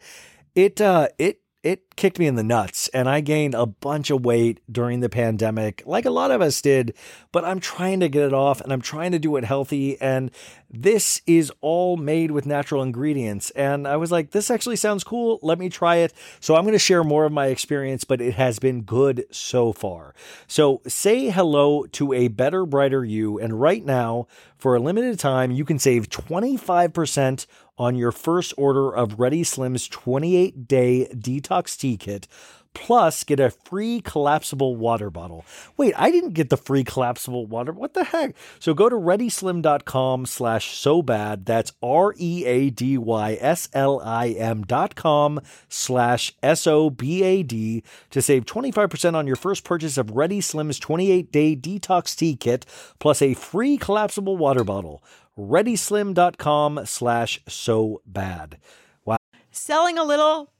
It, 0.55 0.79
uh, 0.79 1.09
it, 1.17 1.41
it 1.63 1.95
kicked 1.95 2.19
me 2.19 2.27
in 2.27 2.35
the 2.35 2.43
nuts 2.43 2.89
and 2.89 3.07
I 3.07 3.21
gained 3.21 3.55
a 3.55 3.65
bunch 3.65 4.09
of 4.09 4.25
weight 4.25 4.59
during 4.69 4.99
the 4.99 5.07
pandemic, 5.07 5.81
like 5.85 6.03
a 6.03 6.09
lot 6.09 6.29
of 6.29 6.41
us 6.41 6.61
did, 6.61 6.93
but 7.31 7.45
I'm 7.45 7.61
trying 7.61 8.01
to 8.01 8.09
get 8.09 8.23
it 8.23 8.33
off 8.33 8.59
and 8.59 8.73
I'm 8.73 8.81
trying 8.81 9.13
to 9.13 9.19
do 9.19 9.37
it 9.37 9.45
healthy. 9.45 9.99
And 10.01 10.29
this 10.69 11.21
is 11.25 11.51
all 11.61 11.95
made 11.95 12.31
with 12.31 12.45
natural 12.45 12.83
ingredients. 12.83 13.49
And 13.51 13.87
I 13.87 13.95
was 13.95 14.11
like, 14.11 14.31
this 14.31 14.51
actually 14.51 14.75
sounds 14.75 15.05
cool. 15.05 15.39
Let 15.41 15.57
me 15.57 15.69
try 15.69 15.97
it. 15.97 16.13
So 16.41 16.55
I'm 16.55 16.63
going 16.63 16.73
to 16.73 16.79
share 16.79 17.03
more 17.03 17.23
of 17.23 17.31
my 17.31 17.47
experience, 17.47 18.03
but 18.03 18.19
it 18.19 18.33
has 18.33 18.59
been 18.59 18.81
good 18.81 19.25
so 19.31 19.71
far. 19.71 20.13
So 20.47 20.81
say 20.85 21.29
hello 21.29 21.85
to 21.93 22.11
a 22.11 22.27
better, 22.27 22.65
brighter 22.65 23.05
you. 23.05 23.39
And 23.39 23.61
right 23.61 23.85
now, 23.85 24.27
for 24.57 24.75
a 24.75 24.79
limited 24.79 25.19
time, 25.19 25.51
you 25.51 25.63
can 25.63 25.79
save 25.79 26.09
25% 26.09 27.45
on 27.77 27.95
your 27.95 28.11
first 28.11 28.53
order 28.57 28.91
of 28.91 29.19
Ready 29.19 29.43
Slim's 29.43 29.87
28 29.87 30.67
day 30.67 31.07
detox 31.13 31.77
tea 31.77 31.97
kit, 31.97 32.27
Plus, 32.73 33.23
get 33.23 33.39
a 33.39 33.51
free 33.51 34.01
collapsible 34.01 34.75
water 34.75 35.09
bottle. 35.09 35.45
Wait, 35.77 35.93
I 35.97 36.09
didn't 36.11 36.33
get 36.33 36.49
the 36.49 36.57
free 36.57 36.83
collapsible 36.83 37.45
water. 37.45 37.71
What 37.71 37.93
the 37.93 38.03
heck? 38.03 38.35
So 38.59 38.73
go 38.73 38.89
to 38.89 38.95
readyslim.com 38.95 40.25
slash 40.25 40.75
so 40.77 41.01
bad. 41.01 41.45
That's 41.45 41.73
R 41.81 42.13
E 42.17 42.45
A 42.45 42.69
D 42.69 42.97
Y 42.97 43.37
S 43.39 43.69
L 43.73 44.01
I 44.03 44.29
M 44.29 44.63
dot 44.63 44.95
com 44.95 45.39
slash 45.69 46.33
S 46.41 46.65
O 46.65 46.89
B 46.89 47.23
A 47.23 47.43
D 47.43 47.83
to 48.09 48.21
save 48.21 48.45
25% 48.45 49.15
on 49.15 49.27
your 49.27 49.35
first 49.35 49.63
purchase 49.63 49.97
of 49.97 50.11
Ready 50.11 50.41
Slim's 50.41 50.79
28 50.79 51.31
day 51.31 51.55
detox 51.55 52.15
tea 52.15 52.35
kit 52.35 52.65
plus 52.99 53.21
a 53.21 53.33
free 53.33 53.77
collapsible 53.77 54.37
water 54.37 54.63
bottle. 54.63 55.03
ReadySlim.com 55.37 56.81
slash 56.85 57.41
so 57.47 58.01
bad. 58.05 58.57
Wow. 59.05 59.17
Selling 59.51 59.97
a 59.97 60.03
little 60.03 60.51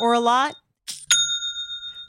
or 0.00 0.12
a 0.12 0.20
lot? 0.20 0.54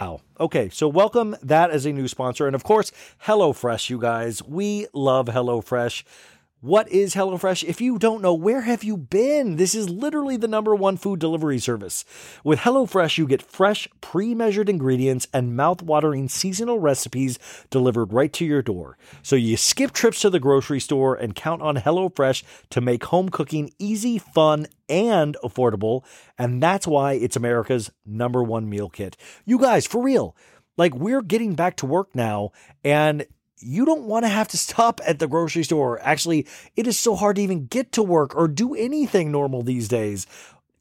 Wow. 0.00 0.20
Okay, 0.40 0.70
so 0.70 0.88
welcome 0.88 1.36
that 1.42 1.70
as 1.70 1.84
a 1.84 1.92
new 1.92 2.08
sponsor. 2.08 2.46
And 2.46 2.56
of 2.56 2.64
course, 2.64 2.92
HelloFresh, 3.26 3.90
you 3.90 3.98
guys. 3.98 4.42
We 4.42 4.86
love 4.94 5.26
HelloFresh. 5.26 6.02
What 6.62 6.88
is 6.92 7.16
HelloFresh? 7.16 7.64
If 7.64 7.80
you 7.80 7.98
don't 7.98 8.22
know, 8.22 8.34
where 8.34 8.60
have 8.60 8.84
you 8.84 8.96
been? 8.96 9.56
This 9.56 9.74
is 9.74 9.90
literally 9.90 10.36
the 10.36 10.46
number 10.46 10.76
one 10.76 10.96
food 10.96 11.18
delivery 11.18 11.58
service. 11.58 12.04
With 12.44 12.60
HelloFresh, 12.60 13.18
you 13.18 13.26
get 13.26 13.42
fresh, 13.42 13.88
pre 14.00 14.32
measured 14.32 14.68
ingredients 14.68 15.26
and 15.34 15.56
mouth-watering 15.56 16.28
seasonal 16.28 16.78
recipes 16.78 17.40
delivered 17.70 18.12
right 18.12 18.32
to 18.34 18.44
your 18.44 18.62
door. 18.62 18.96
So 19.24 19.34
you 19.34 19.56
skip 19.56 19.90
trips 19.90 20.20
to 20.20 20.30
the 20.30 20.38
grocery 20.38 20.78
store 20.78 21.16
and 21.16 21.34
count 21.34 21.62
on 21.62 21.78
HelloFresh 21.78 22.44
to 22.70 22.80
make 22.80 23.06
home 23.06 23.28
cooking 23.28 23.72
easy, 23.80 24.18
fun, 24.18 24.68
and 24.88 25.36
affordable. 25.42 26.04
And 26.38 26.62
that's 26.62 26.86
why 26.86 27.14
it's 27.14 27.34
America's 27.34 27.90
number 28.06 28.40
one 28.40 28.70
meal 28.70 28.88
kit. 28.88 29.16
You 29.44 29.58
guys, 29.58 29.84
for 29.84 30.00
real, 30.00 30.36
like 30.76 30.94
we're 30.94 31.22
getting 31.22 31.54
back 31.54 31.74
to 31.78 31.86
work 31.86 32.14
now 32.14 32.52
and 32.84 33.26
you 33.62 33.84
don't 33.84 34.04
want 34.04 34.24
to 34.24 34.28
have 34.28 34.48
to 34.48 34.58
stop 34.58 35.00
at 35.06 35.18
the 35.18 35.28
grocery 35.28 35.64
store. 35.64 36.00
Actually, 36.02 36.46
it 36.76 36.86
is 36.86 36.98
so 36.98 37.14
hard 37.14 37.36
to 37.36 37.42
even 37.42 37.66
get 37.66 37.92
to 37.92 38.02
work 38.02 38.34
or 38.34 38.48
do 38.48 38.74
anything 38.74 39.30
normal 39.30 39.62
these 39.62 39.88
days. 39.88 40.26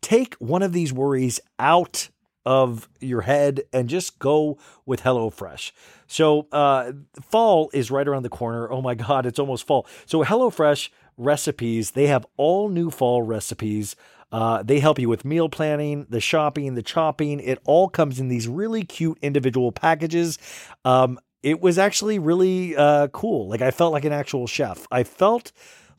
Take 0.01 0.35
one 0.35 0.63
of 0.63 0.73
these 0.73 0.91
worries 0.91 1.39
out 1.59 2.09
of 2.45 2.89
your 2.99 3.21
head 3.21 3.61
and 3.71 3.87
just 3.87 4.17
go 4.17 4.57
with 4.85 5.03
HelloFresh. 5.03 5.71
So, 6.07 6.47
uh, 6.51 6.91
fall 7.21 7.69
is 7.73 7.91
right 7.91 8.07
around 8.07 8.23
the 8.23 8.29
corner. 8.29 8.71
Oh 8.71 8.81
my 8.81 8.95
God, 8.95 9.25
it's 9.25 9.39
almost 9.39 9.67
fall. 9.67 9.85
So, 10.05 10.23
HelloFresh 10.23 10.89
recipes, 11.17 11.91
they 11.91 12.07
have 12.07 12.25
all 12.37 12.69
new 12.69 12.89
fall 12.89 13.21
recipes. 13.21 13.95
Uh, 14.31 14.63
they 14.63 14.79
help 14.79 14.97
you 14.97 15.09
with 15.09 15.25
meal 15.25 15.49
planning, 15.49 16.05
the 16.09 16.21
shopping, 16.21 16.73
the 16.75 16.81
chopping. 16.81 17.39
It 17.39 17.59
all 17.65 17.89
comes 17.89 18.19
in 18.19 18.29
these 18.29 18.47
really 18.47 18.83
cute 18.83 19.17
individual 19.21 19.71
packages. 19.71 20.39
Um, 20.85 21.19
it 21.43 21.61
was 21.61 21.77
actually 21.77 22.19
really 22.19 22.75
uh, 22.75 23.07
cool. 23.07 23.47
Like 23.47 23.61
I 23.61 23.71
felt 23.71 23.93
like 23.93 24.05
an 24.05 24.13
actual 24.13 24.47
chef. 24.47 24.87
I 24.91 25.03
felt 25.03 25.51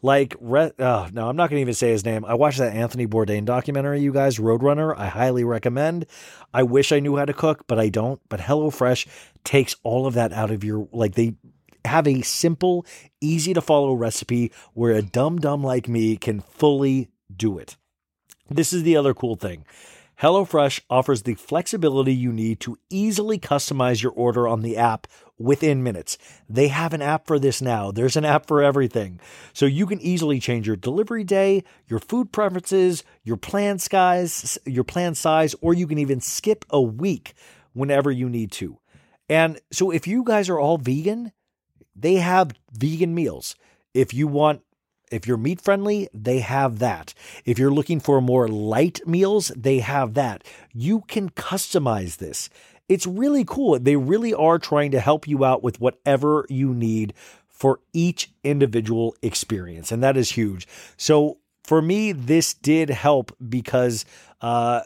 like 0.03 0.35
Re- 0.41 0.73
oh, 0.79 1.09
no, 1.13 1.29
I'm 1.29 1.37
not 1.37 1.49
going 1.49 1.59
to 1.59 1.63
even 1.63 1.75
say 1.75 1.91
his 1.91 2.05
name. 2.05 2.25
I 2.25 2.35
watched 2.35 2.59
that 2.59 2.75
Anthony 2.75 3.07
Bourdain 3.07 3.45
documentary, 3.45 4.01
you 4.01 4.13
guys, 4.13 4.39
Roadrunner. 4.39 4.97
I 4.97 5.07
highly 5.07 5.45
recommend. 5.45 6.07
I 6.53 6.65
wish 6.65 6.93
I 6.93 7.01
knew 7.01 7.17
how 7.17 7.25
to 7.25 7.33
cook, 7.33 7.67
but 7.67 7.79
I 7.79 7.89
don't. 7.89 8.21
But 8.29 8.41
HelloFresh 8.41 9.07
takes 9.45 9.77
all 9.83 10.07
of 10.07 10.15
that 10.15 10.33
out 10.33 10.51
of 10.51 10.65
your 10.65 10.89
like 10.93 11.15
they 11.15 11.35
have 11.85 12.07
a 12.07 12.23
simple, 12.23 12.87
easy 13.21 13.55
to 13.55 13.61
follow 13.61 13.93
recipe 13.95 14.53
where 14.75 14.93
a 14.93 15.03
dumb 15.03 15.39
dumb 15.39 15.65
like 15.65 15.89
me 15.89 16.17
can 16.17 16.41
fully 16.41 17.09
do 17.35 17.59
it. 17.59 17.77
This 18.51 18.73
is 18.73 18.83
the 18.83 18.97
other 18.97 19.15
cool 19.15 19.37
thing. 19.37 19.65
HelloFresh 20.23 20.83
offers 20.89 21.25
the 21.25 21.35
flexibility 21.35 22.15
you 22.15 22.33
need 22.33 22.61
to 22.61 22.79
easily 22.89 23.41
customize 23.41 24.05
your 24.05 24.13
order 24.13 24.47
on 24.47 24.63
the 24.63 24.77
app 24.77 25.09
within 25.37 25.83
minutes. 25.83 26.17
They 26.49 26.69
have 26.69 26.93
an 26.93 27.03
app 27.03 27.27
for 27.27 27.41
this 27.41 27.61
now. 27.61 27.91
There's 27.91 28.17
an 28.17 28.25
app 28.25 28.47
for 28.47 28.63
everything. 28.63 29.19
So 29.53 29.67
you 29.67 29.85
can 29.85 30.01
easily 30.01 30.39
change 30.39 30.65
your 30.65 30.77
delivery 30.77 31.25
day, 31.25 31.65
your 31.89 31.99
food 31.99 32.31
preferences, 32.31 33.03
your 33.25 33.37
plan 33.37 33.81
size, 33.81 34.57
your 34.65 34.85
plan 34.85 35.17
size, 35.17 35.57
or 35.61 35.75
you 35.75 35.89
can 35.89 35.99
even 35.99 36.21
skip 36.21 36.65
a 36.71 36.81
week 36.81 37.35
whenever 37.73 38.13
you 38.13 38.29
need 38.29 38.53
to. 38.53 38.79
And 39.29 39.59
so 39.73 39.91
if 39.91 40.07
you 40.07 40.23
guys 40.23 40.49
are 40.49 40.61
all 40.61 40.79
vegan, 40.79 41.33
they 41.97 42.15
have 42.15 42.53
vegan 42.71 43.13
meals. 43.13 43.57
If 43.93 44.15
you 44.15 44.29
want 44.29 44.63
if 45.13 45.27
you're 45.27 45.37
meat 45.37 45.61
friendly, 45.61 46.09
they 46.13 46.41
have 46.41 46.79
that. 46.79 47.15
If 47.45 47.59
you're 47.59 47.71
looking 47.71 48.01
for 48.01 48.21
more 48.21 48.49
light 48.49 49.01
meals, 49.07 49.49
they 49.57 49.81
have 49.81 50.15
that. 50.15 50.45
You 50.73 51.03
can 51.03 51.31
customize 51.31 52.17
this. 52.17 52.49
It's 52.89 53.07
really 53.07 53.45
cool. 53.45 53.79
They 53.79 53.97
really 53.97 54.35
are 54.35 54.59
trying 54.59 54.91
to 54.91 55.01
help 55.01 55.29
you 55.29 55.45
out 55.45 55.63
with 55.63 55.81
whatever 55.81 56.47
you 56.49 56.75
need 56.75 57.15
for 57.49 57.81
each 57.93 58.33
individual 58.43 59.15
experience. 59.23 59.93
And 59.93 60.03
that 60.03 60.17
is 60.17 60.33
huge. 60.33 60.67
So 60.97 61.39
for 61.63 61.81
me, 61.81 62.13
this 62.13 62.55
did 62.55 62.91
help 62.91 63.35
because 63.49 64.05
uh, 64.41 64.83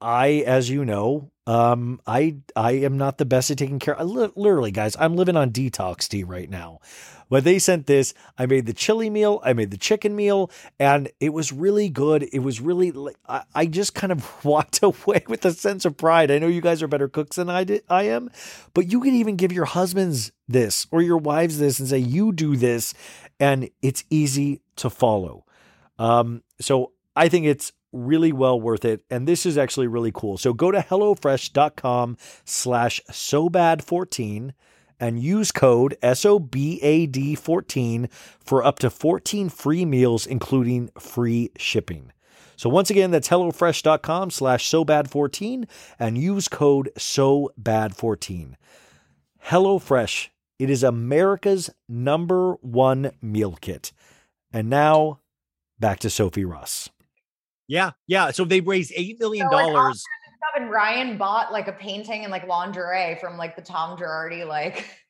I, 0.00 0.44
as 0.46 0.70
you 0.70 0.84
know, 0.84 1.30
Um, 1.46 2.00
I 2.06 2.36
I 2.56 2.72
am 2.72 2.98
not 2.98 3.18
the 3.18 3.24
best 3.24 3.50
at 3.50 3.58
taking 3.58 3.78
care. 3.78 3.98
I 3.98 4.02
li- 4.02 4.32
literally, 4.34 4.72
guys, 4.72 4.96
I'm 4.98 5.16
living 5.16 5.36
on 5.36 5.50
detox 5.50 6.08
tea 6.08 6.24
right 6.24 6.50
now. 6.50 6.80
But 7.28 7.42
they 7.42 7.58
sent 7.58 7.86
this. 7.86 8.14
I 8.38 8.46
made 8.46 8.66
the 8.66 8.72
chili 8.72 9.10
meal. 9.10 9.40
I 9.42 9.52
made 9.52 9.72
the 9.72 9.76
chicken 9.76 10.14
meal, 10.14 10.50
and 10.78 11.10
it 11.18 11.32
was 11.32 11.52
really 11.52 11.88
good. 11.88 12.22
It 12.32 12.38
was 12.38 12.60
really. 12.60 12.92
I 13.54 13.66
just 13.66 13.94
kind 13.94 14.12
of 14.12 14.44
walked 14.44 14.82
away 14.82 15.24
with 15.26 15.44
a 15.44 15.52
sense 15.52 15.84
of 15.84 15.96
pride. 15.96 16.30
I 16.30 16.38
know 16.38 16.46
you 16.46 16.60
guys 16.60 16.82
are 16.82 16.88
better 16.88 17.08
cooks 17.08 17.36
than 17.36 17.50
I 17.50 17.64
did. 17.64 17.82
I 17.88 18.04
am, 18.04 18.30
but 18.74 18.90
you 18.90 19.00
can 19.00 19.14
even 19.14 19.36
give 19.36 19.52
your 19.52 19.64
husbands 19.64 20.32
this 20.46 20.86
or 20.90 21.02
your 21.02 21.18
wives 21.18 21.58
this 21.58 21.80
and 21.80 21.88
say 21.88 21.98
you 21.98 22.32
do 22.32 22.56
this, 22.56 22.94
and 23.40 23.70
it's 23.82 24.04
easy 24.08 24.60
to 24.76 24.88
follow. 24.88 25.44
Um, 25.98 26.42
so 26.60 26.92
I 27.16 27.28
think 27.28 27.46
it's 27.46 27.72
really 27.96 28.32
well 28.32 28.60
worth 28.60 28.84
it. 28.84 29.02
And 29.10 29.26
this 29.26 29.46
is 29.46 29.56
actually 29.56 29.86
really 29.86 30.12
cool. 30.12 30.36
So 30.38 30.52
go 30.52 30.70
to 30.70 30.80
HelloFresh.com 30.80 32.16
slash 32.44 33.00
SoBad14 33.10 34.52
and 34.98 35.20
use 35.20 35.52
code 35.52 35.96
SOBAD14 36.02 38.12
for 38.12 38.64
up 38.64 38.78
to 38.78 38.90
14 38.90 39.48
free 39.48 39.84
meals, 39.84 40.26
including 40.26 40.90
free 40.98 41.50
shipping. 41.56 42.12
So 42.56 42.70
once 42.70 42.90
again, 42.90 43.10
that's 43.10 43.28
HelloFresh.com 43.28 44.30
slash 44.30 44.70
SoBad14 44.70 45.68
and 45.98 46.16
use 46.16 46.48
code 46.48 46.90
SoBad14. 46.96 48.54
HelloFresh, 49.46 50.28
it 50.58 50.70
is 50.70 50.82
America's 50.82 51.70
number 51.88 52.54
one 52.54 53.12
meal 53.20 53.58
kit. 53.60 53.92
And 54.52 54.70
now 54.70 55.20
back 55.78 55.98
to 56.00 56.10
Sophie 56.10 56.46
Ross. 56.46 56.88
Yeah, 57.68 57.92
yeah. 58.06 58.30
So 58.30 58.44
they 58.44 58.60
raised 58.60 58.92
eight 58.94 59.18
million 59.18 59.50
dollars. 59.50 60.00
Stuff, 60.00 60.62
And 60.62 60.70
Ryan 60.70 61.18
bought 61.18 61.52
like 61.52 61.68
a 61.68 61.72
painting 61.72 62.22
and 62.22 62.30
like 62.30 62.46
lingerie 62.46 63.18
from 63.20 63.36
like 63.36 63.56
the 63.56 63.62
Tom 63.62 63.98
Girardi 63.98 64.46
like 64.46 64.88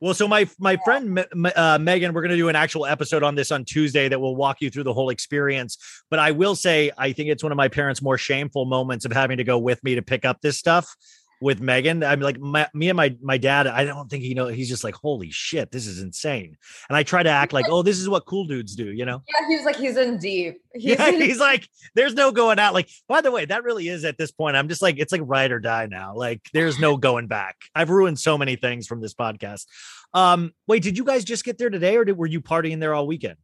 Well, 0.00 0.14
so 0.14 0.26
my 0.26 0.48
my 0.58 0.78
friend 0.84 1.14
Me- 1.14 1.24
Me- 1.34 1.52
uh, 1.52 1.78
Megan, 1.78 2.14
we're 2.14 2.22
going 2.22 2.30
to 2.30 2.36
do 2.36 2.48
an 2.48 2.56
actual 2.56 2.86
episode 2.86 3.22
on 3.22 3.34
this 3.34 3.52
on 3.52 3.64
Tuesday 3.64 4.08
that 4.08 4.20
will 4.20 4.34
walk 4.36 4.60
you 4.60 4.70
through 4.70 4.84
the 4.84 4.94
whole 4.94 5.10
experience. 5.10 5.76
But 6.10 6.20
I 6.20 6.30
will 6.30 6.54
say, 6.54 6.90
I 6.96 7.12
think 7.12 7.28
it's 7.28 7.42
one 7.42 7.52
of 7.52 7.56
my 7.56 7.68
parents' 7.68 8.00
more 8.00 8.16
shameful 8.16 8.64
moments 8.64 9.04
of 9.04 9.12
having 9.12 9.36
to 9.38 9.44
go 9.44 9.58
with 9.58 9.82
me 9.84 9.94
to 9.96 10.02
pick 10.02 10.24
up 10.24 10.40
this 10.40 10.56
stuff 10.56 10.96
with 11.40 11.60
Megan. 11.60 12.02
I'm 12.02 12.20
like, 12.20 12.38
my, 12.38 12.68
me 12.74 12.88
and 12.88 12.96
my 12.96 13.16
my 13.22 13.38
dad. 13.38 13.66
I 13.66 13.84
don't 13.84 14.08
think 14.10 14.24
he 14.24 14.34
know. 14.34 14.48
He's 14.48 14.68
just 14.68 14.84
like, 14.84 14.94
holy 14.94 15.30
shit, 15.30 15.70
this 15.70 15.86
is 15.86 16.00
insane. 16.00 16.56
And 16.88 16.96
I 16.96 17.02
try 17.02 17.22
to 17.22 17.30
act 17.30 17.52
like, 17.52 17.66
oh, 17.68 17.82
this 17.82 17.98
is 17.98 18.08
what 18.08 18.26
cool 18.26 18.46
dudes 18.46 18.74
do, 18.74 18.90
you 18.92 19.04
know? 19.04 19.22
Yeah, 19.28 19.48
he 19.48 19.56
was 19.56 19.64
like 19.64 19.76
he's 19.76 19.96
in 19.96 20.18
deep. 20.18 20.60
He's 20.74 20.96
yeah, 20.96 21.08
in 21.08 21.20
he's 21.20 21.40
like, 21.40 21.68
there's 21.96 22.14
no 22.14 22.30
going 22.30 22.60
out. 22.60 22.72
Like, 22.72 22.88
by 23.08 23.20
the 23.20 23.32
way, 23.32 23.44
that 23.46 23.64
really 23.64 23.88
is 23.88 24.04
at 24.04 24.16
this 24.16 24.30
point. 24.30 24.54
I'm 24.54 24.68
just 24.68 24.80
like, 24.80 24.98
it's 24.98 25.10
like 25.10 25.22
ride 25.24 25.50
or 25.50 25.58
die 25.58 25.86
now. 25.86 26.14
Like, 26.14 26.42
there's 26.52 26.78
no 26.78 26.96
going 26.96 27.26
back. 27.26 27.56
I've 27.74 27.90
ruined 27.90 28.20
so 28.20 28.38
many 28.38 28.54
things 28.54 28.86
from 28.86 29.00
this 29.00 29.12
podcast. 29.12 29.64
Um, 30.14 30.52
wait, 30.68 30.84
did 30.84 30.96
you 30.96 31.04
guys 31.04 31.24
just 31.24 31.44
get 31.44 31.58
there 31.58 31.70
today, 31.70 31.96
or 31.96 32.04
did, 32.04 32.16
were 32.16 32.26
you 32.26 32.40
partying 32.40 32.78
there 32.78 32.94
all 32.94 33.08
weekend? 33.08 33.38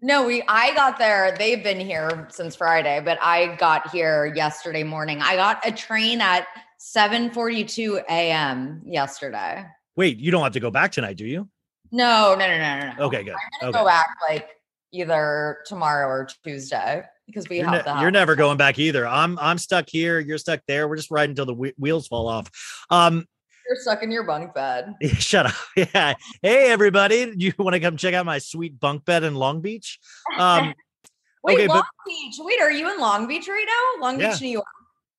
No, 0.00 0.26
we 0.26 0.42
I 0.46 0.74
got 0.74 0.98
there. 0.98 1.34
They've 1.36 1.62
been 1.62 1.80
here 1.80 2.28
since 2.30 2.54
Friday, 2.54 3.00
but 3.04 3.18
I 3.20 3.56
got 3.56 3.90
here 3.90 4.32
yesterday 4.36 4.84
morning. 4.84 5.20
I 5.20 5.34
got 5.34 5.66
a 5.66 5.72
train 5.72 6.20
at 6.20 6.46
7:42 6.78 8.02
a.m. 8.08 8.82
yesterday. 8.84 9.66
Wait, 9.96 10.18
you 10.18 10.30
don't 10.30 10.42
have 10.42 10.52
to 10.52 10.60
go 10.60 10.70
back 10.70 10.92
tonight, 10.92 11.16
do 11.16 11.26
you? 11.26 11.48
No, 11.90 12.34
no, 12.38 12.46
no, 12.46 12.58
no, 12.58 12.92
no. 12.98 13.04
Okay, 13.06 13.22
good. 13.24 13.32
I'm 13.34 13.60
gonna 13.60 13.70
Okay. 13.70 13.78
go 13.78 13.84
back 13.84 14.06
like 14.28 14.48
either 14.92 15.58
tomorrow 15.66 16.06
or 16.06 16.28
Tuesday 16.44 17.02
because 17.26 17.48
we 17.48 17.58
You're, 17.58 17.66
have 17.68 17.84
ne- 17.86 17.94
the 17.94 18.00
you're 18.00 18.10
never 18.10 18.36
going 18.36 18.56
back 18.58 18.78
either. 18.78 19.06
I'm 19.06 19.38
I'm 19.38 19.58
stuck 19.58 19.88
here. 19.88 20.18
You're 20.20 20.38
stuck 20.38 20.60
there. 20.68 20.88
We're 20.88 20.96
just 20.96 21.10
riding 21.10 21.30
until 21.30 21.46
the 21.46 21.54
whe- 21.54 21.74
wheels 21.78 22.06
fall 22.06 22.28
off. 22.28 22.50
Um, 22.90 23.26
You're 23.68 23.76
stuck 23.80 24.02
in 24.02 24.10
your 24.10 24.24
bunk 24.24 24.54
bed. 24.54 24.94
shut 25.18 25.46
up. 25.46 25.54
Yeah. 25.76 26.14
Hey, 26.42 26.70
everybody. 26.70 27.32
You 27.36 27.52
want 27.58 27.74
to 27.74 27.80
come 27.80 27.96
check 27.96 28.14
out 28.14 28.24
my 28.26 28.38
sweet 28.38 28.78
bunk 28.78 29.04
bed 29.04 29.24
in 29.24 29.34
Long 29.34 29.60
Beach? 29.60 29.98
Um, 30.38 30.74
Wait, 31.44 31.54
okay, 31.54 31.66
Long 31.68 31.78
but 31.78 31.86
Beach. 32.06 32.34
Wait, 32.38 32.60
are 32.60 32.70
you 32.70 32.90
in 32.92 32.98
Long 33.00 33.26
Beach 33.26 33.48
right 33.48 33.66
now? 33.66 34.02
Long 34.06 34.20
Yeah. 34.20 34.32
Beach, 34.32 34.40
New 34.42 34.48
York. 34.48 34.64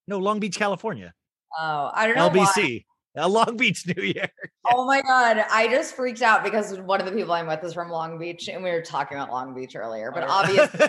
no, 0.07 0.17
Long 0.19 0.39
Beach, 0.39 0.57
California. 0.57 1.13
Oh, 1.57 1.91
I 1.93 2.07
don't 2.07 2.15
know. 2.15 2.29
LBC. 2.29 2.85
Uh, 3.17 3.27
Long 3.27 3.57
Beach, 3.57 3.85
New 3.97 4.03
Year. 4.03 4.29
Oh 4.71 4.85
my 4.85 5.01
god, 5.01 5.43
I 5.49 5.67
just 5.67 5.95
freaked 5.95 6.21
out 6.21 6.43
because 6.43 6.77
one 6.79 6.99
of 6.99 7.05
the 7.07 7.11
people 7.11 7.33
I'm 7.33 7.47
with 7.47 7.63
is 7.63 7.73
from 7.73 7.89
Long 7.89 8.19
Beach, 8.19 8.47
and 8.49 8.63
we 8.63 8.69
were 8.69 8.81
talking 8.81 9.17
about 9.17 9.31
Long 9.31 9.55
Beach 9.55 9.75
earlier. 9.75 10.11
But 10.11 10.25
obviously, 10.29 10.79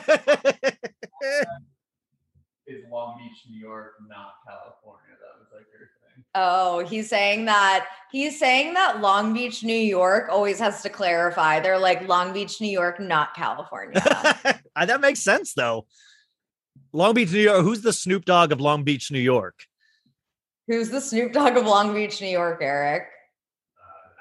Is 2.66 2.84
Long 2.90 3.18
Beach, 3.18 3.42
New 3.50 3.58
York, 3.58 3.94
not 4.08 4.34
California? 4.46 5.16
That 5.20 5.40
was 5.40 5.48
like 5.52 5.66
your 5.72 5.88
thing. 6.14 6.24
oh, 6.34 6.84
he's 6.84 7.08
saying 7.08 7.46
that 7.46 7.86
he's 8.12 8.38
saying 8.38 8.74
that 8.74 9.00
Long 9.00 9.32
Beach, 9.32 9.64
New 9.64 9.72
York, 9.74 10.28
always 10.30 10.58
has 10.60 10.82
to 10.82 10.88
clarify. 10.90 11.58
They're 11.58 11.78
like 11.78 12.06
Long 12.06 12.32
Beach, 12.32 12.60
New 12.60 12.68
York, 12.70 13.00
not 13.00 13.34
California. 13.34 14.02
That 14.76 15.00
makes 15.02 15.20
sense 15.20 15.52
though. 15.52 15.86
Long 16.92 17.12
Beach, 17.12 17.32
New 17.32 17.40
York. 17.40 17.62
Who's 17.62 17.82
the 17.82 17.92
Snoop 17.92 18.24
Dogg 18.24 18.50
of 18.50 18.60
Long 18.60 18.82
Beach, 18.82 19.10
New 19.10 19.18
York? 19.18 19.66
Who's 20.70 20.88
the 20.88 21.00
Snoop 21.00 21.32
Dogg 21.32 21.56
of 21.56 21.66
Long 21.66 21.92
Beach, 21.92 22.20
New 22.20 22.28
York, 22.28 22.60
Eric? 22.62 23.08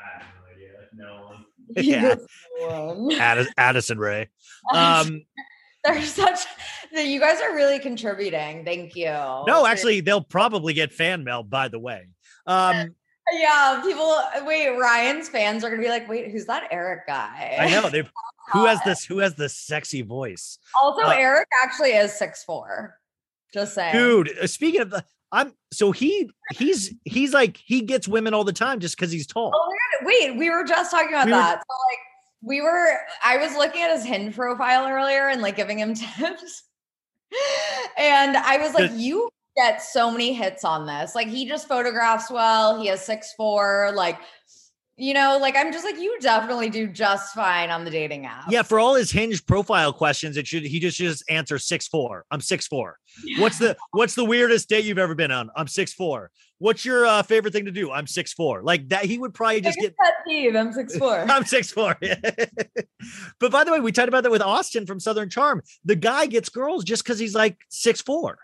I 0.04 0.18
have 0.24 0.28
no 0.34 0.56
idea. 0.56 0.72
No 0.96 1.26
one. 1.28 1.46
Yeah. 1.78 2.16
One. 2.98 3.12
Addis- 3.22 3.54
Addison 3.56 4.00
Rae. 4.00 4.30
Um, 4.74 5.22
They're 5.84 6.02
such 6.02 6.40
that 6.92 7.06
you 7.06 7.20
guys 7.20 7.40
are 7.40 7.54
really 7.56 7.78
contributing. 7.78 8.66
Thank 8.66 8.96
you. 8.96 9.06
no, 9.06 9.64
actually, 9.68 10.02
they'll 10.02 10.24
probably 10.24 10.74
get 10.74 10.92
fan 10.92 11.24
mail. 11.24 11.44
By 11.44 11.68
the 11.68 11.78
way, 11.78 12.08
um, 12.48 12.96
Yeah, 13.32 13.82
people. 13.86 14.18
Wait, 14.48 14.70
Ryan's 14.76 15.30
fans 15.30 15.64
are 15.64 15.70
gonna 15.70 15.84
be 15.84 15.88
like, 15.90 16.10
"Wait, 16.10 16.32
who's 16.32 16.46
that 16.48 16.68
Eric 16.72 17.06
guy?" 17.06 17.58
I 17.60 17.70
know 17.70 17.90
they. 17.90 18.10
Who 18.54 18.66
has 18.66 18.80
this? 18.84 19.06
Who 19.06 19.20
has 19.20 19.36
this 19.36 19.56
sexy 19.56 20.02
voice? 20.02 20.58
Also, 20.82 21.04
Uh, 21.04 21.12
Eric 21.16 21.48
actually 21.64 21.92
is 21.92 22.12
six 22.12 22.44
four. 22.44 22.98
Just 23.54 23.74
saying, 23.76 23.94
dude 23.94 24.32
uh, 24.42 24.48
speaking 24.48 24.82
of 24.82 24.90
the 24.90 25.06
i'm 25.32 25.54
so 25.72 25.92
he 25.92 26.30
he's 26.54 26.94
he's 27.06 27.34
like 27.34 27.58
he 27.58 27.82
gets 27.82 28.08
women 28.08 28.34
all 28.34 28.44
the 28.44 28.54
time 28.54 28.80
just 28.80 28.96
because 28.98 29.12
he's 29.12 29.28
tall 29.28 29.52
Oh! 29.54 29.76
Wait, 30.04 30.38
we 30.38 30.50
were 30.50 30.64
just 30.64 30.92
talking 30.92 31.10
about 31.10 31.26
We 31.26 31.32
were- 31.34 31.38
that. 31.38 31.60
So 31.60 31.76
like, 31.92 32.00
we 32.42 32.62
were. 32.62 32.88
I 33.24 33.36
was 33.38 33.54
looking 33.56 33.82
at 33.82 33.92
his 33.92 34.06
Hinge 34.06 34.34
profile 34.34 34.88
earlier 34.88 35.28
and 35.28 35.42
like 35.42 35.58
giving 35.58 35.78
him 35.78 35.94
tips, 36.18 36.64
and 37.98 38.38
I 38.38 38.58
was 38.58 38.74
like, 38.74 38.92
"You 38.96 39.30
get 39.58 39.82
so 39.84 40.10
many 40.10 40.34
hits 40.34 40.64
on 40.64 40.86
this. 40.86 41.16
Like, 41.16 41.28
he 41.28 41.46
just 41.48 41.68
photographs 41.68 42.32
well. 42.32 42.80
He 42.82 42.88
has 42.88 43.04
six 43.06 43.34
four. 43.36 43.92
Like." 43.94 44.18
You 45.00 45.14
know, 45.14 45.38
like 45.40 45.56
I'm 45.56 45.72
just 45.72 45.86
like 45.86 45.98
you 45.98 46.20
definitely 46.20 46.70
do 46.70 46.88
just 46.88 47.34
fine 47.34 47.70
on 47.70 47.86
the 47.86 47.92
dating 47.92 48.26
app. 48.26 48.46
yeah 48.50 48.62
for 48.62 48.80
all 48.80 48.96
his 48.96 49.12
hinge 49.12 49.46
profile 49.46 49.94
questions 49.94 50.36
it 50.38 50.46
should 50.46 50.64
he 50.64 50.80
just 50.80 50.98
just 50.98 51.24
answer 51.30 51.58
six 51.58 51.88
four 51.88 52.26
i'm 52.32 52.42
six 52.42 52.68
four 52.68 52.98
what's 53.38 53.58
the 53.58 53.78
what's 53.92 54.16
the 54.16 54.26
weirdest 54.26 54.68
date 54.68 54.84
you've 54.84 54.98
ever 54.98 55.16
been 55.16 55.32
on 55.32 55.50
i'm 55.56 55.68
six 55.68 55.94
four 55.94 56.30
what's 56.58 56.84
your 56.84 57.06
uh, 57.06 57.24
favorite 57.24 57.54
thing 57.54 57.66
to 57.66 57.72
do 57.72 57.92
i'm 57.92 58.06
six 58.06 58.34
four 58.34 58.62
like 58.62 58.90
that 58.90 59.06
he 59.06 59.18
would 59.18 59.34
probably 59.34 59.62
just 59.62 59.80
get 59.80 59.96
pet 59.98 60.14
peeve. 60.28 60.56
I'm 60.56 60.72
six 60.72 60.98
four. 60.98 61.20
I'm 61.30 61.46
six 61.46 61.72
four. 61.72 61.96
but 63.40 63.52
by 63.52 63.64
the 63.64 63.72
way, 63.72 63.80
we 63.80 63.92
talked 63.92 64.08
about 64.08 64.24
that 64.24 64.32
with 64.32 64.42
Austin 64.42 64.86
from 64.86 65.00
Southern 65.00 65.30
Charm. 65.30 65.62
The 65.86 65.96
guy 65.96 66.26
gets 66.26 66.50
girls 66.50 66.84
just 66.84 67.04
because 67.04 67.20
he's 67.20 67.36
like 67.36 67.58
six 67.70 68.02
four. 68.02 68.38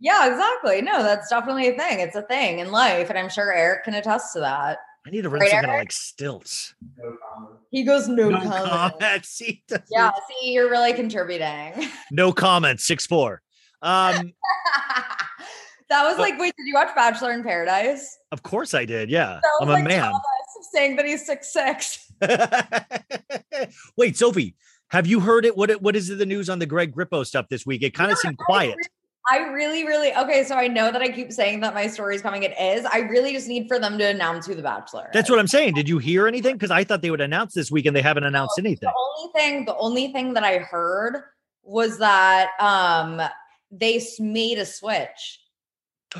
Yeah, 0.00 0.30
exactly. 0.30 0.82
No, 0.82 1.02
that's 1.02 1.30
definitely 1.30 1.68
a 1.68 1.76
thing. 1.76 2.00
It's 2.00 2.16
a 2.16 2.22
thing 2.22 2.58
in 2.58 2.72
life, 2.72 3.08
and 3.08 3.18
I'm 3.18 3.28
sure 3.28 3.52
Eric 3.52 3.84
can 3.84 3.94
attest 3.94 4.32
to 4.34 4.40
that. 4.40 4.78
I 5.06 5.10
need 5.10 5.22
to 5.22 5.28
run 5.28 5.40
Right, 5.40 5.50
some 5.50 5.60
kind 5.62 5.70
of 5.72 5.78
like 5.78 5.90
stilts. 5.92 6.74
No 6.96 7.16
comment. 7.34 7.56
He 7.70 7.82
goes 7.82 8.06
no, 8.08 8.30
No 8.30 8.38
comment. 8.40 8.70
comments. 9.00 9.38
He 9.44 9.62
Yeah, 9.90 10.12
see, 10.40 10.52
you're 10.52 10.70
really 10.70 10.92
contributing. 10.92 11.88
No 12.10 12.32
comments. 12.32 12.84
Six 12.84 13.06
four. 13.06 13.42
Um, 13.82 14.32
that 15.88 16.04
was 16.04 16.14
But- 16.16 16.20
like, 16.20 16.38
wait, 16.38 16.54
did 16.56 16.66
you 16.66 16.74
watch 16.74 16.94
Bachelor 16.94 17.32
in 17.32 17.42
Paradise? 17.42 18.16
of 18.30 18.42
course 18.42 18.74
I 18.74 18.84
did. 18.84 19.10
Yeah, 19.10 19.40
That 19.42 19.58
I'm 19.60 19.68
a 19.68 19.72
like 19.72 19.84
man. 19.84 20.02
Thomas 20.02 20.20
saying 20.72 20.96
that 20.96 21.04
he's 21.06 21.26
six 21.26 21.52
six. 21.52 22.10
Wait, 23.96 24.16
Sophie, 24.16 24.54
have 24.88 25.06
you 25.06 25.20
heard 25.20 25.44
it? 25.44 25.56
What 25.56 25.70
it- 25.70 25.82
what 25.82 25.96
is 25.96 26.08
the 26.08 26.24
news 26.26 26.48
on 26.48 26.58
the 26.60 26.66
Greg 26.66 26.94
Grippo 26.94 27.26
stuff 27.26 27.48
this 27.48 27.66
week? 27.66 27.82
It 27.82 27.92
kind 27.94 28.12
of 28.12 28.18
seemed 28.18 28.38
quiet. 28.38 28.76
I 29.30 29.38
really, 29.52 29.84
really 29.84 30.12
okay. 30.14 30.42
So 30.44 30.56
I 30.56 30.66
know 30.66 30.90
that 30.90 31.00
I 31.00 31.08
keep 31.08 31.32
saying 31.32 31.60
that 31.60 31.74
my 31.74 31.86
story 31.86 32.16
is 32.16 32.22
coming. 32.22 32.42
It 32.42 32.54
is. 32.60 32.84
I 32.86 32.98
really 33.00 33.32
just 33.32 33.46
need 33.46 33.68
for 33.68 33.78
them 33.78 33.96
to 33.98 34.04
announce 34.04 34.46
who 34.46 34.54
the 34.54 34.62
Bachelor. 34.62 35.10
That's 35.12 35.30
what 35.30 35.38
I'm 35.38 35.46
saying. 35.46 35.74
Did 35.74 35.88
you 35.88 35.98
hear 35.98 36.26
anything? 36.26 36.54
Because 36.54 36.72
I 36.72 36.82
thought 36.82 37.02
they 37.02 37.10
would 37.10 37.20
announce 37.20 37.54
this 37.54 37.70
week, 37.70 37.86
and 37.86 37.94
they 37.94 38.02
haven't 38.02 38.24
announced 38.24 38.58
anything. 38.58 38.88
the 38.88 38.92
only 38.92 39.32
thing 39.32 39.64
the 39.64 39.76
only 39.76 40.12
thing 40.12 40.34
that 40.34 40.42
i 40.44 40.58
heard 40.58 41.22
was 41.62 41.98
that 41.98 42.50
um 42.60 43.22
they 43.70 44.04
made 44.18 44.58
a 44.58 44.66
switch 44.66 45.40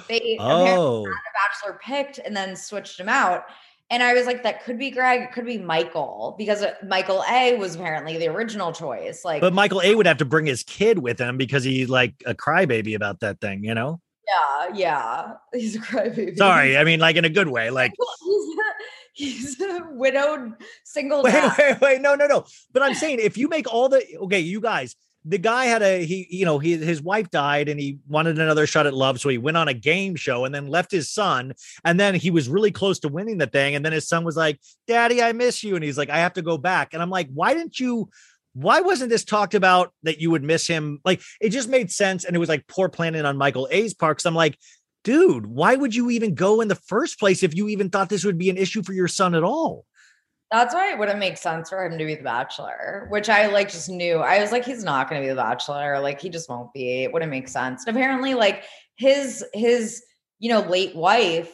they 0.08 0.36
Oh, 0.40 1.04
had 1.04 1.12
the 1.12 1.12
bachelor 1.34 1.78
picked 1.82 2.18
and 2.24 2.34
then 2.36 2.54
switched 2.56 2.98
him 2.98 3.08
out 3.08 3.44
and 3.92 4.02
i 4.02 4.12
was 4.12 4.26
like 4.26 4.42
that 4.42 4.64
could 4.64 4.78
be 4.78 4.90
greg 4.90 5.22
it 5.22 5.32
could 5.32 5.46
be 5.46 5.58
michael 5.58 6.34
because 6.36 6.62
uh, 6.62 6.74
michael 6.84 7.22
a 7.30 7.56
was 7.56 7.76
apparently 7.76 8.18
the 8.18 8.26
original 8.26 8.72
choice 8.72 9.24
like 9.24 9.40
but 9.40 9.52
Michael 9.52 9.82
A 9.82 9.94
would 9.94 10.06
have 10.06 10.18
to 10.18 10.24
bring 10.24 10.46
his 10.46 10.62
kid 10.62 10.98
with 10.98 11.20
him 11.20 11.36
because 11.36 11.64
he's 11.64 11.88
like 11.88 12.14
a 12.26 12.34
crybaby 12.34 12.94
about 12.94 13.20
that 13.20 13.40
thing. 13.40 13.64
You 13.64 13.74
know. 13.74 14.00
Yeah, 14.26 14.68
yeah. 14.74 15.32
He's 15.52 15.76
a 15.76 15.80
crybaby. 15.80 16.36
Sorry, 16.36 16.76
I 16.78 16.84
mean 16.84 17.00
like 17.00 17.16
in 17.16 17.24
a 17.24 17.30
good 17.30 17.48
way. 17.48 17.70
Like 17.70 17.92
he's 18.24 18.56
a, 18.56 18.72
he's 19.12 19.60
a 19.60 19.80
widowed 19.90 20.54
single 20.84 21.22
wait, 21.22 21.32
dad. 21.32 21.56
wait, 21.58 21.80
wait, 21.80 22.00
no, 22.00 22.14
no, 22.14 22.26
no. 22.26 22.44
But 22.72 22.82
I'm 22.82 22.94
saying 22.94 23.18
if 23.20 23.36
you 23.36 23.48
make 23.48 23.72
all 23.72 23.88
the 23.88 24.04
okay, 24.22 24.40
you 24.40 24.60
guys, 24.60 24.96
the 25.24 25.38
guy 25.38 25.66
had 25.66 25.82
a 25.82 26.04
he, 26.04 26.26
you 26.30 26.44
know, 26.44 26.58
he 26.58 26.76
his 26.76 27.00
wife 27.00 27.30
died 27.30 27.68
and 27.68 27.78
he 27.78 27.98
wanted 28.08 28.38
another 28.38 28.66
shot 28.66 28.86
at 28.86 28.94
love, 28.94 29.20
so 29.20 29.28
he 29.28 29.38
went 29.38 29.56
on 29.56 29.68
a 29.68 29.74
game 29.74 30.16
show 30.16 30.44
and 30.44 30.54
then 30.54 30.66
left 30.66 30.90
his 30.90 31.10
son, 31.10 31.52
and 31.84 31.98
then 31.98 32.14
he 32.14 32.30
was 32.30 32.48
really 32.48 32.70
close 32.70 32.98
to 33.00 33.08
winning 33.08 33.38
the 33.38 33.46
thing, 33.46 33.74
and 33.74 33.84
then 33.84 33.92
his 33.92 34.08
son 34.08 34.24
was 34.24 34.36
like, 34.36 34.60
"Daddy, 34.88 35.22
I 35.22 35.32
miss 35.32 35.62
you," 35.62 35.74
and 35.76 35.84
he's 35.84 35.98
like, 35.98 36.10
"I 36.10 36.18
have 36.18 36.32
to 36.34 36.42
go 36.42 36.58
back," 36.58 36.92
and 36.92 37.02
I'm 37.02 37.10
like, 37.10 37.28
"Why 37.32 37.54
didn't 37.54 37.78
you?" 37.78 38.10
Why 38.54 38.82
wasn't 38.82 39.08
this 39.08 39.24
talked 39.24 39.54
about 39.54 39.94
that 40.02 40.20
you 40.20 40.30
would 40.30 40.42
miss 40.42 40.66
him? 40.66 41.00
Like 41.06 41.22
it 41.40 41.50
just 41.50 41.70
made 41.70 41.90
sense, 41.90 42.24
and 42.24 42.36
it 42.36 42.38
was 42.38 42.50
like 42.50 42.66
poor 42.66 42.90
planning 42.90 43.24
on 43.24 43.38
Michael 43.38 43.66
A's 43.70 43.94
part. 43.94 44.18
Because 44.18 44.26
I'm 44.26 44.34
like, 44.34 44.58
dude, 45.04 45.46
why 45.46 45.74
would 45.74 45.94
you 45.94 46.10
even 46.10 46.34
go 46.34 46.60
in 46.60 46.68
the 46.68 46.74
first 46.74 47.18
place 47.18 47.42
if 47.42 47.54
you 47.54 47.68
even 47.68 47.88
thought 47.88 48.08
this 48.10 48.24
would 48.24 48.38
be 48.38 48.50
an 48.50 48.58
issue 48.58 48.82
for 48.82 48.92
your 48.92 49.08
son 49.08 49.34
at 49.34 49.42
all? 49.42 49.86
That's 50.52 50.74
why 50.74 50.92
it 50.92 50.98
wouldn't 50.98 51.18
make 51.18 51.38
sense 51.38 51.70
for 51.70 51.82
him 51.82 51.96
to 51.96 52.04
be 52.04 52.14
the 52.14 52.22
bachelor, 52.22 53.06
which 53.08 53.30
I 53.30 53.46
like 53.46 53.70
just 53.70 53.88
knew. 53.88 54.18
I 54.18 54.38
was 54.38 54.52
like, 54.52 54.66
he's 54.66 54.84
not 54.84 55.08
gonna 55.08 55.22
be 55.22 55.28
the 55.28 55.34
bachelor. 55.34 55.98
Like 55.98 56.20
he 56.20 56.28
just 56.28 56.50
won't 56.50 56.72
be. 56.74 57.04
It 57.04 57.12
wouldn't 57.12 57.30
make 57.30 57.48
sense. 57.48 57.86
And 57.86 57.96
apparently, 57.96 58.34
like 58.34 58.64
his 58.96 59.42
his, 59.54 60.02
you 60.40 60.50
know, 60.50 60.60
late 60.60 60.94
wife, 60.94 61.50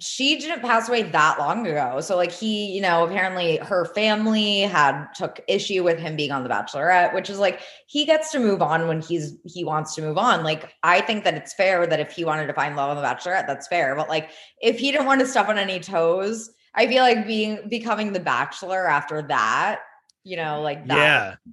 she 0.00 0.38
didn't 0.38 0.60
pass 0.60 0.86
away 0.86 1.02
that 1.02 1.38
long 1.38 1.66
ago. 1.66 2.02
So 2.02 2.14
like 2.14 2.30
he, 2.30 2.66
you 2.66 2.82
know, 2.82 3.06
apparently 3.06 3.56
her 3.56 3.86
family 3.86 4.60
had 4.60 5.06
took 5.14 5.40
issue 5.48 5.82
with 5.82 5.98
him 5.98 6.14
being 6.14 6.30
on 6.30 6.42
the 6.42 6.50
bachelorette, 6.50 7.14
which 7.14 7.30
is 7.30 7.38
like 7.38 7.62
he 7.86 8.04
gets 8.04 8.30
to 8.32 8.38
move 8.38 8.60
on 8.60 8.86
when 8.86 9.00
he's 9.00 9.38
he 9.46 9.64
wants 9.64 9.94
to 9.94 10.02
move 10.02 10.18
on. 10.18 10.44
Like 10.44 10.74
I 10.82 11.00
think 11.00 11.24
that 11.24 11.34
it's 11.34 11.54
fair 11.54 11.86
that 11.86 12.00
if 12.00 12.12
he 12.12 12.26
wanted 12.26 12.48
to 12.48 12.52
find 12.52 12.76
love 12.76 12.90
on 12.90 13.02
the 13.02 13.08
bachelorette, 13.08 13.46
that's 13.46 13.66
fair. 13.68 13.96
But 13.96 14.10
like 14.10 14.28
if 14.60 14.78
he 14.78 14.92
didn't 14.92 15.06
want 15.06 15.22
to 15.22 15.26
step 15.26 15.48
on 15.48 15.56
any 15.56 15.80
toes, 15.80 16.50
I 16.74 16.86
feel 16.86 17.02
like 17.02 17.26
being 17.26 17.68
becoming 17.68 18.12
the 18.12 18.20
bachelor 18.20 18.86
after 18.86 19.22
that, 19.22 19.80
you 20.24 20.36
know, 20.36 20.62
like 20.62 20.86
that. 20.86 20.96
Yeah. 20.96 21.52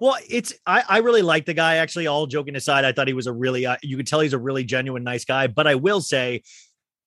Well, 0.00 0.16
it's 0.28 0.52
I, 0.66 0.82
I 0.88 0.98
really 0.98 1.22
like 1.22 1.46
the 1.46 1.54
guy. 1.54 1.76
Actually, 1.76 2.08
all 2.08 2.26
joking 2.26 2.56
aside, 2.56 2.84
I 2.84 2.92
thought 2.92 3.06
he 3.06 3.14
was 3.14 3.26
a 3.26 3.32
really 3.32 3.66
uh, 3.66 3.76
you 3.82 3.96
could 3.96 4.06
tell 4.06 4.20
he's 4.20 4.32
a 4.32 4.38
really 4.38 4.64
genuine, 4.64 5.04
nice 5.04 5.24
guy. 5.24 5.46
But 5.46 5.66
I 5.66 5.76
will 5.76 6.00
say, 6.00 6.42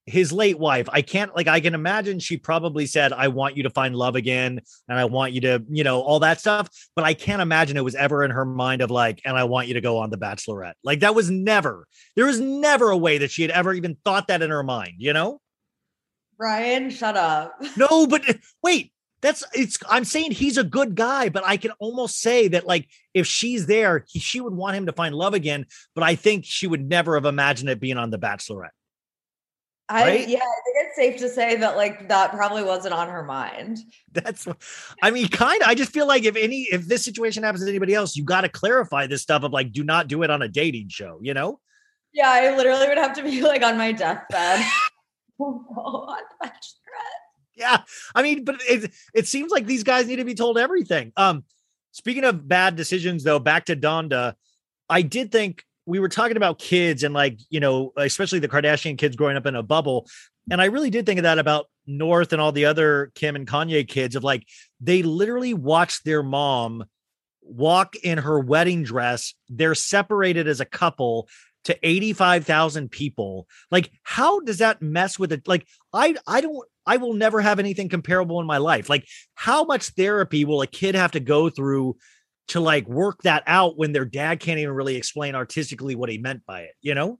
his 0.05 0.31
late 0.31 0.59
wife, 0.59 0.87
I 0.91 1.01
can't 1.01 1.35
like 1.35 1.47
I 1.47 1.59
can 1.59 1.73
imagine 1.73 2.19
she 2.19 2.37
probably 2.37 2.85
said, 2.85 3.11
"I 3.11 3.27
want 3.29 3.57
you 3.57 3.63
to 3.63 3.69
find 3.69 3.95
love 3.95 4.15
again, 4.15 4.61
and 4.87 4.99
I 4.99 5.05
want 5.05 5.33
you 5.33 5.41
to, 5.41 5.63
you 5.69 5.83
know, 5.83 6.01
all 6.01 6.19
that 6.19 6.39
stuff." 6.39 6.69
But 6.95 7.05
I 7.05 7.15
can't 7.15 7.41
imagine 7.41 7.75
it 7.75 7.83
was 7.83 7.95
ever 7.95 8.23
in 8.23 8.31
her 8.31 8.45
mind 8.45 8.81
of 8.81 8.91
like, 8.91 9.21
"And 9.25 9.35
I 9.35 9.45
want 9.45 9.67
you 9.67 9.73
to 9.73 9.81
go 9.81 9.97
on 9.97 10.11
the 10.11 10.17
Bachelorette." 10.17 10.75
Like 10.83 10.99
that 10.99 11.15
was 11.15 11.31
never. 11.31 11.87
There 12.15 12.25
was 12.25 12.39
never 12.39 12.91
a 12.91 12.97
way 12.97 13.17
that 13.17 13.31
she 13.31 13.41
had 13.41 13.51
ever 13.51 13.73
even 13.73 13.97
thought 14.05 14.27
that 14.27 14.41
in 14.41 14.51
her 14.51 14.63
mind. 14.63 14.95
You 14.99 15.13
know. 15.13 15.41
Ryan, 16.37 16.89
shut 16.89 17.15
up. 17.15 17.61
No, 17.77 18.07
but 18.07 18.27
eh, 18.29 18.33
wait, 18.63 18.91
that's 19.21 19.43
it's. 19.53 19.77
I'm 19.89 20.05
saying 20.05 20.31
he's 20.31 20.57
a 20.57 20.63
good 20.63 20.95
guy, 20.95 21.29
but 21.29 21.43
I 21.45 21.57
can 21.57 21.71
almost 21.79 22.19
say 22.19 22.47
that 22.49 22.67
like 22.67 22.87
if 23.13 23.27
she's 23.27 23.65
there, 23.65 24.05
he, 24.07 24.19
she 24.19 24.39
would 24.39 24.53
want 24.53 24.75
him 24.75 24.85
to 24.85 24.93
find 24.93 25.15
love 25.15 25.33
again. 25.33 25.65
But 25.93 26.03
I 26.03 26.15
think 26.15 26.45
she 26.45 26.67
would 26.67 26.87
never 26.87 27.15
have 27.15 27.25
imagined 27.25 27.69
it 27.69 27.79
being 27.79 27.97
on 27.97 28.11
the 28.11 28.19
Bachelorette. 28.19 28.69
I 29.87 30.03
Right? 30.03 30.27
yeah, 30.27 30.39
I 30.39 30.61
think 30.65 30.77
it's 30.77 30.95
safe 30.95 31.17
to 31.21 31.29
say 31.29 31.57
that 31.57 31.77
like 31.77 32.09
that 32.09 32.31
probably 32.31 32.63
wasn't 32.63 32.93
on 32.93 33.07
her 33.09 33.23
mind. 33.23 33.79
That's, 34.11 34.47
I 35.01 35.11
mean, 35.11 35.27
kind 35.27 35.61
of. 35.61 35.67
I 35.67 35.75
just 35.75 35.91
feel 35.91 36.07
like 36.07 36.23
if 36.23 36.35
any, 36.35 36.63
if 36.71 36.87
this 36.87 37.05
situation 37.05 37.43
happens 37.43 37.63
to 37.63 37.69
anybody 37.69 37.93
else, 37.93 38.15
you 38.15 38.23
got 38.23 38.41
to 38.41 38.49
clarify 38.49 39.07
this 39.07 39.21
stuff 39.21 39.43
of 39.43 39.53
like, 39.53 39.71
do 39.71 39.83
not 39.83 40.07
do 40.07 40.23
it 40.23 40.29
on 40.29 40.41
a 40.41 40.47
dating 40.47 40.89
show. 40.89 41.19
You 41.21 41.33
know? 41.33 41.59
Yeah, 42.13 42.29
I 42.29 42.55
literally 42.55 42.87
would 42.87 42.97
have 42.97 43.13
to 43.13 43.23
be 43.23 43.41
like 43.41 43.61
on 43.61 43.77
my 43.77 43.91
deathbed. 43.91 44.65
Oh, 45.39 45.65
God, 45.73 46.23
Bachelorette. 46.41 47.55
Yeah. 47.55 47.81
I 48.13 48.21
mean, 48.21 48.43
but 48.43 48.61
it 48.67 48.91
it 49.13 49.27
seems 49.27 49.51
like 49.51 49.65
these 49.65 49.83
guys 49.83 50.07
need 50.07 50.17
to 50.17 50.25
be 50.25 50.35
told 50.35 50.57
everything. 50.57 51.13
Um, 51.15 51.45
speaking 51.91 52.25
of 52.25 52.47
bad 52.47 52.75
decisions, 52.75 53.23
though, 53.23 53.39
back 53.39 53.65
to 53.65 53.75
Donda, 53.75 54.35
I 54.89 55.01
did 55.01 55.31
think 55.31 55.63
we 55.85 55.99
were 55.99 56.09
talking 56.09 56.37
about 56.37 56.59
kids 56.59 57.03
and 57.03 57.13
like, 57.13 57.39
you 57.49 57.59
know, 57.59 57.93
especially 57.95 58.39
the 58.39 58.49
Kardashian 58.49 58.97
kids 58.97 59.15
growing 59.15 59.37
up 59.37 59.45
in 59.45 59.55
a 59.55 59.63
bubble. 59.63 60.07
And 60.51 60.61
I 60.61 60.65
really 60.65 60.89
did 60.89 61.05
think 61.05 61.19
of 61.19 61.23
that 61.23 61.39
about 61.39 61.67
North 61.87 62.33
and 62.33 62.41
all 62.41 62.51
the 62.51 62.65
other 62.65 63.11
Kim 63.15 63.35
and 63.35 63.47
Kanye 63.47 63.87
kids 63.87 64.15
of 64.15 64.23
like, 64.23 64.45
they 64.79 65.03
literally 65.03 65.53
watched 65.53 66.03
their 66.03 66.23
mom 66.23 66.85
walk 67.41 67.95
in 67.95 68.17
her 68.17 68.39
wedding 68.39 68.83
dress. 68.83 69.33
They're 69.49 69.75
separated 69.75 70.47
as 70.47 70.59
a 70.59 70.65
couple 70.65 71.29
to 71.65 71.77
85,000 71.87 72.89
people. 72.89 73.47
Like, 73.71 73.91
how 74.03 74.39
does 74.39 74.59
that 74.59 74.81
mess 74.81 75.19
with 75.19 75.31
it? 75.31 75.47
Like, 75.47 75.67
I, 75.93 76.15
I 76.27 76.41
don't, 76.41 76.57
I 76.85 76.97
will 76.97 77.13
never 77.13 77.41
have 77.41 77.59
anything 77.59 77.89
comparable 77.89 78.39
in 78.39 78.47
my 78.47 78.57
life. 78.57 78.89
Like, 78.89 79.05
how 79.33 79.63
much 79.63 79.89
therapy 79.89 80.45
will 80.45 80.61
a 80.61 80.67
kid 80.67 80.95
have 80.95 81.11
to 81.11 81.19
go 81.19 81.49
through 81.49 81.97
to 82.49 82.59
like 82.59 82.87
work 82.87 83.23
that 83.23 83.43
out 83.47 83.77
when 83.77 83.91
their 83.91 84.05
dad 84.05 84.39
can't 84.39 84.59
even 84.59 84.73
really 84.73 84.95
explain 84.95 85.35
artistically 85.35 85.95
what 85.95 86.09
he 86.09 86.17
meant 86.17 86.45
by 86.45 86.61
it, 86.61 86.73
you 86.81 86.93
know? 86.93 87.19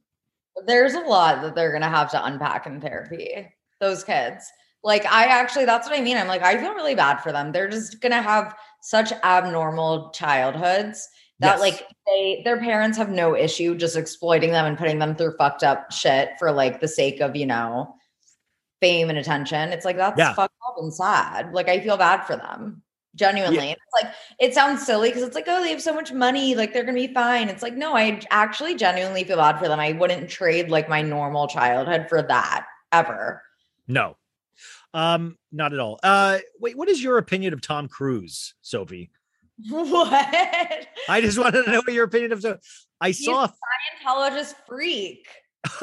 There's 0.67 0.93
a 0.93 0.99
lot 0.99 1.41
that 1.41 1.55
they're 1.55 1.73
gonna 1.73 1.89
have 1.89 2.11
to 2.11 2.23
unpack 2.23 2.67
in 2.67 2.79
therapy. 2.79 3.49
Those 3.81 4.03
kids. 4.03 4.45
Like 4.83 5.05
I 5.05 5.25
actually 5.25 5.65
that's 5.65 5.89
what 5.89 5.97
I 5.97 6.01
mean. 6.01 6.15
I'm 6.15 6.27
like, 6.27 6.43
I 6.43 6.57
feel 6.57 6.75
really 6.75 6.95
bad 6.95 7.17
for 7.17 7.31
them. 7.31 7.51
They're 7.51 7.67
just 7.67 8.01
gonna 8.01 8.21
have 8.21 8.55
such 8.81 9.11
abnormal 9.23 10.11
childhoods 10.11 11.07
that 11.39 11.53
Yes. 11.53 11.59
like 11.59 11.87
they 12.05 12.41
their 12.45 12.57
parents 12.59 12.97
have 12.97 13.09
no 13.09 13.35
issue 13.35 13.75
just 13.75 13.97
exploiting 13.97 14.51
them 14.51 14.65
and 14.65 14.77
putting 14.77 14.99
them 14.99 15.15
through 15.15 15.35
fucked 15.37 15.63
up 15.63 15.91
shit 15.91 16.29
for 16.39 16.51
like 16.51 16.79
the 16.79 16.87
sake 16.87 17.19
of, 17.19 17.35
you 17.35 17.45
know, 17.45 17.95
fame 18.81 19.09
and 19.09 19.17
attention. 19.17 19.69
It's 19.73 19.85
like 19.85 19.97
that's 19.97 20.17
Yeah. 20.19 20.33
fucked 20.33 20.55
up 20.67 20.75
and 20.77 20.93
sad. 20.93 21.53
Like 21.53 21.67
I 21.69 21.79
feel 21.81 21.97
bad 21.97 22.21
for 22.25 22.35
them. 22.35 22.81
Genuinely. 23.15 23.71
It's 23.71 24.03
like 24.03 24.13
it 24.39 24.53
sounds 24.53 24.85
silly 24.85 25.09
because 25.09 25.23
it's 25.23 25.35
like, 25.35 25.45
oh, 25.47 25.61
they 25.63 25.69
have 25.71 25.81
so 25.81 25.93
much 25.93 26.11
money, 26.11 26.53
like 26.53 26.73
they're 26.73 26.83
gonna 26.83 26.93
be 26.95 27.13
fine. 27.13 27.47
It's 27.47 27.63
like, 27.63 27.73
no, 27.75 27.95
I 27.95 28.21
actually 28.29 28.75
genuinely 28.75 29.23
feel 29.23 29.37
bad 29.37 29.57
for 29.57 29.67
them. 29.69 29.79
I 29.79 29.93
wouldn't 29.93 30.29
trade 30.29 30.69
like 30.69 30.89
my 30.89 31.01
normal 31.01 31.47
childhood 31.47 32.07
for 32.09 32.21
that 32.23 32.65
ever. 32.91 33.41
No. 33.87 34.17
Um, 34.93 35.37
not 35.51 35.73
at 35.73 35.79
all. 35.79 35.97
Uh 36.03 36.39
wait, 36.59 36.77
what 36.77 36.89
is 36.89 37.01
your 37.03 37.17
opinion 37.17 37.53
of 37.53 37.61
Tom 37.61 37.87
Cruise, 37.87 38.53
Sophie? 38.61 39.11
What? 39.69 40.87
I 41.09 41.21
just 41.21 41.37
wanted 41.39 41.63
to 41.63 41.71
know 41.71 41.77
what 41.79 41.93
your 41.93 42.03
opinion 42.05 42.33
of 42.33 42.41
so 42.41 42.57
I 42.99 43.07
He's 43.09 43.23
saw 43.25 43.45
a 43.45 43.53
Scientologist 44.05 44.55
freak. 44.67 45.27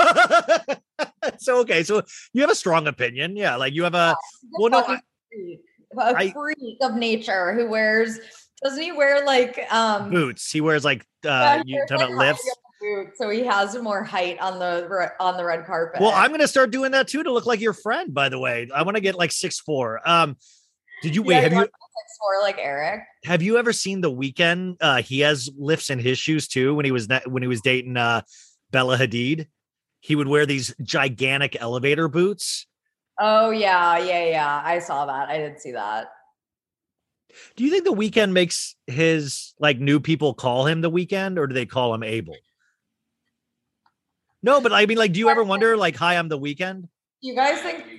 so 1.38 1.58
okay, 1.60 1.82
so 1.82 2.02
you 2.32 2.42
have 2.42 2.50
a 2.50 2.54
strong 2.54 2.86
opinion. 2.86 3.36
Yeah, 3.36 3.56
like 3.56 3.72
you 3.74 3.84
have 3.84 3.94
a 3.94 3.96
a 4.12 4.16
well 4.58 4.70
no 4.70 4.78
I- 4.80 5.00
freak. 5.32 5.60
A 5.98 6.16
I- 6.16 6.30
freak 6.32 6.76
of 6.82 6.94
nature 6.94 7.52
who 7.54 7.68
wears 7.68 8.18
doesn't 8.62 8.82
he 8.82 8.92
wear 8.92 9.24
like 9.24 9.58
um 9.72 10.10
boots. 10.10 10.50
He 10.50 10.60
wears 10.60 10.84
like 10.84 11.06
yeah, 11.24 11.30
uh 11.58 11.62
he 11.64 11.72
you 11.72 11.84
talking 11.88 12.06
like, 12.06 12.10
about 12.14 12.18
lifts. 12.18 12.56
boots, 12.80 13.18
so 13.18 13.28
he 13.30 13.44
has 13.44 13.76
more 13.78 14.04
height 14.04 14.38
on 14.40 14.58
the 14.58 15.12
on 15.20 15.36
the 15.36 15.44
red 15.44 15.66
carpet. 15.66 16.00
Well, 16.00 16.12
I'm 16.14 16.30
gonna 16.30 16.46
start 16.48 16.70
doing 16.70 16.92
that 16.92 17.08
too 17.08 17.22
to 17.22 17.32
look 17.32 17.46
like 17.46 17.60
your 17.60 17.72
friend, 17.72 18.12
by 18.14 18.28
the 18.28 18.38
way. 18.38 18.68
I 18.74 18.82
want 18.82 18.96
to 18.96 19.00
get 19.00 19.14
like 19.16 19.32
six 19.32 19.58
four. 19.58 20.00
Um 20.08 20.36
did 21.02 21.14
you 21.16 21.22
wait, 21.22 21.34
Yeah, 21.36 21.40
have 21.40 21.52
you 21.52 21.68
six 21.96 22.18
four 22.18 22.40
like 22.42 22.56
Eric? 22.58 23.02
have 23.24 23.42
you 23.42 23.58
ever 23.58 23.72
seen 23.72 24.00
the 24.00 24.10
Weeknd? 24.10 24.76
Uh 24.80 25.02
he 25.02 25.20
has 25.20 25.50
lifts 25.56 25.90
in 25.90 25.98
his 25.98 26.18
shoes 26.18 26.48
too 26.48 26.74
when 26.74 26.84
he 26.84 26.92
was 26.92 27.08
ne- 27.08 27.22
when 27.26 27.42
he 27.42 27.48
was 27.48 27.60
dating 27.60 27.96
uh 27.96 28.22
Bella 28.70 28.96
Hadid. 28.96 29.46
He 30.00 30.16
would 30.16 30.26
wear 30.28 30.46
these 30.46 30.74
gigantic 30.82 31.56
elevator 31.60 32.08
boots. 32.08 32.66
Oh 33.20 33.50
yeah, 33.50 33.98
yeah, 33.98 34.24
yeah. 34.24 34.62
I 34.64 34.78
saw 34.78 35.06
that. 35.06 35.28
I 35.28 35.38
did 35.38 35.60
see 35.60 35.72
that. 35.72 36.08
Do 37.56 37.64
you 37.64 37.70
think 37.70 37.84
the 37.84 37.92
Weeknd 37.92 38.32
makes 38.32 38.74
his 38.86 39.54
like 39.58 39.78
new 39.78 40.00
people 40.00 40.34
call 40.34 40.66
him 40.66 40.80
the 40.80 40.90
Weeknd 40.90 41.38
or 41.38 41.46
do 41.46 41.54
they 41.54 41.66
call 41.66 41.94
him 41.94 42.02
Abel? 42.02 42.36
No, 44.42 44.60
but 44.60 44.72
I 44.72 44.86
mean, 44.86 44.98
like, 44.98 45.12
do 45.12 45.20
you 45.20 45.28
ever 45.28 45.44
wonder, 45.52 45.76
like, 45.76 45.96
hi, 45.96 46.16
I'm 46.16 46.28
the 46.28 46.38
Weeknd? 46.38 46.88
You 47.20 47.34
guys 47.36 47.60
think 47.60 47.91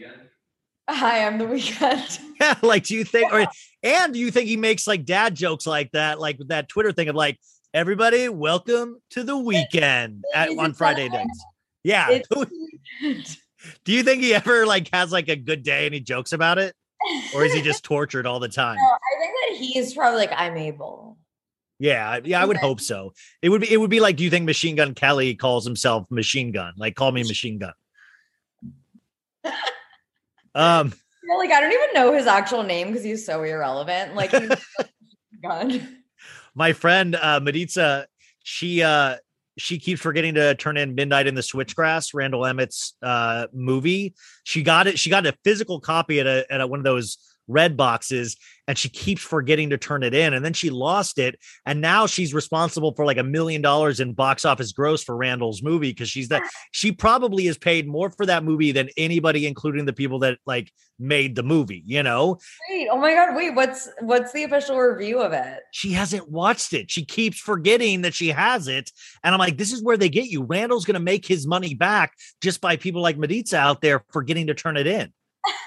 Hi, 0.90 1.26
I'm 1.26 1.38
the 1.38 1.46
Weeknd. 1.46 2.20
Yeah, 2.42 2.56
like, 2.62 2.84
do 2.84 2.96
you 2.96 3.06
think, 3.06 3.32
or 3.32 3.46
and 3.84 4.14
do 4.14 4.20
you 4.20 4.30
think 4.30 4.50
he 4.50 4.58
makes 4.58 4.86
like 4.86 5.06
dad 5.06 5.34
jokes 5.34 5.66
like 5.66 5.92
that, 5.92 6.20
like 6.20 6.40
with 6.40 6.50
that 6.50 6.68
Twitter 6.68 6.92
thing 6.92 7.08
of 7.08 7.16
like, 7.16 7.40
everybody, 7.74 8.28
welcome 8.28 8.98
to 9.12 9.24
the 9.24 9.38
weekend 9.38 10.26
at, 10.36 10.50
on 10.58 10.74
Friday 10.74 11.08
nights? 11.08 11.42
Yeah. 11.84 12.20
Do 13.86 13.94
you 13.94 14.04
think 14.04 14.24
he 14.24 14.34
ever 14.34 14.66
like 14.66 14.90
has 14.92 15.14
like 15.14 15.30
a 15.30 15.38
good 15.38 15.64
day 15.64 15.86
and 15.86 15.94
he 15.94 16.02
jokes 16.02 16.34
about 16.34 16.58
it, 16.58 16.76
or 17.34 17.46
is 17.46 17.54
he 17.54 17.62
just 17.62 17.84
tortured 17.86 18.28
all 18.28 18.42
the 18.42 18.50
time? 18.50 18.76
No, 18.76 18.84
I 18.84 19.20
think 19.20 19.34
that 19.48 19.66
he's 19.66 19.94
probably 19.94 20.20
like, 20.20 20.34
I'm 20.36 20.58
able. 20.58 21.18
Yeah, 21.80 22.20
yeah, 22.26 22.42
I 22.42 22.46
would 22.46 22.58
hope 22.58 22.82
so. 22.82 23.14
It 23.42 23.50
would 23.50 23.62
be 23.62 23.72
it 23.72 23.78
would 23.78 23.90
be 23.90 24.02
like, 24.02 24.18
do 24.18 24.24
you 24.26 24.30
think 24.30 24.46
Machine 24.46 24.76
Gun 24.76 24.96
Kelly 24.96 25.36
calls 25.36 25.66
himself 25.66 26.08
Machine 26.10 26.52
Gun? 26.52 26.74
Like, 26.76 26.96
call 26.96 27.12
me 27.14 27.24
Machine 27.24 27.58
Gun. 27.58 27.74
Um, 30.56 30.94
Yeah, 31.28 31.36
like 31.36 31.52
I 31.52 31.62
don't 31.62 31.72
even 31.72 31.94
know 31.94 32.14
his 32.14 32.28
actual 32.28 32.64
name 32.64 32.88
because 32.88 33.04
he's 33.04 33.26
so 33.26 33.44
irrelevant. 33.44 34.16
Like 34.16 34.32
gun. 35.42 36.04
my 36.56 36.74
friend 36.74 37.16
uh 37.16 37.40
Maritza, 37.40 38.08
she 38.44 38.84
uh 38.84 39.18
she 39.58 39.78
keeps 39.78 40.02
forgetting 40.02 40.34
to 40.36 40.56
turn 40.56 40.78
in 40.78 40.96
Midnight 40.96 41.28
in 41.28 41.36
the 41.36 41.42
Switchgrass, 41.42 42.14
Randall 42.14 42.46
Emmett's 42.46 42.96
uh, 43.04 43.48
movie. 43.54 44.16
She 44.44 44.64
got 44.64 44.88
it. 44.88 44.98
She 44.98 45.10
got 45.10 45.26
a 45.26 45.36
physical 45.44 45.80
copy 45.80 46.20
at 46.20 46.28
a 46.28 46.46
at 46.52 46.62
a, 46.62 46.68
one 46.68 46.80
of 46.80 46.84
those 46.84 47.18
red 47.48 47.76
boxes, 47.78 48.38
and 48.68 48.78
she 48.78 48.90
keeps 48.90 49.22
forgetting 49.22 49.70
to 49.72 49.78
turn 49.78 50.04
it 50.04 50.14
in. 50.14 50.34
And 50.34 50.44
then 50.44 50.54
she 50.54 50.70
lost 50.70 51.20
it, 51.20 51.40
and 51.66 51.82
now 51.82 52.08
she's 52.08 52.34
responsible 52.34 52.94
for 52.96 53.06
like 53.06 53.18
a 53.18 53.24
million 53.24 53.62
dollars 53.62 54.00
in 54.00 54.14
box 54.14 54.46
office 54.46 54.72
gross 54.72 55.04
for 55.04 55.16
Randall's 55.16 55.62
movie 55.64 55.92
because 55.92 56.10
she's 56.10 56.30
that. 56.30 56.44
She 56.72 56.92
probably 56.92 57.48
is 57.48 57.58
paid 57.58 57.88
more 57.88 58.10
for 58.10 58.26
that 58.26 58.44
movie 58.44 58.72
than 58.72 58.90
anybody, 58.98 59.46
including 59.46 59.86
the 59.86 59.94
people 59.94 60.20
that 60.20 60.40
like 60.46 60.72
made 61.00 61.36
the 61.36 61.44
movie. 61.44 61.84
You 61.86 62.04
know, 62.04 62.40
Wait, 62.70 62.88
oh 62.92 62.98
my 62.98 63.14
god, 63.14 63.36
wait, 63.36 63.54
what's 63.54 63.90
what's 64.00 64.32
the 64.34 64.44
official 64.44 64.78
review 64.80 65.20
of 65.20 65.34
it? 65.34 65.60
she 65.72 65.92
hasn't 65.92 66.30
watched 66.30 66.74
it. 66.74 66.90
She 66.90 67.06
keeps 67.06 67.38
forgetting 67.38 68.02
that 68.02 68.14
she 68.14 68.30
has 68.30 68.68
it. 68.68 68.92
And 69.24 69.34
I'm 69.34 69.40
like, 69.40 69.58
this 69.58 69.72
is 69.74 69.84
where 69.84 69.98
they 69.98 70.10
get 70.10 70.26
you. 70.26 70.44
Randall's 70.44 70.86
going 70.86 70.94
to 70.96 71.00
make 71.00 71.26
his 71.26 71.46
money 71.46 71.74
back 71.74 72.14
just 72.42 72.62
by 72.62 72.76
people 72.78 73.02
like 73.02 73.18
Maritza 73.18 73.58
out 73.58 73.82
there 73.82 74.04
forgetting 74.12 74.48
to 74.48 74.54
turn 74.54 74.78
it 74.78 74.88
in. 74.88 75.12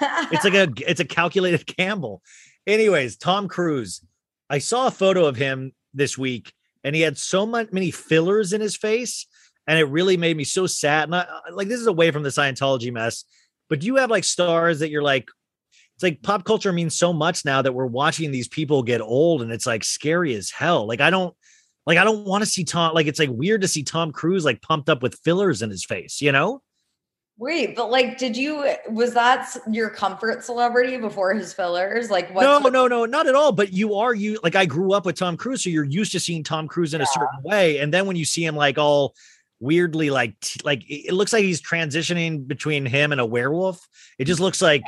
It's 0.00 0.44
like 0.44 0.54
a 0.54 0.68
it's 0.88 1.00
a 1.00 1.04
calculated 1.04 1.66
gamble. 1.76 2.22
Anyways, 2.66 3.16
Tom 3.16 3.48
Cruise. 3.48 4.04
I 4.48 4.58
saw 4.58 4.86
a 4.86 4.92
photo 4.92 5.26
of 5.26 5.36
him 5.36 5.72
this 5.92 6.16
week 6.16 6.52
and 6.84 6.94
he 6.94 7.02
had 7.02 7.18
so 7.18 7.46
much 7.46 7.72
many 7.72 7.90
fillers 7.90 8.52
in 8.52 8.60
his 8.60 8.76
face 8.76 9.26
and 9.66 9.78
it 9.78 9.84
really 9.84 10.16
made 10.16 10.36
me 10.36 10.44
so 10.44 10.66
sad. 10.66 11.04
And 11.04 11.14
I, 11.14 11.26
like 11.52 11.68
this 11.68 11.80
is 11.80 11.86
away 11.86 12.10
from 12.10 12.22
the 12.22 12.28
Scientology 12.28 12.92
mess, 12.92 13.24
but 13.68 13.80
do 13.80 13.86
you 13.86 13.96
have 13.96 14.10
like 14.10 14.24
stars 14.24 14.78
that 14.80 14.90
you're 14.90 15.02
like 15.02 15.28
it's 15.96 16.02
like 16.02 16.22
pop 16.22 16.44
culture 16.44 16.72
means 16.72 16.94
so 16.94 17.12
much 17.12 17.44
now 17.44 17.62
that 17.62 17.72
we're 17.72 17.86
watching 17.86 18.30
these 18.30 18.48
people 18.48 18.82
get 18.82 19.00
old 19.00 19.40
and 19.40 19.50
it's 19.50 19.66
like 19.66 19.82
scary 19.82 20.34
as 20.34 20.50
hell. 20.50 20.86
Like 20.86 21.00
I 21.00 21.08
don't 21.08 21.34
like 21.86 21.98
I 21.98 22.04
don't 22.04 22.26
want 22.26 22.44
to 22.44 22.50
see 22.50 22.64
Tom 22.64 22.94
like 22.94 23.06
it's 23.06 23.18
like 23.18 23.30
weird 23.30 23.62
to 23.62 23.68
see 23.68 23.82
Tom 23.82 24.12
Cruise 24.12 24.44
like 24.44 24.60
pumped 24.60 24.90
up 24.90 25.02
with 25.02 25.18
fillers 25.24 25.62
in 25.62 25.70
his 25.70 25.84
face, 25.84 26.20
you 26.20 26.32
know? 26.32 26.62
Wait, 27.38 27.76
but 27.76 27.90
like, 27.90 28.16
did 28.16 28.34
you 28.34 28.74
was 28.88 29.12
that 29.12 29.54
your 29.70 29.90
comfort 29.90 30.42
celebrity 30.42 30.96
before 30.96 31.34
his 31.34 31.52
fillers? 31.52 32.10
Like, 32.10 32.34
what? 32.34 32.42
no, 32.42 32.58
no, 32.58 32.86
no, 32.86 33.04
not 33.04 33.26
at 33.26 33.34
all. 33.34 33.52
But 33.52 33.74
you 33.74 33.94
are 33.94 34.14
you 34.14 34.38
like 34.42 34.56
I 34.56 34.64
grew 34.64 34.94
up 34.94 35.04
with 35.04 35.16
Tom 35.16 35.36
Cruise, 35.36 35.62
so 35.62 35.68
you're 35.68 35.84
used 35.84 36.12
to 36.12 36.20
seeing 36.20 36.42
Tom 36.42 36.66
Cruise 36.66 36.94
in 36.94 37.02
a 37.02 37.06
certain 37.06 37.42
way, 37.42 37.78
and 37.78 37.92
then 37.92 38.06
when 38.06 38.16
you 38.16 38.24
see 38.24 38.44
him 38.44 38.56
like 38.56 38.78
all 38.78 39.14
weirdly 39.60 40.10
like 40.10 40.38
t- 40.40 40.60
like 40.64 40.82
it 40.88 41.08
it 41.08 41.12
looks 41.12 41.32
like 41.32 41.44
he's 41.44 41.60
transitioning 41.60 42.46
between 42.46 42.86
him 42.86 43.12
and 43.12 43.20
a 43.20 43.26
werewolf. 43.26 43.86
It 44.18 44.24
just 44.24 44.40
looks 44.40 44.62
like 44.62 44.82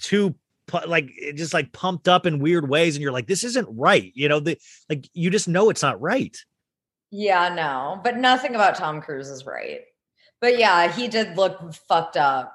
two 0.00 0.34
pu- 0.66 0.86
like 0.88 1.08
it 1.16 1.36
just 1.36 1.54
like 1.54 1.72
pumped 1.72 2.08
up 2.08 2.26
in 2.26 2.40
weird 2.40 2.68
ways, 2.68 2.96
and 2.96 3.02
you're 3.02 3.12
like, 3.12 3.28
this 3.28 3.44
isn't 3.44 3.68
right. 3.70 4.10
You 4.16 4.28
know, 4.28 4.40
the 4.40 4.58
like 4.88 5.08
you 5.12 5.30
just 5.30 5.46
know 5.46 5.70
it's 5.70 5.82
not 5.82 6.00
right. 6.00 6.36
Yeah, 7.12 7.54
no, 7.54 8.00
but 8.02 8.16
nothing 8.16 8.56
about 8.56 8.74
Tom 8.74 9.00
Cruise 9.00 9.28
is 9.28 9.46
right. 9.46 9.82
But 10.42 10.58
yeah, 10.58 10.90
he 10.90 11.06
did 11.06 11.36
look 11.36 11.72
fucked 11.72 12.16
up 12.16 12.52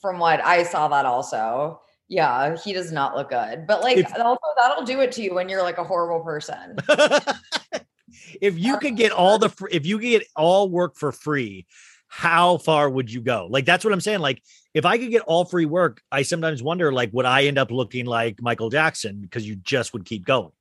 from 0.00 0.20
what 0.20 0.42
I 0.44 0.62
saw 0.62 0.86
that 0.88 1.04
also. 1.04 1.80
Yeah, 2.08 2.56
he 2.56 2.72
does 2.72 2.92
not 2.92 3.16
look 3.16 3.30
good. 3.30 3.66
But 3.66 3.82
like 3.82 3.98
If- 3.98 4.14
also 4.14 4.38
that'll 4.56 4.84
do 4.84 5.00
it 5.00 5.10
to 5.12 5.22
you 5.22 5.34
when 5.34 5.48
you're 5.48 5.62
like 5.62 5.78
a 5.78 5.84
horrible 5.84 6.24
person. 6.24 6.76
if 8.40 8.56
you 8.56 8.78
could 8.78 8.96
get 8.96 9.10
all 9.10 9.38
the 9.38 9.52
if 9.72 9.84
you 9.84 9.98
could 9.98 10.08
get 10.08 10.26
all 10.36 10.70
work 10.70 10.96
for 10.96 11.10
free 11.10 11.66
how 12.08 12.56
far 12.56 12.88
would 12.88 13.12
you 13.12 13.20
go 13.20 13.48
like 13.50 13.64
that's 13.64 13.84
what 13.84 13.92
i'm 13.92 14.00
saying 14.00 14.20
like 14.20 14.40
if 14.74 14.86
i 14.86 14.96
could 14.96 15.10
get 15.10 15.22
all 15.22 15.44
free 15.44 15.66
work 15.66 16.00
i 16.10 16.22
sometimes 16.22 16.62
wonder 16.62 16.92
like 16.92 17.12
would 17.12 17.26
i 17.26 17.44
end 17.44 17.58
up 17.58 17.70
looking 17.70 18.06
like 18.06 18.40
michael 18.40 18.70
jackson 18.70 19.20
because 19.20 19.46
you 19.46 19.56
just 19.56 19.92
would 19.92 20.04
keep 20.04 20.24
going 20.24 20.52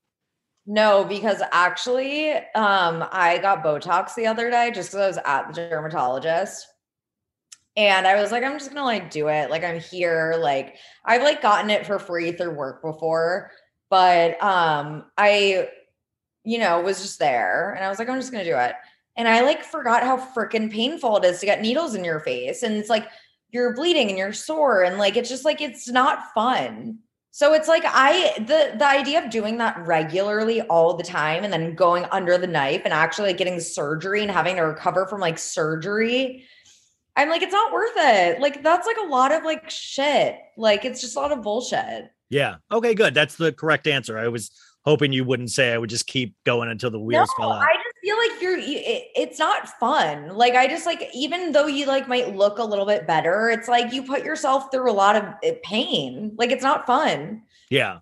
No, 0.68 1.04
because 1.06 1.42
actually, 1.52 2.32
um, 2.56 3.06
I 3.12 3.38
got 3.40 3.64
Botox 3.64 4.16
the 4.16 4.26
other 4.28 4.50
day 4.50 4.72
just 4.74 4.92
because 4.92 5.04
I 5.04 5.08
was 5.08 5.18
at 5.26 5.54
the 5.54 5.70
dermatologist. 5.70 6.66
And 7.78 8.08
I 8.08 8.20
was 8.22 8.32
like, 8.32 8.44
I'm 8.44 8.58
just 8.58 8.70
gonna 8.70 8.86
like 8.86 9.12
do 9.12 9.28
it. 9.28 9.50
Like 9.50 9.64
I'm 9.64 9.80
here. 9.80 10.36
Like 10.40 10.76
I've 11.04 11.24
like 11.24 11.42
gotten 11.42 11.70
it 11.70 11.86
for 11.86 12.00
free 12.00 12.32
through 12.32 12.52
work 12.56 12.82
before, 12.82 13.52
but 13.90 14.42
um, 14.42 15.06
I, 15.18 15.70
you 16.46 16.58
know, 16.60 16.82
was 16.82 17.02
just 17.02 17.20
there 17.20 17.74
and 17.74 17.84
I 17.84 17.90
was 17.90 18.00
like, 18.00 18.10
I'm 18.10 18.20
just 18.20 18.32
gonna 18.32 18.46
do 18.46 18.58
it. 18.58 18.74
And 19.18 19.28
I 19.28 19.42
like 19.42 19.64
forgot 19.64 20.04
how 20.04 20.18
freaking 20.18 20.72
painful 20.72 21.18
it 21.18 21.26
is 21.26 21.40
to 21.42 21.46
get 21.46 21.62
needles 21.62 21.96
in 21.96 22.04
your 22.06 22.22
face. 22.22 22.64
And 22.64 22.76
it's 22.76 22.90
like 22.90 23.08
you're 23.50 23.76
bleeding 23.76 24.10
and 24.10 24.18
you're 24.18 24.34
sore, 24.34 24.84
and 24.84 24.98
like 24.98 25.16
it's 25.18 25.30
just 25.30 25.46
like 25.46 25.62
it's 25.62 25.90
not 25.90 26.34
fun. 26.34 27.00
So 27.36 27.54
it's 27.54 27.68
like 27.68 27.84
I 27.86 28.34
the 28.38 28.78
the 28.78 28.88
idea 28.88 29.22
of 29.22 29.30
doing 29.30 29.58
that 29.58 29.78
regularly 29.86 30.62
all 30.62 30.94
the 30.94 31.04
time 31.04 31.44
and 31.44 31.52
then 31.52 31.76
going 31.76 32.06
under 32.10 32.38
the 32.38 32.48
knife 32.48 32.84
and 32.86 32.94
actually 32.94 33.28
like 33.28 33.38
getting 33.38 33.60
surgery 33.60 34.22
and 34.22 34.32
having 34.32 34.56
to 34.56 34.62
recover 34.62 35.06
from 35.06 35.20
like 35.20 35.38
surgery. 35.38 36.46
I'm 37.18 37.28
like, 37.28 37.42
it's 37.42 37.52
not 37.52 37.74
worth 37.74 37.92
it. 37.98 38.40
Like 38.40 38.64
that's 38.64 38.88
like 38.88 38.96
a 39.04 39.10
lot 39.10 39.34
of 39.34 39.44
like 39.44 39.70
shit. 39.70 40.38
Like 40.56 40.86
it's 40.86 41.02
just 41.02 41.18
a 41.18 41.20
lot 41.20 41.34
of 41.34 41.42
bullshit. 41.42 42.10
yeah 42.30 42.56
okay 42.72 42.94
good 42.94 43.14
that's 43.14 43.36
the 43.36 43.52
correct 43.52 43.86
answer 43.86 44.18
i 44.18 44.28
was 44.30 44.50
hoping 44.86 45.12
you 45.12 45.24
wouldn't 45.26 45.52
say 45.52 45.74
i 45.74 45.78
would 45.78 45.90
just 45.90 46.08
keep 46.08 46.36
going 46.46 46.70
until 46.70 46.90
the 46.90 47.00
wheels 47.00 47.30
No, 47.38 47.44
fell 47.44 47.52
out 47.54 47.62
I 47.62 47.74
just 47.74 47.95
feel 48.06 48.18
like 48.18 48.42
you're 48.42 48.58
you- 48.58 48.82
it, 48.84 49.04
it's 49.16 49.40
not 49.40 49.68
fun. 49.80 50.30
Like 50.30 50.54
I 50.54 50.68
just 50.68 50.86
like 50.86 51.10
even 51.14 51.52
though 51.52 51.68
you 51.68 51.86
like 51.88 52.08
might 52.08 52.36
look 52.36 52.60
a 52.60 52.64
little 52.64 52.86
bit 52.86 53.08
better, 53.08 53.50
it's 53.50 53.68
like 53.68 53.92
you 53.92 54.04
put 54.04 54.24
yourself 54.24 54.72
through 54.72 54.92
a 54.92 54.94
lot 54.94 55.16
of 55.16 55.24
eh, 55.44 55.56
pain. 55.64 56.34
Like 56.38 56.52
it's 56.52 56.64
not 56.64 56.86
fun. 56.86 57.42
Yeah. 57.70 58.00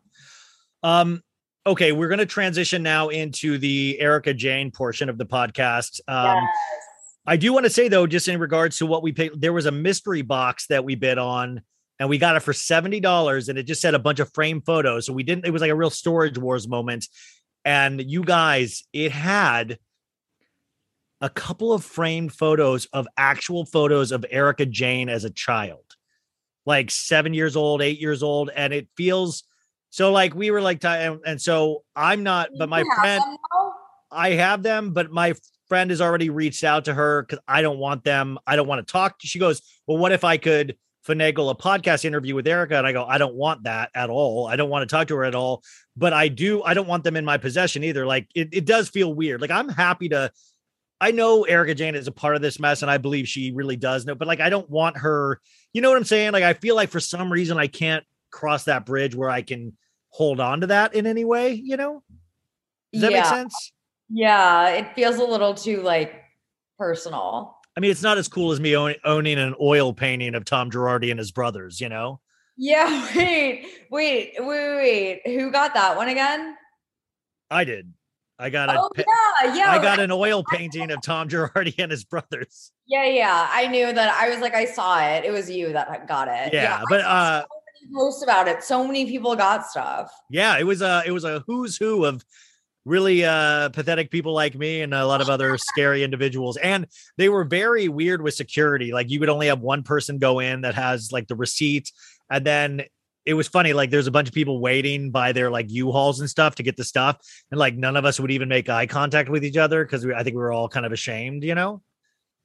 Um, 0.84 1.22
okay, 1.66 1.94
we're 1.94 2.10
gonna 2.10 2.26
transition 2.26 2.84
now 2.84 3.08
into 3.10 3.58
the 3.58 3.98
Erika 4.00 4.34
Jayne 4.34 4.72
portion 4.72 5.08
of 5.10 5.18
the 5.18 5.26
podcast. 5.26 6.02
Um 6.08 6.44
I 7.26 7.38
do 7.38 7.54
want 7.54 7.66
to 7.66 7.70
say 7.70 7.88
though, 7.88 8.06
just 8.06 8.28
in 8.28 8.38
regards 8.38 8.80
to 8.80 8.86
what 8.86 9.02
we 9.02 9.14
paid, 9.14 9.32
there 9.40 9.54
was 9.54 9.66
a 9.66 9.72
mystery 9.72 10.24
box 10.24 10.68
that 10.68 10.84
we 10.84 10.96
bid 10.96 11.18
on, 11.18 11.62
and 11.98 12.10
we 12.10 12.18
got 12.18 12.36
it 12.36 12.42
for 12.42 12.52
seventy 12.52 13.00
dollars, 13.00 13.48
and 13.48 13.58
it 13.58 13.64
just 13.64 13.82
had 13.82 13.96
a 13.96 14.00
bunch 14.00 14.20
of 14.20 14.30
frame 14.34 14.62
photos. 14.62 15.06
So 15.06 15.14
we 15.14 15.24
didn't. 15.24 15.46
It 15.46 15.52
was 15.52 15.62
like 15.62 15.72
a 15.72 15.76
real 15.76 15.90
storage 15.90 16.38
wars 16.38 16.68
moment. 16.68 17.08
And 17.64 18.02
you 18.02 18.26
guys, 18.26 18.84
it 18.92 19.14
had 19.14 19.80
a 21.24 21.30
couple 21.30 21.72
of 21.72 21.84
framed 21.84 22.34
photos 22.34 22.86
of 22.88 23.08
actual 23.18 23.66
photos 23.66 24.12
of 24.12 24.26
Erika 24.30 24.66
Jayne 24.66 25.08
as 25.08 25.24
a 25.24 25.30
child, 25.30 25.96
like 26.66 26.92
seven 26.92 27.34
years 27.34 27.56
old, 27.56 27.82
eight 27.82 28.00
years 28.00 28.22
old, 28.22 28.52
and 28.56 28.74
it 28.74 28.90
feels 28.98 29.46
so 29.90 30.12
like 30.12 30.36
we 30.36 30.52
were 30.52 30.62
like, 30.62 30.84
and, 30.84 31.42
so 31.42 31.84
I'm 31.96 32.24
not, 32.24 32.50
but 32.58 32.68
my 32.68 32.84
friend. 33.00 33.24
I 34.12 34.32
have 34.32 34.64
them, 34.64 34.92
but 34.92 35.12
my 35.12 35.34
friend 35.68 35.90
has 35.90 36.02
already 36.02 36.30
reached 36.30 36.64
out 36.64 36.86
to 36.86 36.94
her 36.94 37.24
because 37.24 37.44
I 37.48 37.62
don't 37.62 37.80
want 37.80 38.04
them. 38.04 38.38
I 38.46 38.56
don't 38.56 38.68
want 38.68 38.86
to 38.86 38.92
talk. 38.92 39.16
She 39.22 39.40
goes, 39.40 39.62
Well, 39.88 39.98
what 39.98 40.12
if 40.12 40.24
I 40.24 40.38
could 40.38 40.78
finagle 41.08 41.50
a 41.52 41.56
podcast 41.56 42.06
interview 42.06 42.36
with 42.36 42.48
Erika? 42.48 42.78
And 42.78 42.86
I 42.86 42.92
go, 42.92 43.06
I 43.06 43.18
don't 43.18 43.36
want 43.36 43.64
that 43.64 43.90
at 43.96 44.10
all. 44.10 44.48
I 44.48 44.56
don't 44.56 44.70
want 44.70 44.88
to 44.88 44.94
talk 44.94 45.08
to 45.08 45.16
her 45.16 45.26
at 45.26 45.36
all. 45.36 45.64
But 45.96 46.14
I 46.14 46.28
do, 46.28 46.64
I 46.64 46.74
don't 46.74 46.88
want 46.88 47.04
them 47.04 47.16
in 47.16 47.26
my 47.26 47.38
possession 47.38 47.84
either. 47.84 48.06
Like 48.06 48.28
it, 48.36 48.50
it 48.52 48.66
does 48.66 48.90
feel 48.90 49.14
weird. 49.14 49.42
Like 49.42 49.52
I'm 49.52 49.70
happy 49.70 50.10
to. 50.10 50.32
I 51.02 51.12
know 51.12 51.44
Erika 51.44 51.76
Jayne 51.76 51.96
is 51.96 52.08
a 52.08 52.12
part 52.12 52.36
of 52.36 52.42
this 52.42 52.60
mess, 52.60 52.82
and 52.82 52.90
I 52.90 52.98
believe 52.98 53.28
she 53.28 53.52
really 53.52 53.76
does 53.76 54.06
know, 54.06 54.16
but 54.16 54.28
like 54.28 54.40
I 54.40 54.50
don't 54.50 54.70
want 54.70 54.98
her, 54.98 55.40
you 55.74 55.82
know 55.82 55.90
what 55.90 55.98
I'm 55.98 56.06
saying? 56.06 56.32
Like 56.32 56.44
I 56.44 56.54
feel 56.54 56.76
like 56.76 56.90
for 56.90 57.00
some 57.00 57.32
reason 57.32 57.58
I 57.58 57.68
can't 57.68 58.06
cross 58.32 58.64
that 58.66 58.86
bridge 58.86 59.14
where 59.16 59.30
I 59.30 59.42
can 59.42 59.76
hold 60.10 60.40
on 60.40 60.62
to 60.62 60.68
that 60.68 60.96
in 60.96 61.06
any 61.06 61.26
way, 61.26 61.54
you 61.54 61.76
know? 61.76 62.04
Does 62.94 63.02
that 63.02 63.12
make 63.12 63.24
Yeah. 63.24 63.30
sense? 63.30 63.74
Yeah, 64.10 64.70
it 64.70 64.96
feels 64.96 65.18
a 65.18 65.24
little 65.24 65.54
too 65.54 65.82
like 65.82 66.14
personal. 66.78 67.58
I 67.76 67.80
mean, 67.80 67.90
it's 67.92 68.04
not 68.04 68.18
as 68.20 68.28
cool 68.28 68.52
as 68.52 68.60
me 68.60 68.76
own, 68.78 68.94
owning 69.04 69.40
an 69.40 69.56
oil 69.60 69.94
painting 69.94 70.36
of 70.36 70.46
Tom 70.46 70.70
Girardi 70.70 71.10
and 71.10 71.18
his 71.20 71.32
brothers, 71.32 71.82
you 71.82 71.90
know? 71.90 72.22
Yeah, 72.56 73.10
wait, 73.16 73.66
wait, 73.90 74.34
wait, 74.38 74.76
wait. 74.76 75.22
Who 75.26 75.52
got 75.52 75.74
that 75.74 75.98
one 75.98 76.08
again? 76.10 76.56
I 77.50 77.64
did. 77.64 77.92
I 78.40 78.50
got 78.50 78.70
a 78.70 78.80
Oh 78.80 78.90
yeah, 78.98 79.56
yeah. 79.56 79.72
I 79.72 79.82
got 79.82 80.00
an 80.00 80.12
oil 80.12 80.44
painting 80.52 80.92
of 80.92 81.02
Tom 81.02 81.30
Girardi 81.30 81.76
and 81.80 81.92
his 81.92 82.04
brothers. 82.04 82.72
Yeah, 82.88 83.06
yeah. 83.06 83.48
I 83.52 83.68
knew 83.68 83.94
that. 83.94 84.14
I 84.20 84.30
was 84.30 84.40
like, 84.40 84.56
I 84.56 84.66
saw 84.66 85.00
it. 85.06 85.24
It 85.24 85.32
was 85.32 85.50
you 85.50 85.72
that 85.74 86.08
got 86.08 86.28
it. 86.28 86.54
Yeah, 86.54 86.80
I 86.80 86.84
but 86.90 87.02
uh 87.02 87.42
so 87.42 87.48
many 87.82 87.94
posts 87.96 88.24
about 88.24 88.48
it. 88.48 88.64
So 88.64 88.86
many 88.86 89.06
people 89.06 89.36
got 89.36 89.66
stuff. 89.66 90.12
yeah, 90.30 90.58
it 90.58 90.64
was 90.64 90.82
a 90.82 91.04
it 91.06 91.12
was 91.12 91.24
a 91.24 91.44
who's 91.48 91.78
who 91.78 92.06
of 92.06 92.24
really 92.86 93.24
uh 93.24 93.70
pathetic 93.70 94.12
people 94.12 94.34
like 94.34 94.56
me 94.56 94.82
and 94.82 94.94
a 94.94 95.06
lot 95.06 95.22
of 95.22 95.30
other 95.30 95.58
scary 95.72 96.04
individuals 96.04 96.58
and 96.58 96.86
they 97.18 97.30
were 97.30 97.46
very 97.46 97.88
weird 97.88 98.22
with 98.22 98.34
security 98.34 98.92
like 98.92 99.10
you 99.10 99.22
would 99.22 99.30
only 99.30 99.48
have 99.48 99.62
one 99.62 99.84
person 99.84 100.18
go 100.18 100.40
in 100.40 100.60
that 100.60 100.76
has 100.76 101.10
like 101.10 101.26
the 101.30 101.36
receipt 101.36 101.94
and 102.30 102.46
then 102.46 102.84
it 103.26 103.34
was 103.36 103.48
funny 103.48 103.74
like 103.74 103.90
there's 103.90 104.08
a 104.08 104.12
bunch 104.12 104.28
of 104.28 104.34
people 104.34 104.60
waiting 104.60 105.12
by 105.12 105.32
their 105.32 105.50
like 105.50 105.70
u-hauls 105.72 106.20
and 106.20 106.30
stuff 106.30 106.56
to 106.56 106.64
get 106.64 106.76
the 106.78 106.84
stuff 106.84 107.18
and 107.52 107.60
like 107.60 107.76
none 107.76 107.96
of 107.96 108.06
us 108.06 108.20
would 108.20 108.32
even 108.32 108.50
make 108.50 108.68
eye 108.70 108.86
contact 108.86 109.30
with 109.30 109.44
each 109.46 109.58
other 109.58 109.84
because 109.86 110.06
i 110.08 110.24
think 110.24 110.36
we 110.36 110.42
were 110.42 110.52
all 110.52 110.68
kind 110.70 110.86
of 110.86 110.92
ashamed 110.92 111.44
you 111.44 111.56
know 111.56 111.82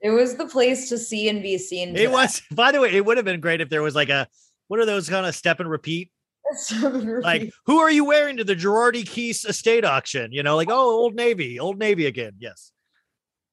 It 0.01 0.11
was 0.11 0.37
the 0.37 0.47
place 0.47 0.89
to 0.91 0.99
see 0.99 1.29
and 1.29 1.43
be 1.43 1.59
seen. 1.59 1.97
it 1.97 2.11
was 2.11 2.43
by 2.53 2.71
the 2.73 2.81
way 2.81 2.91
it 2.95 3.05
would 3.05 3.17
have 3.19 3.25
been 3.27 3.41
great 3.41 3.61
if 3.61 3.69
there 3.69 3.83
was 3.83 3.95
like 3.95 4.09
a 4.09 4.29
what 4.69 4.79
are 4.81 4.87
those 4.87 5.09
kind 5.09 5.27
of 5.27 5.35
step 5.35 5.61
and 5.61 5.69
repeat 5.71 6.11
like 7.21 7.53
who 7.67 7.79
are 7.79 7.91
you 7.91 8.05
wearing 8.07 8.39
to 8.39 8.45
the 8.45 8.57
Girardi 8.57 9.05
Keese 9.05 9.47
estate 9.47 9.85
auction? 9.85 10.33
You 10.33 10.43
know, 10.43 10.57
like 10.57 10.71
oh, 10.71 10.81
Old 11.03 11.15
Navy, 11.15 11.61
Old 11.61 11.79
Navy 11.79 12.07
again. 12.07 12.33
Yes. 12.39 12.73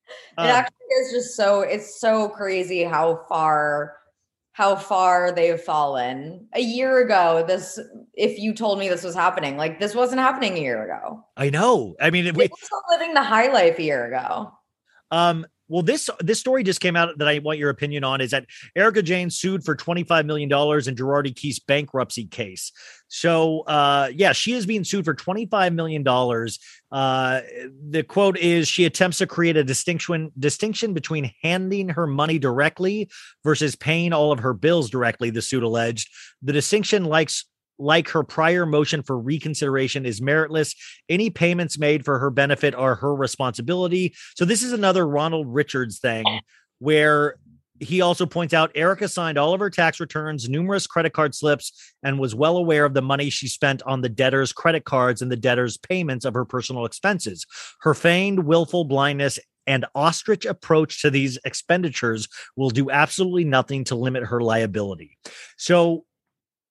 it 0.08 0.14
Um, 0.40 0.48
actually 0.48 0.88
is 1.02 1.12
just 1.12 1.36
so 1.36 1.60
it's 1.60 2.00
so 2.00 2.30
crazy 2.30 2.84
how 2.86 3.26
far 3.28 3.98
how 4.56 4.74
far 4.74 5.34
they've 5.34 5.60
fallen. 5.60 6.48
A 6.54 6.62
year 6.62 7.00
ago, 7.00 7.44
this 7.46 7.78
if 8.14 8.40
you 8.40 8.54
told 8.54 8.80
me 8.80 8.88
this 8.88 9.04
was 9.04 9.14
happening, 9.14 9.58
like 9.58 9.82
this 9.82 9.94
wasn't 9.94 10.22
happening 10.22 10.58
a 10.58 10.62
year 10.62 10.82
ago. 10.82 11.26
I 11.36 11.50
know. 11.50 11.94
I 12.00 12.10
mean, 12.10 12.34
we, 12.34 12.48
were 12.48 12.82
living 12.90 13.14
the 13.14 13.22
high 13.22 13.52
life 13.52 13.78
a 13.80 13.84
year 13.84 14.06
ago. 14.06 14.54
Um, 15.12 15.46
well, 15.68 15.82
this 15.82 16.10
this 16.20 16.40
story 16.40 16.64
just 16.64 16.80
came 16.80 16.96
out 16.96 17.18
that 17.18 17.28
I 17.28 17.40
want 17.40 17.58
your 17.58 17.70
opinion 17.70 18.04
on 18.04 18.22
is 18.22 18.32
that 18.32 18.46
Erika 18.76 19.02
Jayne 19.02 19.30
sued 19.30 19.64
for 19.64 19.76
twenty 19.76 20.04
five 20.04 20.26
million 20.26 20.48
dollars 20.48 20.88
in 20.88 20.96
Girardi 20.96 21.36
Keese's 21.36 21.60
bankruptcy 21.60 22.26
case. 22.26 22.72
So, 23.08 23.62
uh, 23.62 24.10
yeah, 24.14 24.32
she 24.34 24.54
is 24.54 24.66
being 24.66 24.84
sued 24.84 25.06
for 25.06 25.14
twenty 25.14 25.48
five 25.48 25.74
million 25.74 26.04
dollars. 26.04 26.60
Uh, 26.92 27.42
the 27.90 28.04
quote 28.04 28.38
is: 28.38 28.68
"She 28.68 28.86
attempts 28.86 29.18
to 29.18 29.28
create 29.28 29.58
a 29.58 29.64
distinction 29.64 30.32
distinction 30.38 30.94
between 30.94 31.32
handing 31.42 31.90
her 31.90 32.06
money 32.06 32.38
directly 32.38 33.10
versus 33.44 33.76
paying 33.76 34.14
all 34.14 34.32
of 34.32 34.40
her 34.40 34.54
bills 34.54 34.90
directly." 34.90 35.32
The 35.32 35.42
suit 35.42 35.64
alleged 35.64 36.10
the 36.44 36.54
distinction 36.54 37.06
likes 37.06 37.46
like 37.78 38.10
her 38.10 38.24
prior 38.24 38.66
motion 38.66 39.04
for 39.04 39.18
reconsideration 39.18 40.06
is 40.06 40.22
meritless. 40.22 40.76
Any 41.10 41.30
payments 41.30 41.78
made 41.78 42.06
for 42.06 42.20
her 42.20 42.30
benefit 42.30 42.74
are 42.76 42.96
her 42.96 43.14
responsibility. 43.14 44.14
So 44.36 44.46
this 44.46 44.64
is 44.64 44.72
another 44.72 45.08
Ronald 45.08 45.48
Richards 45.54 46.00
thing 46.00 46.26
where 46.80 47.36
he 47.80 48.02
also 48.02 48.26
points 48.26 48.54
out 48.54 48.72
Erika 48.76 49.08
signed 49.08 49.38
all 49.38 49.54
of 49.54 49.60
her 49.60 49.70
tax 49.70 50.00
returns, 50.00 50.48
numerous 50.48 50.88
credit 50.88 51.12
card 51.12 51.36
slips, 51.36 51.94
and 52.04 52.20
was 52.20 52.34
well 52.34 52.58
aware 52.58 52.86
of 52.86 52.94
the 52.94 53.02
money 53.02 53.30
she 53.30 53.48
spent 53.48 53.82
on 53.84 54.02
the 54.02 54.10
debtor's 54.10 54.54
credit 54.54 54.86
cards 54.86 55.22
and 55.22 55.32
the 55.32 55.36
debtor's 55.36 55.78
payments 55.78 56.26
of 56.26 56.34
her 56.34 56.46
personal 56.46 56.86
expenses. 56.86 57.46
Her 57.82 57.94
feigned 57.94 58.46
willful 58.46 58.86
blindness 58.86 59.40
and 59.68 59.86
ostrich 59.96 60.46
approach 60.46 61.02
to 61.02 61.10
these 61.10 61.38
expenditures 61.44 62.28
will 62.56 62.70
do 62.70 62.92
absolutely 62.92 63.44
nothing 63.44 63.84
to 63.86 63.96
limit 63.96 64.24
her 64.24 64.40
liability. 64.40 65.18
So 65.58 66.06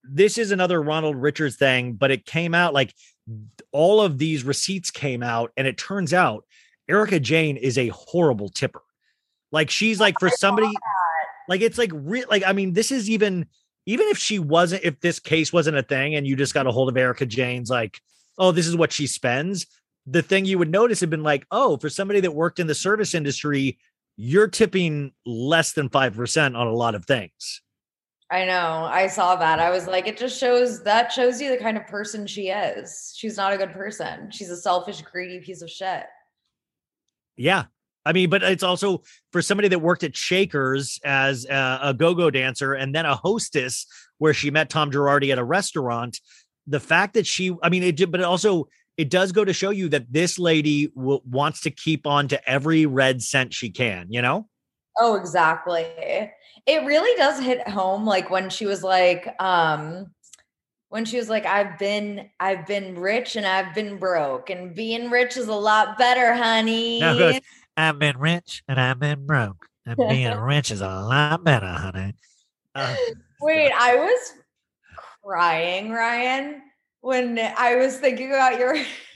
this 0.09 0.39
is 0.39 0.51
another 0.51 0.82
Ronald 0.82 1.16
Richards 1.16 1.56
thing, 1.56 1.94
but 1.94 2.10
it 2.10 2.26
came 2.26 2.55
out 2.55 2.74
like 2.74 2.94
all 3.72 4.02
of 4.02 4.18
these 4.18 4.44
receipts 4.44 4.90
came 4.90 5.22
out, 5.22 5.52
and 5.56 5.66
it 5.66 5.78
turns 5.78 6.12
out 6.12 6.44
Erika 6.89 7.20
Jayne 7.20 7.56
is 7.56 7.78
a 7.78 7.89
horrible 7.89 8.48
tipper. 8.48 8.82
Like 9.51 9.70
she's 9.70 10.01
oh 10.01 10.05
like 10.05 10.18
for 10.18 10.28
somebody, 10.28 10.70
like 11.48 11.60
it's 11.60 11.78
like 11.78 11.90
real. 11.93 12.26
Like 12.28 12.43
I 12.47 12.52
mean, 12.52 12.72
this 12.72 12.90
is 12.90 13.09
even 13.09 13.47
even 13.86 14.09
if 14.09 14.18
she 14.18 14.39
wasn't, 14.39 14.85
if 14.85 15.01
this 15.01 15.18
case 15.18 15.52
wasn't 15.52 15.76
a 15.76 15.82
thing, 15.82 16.14
and 16.14 16.26
you 16.26 16.36
just 16.36 16.55
got 16.55 16.66
a 16.66 16.72
hold 16.72 16.89
of 16.89 16.97
Erika 16.97 17.26
Jayne's, 17.26 17.70
like, 17.70 18.01
oh, 18.39 18.51
this 18.51 18.66
is 18.66 18.76
what 18.76 18.93
she 18.93 19.06
spends. 19.06 19.66
The 20.06 20.22
thing 20.22 20.44
you 20.44 20.59
would 20.59 20.70
notice 20.70 21.01
had 21.01 21.10
been 21.10 21.22
like, 21.22 21.47
oh, 21.51 21.76
for 21.76 21.89
somebody 21.89 22.20
that 22.20 22.35
worked 22.35 22.59
in 22.59 22.66
the 22.66 22.74
service 22.74 23.14
industry, 23.14 23.78
you're 24.16 24.48
tipping 24.48 25.12
less 25.24 25.72
than 25.72 25.89
five 25.89 26.14
percent 26.14 26.56
on 26.56 26.66
a 26.66 26.74
lot 26.74 26.94
of 26.94 27.05
things. 27.06 27.62
I 28.35 28.44
know. 28.47 28.89
I 28.90 29.06
saw 29.06 29.36
that. 29.36 29.61
I 29.61 29.70
was 29.70 29.86
like, 29.86 30.09
it 30.09 30.19
just 30.19 30.40
shows 30.40 30.82
that 30.82 31.12
shows 31.12 31.40
you 31.40 31.51
the 31.51 31.56
kind 31.56 31.77
of 31.77 31.86
person 31.86 32.27
she 32.27 32.48
is. 32.48 33.15
She's 33.16 33.36
not 33.36 33.52
a 33.52 33.56
good 33.56 33.70
person. 33.70 34.28
She's 34.32 34.51
a 34.51 34.56
selfish, 34.56 35.01
greedy 35.02 35.39
piece 35.39 35.62
of 35.62 35.70
shit. 35.70 36.02
Yeah. 37.36 37.66
I 38.05 38.12
mean, 38.12 38.31
but 38.31 38.43
it's 38.43 38.65
also 38.65 39.05
for 39.31 39.40
somebody 39.40 39.69
that 39.69 39.78
worked 39.78 40.02
at 40.02 40.16
Shakers 40.16 40.98
as 41.05 41.47
a, 41.47 41.78
a 41.85 41.94
go-go 41.94 42.28
dancer 42.28 42.74
and 42.74 42.93
then 42.93 43.06
a 43.06 43.15
hostess 43.15 43.86
where 44.19 44.35
she 44.35 44.51
met 44.51 44.69
Tom 44.69 44.90
Girardi 44.90 45.31
at 45.31 45.39
a 45.39 45.44
restaurant. 45.44 46.19
The 46.66 46.81
fact 46.81 47.15
that 47.15 47.28
she, 47.28 47.55
I 47.62 47.69
mean, 47.69 47.85
it 47.85 47.94
did, 47.94 48.11
but 48.11 48.19
it 48.19 48.24
also 48.24 48.66
it 48.97 49.11
does 49.11 49.31
go 49.31 49.44
to 49.44 49.52
show 49.52 49.70
you 49.70 49.89
that 49.90 50.12
this 50.12 50.40
lady 50.40 50.89
w- 50.89 51.20
wants 51.24 51.61
to 51.61 51.70
keep 51.70 52.05
on 52.05 52.27
to 52.28 52.51
every 52.51 52.85
red 52.85 53.23
cent 53.23 53.55
she 53.55 53.70
can. 53.70 54.09
You 54.11 54.23
know? 54.23 54.48
Oh, 55.01 55.15
exactly. 55.15 55.86
It 56.66 56.84
really 56.84 57.16
does 57.18 57.40
hit 57.40 57.68
home 57.68 58.06
like 58.06 58.30
when 58.30 58.48
she 58.50 58.66
was 58.66 58.82
like 58.82 59.34
um 59.40 60.10
when 60.88 61.04
she 61.04 61.16
was 61.16 61.28
like 61.28 61.44
I've 61.44 61.78
been 61.78 62.30
I've 62.40 62.66
been 62.66 62.98
rich 62.98 63.36
and 63.36 63.46
I've 63.46 63.74
been 63.74 63.98
broke 63.98 64.50
and 64.50 64.74
being 64.74 65.10
rich 65.10 65.36
is 65.36 65.48
a 65.48 65.54
lot 65.54 65.98
better, 65.98 66.34
honey. 66.34 67.00
Goes, 67.00 67.40
I've 67.76 67.98
been 67.98 68.18
rich 68.18 68.62
and 68.68 68.80
I've 68.80 69.00
been 69.00 69.26
broke, 69.26 69.66
and 69.86 69.96
being 69.96 70.36
rich 70.40 70.70
is 70.70 70.80
a 70.80 70.86
lot 70.88 71.42
better, 71.44 71.66
honey. 71.66 72.14
Uh, 72.74 72.94
Wait, 73.40 73.72
I 73.72 73.96
was 73.96 74.32
crying, 75.22 75.90
Ryan, 75.90 76.62
when 77.00 77.38
I 77.38 77.76
was 77.76 77.98
thinking 77.98 78.30
about 78.30 78.58
your 78.58 78.76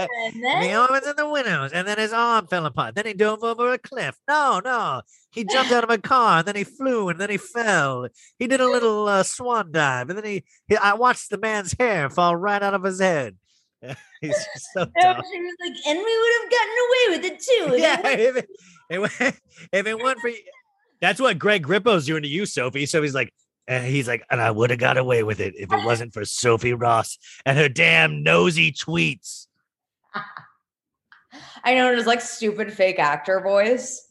Then- 0.43 0.63
the 0.63 0.81
orphans 0.81 1.07
and 1.07 1.17
the 1.19 1.29
widows, 1.29 1.73
and 1.73 1.87
then 1.87 1.99
his 1.99 2.13
arm 2.13 2.47
fell 2.49 2.67
apart. 2.67 2.95
Then 2.95 3.07
he 3.07 3.15
dove 3.15 3.45
over 3.45 3.73
a 3.73 3.79
cliff. 3.79 4.17
No, 4.29 4.61
no, 4.65 5.03
he 5.31 5.45
jumped 5.45 5.73
out 5.73 5.85
of 5.85 5.91
a 5.91 5.99
car, 5.99 6.39
and 6.41 6.49
then 6.49 6.57
he 6.57 6.65
flew, 6.65 7.09
and 7.09 7.19
then 7.21 7.31
he 7.31 7.37
fell. 7.37 8.09
He 8.39 8.47
did 8.49 8.61
a 8.61 8.67
little 8.71 9.07
uh, 9.09 9.23
swan 9.23 9.71
dive, 9.73 10.09
and 10.11 10.19
then 10.19 10.25
he, 10.25 10.45
he. 10.67 10.77
I 10.77 10.95
watched 10.95 11.31
the 11.31 11.39
man's 11.39 11.75
hair 11.79 12.11
fall 12.11 12.35
right 12.37 12.63
out 12.63 12.75
of 12.75 12.83
his 12.83 13.01
head. 13.01 13.37
He's 14.21 14.35
just 14.35 14.67
so 14.75 14.83
And 14.83 14.93
dumb. 15.01 15.23
she 15.33 15.41
was 15.41 15.55
like, 15.61 15.77
and 15.87 15.99
we 15.99 16.19
would 16.19 16.33
have 16.43 16.51
gotten 16.51 16.75
away 16.89 17.19
with 17.19 17.25
it 17.33 17.41
too. 17.41 17.75
if 17.75 17.81
Yeah, 17.81 18.09
it 18.09 18.21
if 18.21 18.37
it, 18.37 18.49
it, 18.91 18.99
wa- 18.99 19.31
if 19.73 19.87
it 19.87 19.99
weren't 19.99 20.19
for 20.21 20.29
you, 20.29 20.39
that's 21.01 21.21
what 21.21 21.39
Greg 21.39 21.63
Grippo's 21.63 22.07
doing 22.07 22.23
to 22.25 22.29
you, 22.29 22.45
Sophie. 22.45 22.87
So 22.87 23.01
he's 23.01 23.15
like, 23.15 23.33
and 23.69 23.87
he's 23.87 24.09
like, 24.09 24.25
and 24.31 24.41
I 24.41 24.51
would 24.51 24.71
have 24.71 24.79
got 24.79 24.97
away 24.97 25.23
with 25.23 25.41
it 25.41 25.55
if 25.57 25.73
it 25.73 25.85
wasn't 25.85 26.15
for 26.15 26.25
Sophie 26.25 26.73
Ross 26.73 27.19
and 27.45 27.57
her 27.59 27.69
damn 27.69 28.23
nosy 28.23 28.73
tweets. 28.73 29.47
I 31.63 31.75
know 31.75 31.93
it 31.93 31.97
was 31.97 32.07
like 32.07 32.23
stupid 32.23 32.73
fake 32.73 32.99
actor 32.99 33.41
voice. 33.41 34.09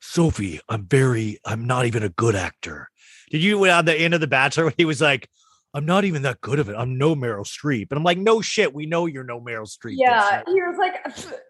Sophie, 0.00 0.60
I'm 0.68 0.86
very, 0.86 1.38
I'm 1.44 1.66
not 1.66 1.86
even 1.86 2.02
a 2.02 2.08
good 2.08 2.34
actor. 2.34 2.88
Did 3.30 3.42
you 3.42 3.64
at 3.66 3.84
the 3.84 3.94
end 3.94 4.14
of 4.14 4.20
The 4.20 4.26
Bachelor 4.26 4.64
when 4.66 4.74
he 4.76 4.84
was 4.84 5.00
like, 5.00 5.28
I'm 5.74 5.86
not 5.86 6.04
even 6.04 6.22
that 6.22 6.40
good 6.40 6.60
of 6.60 6.68
it. 6.68 6.76
I'm 6.78 6.96
no 6.96 7.16
Meryl 7.16 7.44
Streep. 7.44 7.88
And 7.90 7.98
I'm 7.98 8.04
like, 8.04 8.16
no 8.16 8.40
shit. 8.40 8.72
We 8.72 8.86
know 8.86 9.06
you're 9.06 9.24
no 9.24 9.40
Meryl 9.40 9.68
Streep. 9.68 9.96
Yeah, 9.96 10.42
he 10.46 10.62
was 10.62 10.78
like, 10.78 11.04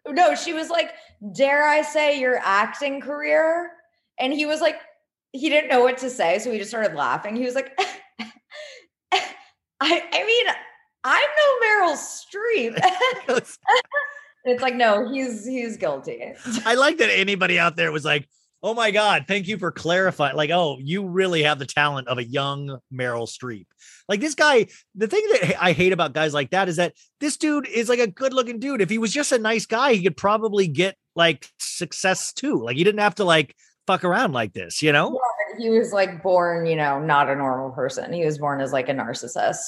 no, 0.08 0.34
she 0.34 0.54
was 0.54 0.70
like, 0.70 0.92
dare 1.34 1.68
I 1.68 1.82
say 1.82 2.18
your 2.18 2.38
acting 2.42 3.02
career? 3.02 3.70
And 4.18 4.32
he 4.32 4.46
was 4.46 4.62
like, 4.62 4.76
he 5.34 5.48
didn't 5.48 5.68
know 5.68 5.80
what 5.80 5.98
to 5.98 6.08
say, 6.08 6.38
so 6.38 6.52
he 6.52 6.58
just 6.58 6.70
started 6.70 6.94
laughing. 6.94 7.34
He 7.34 7.44
was 7.44 7.56
like, 7.56 7.76
I, 9.12 9.22
I 9.80 10.24
mean, 10.24 10.46
I'm 11.02 11.28
no 11.36 11.66
Meryl 11.66 11.96
Streep. 11.96 12.78
it's 14.44 14.62
like, 14.62 14.76
no, 14.76 15.10
he's 15.12 15.44
he's 15.44 15.76
guilty. 15.76 16.34
I 16.64 16.76
like 16.76 16.98
that 16.98 17.10
anybody 17.10 17.58
out 17.58 17.74
there 17.74 17.90
was 17.90 18.04
like, 18.04 18.28
oh 18.62 18.74
my 18.74 18.92
God, 18.92 19.24
thank 19.26 19.48
you 19.48 19.58
for 19.58 19.72
clarifying. 19.72 20.36
Like, 20.36 20.50
oh, 20.50 20.78
you 20.80 21.08
really 21.08 21.42
have 21.42 21.58
the 21.58 21.66
talent 21.66 22.06
of 22.06 22.18
a 22.18 22.24
young 22.24 22.78
Meryl 22.92 23.28
Streep. 23.28 23.66
Like 24.08 24.20
this 24.20 24.36
guy, 24.36 24.68
the 24.94 25.08
thing 25.08 25.26
that 25.32 25.60
I 25.60 25.72
hate 25.72 25.92
about 25.92 26.12
guys 26.12 26.32
like 26.32 26.50
that 26.50 26.68
is 26.68 26.76
that 26.76 26.94
this 27.18 27.36
dude 27.36 27.66
is 27.66 27.88
like 27.88 27.98
a 27.98 28.06
good 28.06 28.32
looking 28.32 28.60
dude. 28.60 28.80
If 28.80 28.88
he 28.88 28.98
was 28.98 29.12
just 29.12 29.32
a 29.32 29.38
nice 29.38 29.66
guy, 29.66 29.94
he 29.94 30.04
could 30.04 30.16
probably 30.16 30.68
get 30.68 30.96
like 31.16 31.48
success 31.58 32.32
too. 32.32 32.62
Like 32.62 32.76
he 32.76 32.84
didn't 32.84 33.00
have 33.00 33.16
to 33.16 33.24
like 33.24 33.56
fuck 33.86 34.04
around 34.04 34.32
like 34.32 34.52
this, 34.52 34.82
you 34.82 34.92
know? 34.92 35.12
Yeah, 35.12 35.62
he 35.62 35.70
was 35.70 35.92
like 35.92 36.22
born, 36.22 36.66
you 36.66 36.76
know, 36.76 37.00
not 37.00 37.30
a 37.30 37.36
normal 37.36 37.70
person. 37.70 38.12
He 38.12 38.24
was 38.24 38.38
born 38.38 38.60
as 38.60 38.72
like 38.72 38.88
a 38.88 38.92
narcissist. 38.94 39.58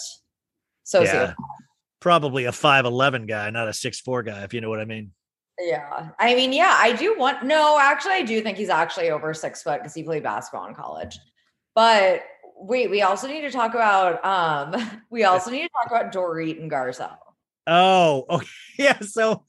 Sociopath. 0.86 1.05
Yeah. 1.05 1.34
Probably 2.01 2.44
a 2.44 2.52
5'11 2.52 3.26
guy, 3.26 3.51
not 3.51 3.68
a 3.68 3.72
6'4 3.72 4.24
guy, 4.24 4.43
if 4.44 4.55
you 4.55 4.60
know 4.60 4.68
what 4.68 4.80
I 4.80 4.84
mean. 4.84 5.12
Yeah. 5.59 6.10
I 6.18 6.34
mean, 6.34 6.52
yeah, 6.52 6.76
I 6.78 6.93
do 6.93 7.16
want 7.18 7.44
no, 7.44 7.78
actually, 7.80 8.14
I 8.14 8.22
do 8.22 8.40
think 8.43 8.59
he's 8.59 8.68
actually 8.68 9.10
over 9.10 9.32
six 9.32 9.62
foot 9.62 9.80
because 9.80 9.94
he 9.94 10.02
played 10.02 10.22
basketball 10.22 10.68
in 10.68 10.74
college. 10.74 11.18
But 11.74 12.22
wait, 12.56 12.90
we 12.90 13.02
also 13.02 13.26
need 13.26 13.43
to 13.43 13.51
talk 13.51 13.74
about 13.74 14.24
um, 14.24 15.01
we 15.10 15.24
also 15.24 15.51
need 15.51 15.62
to 15.62 15.68
talk 15.68 15.86
about 15.86 16.12
Dorit 16.12 16.60
and 16.60 16.70
Garcelle. 16.70 17.16
Oh, 17.66 18.24
okay. 18.30 18.47
Yeah. 18.78 19.01
So 19.01 19.44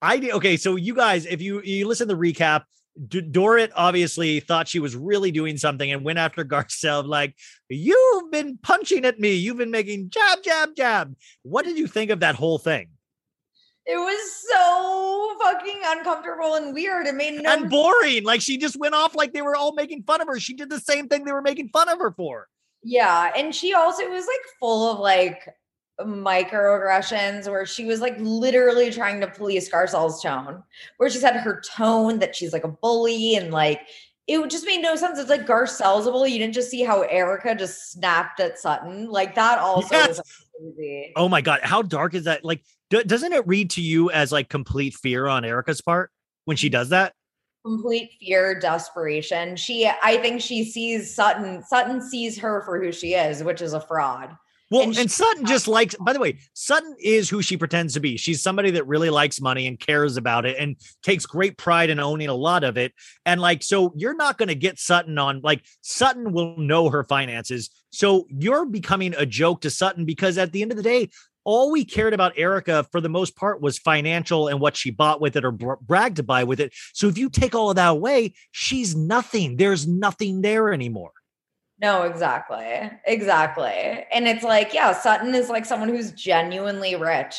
I 0.00 0.18
did. 0.18 0.32
Okay. 0.32 0.56
So 0.56 0.76
you 0.76 0.94
guys, 0.94 1.26
if 1.26 1.42
you 1.42 1.60
you 1.62 1.86
listen 1.86 2.08
to 2.08 2.14
the 2.14 2.20
recap, 2.20 2.62
D- 3.08 3.22
Dorit 3.22 3.70
obviously 3.74 4.40
thought 4.40 4.68
she 4.68 4.78
was 4.78 4.94
really 4.94 5.30
doing 5.30 5.56
something 5.56 5.90
and 5.90 6.04
went 6.04 6.18
after 6.18 6.44
Garcelle, 6.44 7.06
like, 7.06 7.34
you've 7.68 8.30
been 8.30 8.58
punching 8.62 9.04
at 9.04 9.18
me. 9.18 9.34
You've 9.34 9.56
been 9.56 9.70
making 9.70 10.10
jab, 10.10 10.42
jab, 10.42 10.76
jab. 10.76 11.14
What 11.42 11.64
did 11.64 11.78
you 11.78 11.86
think 11.86 12.10
of 12.10 12.20
that 12.20 12.34
whole 12.34 12.58
thing? 12.58 12.88
It 13.86 13.96
was 13.96 14.46
so 14.48 15.36
fucking 15.42 15.80
uncomfortable 15.84 16.54
and 16.54 16.74
weird. 16.74 17.06
It 17.06 17.14
made 17.14 17.42
no 17.42 17.50
And 17.50 17.70
boring. 17.70 18.24
Like 18.24 18.40
she 18.40 18.58
just 18.58 18.78
went 18.78 18.94
off 18.94 19.14
like 19.14 19.32
they 19.32 19.42
were 19.42 19.56
all 19.56 19.72
making 19.72 20.04
fun 20.04 20.20
of 20.20 20.28
her. 20.28 20.38
She 20.38 20.54
did 20.54 20.70
the 20.70 20.78
same 20.78 21.08
thing 21.08 21.24
they 21.24 21.32
were 21.32 21.42
making 21.42 21.70
fun 21.70 21.88
of 21.88 21.98
her 21.98 22.12
for. 22.12 22.46
Yeah, 22.82 23.32
and 23.36 23.54
she 23.54 23.74
also 23.74 24.08
was 24.08 24.26
like 24.26 24.40
full 24.58 24.92
of 24.92 25.00
like 25.00 25.48
microaggressions 26.06 27.46
where 27.50 27.66
she 27.66 27.84
was 27.84 28.00
like 28.00 28.16
literally 28.18 28.90
trying 28.90 29.20
to 29.20 29.26
police 29.26 29.70
Garcelle's 29.70 30.22
tone, 30.22 30.62
where 30.98 31.10
she 31.10 31.18
said 31.18 31.36
her 31.36 31.60
tone 31.60 32.18
that 32.18 32.34
she's 32.36 32.52
like 32.52 32.64
a 32.64 32.68
bully 32.68 33.36
and 33.36 33.50
like 33.50 33.80
it 34.26 34.48
just 34.48 34.64
made 34.66 34.80
no 34.80 34.94
sense. 34.94 35.18
It's 35.18 35.30
like 35.30 35.46
Garcelle's 35.46 36.06
a 36.06 36.12
bully. 36.12 36.30
You 36.32 36.38
didn't 36.38 36.54
just 36.54 36.70
see 36.70 36.82
how 36.82 37.02
Erika 37.02 37.54
just 37.54 37.90
snapped 37.92 38.38
at 38.38 38.58
Sutton. 38.58 39.10
Like 39.10 39.34
that 39.34 39.58
also 39.58 39.94
Yes. 39.94 40.18
was 40.18 40.46
crazy. 40.76 41.12
Oh 41.16 41.28
my 41.28 41.40
God. 41.40 41.60
How 41.64 41.82
dark 41.82 42.14
is 42.14 42.24
that? 42.24 42.44
Like, 42.44 42.62
Do, 42.90 43.02
doesn't 43.02 43.32
it 43.32 43.44
read 43.48 43.70
to 43.70 43.80
you 43.80 44.10
as 44.12 44.30
like 44.30 44.48
complete 44.48 44.94
fear 44.94 45.26
on 45.26 45.44
Erika's 45.44 45.80
part 45.80 46.12
when 46.44 46.56
she 46.56 46.68
does 46.68 46.90
that? 46.90 47.14
complete 47.62 48.12
fear, 48.18 48.58
desperation. 48.58 49.54
She, 49.54 49.86
I 50.02 50.16
think 50.18 50.40
she 50.40 50.64
sees 50.64 51.14
Sutton. 51.14 51.62
Sutton 51.64 52.00
sees 52.00 52.38
her 52.38 52.62
for 52.64 52.82
who 52.82 52.90
she 52.90 53.12
is, 53.12 53.44
which 53.44 53.60
is 53.60 53.74
a 53.74 53.80
fraud. 53.80 54.34
Well, 54.70 54.82
And 54.82 54.96
and, 54.96 55.10
Sutton 55.10 55.46
just 55.46 55.66
uh, 55.66 55.72
likes, 55.72 55.96
by 55.96 56.12
the 56.12 56.20
way, 56.20 56.38
Sutton 56.54 56.94
is 57.00 57.28
who 57.28 57.42
she 57.42 57.56
pretends 57.56 57.94
to 57.94 58.00
be. 58.00 58.16
She's 58.16 58.40
somebody 58.40 58.70
that 58.72 58.86
really 58.86 59.10
likes 59.10 59.40
money 59.40 59.66
and 59.66 59.78
cares 59.78 60.16
about 60.16 60.46
it 60.46 60.56
and 60.58 60.76
takes 61.02 61.26
great 61.26 61.58
pride 61.58 61.90
in 61.90 61.98
owning 61.98 62.28
a 62.28 62.34
lot 62.34 62.62
of 62.62 62.76
it. 62.76 62.92
And 63.26 63.40
like, 63.40 63.64
so 63.64 63.92
you're 63.96 64.14
not 64.14 64.38
going 64.38 64.48
to 64.48 64.54
get 64.54 64.78
Sutton 64.78 65.18
on, 65.18 65.40
like, 65.42 65.64
Sutton 65.80 66.32
will 66.32 66.56
know 66.56 66.88
her 66.88 67.02
finances. 67.02 67.68
So 67.90 68.26
you're 68.28 68.64
becoming 68.64 69.14
a 69.18 69.26
joke 69.26 69.62
to 69.62 69.70
Sutton 69.70 70.04
because 70.04 70.38
at 70.38 70.52
the 70.52 70.62
end 70.62 70.70
of 70.70 70.76
the 70.76 70.84
day, 70.84 71.10
all 71.42 71.72
we 71.72 71.84
cared 71.84 72.14
about 72.14 72.34
Erika 72.36 72.86
for 72.92 73.00
the 73.00 73.08
most 73.08 73.34
part 73.34 73.60
was 73.60 73.78
financial 73.78 74.46
and 74.46 74.60
what 74.60 74.76
she 74.76 74.90
bought 74.90 75.20
with 75.20 75.36
it 75.36 75.44
or 75.44 75.50
bra- 75.50 75.76
bragged 75.80 76.16
to 76.16 76.22
buy 76.22 76.44
with 76.44 76.60
it. 76.60 76.72
So 76.92 77.08
if 77.08 77.18
you 77.18 77.28
take 77.28 77.54
all 77.54 77.70
of 77.70 77.76
that 77.76 77.88
away, 77.88 78.34
she's 78.52 78.94
nothing. 78.94 79.56
There's 79.56 79.86
nothing 79.88 80.42
there 80.42 80.72
anymore. 80.72 81.12
No, 81.80 82.02
exactly. 82.02 82.90
Exactly. 83.06 84.04
And 84.12 84.28
it's 84.28 84.44
like, 84.44 84.74
yeah, 84.74 84.92
Sutton 84.92 85.34
is 85.34 85.48
like 85.48 85.64
someone 85.64 85.88
who's 85.88 86.12
genuinely 86.12 86.94
rich 86.94 87.36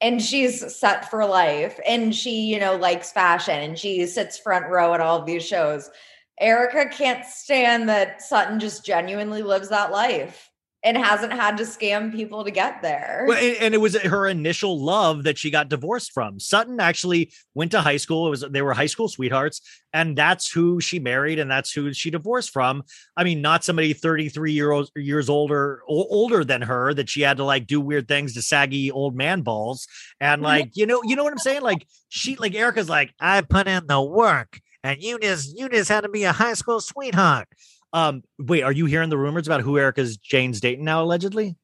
and 0.00 0.22
she's 0.22 0.74
set 0.76 1.10
for 1.10 1.26
life 1.26 1.78
and 1.86 2.14
she, 2.14 2.42
you 2.42 2.60
know, 2.60 2.76
likes 2.76 3.10
fashion 3.10 3.58
and 3.58 3.78
she 3.78 4.06
sits 4.06 4.38
front 4.38 4.68
row 4.68 4.94
at 4.94 5.00
all 5.00 5.18
of 5.18 5.26
these 5.26 5.44
shows. 5.46 5.90
Erika 6.38 6.88
can't 6.88 7.24
stand 7.26 7.88
that 7.88 8.22
Sutton 8.22 8.60
just 8.60 8.84
genuinely 8.84 9.42
lives 9.42 9.68
that 9.70 9.90
life 9.90 10.49
and 10.82 10.96
hasn't 10.96 11.32
had 11.32 11.58
to 11.58 11.64
scam 11.64 12.10
people 12.10 12.42
to 12.42 12.50
get 12.50 12.80
there. 12.80 13.26
Well, 13.28 13.36
and, 13.36 13.56
and 13.56 13.74
it 13.74 13.78
was 13.78 13.96
her 14.00 14.26
initial 14.26 14.82
love 14.82 15.24
that 15.24 15.36
she 15.36 15.50
got 15.50 15.68
divorced 15.68 16.12
from. 16.12 16.40
Sutton 16.40 16.80
actually 16.80 17.32
went 17.54 17.72
to 17.72 17.82
high 17.82 17.98
school. 17.98 18.26
It 18.26 18.30
was 18.30 18.44
they 18.50 18.62
were 18.62 18.72
high 18.72 18.86
school 18.86 19.08
sweethearts, 19.08 19.60
and 19.92 20.16
that's 20.16 20.50
who 20.50 20.80
she 20.80 20.98
married, 20.98 21.38
and 21.38 21.50
that's 21.50 21.70
who 21.72 21.92
she 21.92 22.10
divorced 22.10 22.50
from. 22.50 22.82
I 23.14 23.24
mean, 23.24 23.42
not 23.42 23.62
somebody 23.62 23.92
33 23.92 24.52
year 24.52 24.70
old, 24.70 24.90
years 24.96 25.28
older 25.28 25.82
o- 25.88 26.06
older 26.08 26.44
than 26.44 26.62
her 26.62 26.94
that 26.94 27.10
she 27.10 27.20
had 27.20 27.36
to 27.36 27.44
like 27.44 27.66
do 27.66 27.80
weird 27.80 28.08
things 28.08 28.32
to 28.34 28.42
saggy 28.42 28.90
old 28.90 29.14
man 29.14 29.42
balls. 29.42 29.86
And 30.18 30.40
like, 30.40 30.70
you 30.76 30.86
know, 30.86 31.02
you 31.04 31.14
know 31.14 31.24
what 31.24 31.32
I'm 31.32 31.38
saying? 31.38 31.62
Like 31.62 31.86
she 32.08 32.36
like 32.36 32.54
Erika's 32.54 32.88
like, 32.88 33.12
I 33.20 33.42
put 33.42 33.68
in 33.68 33.86
the 33.86 34.00
work, 34.00 34.58
and 34.82 35.02
you 35.02 35.18
just 35.18 35.58
you 35.58 35.68
just 35.68 35.90
had 35.90 36.02
to 36.02 36.08
be 36.08 36.24
a 36.24 36.32
high 36.32 36.54
school 36.54 36.80
sweetheart. 36.80 37.48
Um, 37.92 38.22
wait, 38.38 38.62
are 38.62 38.72
you 38.72 38.86
hearing 38.86 39.10
the 39.10 39.18
rumors 39.18 39.46
about 39.46 39.62
who 39.62 39.76
Erika's 39.76 40.16
Jayne's 40.16 40.60
dating 40.60 40.84
now, 40.84 41.02
allegedly? 41.02 41.56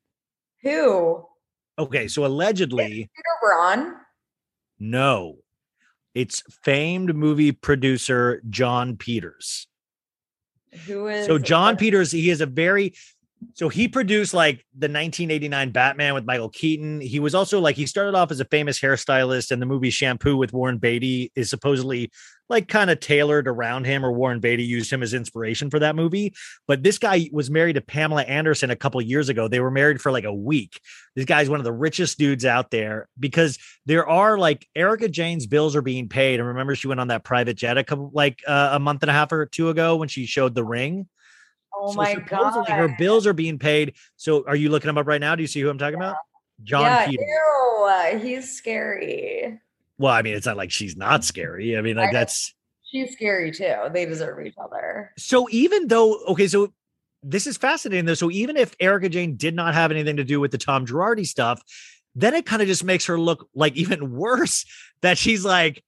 Who? 0.62 1.24
Okay, 1.78 2.08
so 2.08 2.24
allegedly, 2.24 3.10
Peter 3.14 3.36
Braun? 3.42 3.94
no, 4.78 5.36
it's 6.14 6.42
famed 6.64 7.14
movie 7.14 7.52
producer 7.52 8.42
Jon 8.48 8.96
Peters. 8.96 9.68
Who 10.86 11.06
is 11.08 11.26
So 11.26 11.38
Jon 11.38 11.76
Peters, 11.76 12.10
he 12.10 12.30
is 12.30 12.40
a 12.40 12.46
very 12.46 12.94
so 13.54 13.68
he 13.68 13.86
produced 13.88 14.34
like 14.34 14.64
the 14.72 14.86
1989 14.86 15.70
Batman 15.70 16.14
with 16.14 16.24
Michael 16.24 16.48
Keaton. 16.48 17.00
He 17.00 17.20
was 17.20 17.34
also 17.34 17.60
like 17.60 17.76
he 17.76 17.86
started 17.86 18.14
off 18.14 18.30
as 18.30 18.40
a 18.40 18.44
famous 18.46 18.80
hairstylist, 18.80 19.50
and 19.50 19.60
the 19.60 19.66
movie 19.66 19.90
Shampoo 19.90 20.36
with 20.36 20.52
Warren 20.52 20.78
Beatty 20.78 21.32
is 21.34 21.50
supposedly 21.50 22.10
like 22.48 22.68
kind 22.68 22.90
of 22.90 23.00
tailored 23.00 23.48
around 23.48 23.84
him, 23.84 24.04
or 24.04 24.12
Warren 24.12 24.40
Beatty 24.40 24.64
used 24.64 24.92
him 24.92 25.02
as 25.02 25.14
inspiration 25.14 25.70
for 25.70 25.78
that 25.80 25.96
movie. 25.96 26.34
But 26.66 26.82
this 26.82 26.98
guy 26.98 27.28
was 27.32 27.50
married 27.50 27.74
to 27.74 27.80
Pamela 27.80 28.22
Anderson 28.22 28.70
a 28.70 28.76
couple 28.76 29.00
years 29.02 29.28
ago. 29.28 29.48
They 29.48 29.60
were 29.60 29.70
married 29.70 30.00
for 30.00 30.12
like 30.12 30.24
a 30.24 30.34
week. 30.34 30.80
This 31.14 31.24
guy's 31.24 31.50
one 31.50 31.60
of 31.60 31.64
the 31.64 31.72
richest 31.72 32.18
dudes 32.18 32.44
out 32.44 32.70
there 32.70 33.08
because 33.18 33.58
there 33.86 34.06
are 34.08 34.38
like 34.38 34.66
Erika 34.76 35.08
Jayne's 35.08 35.46
bills 35.46 35.74
are 35.74 35.82
being 35.82 36.08
paid. 36.08 36.38
And 36.40 36.48
remember, 36.48 36.74
she 36.76 36.88
went 36.88 37.00
on 37.00 37.08
that 37.08 37.24
private 37.24 37.54
jet 37.56 37.78
a 37.78 37.84
couple 37.84 38.10
like 38.12 38.42
uh, 38.46 38.70
a 38.72 38.78
month 38.78 39.02
and 39.02 39.10
a 39.10 39.14
half 39.14 39.32
or 39.32 39.46
two 39.46 39.68
ago 39.70 39.96
when 39.96 40.08
she 40.08 40.26
showed 40.26 40.54
the 40.54 40.64
ring. 40.64 41.08
Oh 41.74 41.90
So 41.90 41.96
my 41.96 42.14
god. 42.14 42.68
her 42.68 42.94
bills 42.98 43.26
are 43.26 43.32
being 43.32 43.58
paid. 43.58 43.94
So 44.16 44.44
are 44.46 44.56
you 44.56 44.68
looking 44.70 44.88
him 44.88 44.98
up 44.98 45.06
right 45.06 45.20
now? 45.20 45.34
Do 45.34 45.42
you 45.42 45.46
see 45.46 45.60
who 45.60 45.68
I'm 45.68 45.78
talking 45.78 45.96
about? 45.96 46.16
John 46.62 46.82
yeah, 46.82 47.06
Peters. 47.06 47.26
ew, 47.26 48.18
he's 48.22 48.56
scary. 48.56 49.60
Well, 49.98 50.12
I 50.12 50.22
mean, 50.22 50.34
it's 50.34 50.46
not 50.46 50.56
like 50.56 50.70
she's 50.70 50.96
not 50.96 51.24
scary. 51.24 51.76
I 51.76 51.80
mean, 51.80 51.96
like 51.96 52.10
I 52.10 52.12
that's 52.12 52.54
She's 52.84 53.12
scary 53.12 53.50
too. 53.50 53.74
They 53.92 54.06
deserve 54.06 54.44
each 54.46 54.54
other. 54.62 55.12
so 55.18 55.48
even 55.50 55.88
though 55.88 56.18
okay, 56.28 56.46
so 56.46 56.72
this 57.22 57.46
is 57.46 57.56
fascinating 57.56 58.04
though. 58.04 58.14
So 58.14 58.30
even 58.30 58.56
if 58.56 58.74
Erika 58.78 59.08
Jayne 59.08 59.36
did 59.36 59.54
not 59.54 59.74
have 59.74 59.90
anything 59.90 60.16
to 60.16 60.24
do 60.24 60.38
with 60.38 60.52
the 60.52 60.58
Tom 60.58 60.86
Girardi 60.86 61.26
stuff, 61.26 61.60
then 62.14 62.34
it 62.34 62.46
kind 62.46 62.62
of 62.62 62.68
just 62.68 62.84
makes 62.84 63.06
her 63.06 63.18
look 63.18 63.48
like 63.54 63.76
even 63.76 64.12
worse 64.12 64.64
that 65.02 65.18
she's 65.18 65.44
like, 65.44 65.82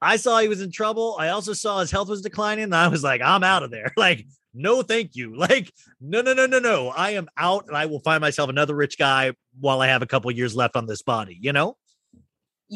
I 0.00 0.16
saw 0.16 0.38
he 0.38 0.48
was 0.48 0.60
in 0.60 0.70
trouble. 0.70 1.16
I 1.18 1.28
also 1.28 1.54
saw 1.54 1.80
his 1.80 1.90
health 1.90 2.08
was 2.08 2.20
declining. 2.20 2.64
And 2.64 2.74
I 2.74 2.88
was 2.88 3.02
like, 3.02 3.22
I'm 3.22 3.42
out 3.42 3.62
of 3.62 3.70
there. 3.70 3.92
Like, 3.96 4.26
no, 4.52 4.82
thank 4.82 5.16
you. 5.16 5.34
Like, 5.36 5.72
no, 6.00 6.20
no, 6.20 6.34
no, 6.34 6.46
no, 6.46 6.58
no. 6.58 6.88
I 6.88 7.12
am 7.12 7.28
out 7.36 7.66
and 7.66 7.76
I 7.76 7.86
will 7.86 8.00
find 8.00 8.20
myself 8.20 8.50
another 8.50 8.74
rich 8.74 8.98
guy 8.98 9.32
while 9.58 9.80
I 9.80 9.86
have 9.88 10.02
a 10.02 10.06
couple 10.06 10.30
years 10.30 10.54
left 10.54 10.76
on 10.76 10.86
this 10.86 11.02
body, 11.02 11.38
you 11.40 11.52
know? 11.52 11.76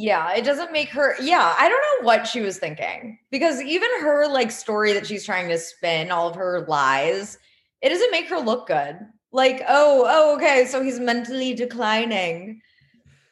Yeah, 0.00 0.32
it 0.32 0.44
doesn't 0.44 0.70
make 0.70 0.90
her. 0.90 1.16
Yeah, 1.20 1.56
I 1.58 1.68
don't 1.68 1.80
know 1.80 2.06
what 2.06 2.24
she 2.24 2.40
was 2.40 2.56
thinking 2.56 3.18
because 3.32 3.60
even 3.60 3.88
her 4.00 4.28
like 4.28 4.52
story 4.52 4.92
that 4.92 5.08
she's 5.08 5.24
trying 5.24 5.48
to 5.48 5.58
spin, 5.58 6.12
all 6.12 6.28
of 6.28 6.36
her 6.36 6.64
lies, 6.68 7.36
it 7.82 7.88
doesn't 7.88 8.12
make 8.12 8.28
her 8.28 8.38
look 8.38 8.68
good. 8.68 8.96
Like, 9.32 9.60
oh, 9.68 10.06
oh, 10.08 10.36
okay, 10.36 10.66
so 10.66 10.82
he's 10.82 11.00
mentally 11.00 11.52
declining. 11.52 12.60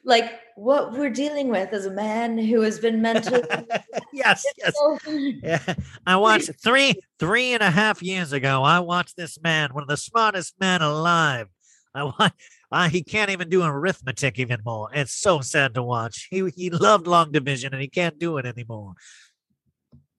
Like, 0.04 0.40
what 0.56 0.92
we're 0.92 1.10
dealing 1.10 1.50
with 1.50 1.72
is 1.72 1.86
a 1.86 1.90
man 1.90 2.36
who 2.36 2.62
has 2.62 2.80
been 2.80 3.00
mentally. 3.00 3.42
yes, 4.12 4.44
yes. 4.58 4.74
Yeah, 5.42 5.74
I 6.04 6.16
watched 6.16 6.50
three 6.60 6.94
three 7.20 7.54
and 7.54 7.62
a 7.62 7.70
half 7.70 8.02
years 8.02 8.32
ago. 8.32 8.64
I 8.64 8.80
watched 8.80 9.16
this 9.16 9.40
man, 9.40 9.72
one 9.72 9.84
of 9.84 9.88
the 9.88 9.96
smartest 9.96 10.54
men 10.58 10.82
alive. 10.82 11.46
I 11.94 12.02
want. 12.02 12.32
Uh, 12.70 12.88
he 12.88 13.02
can't 13.02 13.30
even 13.30 13.48
do 13.48 13.62
arithmetic 13.62 14.38
anymore. 14.40 14.90
It's 14.92 15.12
so 15.12 15.40
sad 15.40 15.74
to 15.74 15.82
watch. 15.82 16.28
He 16.30 16.48
he 16.54 16.70
loved 16.70 17.06
long 17.06 17.32
division 17.32 17.72
and 17.72 17.80
he 17.80 17.88
can't 17.88 18.18
do 18.18 18.38
it 18.38 18.46
anymore. 18.46 18.94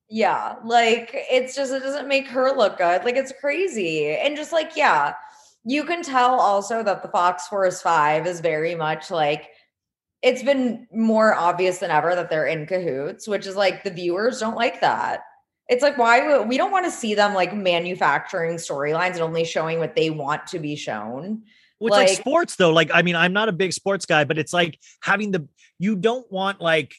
Yeah, 0.09 0.55
like 0.63 1.09
it's 1.13 1.55
just 1.55 1.73
it 1.73 1.83
doesn't 1.83 2.07
make 2.07 2.27
her 2.27 2.55
look 2.55 2.77
good. 2.77 3.03
Like 3.03 3.17
it's 3.17 3.33
crazy. 3.41 4.07
And 4.07 4.37
just 4.37 4.53
like 4.53 4.77
yeah, 4.77 5.15
you 5.65 5.83
can 5.83 6.01
tell 6.01 6.39
also 6.39 6.81
that 6.83 7.03
the 7.03 7.09
Fox 7.09 7.47
Force 7.47 7.81
5 7.81 8.25
is 8.25 8.39
very 8.39 8.73
much 8.73 9.11
like 9.11 9.49
it's 10.21 10.41
been 10.41 10.87
more 10.93 11.35
obvious 11.35 11.79
than 11.79 11.91
ever 11.91 12.15
that 12.15 12.29
they're 12.29 12.47
in 12.47 12.65
cahoots, 12.65 13.27
which 13.27 13.45
is 13.45 13.55
like 13.55 13.83
the 13.83 13.91
viewers 13.91 14.39
don't 14.39 14.55
like 14.55 14.81
that. 14.81 15.21
It's 15.67 15.83
like 15.83 15.97
why 15.97 16.39
we 16.43 16.57
don't 16.57 16.71
want 16.71 16.85
to 16.85 16.91
see 16.91 17.13
them 17.13 17.33
like 17.33 17.53
manufacturing 17.53 18.55
storylines 18.55 19.13
and 19.13 19.21
only 19.21 19.43
showing 19.43 19.79
what 19.79 19.95
they 19.95 20.09
want 20.09 20.47
to 20.47 20.59
be 20.59 20.77
shown. 20.77 21.43
Well, 21.79 21.99
it's 21.99 22.11
like, 22.11 22.19
sports 22.19 22.55
though. 22.55 22.71
Like, 22.71 22.89
I 22.93 23.01
mean, 23.01 23.15
I'm 23.15 23.33
not 23.33 23.49
a 23.49 23.51
big 23.51 23.73
sports 23.73 24.05
guy, 24.05 24.23
but 24.23 24.37
it's 24.37 24.53
like 24.53 24.79
having 25.01 25.31
the 25.31 25.47
you 25.79 25.95
don't 25.95 26.29
want 26.31 26.59
like 26.59 26.95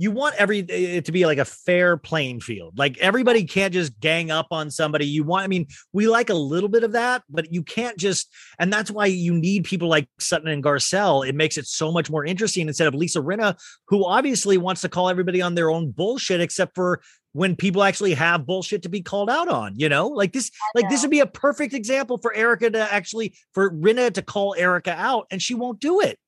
you 0.00 0.12
want 0.12 0.36
every 0.36 0.60
it 0.60 1.04
to 1.06 1.12
be 1.12 1.26
like 1.26 1.38
a 1.38 1.44
fair 1.44 1.96
playing 1.96 2.40
field. 2.40 2.78
Like 2.78 2.96
everybody 2.98 3.44
can't 3.44 3.74
just 3.74 3.98
gang 3.98 4.30
up 4.30 4.46
on 4.52 4.70
somebody. 4.70 5.06
You 5.06 5.24
want, 5.24 5.42
I 5.42 5.48
mean, 5.48 5.66
we 5.92 6.08
like 6.08 6.30
a 6.30 6.34
little 6.34 6.68
bit 6.68 6.84
of 6.84 6.92
that, 6.92 7.24
but 7.28 7.52
you 7.52 7.64
can't 7.64 7.98
just, 7.98 8.32
and 8.60 8.72
that's 8.72 8.92
why 8.92 9.06
you 9.06 9.34
need 9.34 9.64
people 9.64 9.88
like 9.88 10.08
Sutton 10.20 10.48
and 10.48 10.62
Garcelle. 10.62 11.28
It 11.28 11.34
makes 11.34 11.58
it 11.58 11.66
so 11.66 11.90
much 11.90 12.10
more 12.10 12.24
interesting 12.24 12.68
instead 12.68 12.86
of 12.86 12.94
Lisa 12.94 13.18
Rinna, 13.18 13.58
who 13.88 14.06
obviously 14.06 14.56
wants 14.56 14.82
to 14.82 14.88
call 14.88 15.08
everybody 15.08 15.42
on 15.42 15.56
their 15.56 15.68
own 15.68 15.90
bullshit, 15.90 16.40
except 16.40 16.76
for 16.76 17.00
when 17.38 17.54
people 17.54 17.84
actually 17.84 18.14
have 18.14 18.44
bullshit 18.44 18.82
to 18.82 18.88
be 18.88 19.00
called 19.00 19.30
out 19.30 19.48
on, 19.48 19.72
you 19.78 19.88
know, 19.88 20.08
like 20.08 20.32
this, 20.32 20.50
like 20.74 20.88
this 20.88 21.02
would 21.02 21.10
be 21.10 21.20
a 21.20 21.26
perfect 21.26 21.72
example 21.72 22.18
for 22.18 22.34
Erika 22.34 22.68
to 22.68 22.92
actually 22.92 23.32
for 23.52 23.70
Rinna 23.70 24.12
to 24.14 24.22
call 24.22 24.56
Erika 24.58 24.90
out, 24.90 25.28
and 25.30 25.40
she 25.40 25.54
won't 25.54 25.78
do 25.78 26.00
it. 26.00 26.18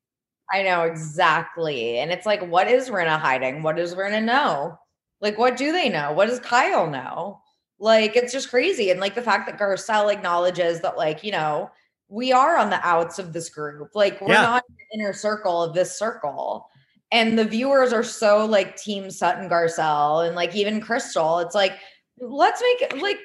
I 0.52 0.62
know 0.62 0.82
exactly. 0.82 1.98
And 1.98 2.12
it's 2.12 2.26
like, 2.26 2.46
what 2.46 2.68
is 2.68 2.90
Rinna 2.90 3.18
hiding? 3.18 3.64
What 3.64 3.74
does 3.74 3.96
Rinna 3.96 4.22
know? 4.22 4.78
Like, 5.20 5.36
what 5.36 5.56
do 5.56 5.72
they 5.72 5.88
know? 5.88 6.12
What 6.12 6.28
does 6.28 6.38
Kyle 6.38 6.88
know? 6.88 7.40
Like, 7.80 8.14
it's 8.14 8.32
just 8.32 8.48
crazy. 8.50 8.90
And 8.90 9.00
like 9.00 9.16
the 9.16 9.22
fact 9.22 9.46
that 9.46 9.58
Garcelle 9.58 10.12
acknowledges 10.12 10.80
that, 10.82 10.96
like, 10.96 11.24
you 11.24 11.32
know, 11.32 11.72
we 12.08 12.30
are 12.30 12.56
on 12.56 12.70
the 12.70 12.86
outs 12.86 13.18
of 13.18 13.32
this 13.32 13.48
group. 13.48 13.90
Like, 13.94 14.20
we're 14.20 14.32
Yeah. 14.32 14.42
not 14.42 14.64
in 14.68 14.76
the 14.76 14.98
inner 14.98 15.12
circle 15.12 15.60
of 15.60 15.74
this 15.74 15.98
circle. 15.98 16.69
And 17.12 17.38
the 17.38 17.44
viewers 17.44 17.92
are 17.92 18.04
so 18.04 18.44
like 18.46 18.76
Team 18.76 19.10
Sutton 19.10 19.48
Garcelle 19.48 20.26
and 20.26 20.36
like 20.36 20.54
even 20.54 20.80
Crystal. 20.80 21.40
It's 21.40 21.54
like, 21.54 21.78
let's 22.20 22.62
make 22.62 22.92
it 22.92 23.02
like 23.02 23.18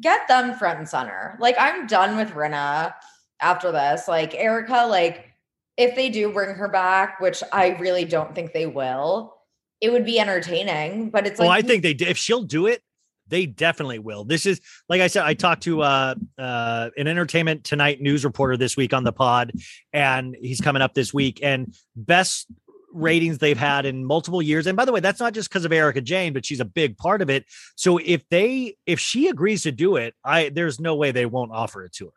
get 0.00 0.26
them 0.28 0.54
front 0.54 0.78
and 0.78 0.88
center. 0.88 1.36
Like, 1.40 1.56
I'm 1.58 1.86
done 1.86 2.16
with 2.16 2.30
Rinna 2.30 2.94
after 3.40 3.72
this. 3.72 4.08
Like, 4.08 4.34
Erika, 4.34 4.86
like, 4.86 5.30
if 5.76 5.96
they 5.96 6.08
do 6.08 6.32
bring 6.32 6.54
her 6.54 6.68
back, 6.68 7.20
which 7.20 7.42
I 7.52 7.70
really 7.80 8.04
don't 8.04 8.34
think 8.34 8.52
they 8.52 8.66
will, 8.66 9.34
it 9.80 9.90
would 9.90 10.04
be 10.04 10.20
entertaining. 10.20 11.10
But 11.10 11.26
it's 11.26 11.38
like, 11.38 11.48
well, 11.48 11.56
I 11.56 11.62
think 11.62 11.82
they 11.82 11.90
if 11.90 12.16
she'll 12.16 12.44
do 12.44 12.66
it, 12.66 12.80
they 13.26 13.46
definitely 13.46 13.98
will. 13.98 14.24
This 14.24 14.46
is 14.46 14.60
like 14.88 15.00
I 15.00 15.08
said, 15.08 15.24
I 15.24 15.34
talked 15.34 15.64
to 15.64 15.82
uh 15.82 16.14
uh 16.38 16.90
an 16.96 17.08
entertainment 17.08 17.64
tonight 17.64 18.00
news 18.00 18.24
reporter 18.24 18.56
this 18.56 18.76
week 18.76 18.94
on 18.94 19.02
the 19.02 19.12
pod, 19.12 19.52
and 19.92 20.36
he's 20.40 20.60
coming 20.60 20.80
up 20.80 20.94
this 20.94 21.12
week. 21.12 21.40
And 21.42 21.74
best 21.96 22.46
ratings 22.94 23.38
they've 23.38 23.58
had 23.58 23.84
in 23.84 24.04
multiple 24.04 24.40
years. 24.40 24.66
And 24.66 24.76
by 24.76 24.84
the 24.84 24.92
way, 24.92 25.00
that's 25.00 25.20
not 25.20 25.34
just 25.34 25.48
because 25.50 25.64
of 25.64 25.72
Erika 25.72 26.00
Jayne, 26.00 26.32
but 26.32 26.46
she's 26.46 26.60
a 26.60 26.64
big 26.64 26.96
part 26.96 27.20
of 27.20 27.28
it. 27.28 27.44
So 27.76 27.98
if 27.98 28.26
they 28.30 28.76
if 28.86 28.98
she 29.00 29.28
agrees 29.28 29.62
to 29.64 29.72
do 29.72 29.96
it, 29.96 30.14
I 30.24 30.48
there's 30.48 30.80
no 30.80 30.94
way 30.94 31.10
they 31.10 31.26
won't 31.26 31.52
offer 31.52 31.84
it 31.84 31.92
to 31.94 32.06
her. 32.06 32.12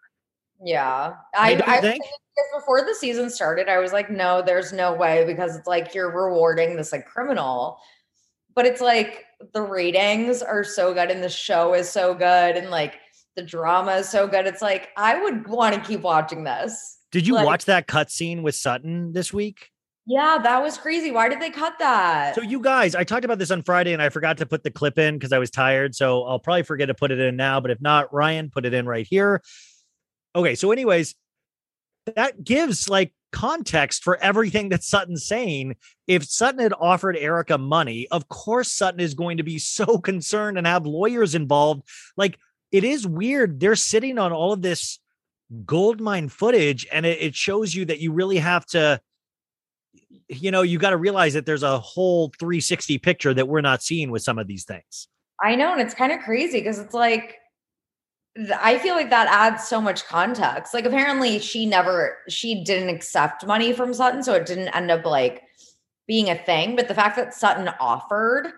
Yeah. 0.63 1.13
I, 1.35 1.61
I 1.67 1.81
think? 1.81 2.03
before 2.55 2.81
the 2.81 2.95
season 2.95 3.29
started, 3.29 3.67
I 3.67 3.79
was 3.79 3.93
like, 3.93 4.09
no, 4.09 4.41
there's 4.41 4.71
no 4.73 4.93
way 4.93 5.23
because 5.25 5.55
it's 5.55 5.67
like 5.67 5.93
you're 5.93 6.11
rewarding 6.11 6.75
this 6.75 6.91
like 6.91 7.05
criminal. 7.05 7.79
But 8.55 8.65
it's 8.65 8.81
like 8.81 9.25
the 9.53 9.61
ratings 9.61 10.41
are 10.41 10.63
so 10.63 10.93
good 10.93 11.11
and 11.11 11.23
the 11.23 11.29
show 11.29 11.73
is 11.73 11.89
so 11.89 12.13
good 12.13 12.55
and 12.57 12.69
like 12.69 12.95
the 13.35 13.43
drama 13.43 13.93
is 13.97 14.09
so 14.09 14.27
good. 14.27 14.47
It's 14.47 14.61
like 14.61 14.89
I 14.97 15.21
would 15.21 15.47
want 15.47 15.75
to 15.75 15.81
keep 15.81 16.01
watching 16.01 16.43
this. 16.43 16.97
Did 17.11 17.27
you 17.27 17.35
Like- 17.35 17.45
watch 17.45 17.65
that 17.65 17.87
cutscene 17.87 18.41
with 18.41 18.55
Sutton 18.55 19.13
this 19.13 19.31
week? 19.31 19.69
Yeah, 20.09 20.37
that 20.41 20.63
was 20.63 20.77
crazy. 20.77 21.11
Why 21.11 21.27
did 21.27 21.41
they 21.41 21.49
cut 21.49 21.77
that? 21.79 22.33
So 22.33 22.41
you 22.41 22.61
guys, 22.61 22.95
I 22.95 23.03
talked 23.03 23.25
about 23.25 23.39
this 23.39 23.51
on 23.51 23.61
Friday 23.61 23.91
and 23.91 24.01
I 24.01 24.07
forgot 24.07 24.37
to 24.37 24.45
put 24.45 24.63
the 24.63 24.71
clip 24.71 24.97
in 24.97 25.15
because 25.15 25.33
I 25.33 25.37
was 25.37 25.51
tired. 25.51 25.95
So 25.95 26.23
I'll 26.23 26.39
probably 26.39 26.63
forget 26.63 26.87
to 26.87 26.93
put 26.93 27.11
it 27.11 27.19
in 27.19 27.35
now. 27.35 27.59
But 27.59 27.71
if 27.71 27.81
not, 27.81 28.13
Ryan, 28.13 28.49
put 28.49 28.65
it 28.65 28.73
in 28.73 28.85
right 28.85 29.05
here. 29.05 29.41
Okay. 30.33 30.55
So, 30.55 30.71
anyways, 30.71 31.13
that 32.15 32.41
gives 32.41 32.87
like 32.87 33.13
context 33.33 34.01
for 34.01 34.15
everything 34.23 34.69
that 34.69 34.81
Sutton's 34.81 35.27
saying. 35.27 35.75
If 36.07 36.23
Sutton 36.23 36.61
had 36.61 36.73
offered 36.79 37.17
Erika 37.17 37.57
money, 37.57 38.07
of 38.09 38.29
course 38.29 38.71
Sutton 38.71 39.01
is 39.01 39.13
going 39.13 39.37
to 39.37 39.43
be 39.43 39.59
so 39.59 39.97
concerned 39.97 40.57
and 40.57 40.65
have 40.65 40.85
lawyers 40.85 41.35
involved. 41.35 41.83
Like 42.15 42.39
it 42.71 42.85
is 42.85 43.05
weird. 43.05 43.59
They're 43.59 43.75
sitting 43.75 44.17
on 44.19 44.31
all 44.31 44.53
of 44.53 44.61
this 44.61 44.99
gold 45.65 45.99
mine 45.99 46.29
footage, 46.29 46.87
and 46.93 47.05
it, 47.05 47.21
it 47.21 47.35
shows 47.35 47.75
you 47.75 47.83
that 47.85 47.99
you 47.99 48.13
really 48.13 48.37
have 48.37 48.65
to 48.67 49.01
you 50.29 50.51
know, 50.51 50.61
you 50.61 50.77
got 50.77 50.91
to 50.91 50.97
realize 50.97 51.33
that 51.33 51.45
there's 51.45 51.63
a 51.63 51.79
whole 51.79 52.31
360 52.39 52.97
picture 52.97 53.33
that 53.33 53.47
we're 53.47 53.61
not 53.61 53.81
seeing 53.81 54.11
with 54.11 54.21
some 54.21 54.37
of 54.37 54.47
these 54.47 54.65
things. 54.65 55.07
I 55.41 55.55
know, 55.55 55.71
and 55.71 55.81
it's 55.81 55.93
kind 55.93 56.11
of 56.11 56.19
crazy 56.19 56.59
because 56.59 56.79
it's 56.79 56.93
like 56.93 57.37
I 58.59 58.77
feel 58.77 58.95
like 58.95 59.09
that 59.09 59.27
adds 59.27 59.67
so 59.67 59.81
much 59.81 60.05
context. 60.05 60.73
Like 60.73 60.85
apparently 60.85 61.39
she 61.39 61.65
never 61.65 62.17
she 62.29 62.63
didn't 62.63 62.89
accept 62.89 63.45
money 63.45 63.73
from 63.73 63.93
Sutton, 63.93 64.23
so 64.23 64.33
it 64.33 64.45
didn't 64.45 64.69
end 64.69 64.91
up 64.91 65.05
like 65.05 65.43
being 66.07 66.29
a 66.29 66.35
thing. 66.35 66.75
But 66.75 66.87
the 66.87 66.95
fact 66.95 67.15
that 67.15 67.33
Sutton 67.33 67.69
offered 67.79 68.51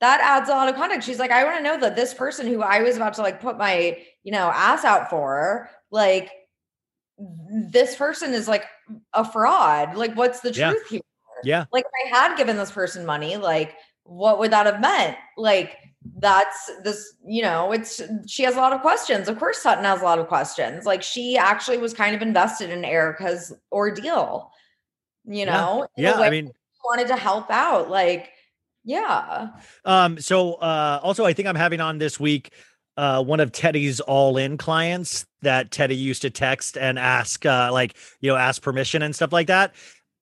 that 0.00 0.20
adds 0.22 0.48
a 0.48 0.52
lot 0.52 0.68
of 0.68 0.74
context. 0.74 1.06
She's 1.06 1.18
like, 1.18 1.30
I 1.30 1.44
want 1.44 1.58
to 1.58 1.62
know 1.62 1.78
that 1.78 1.94
this 1.94 2.14
person 2.14 2.46
who 2.46 2.62
I 2.62 2.80
was 2.80 2.96
about 2.96 3.14
to 3.14 3.22
like 3.22 3.40
put 3.40 3.58
my, 3.58 3.98
you 4.22 4.32
know, 4.32 4.50
ass 4.52 4.84
out 4.84 5.10
for, 5.10 5.68
like 5.90 6.30
this 7.70 7.96
person 7.96 8.32
is 8.32 8.48
like 8.48 8.64
a 9.12 9.30
fraud. 9.30 9.96
Like, 9.96 10.14
what's 10.14 10.40
the 10.40 10.52
Yeah. 10.52 10.70
truth 10.70 10.88
here? 10.88 11.00
Yeah. 11.44 11.64
Like, 11.72 11.84
if 11.84 12.12
I 12.14 12.18
had 12.18 12.36
given 12.36 12.56
this 12.56 12.70
person 12.70 13.04
money, 13.06 13.36
like, 13.36 13.74
what 14.04 14.38
would 14.38 14.50
that 14.52 14.66
have 14.66 14.80
meant? 14.80 15.16
Like, 15.36 15.76
that's 16.18 16.70
this, 16.82 17.14
you 17.26 17.42
know, 17.42 17.72
it's 17.72 18.00
she 18.26 18.42
has 18.44 18.56
a 18.56 18.58
lot 18.60 18.72
of 18.72 18.80
questions. 18.80 19.28
Of 19.28 19.38
course, 19.38 19.58
Sutton 19.58 19.84
has 19.84 20.00
a 20.00 20.04
lot 20.04 20.18
of 20.18 20.28
questions. 20.28 20.86
Like, 20.86 21.02
she 21.02 21.36
actually 21.36 21.78
was 21.78 21.92
kind 21.94 22.14
of 22.16 22.22
invested 22.22 22.70
in 22.70 22.84
Erika's 22.84 23.52
ordeal, 23.70 24.50
you 25.26 25.44
know? 25.46 25.86
in 25.96 26.04
a 26.04 26.08
Yeah, 26.08 26.14
I 26.16 26.30
mean- 26.30 26.52
wanted 26.84 27.08
to 27.08 27.16
help 27.16 27.50
out. 27.50 27.90
Like, 27.90 28.30
yeah. 28.84 29.48
Um, 29.84 30.18
so 30.18 30.54
uh 30.54 30.98
also 31.02 31.26
I 31.26 31.34
think 31.34 31.46
I'm 31.48 31.54
having 31.56 31.80
on 31.82 31.98
this 31.98 32.18
week 32.18 32.52
uh 32.96 33.22
one 33.22 33.38
of 33.40 33.52
Teddi's 33.52 34.00
all-in 34.00 34.56
clients 34.56 35.26
that 35.42 35.70
Teddi 35.70 35.98
used 35.98 36.22
to 36.22 36.30
text 36.30 36.76
and 36.76 36.98
ask 36.98 37.44
uh 37.46 37.70
like, 37.72 37.96
you 38.20 38.30
know, 38.30 38.36
ask 38.36 38.62
permission 38.62 39.02
and 39.02 39.14
stuff 39.14 39.32
like 39.32 39.48
that. 39.48 39.74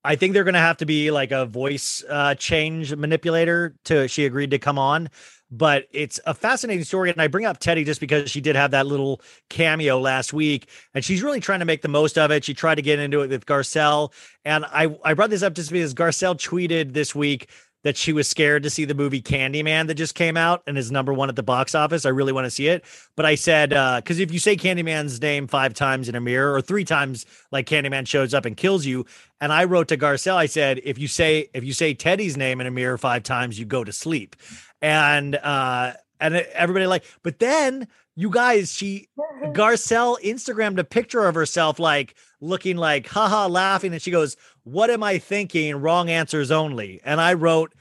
I 0.05 0.17
think 0.17 0.33
they're 0.33 0.45
gonna 0.45 0.59
have 0.59 0.79
to 0.79 0.87
be 0.87 1.11
like 1.11 1.33
a 1.33 1.47
voice 1.47 2.05
uh 2.09 2.35
change 2.35 2.95
manipulator 2.95 3.75
to 3.85 4.09
she 4.09 4.25
agreed 4.25 4.51
to 4.53 4.59
come 4.59 4.79
on. 4.79 5.11
But 5.51 5.87
it's 5.93 6.21
a 6.27 6.35
fascinating 6.35 6.85
story. 6.85 7.11
And 7.11 7.23
I 7.23 7.27
bring 7.27 7.47
up 7.47 7.59
Teddi 7.59 7.87
just 7.87 8.01
because 8.01 8.31
she 8.31 8.43
did 8.43 8.55
have 8.55 8.73
that 8.73 8.87
little 8.87 9.23
cameo 9.49 9.99
last 9.99 10.35
week 10.35 10.69
and 10.95 11.03
she's 11.03 11.23
really 11.23 11.41
trying 11.41 11.61
to 11.61 11.65
make 11.65 11.81
the 11.81 11.89
most 11.89 12.19
of 12.19 12.31
it. 12.31 12.45
She 12.45 12.53
tried 12.53 12.75
to 12.75 12.83
get 12.83 12.99
into 12.99 13.23
it 13.23 13.31
with 13.31 13.47
Garcelle. 13.47 14.13
And 14.45 14.67
I, 14.67 14.95
I 15.05 15.15
brought 15.15 15.31
this 15.31 15.43
up 15.43 15.55
just 15.55 15.71
because 15.71 15.95
Garcelle 15.95 16.37
tweeted 16.37 16.93
this 16.93 17.15
week 17.15 17.49
that 17.85 17.97
she 17.97 18.13
was 18.13 18.29
scared 18.29 18.63
to 18.65 18.71
see 18.71 18.85
the 18.85 18.95
movie 18.95 19.23
Candyman 19.23 19.87
that 19.87 19.95
just 19.95 20.15
came 20.15 20.37
out 20.37 20.63
and 20.67 20.77
is 20.77 20.91
number 20.91 21.13
one 21.13 21.29
at 21.29 21.37
the 21.37 21.43
box 21.43 21.75
office. 21.75 22.05
I 22.05 22.11
really 22.11 22.33
want 22.33 22.45
to 22.47 22.51
see 22.51 22.69
it. 22.69 22.85
But 23.17 23.27
I 23.27 23.35
said, 23.35 23.73
uh, 23.73 24.01
because 24.01 24.19
if 24.19 24.33
you 24.33 24.39
say 24.39 24.57
Candyman's 24.57 25.21
name 25.21 25.47
five 25.47 25.75
times 25.75 26.09
in 26.09 26.15
a 26.15 26.21
mirror 26.21 26.53
or 26.53 26.61
three 26.61 26.85
times, 26.85 27.25
like 27.53 27.67
Candyman 27.67 28.07
shows 28.07 28.35
up 28.35 28.45
and 28.45 28.57
kills 28.57 28.85
you. 28.85 29.07
And 29.41 29.53
I 29.53 29.65
wrote 29.65 29.89
to 29.89 29.97
Garcelle, 29.97 30.37
I 30.37 30.47
said, 30.47 30.81
if 30.85 30.99
you 30.99 31.09
say 31.09 31.49
if 31.55 31.65
you 31.65 31.73
say 31.73 31.95
Teddi's 31.95 32.37
name 32.37 32.61
in 32.61 32.67
a 32.67 32.71
mirror 32.71 32.99
five 32.99 33.23
times, 33.23 33.59
you 33.59 33.65
go 33.65 33.85
to 33.85 33.93
sleep. 33.93 34.37
And 34.83 35.37
uh 35.37 35.95
and 36.21 36.37
everybody 36.37 36.87
like, 36.87 37.05
but 37.23 37.39
then 37.39 37.89
you 38.17 38.31
guys, 38.31 38.73
she 38.73 39.09
Garcelle 39.53 40.21
Instagrammed 40.23 40.79
a 40.79 40.85
picture 40.85 41.27
of 41.27 41.35
herself 41.35 41.79
like 41.79 42.15
looking 42.41 42.77
like 42.77 43.07
haha 43.07 43.47
laughing 43.47 43.93
and 43.93 44.03
she 44.03 44.11
goes, 44.11 44.37
"What 44.65 44.91
am 44.91 45.03
I 45.03 45.19
thinking? 45.19 45.77
Wrong 45.77 46.11
answers 46.11 46.51
only." 46.51 47.01
And 47.05 47.21
I 47.21 47.35
wrote 47.35 47.73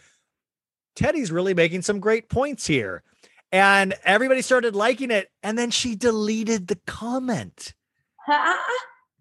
Teddi's 0.96 1.32
really 1.32 1.54
making 1.54 1.84
some 1.84 2.00
great 2.00 2.28
points 2.28 2.68
here. 2.68 3.04
And 3.52 3.94
everybody 4.04 4.42
started 4.42 4.76
liking 4.76 5.12
it 5.12 5.30
and 5.42 5.58
then 5.58 5.72
she 5.72 5.96
deleted 5.96 6.68
the 6.68 6.80
comment. 6.86 7.74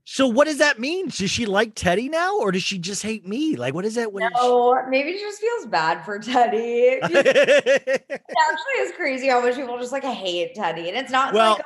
So 0.09 0.29
what 0.29 0.47
does 0.47 0.59
that 0.59 0.79
mean? 0.79 1.09
Does 1.09 1.33
she 1.33 1.47
like 1.47 1.75
Teddi 1.75 2.09
now 2.09 2.39
or 2.39 2.53
does 2.53 2.63
she 2.63 2.79
just 2.79 3.03
hate 3.03 3.27
me? 3.27 3.57
Like 3.57 3.75
what 3.75 3.85
is 3.85 3.97
that? 3.97 4.13
What 4.13 4.33
No, 4.37 4.81
maybe 4.89 5.13
she 5.13 5.19
just 5.19 5.41
feels 5.41 5.67
bad 5.67 6.05
for 6.05 6.21
Teddi. 6.21 7.01
it 7.03 8.11
actually 8.13 8.79
is 8.79 8.93
crazy 8.93 9.27
how 9.27 9.41
much 9.41 9.57
people 9.57 9.77
just 9.81 9.91
like 9.91 10.05
hate 10.05 10.55
Teddi. 10.55 10.87
And 10.87 10.97
it's 10.97 11.11
not 11.11 11.35
Well- 11.35 11.55
like 11.55 11.63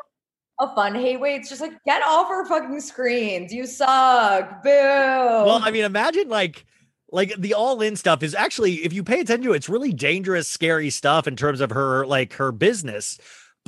a, 0.59 0.65
a 0.65 0.75
fun 0.75 0.95
hate 0.95 1.21
way. 1.21 1.35
It's 1.35 1.51
just 1.51 1.61
like, 1.61 1.73
get 1.85 2.03
off 2.03 2.31
our 2.31 2.47
fucking 2.47 2.81
screens. 2.81 3.53
You 3.53 3.67
suck. 3.67 4.62
Boo. 4.62 4.71
Well, 4.71 5.61
I 5.62 5.71
mean, 5.71 5.85
imagine 5.85 6.31
like 6.31 6.65
like 7.12 7.35
the 7.37 7.55
all-in 7.55 7.97
stuff 7.97 8.23
is 8.23 8.35
actually, 8.35 8.77
if 8.77 8.93
you 8.93 9.03
pay 9.03 9.21
attention 9.21 9.45
to 9.45 9.53
it, 9.53 9.57
it's 9.57 9.69
really 9.69 9.93
dangerous, 9.93 10.49
scary 10.49 10.89
stuff 10.89 11.27
in 11.27 11.37
terms 11.37 11.61
of 11.61 11.71
her 11.73 12.07
like 12.07 12.33
her 12.35 12.53
business. 12.53 13.19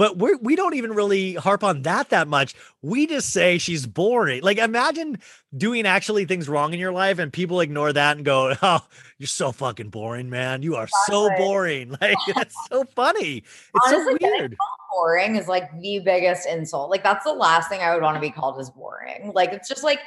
But 0.02 0.18
we 0.18 0.34
we 0.34 0.56
don't 0.56 0.74
even 0.74 0.94
really 0.94 1.34
harp 1.34 1.62
on 1.62 1.82
that 1.82 2.10
that 2.10 2.26
much. 2.26 2.56
We 2.82 3.06
just 3.06 3.30
say 3.30 3.58
she's 3.58 3.86
boring. 3.86 4.42
Like 4.42 4.58
imagine 4.58 5.20
doing 5.56 5.86
actually 5.86 6.24
things 6.24 6.48
wrong 6.48 6.74
in 6.74 6.80
your 6.80 6.90
life 6.90 7.20
and 7.20 7.32
people 7.32 7.60
ignore 7.60 7.92
that 7.92 8.16
and 8.16 8.26
go, 8.26 8.52
"Oh, 8.62 8.84
you're 9.18 9.28
so 9.28 9.52
fucking 9.52 9.90
boring, 9.90 10.28
man. 10.28 10.64
You 10.64 10.74
are 10.74 10.88
so 11.06 11.30
boring." 11.36 11.96
Like 12.00 12.16
that's 12.34 12.56
so 12.68 12.82
funny. 12.96 13.44
It's 13.76 13.86
Honestly, 13.86 14.16
so 14.20 14.28
weird. 14.28 14.56
boring 14.92 15.36
is 15.36 15.46
like 15.46 15.70
the 15.80 16.00
biggest 16.00 16.48
insult. 16.48 16.90
Like 16.90 17.04
that's 17.04 17.24
the 17.24 17.32
last 17.32 17.68
thing 17.68 17.80
I 17.80 17.94
would 17.94 18.02
want 18.02 18.16
to 18.16 18.20
be 18.20 18.30
called 18.30 18.60
is 18.60 18.70
boring. 18.70 19.30
Like 19.36 19.52
it's 19.52 19.68
just 19.68 19.84
like 19.84 20.00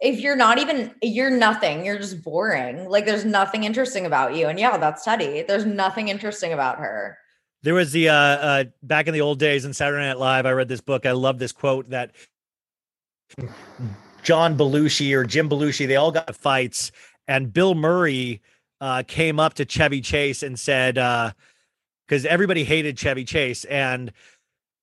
if 0.00 0.20
you're 0.20 0.36
not 0.36 0.58
even 0.58 0.94
you're 1.02 1.28
nothing, 1.28 1.84
you're 1.84 1.98
just 1.98 2.22
boring. 2.22 2.88
Like 2.88 3.04
there's 3.04 3.24
nothing 3.24 3.64
interesting 3.64 4.06
about 4.06 4.36
you. 4.36 4.46
And 4.46 4.60
yeah, 4.60 4.76
that's 4.76 5.04
Teddi. 5.04 5.44
There's 5.44 5.66
nothing 5.66 6.06
interesting 6.06 6.52
about 6.52 6.78
her. 6.78 7.18
There 7.62 7.74
was 7.74 7.92
the 7.92 8.08
uh, 8.08 8.14
uh 8.14 8.64
back 8.82 9.06
in 9.06 9.14
the 9.14 9.20
old 9.20 9.38
days 9.38 9.64
in 9.64 9.72
Saturday 9.74 10.06
Night 10.06 10.18
Live. 10.18 10.46
I 10.46 10.52
read 10.52 10.68
this 10.68 10.80
book. 10.80 11.06
I 11.06 11.12
love 11.12 11.38
this 11.38 11.52
quote 11.52 11.90
that 11.90 12.12
John 14.22 14.56
Belushi 14.56 15.14
or 15.14 15.24
Jim 15.24 15.48
Belushi, 15.48 15.86
they 15.86 15.96
all 15.96 16.12
got 16.12 16.34
fights, 16.34 16.90
and 17.28 17.52
Bill 17.52 17.74
Murray 17.74 18.40
uh, 18.80 19.02
came 19.06 19.38
up 19.38 19.54
to 19.54 19.64
Chevy 19.64 20.00
Chase 20.00 20.42
and 20.42 20.58
said, 20.58 20.94
because 22.06 22.26
everybody 22.26 22.64
hated 22.64 22.98
Chevy 22.98 23.24
Chase, 23.24 23.64
and 23.66 24.12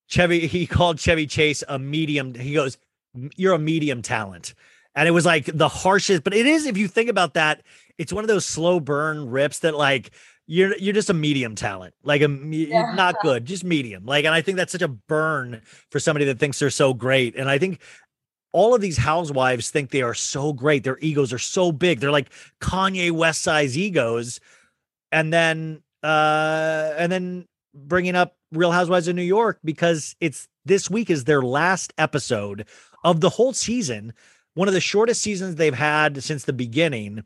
Chevy 0.07 0.47
he 0.47 0.65
called 0.65 0.97
Chevy 0.97 1.27
Chase 1.27 1.63
a 1.67 1.77
medium. 1.77 2.33
He 2.33 2.53
goes, 2.53 2.77
"You're 3.35 3.53
a 3.53 3.59
medium 3.59 4.01
talent," 4.01 4.53
and 4.95 5.07
it 5.07 5.11
was 5.11 5.25
like 5.25 5.45
the 5.45 5.67
harshest. 5.67 6.23
But 6.23 6.33
it 6.33 6.45
is, 6.45 6.65
if 6.65 6.77
you 6.77 6.87
think 6.87 7.09
about 7.09 7.33
that, 7.33 7.63
it's 7.97 8.13
one 8.13 8.23
of 8.23 8.29
those 8.29 8.45
slow 8.45 8.79
burn 8.79 9.29
rips 9.29 9.59
that 9.59 9.75
like 9.75 10.11
you're 10.47 10.75
you're 10.77 10.93
just 10.93 11.09
a 11.09 11.13
medium 11.13 11.55
talent, 11.55 11.93
like 12.03 12.21
a 12.21 12.29
Yeah. 12.29 12.93
not 12.95 13.15
good, 13.21 13.45
just 13.45 13.63
medium. 13.63 14.05
Like, 14.05 14.25
and 14.25 14.33
I 14.33 14.41
think 14.41 14.57
that's 14.57 14.71
such 14.71 14.81
a 14.81 14.87
burn 14.87 15.61
for 15.91 15.99
somebody 15.99 16.25
that 16.25 16.39
thinks 16.39 16.59
they're 16.59 16.69
so 16.69 16.93
great. 16.93 17.35
And 17.35 17.49
I 17.49 17.57
think 17.57 17.81
all 18.53 18.73
of 18.73 18.81
these 18.81 18.97
housewives 18.97 19.69
think 19.69 19.91
they 19.91 20.01
are 20.01 20.13
so 20.13 20.53
great. 20.53 20.83
Their 20.83 20.97
egos 20.99 21.33
are 21.33 21.37
so 21.39 21.71
big. 21.71 21.99
They're 21.99 22.11
like 22.11 22.29
Kanye 22.61 23.11
West 23.11 23.41
size 23.41 23.77
egos. 23.77 24.39
And 25.11 25.31
then 25.33 25.83
uh 26.03 26.93
and 26.97 27.11
then 27.11 27.45
bringing 27.73 28.15
up 28.15 28.35
Real 28.51 28.71
Housewives 28.71 29.07
of 29.07 29.15
New 29.15 29.21
York 29.23 29.59
because 29.63 30.15
it's 30.21 30.47
this 30.65 30.89
week 30.89 31.09
is 31.09 31.25
their 31.25 31.41
last 31.41 31.93
episode 31.97 32.65
of 33.03 33.19
the 33.21 33.29
whole 33.29 33.53
season, 33.53 34.13
one 34.53 34.67
of 34.69 34.73
the 34.73 34.81
shortest 34.81 35.21
seasons 35.21 35.55
they've 35.55 35.73
had 35.73 36.23
since 36.23 36.45
the 36.45 36.53
beginning. 36.53 37.23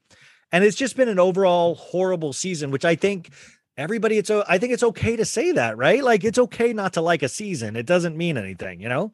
And 0.52 0.64
it's 0.64 0.78
just 0.78 0.96
been 0.96 1.10
an 1.10 1.20
overall 1.20 1.76
horrible 1.76 2.34
season, 2.34 2.72
which 2.72 2.86
I 2.86 2.96
think 2.96 3.32
everybody 3.78 4.18
it's 4.18 4.30
I 4.30 4.58
think 4.58 4.74
it's 4.74 4.84
okay 4.84 5.16
to 5.16 5.26
say 5.26 5.52
that, 5.54 5.78
right? 5.78 6.04
Like 6.04 6.24
it's 6.24 6.40
okay 6.40 6.74
not 6.74 6.94
to 6.94 7.02
like 7.02 7.24
a 7.24 7.30
season. 7.30 7.76
It 7.76 7.86
doesn't 7.86 8.18
mean 8.18 8.38
anything, 8.38 8.82
you 8.82 8.90
know? 8.90 9.14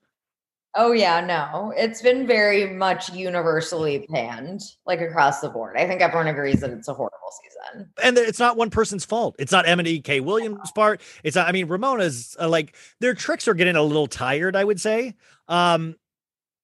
Oh 0.75 0.91
yeah, 0.91 1.21
no. 1.21 1.73
It's 1.75 2.01
been 2.01 2.27
very 2.27 2.73
much 2.73 3.11
universally 3.11 4.05
panned, 4.11 4.61
like 4.85 5.01
across 5.01 5.41
the 5.41 5.49
board. 5.49 5.75
I 5.75 5.87
think 5.87 6.01
everyone 6.01 6.27
agrees 6.27 6.59
that 6.59 6.69
it's 6.69 6.87
a 6.87 6.93
horrible 6.93 7.17
season. 7.41 7.89
and 8.03 8.17
it's 8.17 8.37
not 8.37 8.57
one 8.57 8.69
person's 8.69 9.03
fault. 9.03 9.35
It's 9.39 9.51
not 9.51 9.65
Eboni 9.65 10.03
K. 10.03 10.19
Williams' 10.19 10.71
part. 10.71 11.01
It's 11.23 11.35
not. 11.35 11.47
I 11.47 11.51
mean, 11.51 11.67
Ramona's 11.67 12.35
uh, 12.39 12.47
like 12.47 12.75
their 12.99 13.15
tricks 13.15 13.47
are 13.47 13.55
getting 13.55 13.75
a 13.75 13.81
little 13.81 14.07
tired. 14.07 14.55
I 14.55 14.63
would 14.63 14.79
say. 14.79 15.15
Um, 15.47 15.95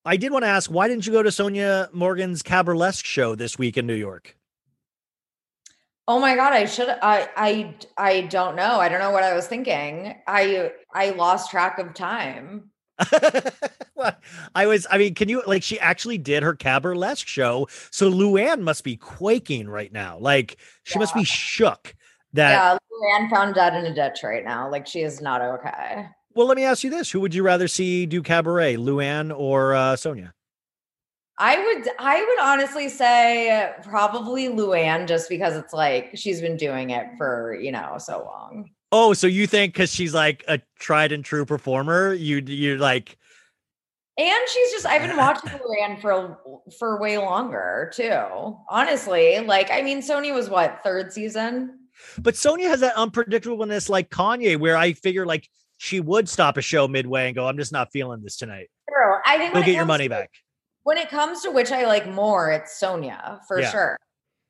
I 0.05 0.17
did 0.17 0.31
want 0.31 0.43
to 0.43 0.49
ask, 0.49 0.69
why 0.69 0.89
didn't 0.89 1.07
you 1.07 1.13
go 1.13 1.23
to 1.23 1.29
Sonja 1.29 1.91
Morgan's 1.93 2.43
Cabralesque 2.43 3.05
show 3.05 3.35
this 3.35 3.57
week 3.57 3.77
in 3.77 3.87
New 3.87 3.93
York? 3.93 4.35
Oh 6.07 6.19
my 6.19 6.35
god, 6.35 6.53
I 6.53 6.65
should 6.65 6.89
I 6.89 7.29
I 7.37 7.75
I 7.97 8.21
don't 8.21 8.55
know. 8.55 8.79
I 8.79 8.89
don't 8.89 8.99
know 8.99 9.11
what 9.11 9.23
I 9.23 9.33
was 9.33 9.47
thinking. 9.47 10.15
I 10.27 10.71
I 10.93 11.11
lost 11.11 11.49
track 11.49 11.79
of 11.79 11.93
time. 11.93 12.71
I 14.55 14.67
was. 14.67 14.85
I 14.91 14.97
mean, 14.97 15.15
can 15.15 15.29
you 15.29 15.41
like? 15.47 15.63
She 15.63 15.79
actually 15.79 16.17
did 16.17 16.43
her 16.43 16.55
Cabralesque 16.55 17.27
show, 17.27 17.67
so 17.89 18.11
Luann 18.11 18.61
must 18.61 18.83
be 18.83 18.97
quaking 18.97 19.67
right 19.69 19.91
now. 19.91 20.17
Like 20.19 20.57
she 20.83 20.99
must 20.99 21.15
be 21.15 21.23
shook. 21.23 21.95
That 22.33 22.51
yeah, 22.51 22.77
Luann 22.91 23.29
found 23.29 23.55
dead 23.55 23.73
in 23.75 23.85
a 23.85 23.93
ditch 23.93 24.23
right 24.23 24.43
now. 24.43 24.69
Like 24.69 24.87
she 24.87 25.01
is 25.01 25.21
not 25.21 25.41
okay. 25.41 26.07
well, 26.35 26.47
let 26.47 26.57
me 26.57 26.63
ask 26.65 26.83
you 26.83 26.89
this: 26.89 27.11
Who 27.11 27.21
would 27.21 27.33
you 27.33 27.43
rather 27.43 27.67
see 27.67 28.05
do 28.05 28.21
cabaret, 28.21 28.75
Luann 28.75 29.35
or 29.35 29.73
uh, 29.73 29.93
Sonja? 29.93 30.33
I 31.39 31.57
would 31.57 31.89
I 31.99 32.23
would 32.23 32.39
honestly 32.39 32.89
say 32.89 33.71
probably 33.83 34.49
Luann 34.49 35.07
just 35.07 35.29
because 35.29 35.55
it's 35.55 35.73
like 35.73 36.11
she's 36.15 36.41
been 36.41 36.57
doing 36.57 36.91
it 36.91 37.07
for, 37.17 37.55
you 37.59 37.71
know, 37.71 37.95
so 37.97 38.23
long. 38.23 38.69
Oh, 38.91 39.13
so 39.13 39.25
you 39.25 39.47
think 39.47 39.73
because 39.73 39.91
she's 39.91 40.13
like 40.13 40.43
a 40.47 40.61
tried 40.79 41.11
and 41.11 41.25
true 41.25 41.45
performer, 41.45 42.13
you 42.13 42.37
you're 42.45 42.77
like, 42.77 43.17
And 44.19 44.47
she's 44.47 44.71
just 44.71 44.85
I've 44.85 45.01
been 45.01 45.17
watching 45.17 45.49
Luann 45.49 45.99
for 45.99 46.37
for 46.77 46.99
way 47.01 47.17
longer 47.17 47.91
too. 47.95 48.55
Honestly, 48.69 49.39
like 49.39 49.71
I 49.71 49.81
mean 49.81 50.01
Sony 50.01 50.33
was 50.33 50.49
what, 50.49 50.81
third 50.83 51.11
season? 51.11 51.79
but 52.19 52.33
Sonja 52.35 52.67
has 52.67 52.79
that 52.81 52.95
unpredictableness 52.95 53.89
like 53.89 54.09
Kanye, 54.09 54.59
where 54.59 54.75
I 54.77 54.93
figure 54.93 55.25
like 55.25 55.47
she 55.77 55.99
would 55.99 56.29
stop 56.29 56.57
a 56.57 56.61
show 56.61 56.87
midway 56.87 57.27
and 57.27 57.35
go, 57.35 57.47
"I'm 57.47 57.57
just 57.57 57.71
not 57.71 57.91
feeling 57.91 58.21
this 58.21 58.37
tonight." 58.37 58.69
True. 58.87 59.15
I 59.25 59.37
think 59.37 59.55
it 59.55 59.65
get 59.65 59.75
your 59.75 59.85
money 59.85 60.05
to- 60.05 60.09
back. 60.09 60.31
When 60.83 60.97
it 60.97 61.09
comes 61.09 61.41
to 61.41 61.51
which 61.51 61.71
I 61.71 61.85
like 61.85 62.07
more, 62.07 62.51
it's 62.51 62.79
Sonja 62.79 63.39
for 63.47 63.61
Yeah. 63.61 63.71
sure. 63.71 63.97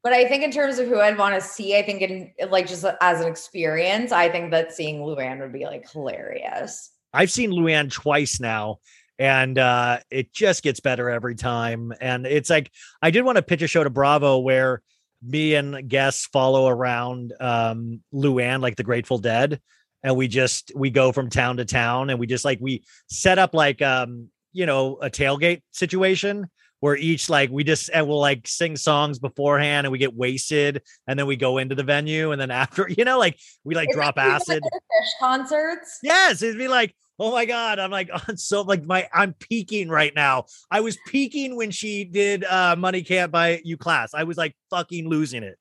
But 0.04 0.12
I 0.14 0.28
think 0.28 0.44
in 0.44 0.52
terms 0.52 0.80
of 0.80 0.88
who 0.88 1.00
I'd 1.00 1.18
want 1.18 1.36
to 1.36 1.42
see, 1.42 1.78
I 1.78 1.82
think 1.82 2.02
in 2.02 2.32
like 2.50 2.68
just 2.68 2.84
as 3.00 3.22
an 3.22 3.28
experience, 3.28 4.12
I 4.12 4.30
think 4.30 4.52
that 4.52 4.74
seeing 4.74 5.00
Luann 5.00 5.40
would 5.40 5.54
be 5.54 5.66
like 5.66 5.90
hilarious. 5.90 6.92
I've 7.14 7.32
seen 7.32 7.52
Luann 7.52 7.90
twice 7.92 8.40
now, 8.40 8.80
and 9.18 9.58
uh, 9.58 10.00
it 10.10 10.34
just 10.34 10.64
gets 10.64 10.82
better 10.82 11.10
every 11.10 11.36
time. 11.36 11.94
And 12.02 12.26
it's 12.26 12.50
like 12.50 12.70
I 13.02 13.12
did 13.12 13.24
want 13.24 13.38
to 13.38 13.42
pitch 13.44 13.62
a 13.62 13.68
show 13.68 13.84
to 13.84 13.90
Bravo 13.90 14.40
where 14.40 14.82
me 15.26 15.56
and 15.56 15.88
guests 15.88 16.26
follow 16.26 16.68
around 16.68 17.32
um, 17.40 18.02
Luann 18.14 18.62
like 18.62 18.76
the 18.76 18.84
Grateful 18.84 19.20
Dead, 19.20 19.62
and 20.04 20.18
we 20.18 20.28
just 20.28 20.74
we 20.76 20.90
go 20.90 21.14
from 21.14 21.30
town 21.30 21.58
to 21.58 21.66
town, 21.66 22.10
and 22.10 22.20
we 22.20 22.28
just 22.28 22.44
like 22.44 22.58
we 22.60 22.84
set 23.08 23.40
up 23.40 23.54
like 23.54 23.82
um 23.82 24.28
you 24.54 24.66
know 24.66 24.98
a 25.02 25.10
tailgate 25.10 25.62
situation 25.72 26.48
where 26.84 26.98
each 26.98 27.30
like 27.30 27.50
we 27.50 27.64
just 27.64 27.90
and 27.94 28.06
we'll 28.06 28.20
like 28.20 28.46
sing 28.46 28.76
songs 28.76 29.18
beforehand 29.18 29.88
and 29.88 29.92
we 29.94 29.98
get 29.98 30.14
wasted 30.14 30.82
and 31.08 31.18
then 31.18 31.26
we 31.26 31.38
go 31.38 31.58
into 31.58 31.76
the 31.76 31.84
venue 31.84 32.32
and 32.32 32.42
then 32.42 32.52
after 32.52 32.90
you 32.98 33.06
know 33.06 33.18
like 33.18 33.40
we 33.64 33.74
like 33.74 33.90
drop 33.92 34.18
like 34.18 34.26
acid 34.26 34.62
Phish 34.62 35.10
concerts. 35.18 36.00
Yes, 36.04 36.42
it'd 36.42 36.58
be 36.58 36.68
like, 36.68 36.94
oh 37.20 37.32
my 37.32 37.46
god, 37.46 37.80
I'm 37.80 37.90
like 37.90 38.10
on 38.28 38.36
so 38.36 38.64
like 38.64 38.84
my 38.84 39.08
I'm 39.14 39.34
peaking 39.34 39.88
right 39.88 40.14
now. 40.14 40.44
I 40.70 40.82
was 40.82 40.98
peaking 41.08 41.56
when 41.56 41.72
she 41.72 42.04
did 42.04 42.44
uh 42.44 42.76
Money 42.78 43.02
Can't 43.02 43.32
Buy 43.32 43.62
You 43.64 43.78
class. 43.78 44.14
I 44.14 44.26
was 44.26 44.36
like 44.36 44.54
fucking 44.70 45.08
losing 45.08 45.44
it. 45.44 45.58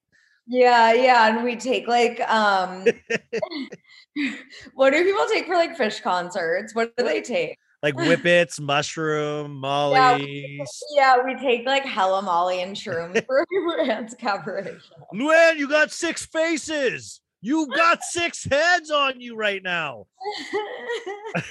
Yeah, 0.49 0.93
yeah. 0.93 1.29
And 1.29 1.45
we 1.45 1.55
take 1.55 1.87
like 1.87 2.21
um 2.29 2.85
what 4.75 4.91
do 4.91 5.05
people 5.05 5.27
take 5.29 5.47
for 5.47 5.55
like 5.55 5.79
Phish 5.79 6.03
concerts? 6.03 6.75
What 6.75 6.97
do 6.97 7.05
they 7.05 7.21
take? 7.21 7.59
Like 7.83 7.97
whippets, 7.97 8.61
mushroom, 8.61 9.55
Yeah, 9.55 9.59
mollies. 9.59 10.83
Yeah, 10.95 11.25
we 11.25 11.35
take 11.35 11.67
like 11.67 11.85
hella 11.85 12.23
Molly 12.23 12.63
and 12.63 12.77
shrooms 12.77 13.27
for 13.27 13.45
Rand's 13.79 14.15
cabaret 14.15 14.77
show. 14.79 15.07
Luann, 15.13 15.57
you 15.57 15.69
got 15.69 15.91
six 15.91 16.25
faces. 16.25 17.21
You 17.41 17.67
got 17.75 18.05
six 18.05 18.45
heads 18.45 18.93
on 18.93 19.21
you 19.21 19.35
right 19.35 19.61
now. 19.63 20.07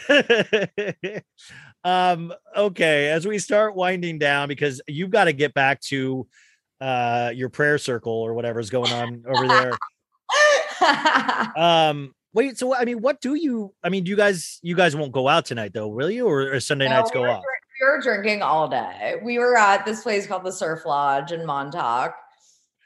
um 1.83 2.31
okay 2.55 3.09
as 3.09 3.25
we 3.25 3.39
start 3.39 3.75
winding 3.75 4.19
down 4.19 4.47
because 4.47 4.79
you've 4.87 5.09
got 5.09 5.23
to 5.23 5.33
get 5.33 5.51
back 5.55 5.81
to 5.81 6.27
uh 6.79 7.31
your 7.33 7.49
prayer 7.49 7.79
circle 7.79 8.13
or 8.13 8.35
whatever's 8.35 8.69
going 8.69 8.91
on 8.91 9.23
over 9.27 9.47
there 9.47 9.75
um 11.57 12.13
wait 12.33 12.57
so 12.57 12.75
i 12.75 12.85
mean 12.85 13.01
what 13.01 13.19
do 13.21 13.35
you 13.35 13.73
i 13.83 13.89
mean 13.89 14.03
do 14.03 14.09
you 14.09 14.15
guys 14.17 14.59
you 14.61 14.75
guys 14.75 14.95
won't 14.95 15.11
go 15.11 15.27
out 15.27 15.45
tonight 15.45 15.73
though 15.73 15.87
will 15.87 16.09
you 16.09 16.27
or, 16.27 16.53
or 16.53 16.59
sunday 16.59 16.87
No, 16.87 16.95
nights 16.95 17.11
we 17.13 17.19
go 17.19 17.29
off 17.29 17.43
We 17.81 17.87
were 17.87 18.01
drinking 18.01 18.43
all 18.43 18.67
day. 18.67 19.15
We 19.23 19.39
were 19.39 19.57
at 19.57 19.85
this 19.85 20.03
place 20.03 20.27
called 20.27 20.43
the 20.43 20.51
Surf 20.51 20.85
Lodge 20.85 21.31
in 21.31 21.45
Montauk. 21.47 22.13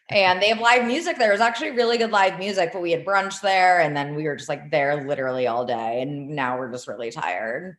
And 0.09 0.41
they 0.41 0.49
have 0.49 0.59
live 0.59 0.85
music 0.85 1.17
there. 1.17 1.31
It 1.31 1.33
was 1.33 1.41
actually 1.41 1.71
really 1.71 1.97
good 1.97 2.11
live 2.11 2.37
music, 2.39 2.69
but 2.71 2.81
we 2.81 2.91
had 2.91 3.03
brunch 3.03 3.41
there 3.41 3.81
and 3.81 3.97
then 3.97 4.15
we 4.15 4.23
were 4.23 4.35
just 4.35 4.47
like 4.47 4.69
there 4.71 5.05
literally 5.05 5.47
all 5.47 5.65
day. 5.65 6.01
And 6.01 6.29
now 6.29 6.57
we're 6.57 6.71
just 6.71 6.87
really 6.87 7.11
tired. 7.11 7.75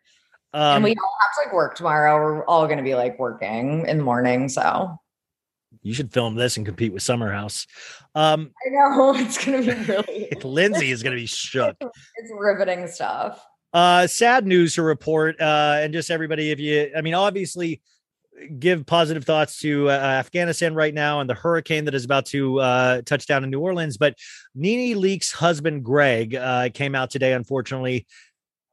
and 0.52 0.76
um 0.78 0.82
we 0.82 0.90
all 0.90 1.16
have 1.20 1.34
to 1.34 1.48
like 1.48 1.54
work 1.54 1.76
tomorrow. 1.76 2.16
We're 2.16 2.44
all 2.46 2.66
gonna 2.66 2.82
be 2.82 2.96
like 2.96 3.18
working 3.18 3.86
in 3.86 3.98
the 3.98 4.04
morning. 4.04 4.48
So 4.48 4.98
you 5.86 5.94
should 5.94 6.12
film 6.12 6.34
this 6.34 6.56
and 6.56 6.66
compete 6.66 6.92
with 6.92 7.02
summer 7.02 7.32
house 7.32 7.66
um 8.14 8.50
I 8.66 8.70
know 8.70 9.14
it's 9.16 9.42
gonna 9.42 9.62
be 9.62 9.72
really 9.92 10.32
lindsay 10.44 10.90
is 10.90 11.02
gonna 11.02 11.16
be 11.16 11.26
shook 11.26 11.76
it's 11.80 12.32
riveting 12.36 12.88
stuff. 12.88 13.44
Uh, 13.72 14.06
sad 14.06 14.46
news 14.46 14.74
to 14.76 14.82
report. 14.82 15.38
Uh, 15.38 15.78
and 15.80 15.92
just 15.92 16.10
everybody, 16.10 16.50
if 16.50 16.58
you, 16.58 16.90
I 16.96 17.02
mean, 17.02 17.12
obviously, 17.12 17.82
give 18.58 18.86
positive 18.86 19.24
thoughts 19.24 19.58
to 19.60 19.90
uh, 19.90 19.92
Afghanistan 19.92 20.74
right 20.74 20.94
now 20.94 21.20
and 21.20 21.28
the 21.28 21.34
hurricane 21.34 21.84
that 21.86 21.94
is 21.94 22.04
about 22.04 22.24
to 22.26 22.58
uh, 22.60 23.02
touch 23.02 23.26
down 23.26 23.44
in 23.44 23.50
New 23.50 23.60
Orleans. 23.60 23.98
But 23.98 24.14
Nene 24.54 24.96
Leakes' 24.96 25.32
husband, 25.32 25.84
Greg, 25.84 26.34
uh, 26.34 26.70
came 26.72 26.94
out 26.94 27.10
today, 27.10 27.34
unfortunately. 27.34 28.06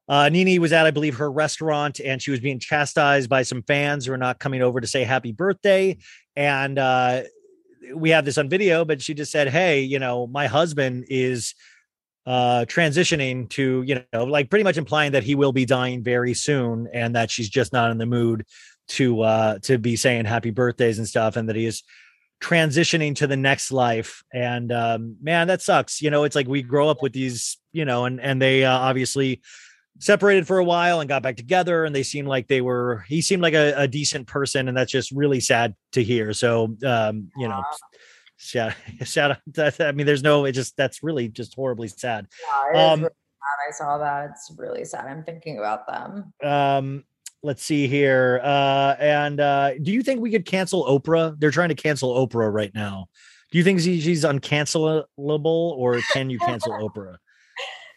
Uh, 0.08 0.30
Nene 0.30 0.60
was 0.62 0.74
at, 0.74 0.86
I 0.86 0.92
believe, 0.92 1.16
her 1.18 1.32
restaurant 1.32 2.00
and 2.00 2.22
she 2.22 2.32
was 2.32 2.40
being 2.40 2.60
chastised 2.60 3.30
by 3.30 3.44
some 3.44 3.64
fans 3.64 4.06
who 4.06 4.14
are 4.14 4.18
not 4.18 4.40
coming 4.40 4.62
over 4.62 4.82
to 4.82 4.88
say 4.88 5.04
happy 5.04 5.32
birthday. 5.32 5.98
And 6.36 6.78
uh, 6.78 7.24
we 7.96 8.10
have 8.10 8.26
this 8.26 8.38
on 8.38 8.50
video, 8.50 8.86
but 8.86 9.02
she 9.02 9.14
just 9.14 9.32
said, 9.32 9.50
Hey, 9.50 9.82
you 9.82 10.00
know, 10.00 10.28
my 10.28 10.48
husband 10.48 11.06
is 11.10 11.56
uh 12.26 12.64
transitioning 12.70 13.50
to 13.50 13.84
you 13.86 14.02
know 14.14 14.24
like 14.24 14.50
pretty 14.50 14.64
much 14.64 14.78
implying 14.78 15.12
that 15.12 15.24
he 15.24 15.36
will 15.36 15.52
be 15.52 15.66
dying 15.66 16.02
very 16.02 16.34
soon 16.34 16.88
and 16.94 17.18
that 17.18 17.30
she's 17.30 17.50
just 17.50 17.74
not 17.74 17.92
in 17.92 17.98
the 17.98 18.06
mood 18.06 18.46
to 18.88 19.22
uh 19.22 19.60
to 19.60 19.78
be 19.78 19.98
saying 19.98 20.24
happy 20.24 20.50
birthdays 20.50 20.98
and 20.98 21.08
stuff 21.08 21.36
and 21.36 21.50
that 21.50 21.56
he 21.58 21.66
is 21.66 21.84
transitioning 22.42 23.14
to 23.14 23.28
the 23.28 23.36
next 23.36 23.74
life 23.74 24.24
and 24.34 24.72
um 24.72 25.18
man 25.22 25.48
that 25.48 25.62
sucks 25.62 26.02
you 26.02 26.10
know 26.10 26.24
it's 26.24 26.36
like 26.36 26.48
we 26.48 26.62
grow 26.62 26.88
up 26.88 27.02
with 27.02 27.12
these 27.12 27.58
you 27.74 27.84
know 27.84 28.06
and 28.06 28.22
and 28.22 28.42
they 28.42 28.64
uh, 28.64 28.72
obviously 28.72 29.42
separated 30.00 30.48
for 30.48 30.58
a 30.58 30.64
while 30.64 31.00
and 31.00 31.08
got 31.08 31.22
back 31.24 31.38
together 31.38 31.86
and 31.86 31.96
they 31.96 32.04
seemed 32.04 32.28
like 32.28 32.48
they 32.48 32.62
were 32.62 33.06
he 33.08 33.22
seemed 33.22 33.42
like 33.42 33.54
a, 33.54 33.74
a 33.78 33.88
decent 33.88 34.28
person 34.28 34.68
and 34.68 34.76
that's 34.76 34.92
just 34.92 35.12
really 35.12 35.40
sad 35.40 35.76
to 35.92 36.04
hear 36.04 36.34
so 36.34 36.76
um 36.86 37.30
you 37.38 37.48
know 37.48 37.62
shout 38.38 38.74
shout 39.04 39.32
out 39.32 39.38
that 39.48 39.80
i 39.80 39.92
mean 39.92 40.06
there's 40.06 40.24
no 40.24 40.46
it 40.46 40.52
just 40.54 40.76
that's 40.78 41.04
really 41.04 41.28
just 41.30 41.54
horribly 41.56 41.88
sad 41.88 42.28
Yeah, 42.74 42.92
um 42.94 43.00
really 43.02 43.12
sad. 43.12 43.70
I 43.70 43.72
saw 43.72 43.98
that. 44.00 44.30
It's 44.32 44.52
really 44.58 44.84
sad. 44.86 45.06
I'm 45.06 45.24
thinking 45.24 45.58
about 45.60 45.86
them. 45.88 46.34
um 46.44 47.04
let's 47.44 47.62
see 47.64 47.88
here 47.88 48.40
uh 48.44 48.96
and 49.00 49.40
uh 49.40 49.78
do 49.80 49.92
you 49.92 50.02
think 50.02 50.22
we 50.22 50.32
could 50.32 50.46
cancel 50.46 50.86
oprah 50.86 51.38
they're 51.40 51.52
trying 51.52 51.70
to 51.70 51.76
cancel 51.76 52.14
oprah 52.28 52.52
right 52.52 52.74
now 52.74 53.06
do 53.52 53.58
you 53.58 53.64
think 53.64 53.80
she- 53.82 54.00
she's 54.02 54.24
uncancelable 54.24 55.06
or 55.78 56.00
can 56.14 56.30
you 56.30 56.40
cancel 56.40 56.72
oprah 56.90 57.18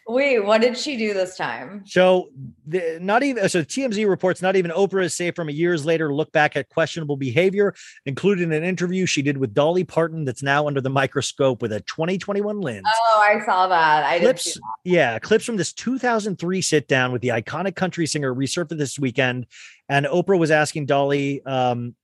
Wait, 0.09 0.39
what 0.39 0.61
did 0.61 0.77
she 0.77 0.95
do 0.95 1.13
this 1.13 1.35
time? 1.35 1.83
so 1.85 2.29
the, 2.65 2.97
not 3.01 3.23
even 3.23 3.47
so 3.49 3.61
tmz 3.61 4.07
reports 4.07 4.41
not 4.41 4.55
even 4.55 4.71
oprah 4.71 5.03
is 5.03 5.13
safe 5.13 5.35
from 5.35 5.49
a 5.49 5.51
years 5.51 5.85
later 5.85 6.13
look 6.13 6.31
back 6.31 6.55
at 6.55 6.69
questionable 6.69 7.17
behavior 7.17 7.73
including 8.05 8.53
an 8.53 8.63
interview 8.63 9.05
she 9.05 9.21
did 9.21 9.37
with 9.37 9.53
dolly 9.53 9.83
parton 9.83 10.25
that's 10.25 10.43
now 10.43 10.67
under 10.67 10.81
the 10.81 10.89
microscope 10.89 11.61
with 11.61 11.71
a 11.71 11.79
2021 11.81 12.59
lens 12.61 12.83
Oh, 12.85 13.21
I 13.21 13.43
saw 13.45 13.67
that. 13.67 14.03
I 14.03 14.19
clips 14.19 14.59
yeah 14.83 15.19
clips 15.19 15.45
from 15.45 15.57
this 15.57 15.73
2003 15.73 16.61
sit 16.61 16.87
down 16.87 17.11
with 17.11 17.21
the 17.21 17.29
iconic 17.29 17.75
country 17.75 18.05
singer 18.07 18.33
resurfaced 18.33 18.77
this 18.77 18.97
weekend 18.99 19.45
and 19.89 20.05
oprah 20.05 20.39
was 20.39 20.51
asking 20.51 20.85
dolly 20.85 21.41
um 21.45 21.95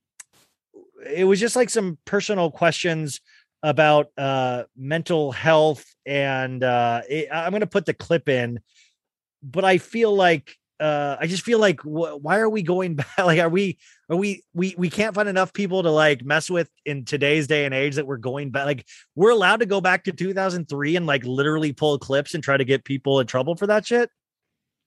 it 1.13 1.25
was 1.25 1.39
just 1.39 1.55
like 1.55 1.69
some 1.69 1.97
personal 2.05 2.49
questions 2.51 3.19
about 3.63 4.07
uh 4.17 4.63
mental 4.77 5.31
health 5.31 5.85
and 6.05 6.63
uh 6.63 7.01
it, 7.09 7.29
i'm 7.31 7.51
going 7.51 7.61
to 7.61 7.67
put 7.67 7.85
the 7.85 7.93
clip 7.93 8.29
in 8.29 8.59
but 9.41 9.65
i 9.65 9.77
feel 9.77 10.13
like 10.13 10.57
uh 10.79 11.15
I 11.19 11.27
just 11.27 11.43
feel 11.43 11.59
like 11.59 11.79
wh- 11.81 12.21
why 12.21 12.39
are 12.39 12.49
we 12.49 12.61
going 12.61 12.95
back? 12.95 13.17
Like, 13.17 13.39
are 13.39 13.49
we 13.49 13.77
are 14.09 14.17
we 14.17 14.43
we 14.53 14.75
we 14.77 14.89
can't 14.89 15.15
find 15.15 15.29
enough 15.29 15.53
people 15.53 15.81
to 15.83 15.89
like 15.89 16.25
mess 16.25 16.49
with 16.49 16.69
in 16.85 17.05
today's 17.05 17.47
day 17.47 17.65
and 17.65 17.73
age 17.73 17.95
that 17.95 18.05
we're 18.05 18.17
going 18.17 18.51
back? 18.51 18.65
Like, 18.65 18.85
we're 19.15 19.31
allowed 19.31 19.61
to 19.61 19.65
go 19.65 19.79
back 19.81 20.03
to 20.05 20.11
2003 20.11 20.95
and 20.95 21.05
like 21.05 21.23
literally 21.25 21.71
pull 21.73 21.97
clips 21.99 22.33
and 22.33 22.43
try 22.43 22.57
to 22.57 22.65
get 22.65 22.83
people 22.83 23.19
in 23.19 23.27
trouble 23.27 23.55
for 23.55 23.67
that 23.67 23.85
shit. 23.85 24.09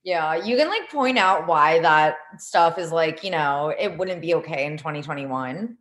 Yeah, 0.04 0.36
you 0.36 0.56
can 0.56 0.68
like 0.68 0.90
point 0.90 1.18
out 1.18 1.48
why 1.48 1.80
that 1.80 2.16
stuff 2.38 2.78
is 2.78 2.92
like, 2.92 3.24
you 3.24 3.30
know, 3.30 3.74
it 3.76 3.96
wouldn't 3.96 4.20
be 4.20 4.34
okay 4.34 4.66
in 4.66 4.76
2021. 4.76 5.76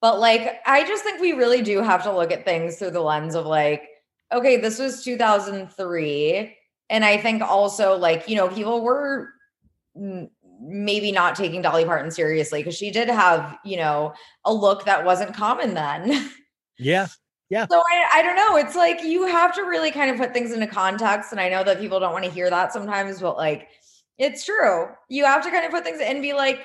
But 0.00 0.18
like, 0.18 0.60
I 0.66 0.86
just 0.86 1.04
think 1.04 1.20
we 1.20 1.32
really 1.32 1.62
do 1.62 1.82
have 1.82 2.02
to 2.04 2.14
look 2.14 2.32
at 2.32 2.44
things 2.44 2.76
through 2.76 2.92
the 2.92 3.00
lens 3.00 3.34
of 3.34 3.46
like, 3.46 3.88
okay, 4.32 4.56
this 4.56 4.78
was 4.78 5.04
2003. 5.04 6.56
And 6.88 7.04
I 7.04 7.18
think 7.18 7.42
also 7.42 7.96
like, 7.96 8.28
you 8.28 8.36
know, 8.36 8.48
people 8.48 8.82
were 8.82 9.28
maybe 10.62 11.12
not 11.12 11.36
taking 11.36 11.62
Dolly 11.62 11.84
Parton 11.84 12.10
seriously 12.10 12.60
because 12.60 12.76
she 12.76 12.90
did 12.90 13.08
have, 13.08 13.58
you 13.64 13.76
know, 13.76 14.14
a 14.44 14.52
look 14.52 14.84
that 14.84 15.04
wasn't 15.04 15.34
common 15.34 15.74
then. 15.74 16.30
Yeah. 16.78 17.08
Yeah. 17.50 17.66
So 17.70 17.80
I, 17.80 18.20
I 18.20 18.22
don't 18.22 18.36
know. 18.36 18.56
It's 18.56 18.76
like 18.76 19.02
you 19.02 19.26
have 19.26 19.54
to 19.56 19.62
really 19.62 19.90
kind 19.90 20.10
of 20.10 20.16
put 20.16 20.32
things 20.32 20.52
into 20.52 20.66
context. 20.66 21.32
And 21.32 21.40
I 21.40 21.50
know 21.50 21.62
that 21.64 21.78
people 21.78 22.00
don't 22.00 22.12
want 22.12 22.24
to 22.24 22.30
hear 22.30 22.48
that 22.48 22.72
sometimes, 22.72 23.20
but 23.20 23.36
like 23.36 23.68
it's 24.18 24.44
true. 24.44 24.86
You 25.08 25.24
have 25.24 25.42
to 25.44 25.50
kind 25.50 25.64
of 25.64 25.72
put 25.72 25.84
things 25.84 26.00
and 26.00 26.22
be 26.22 26.32
like, 26.32 26.60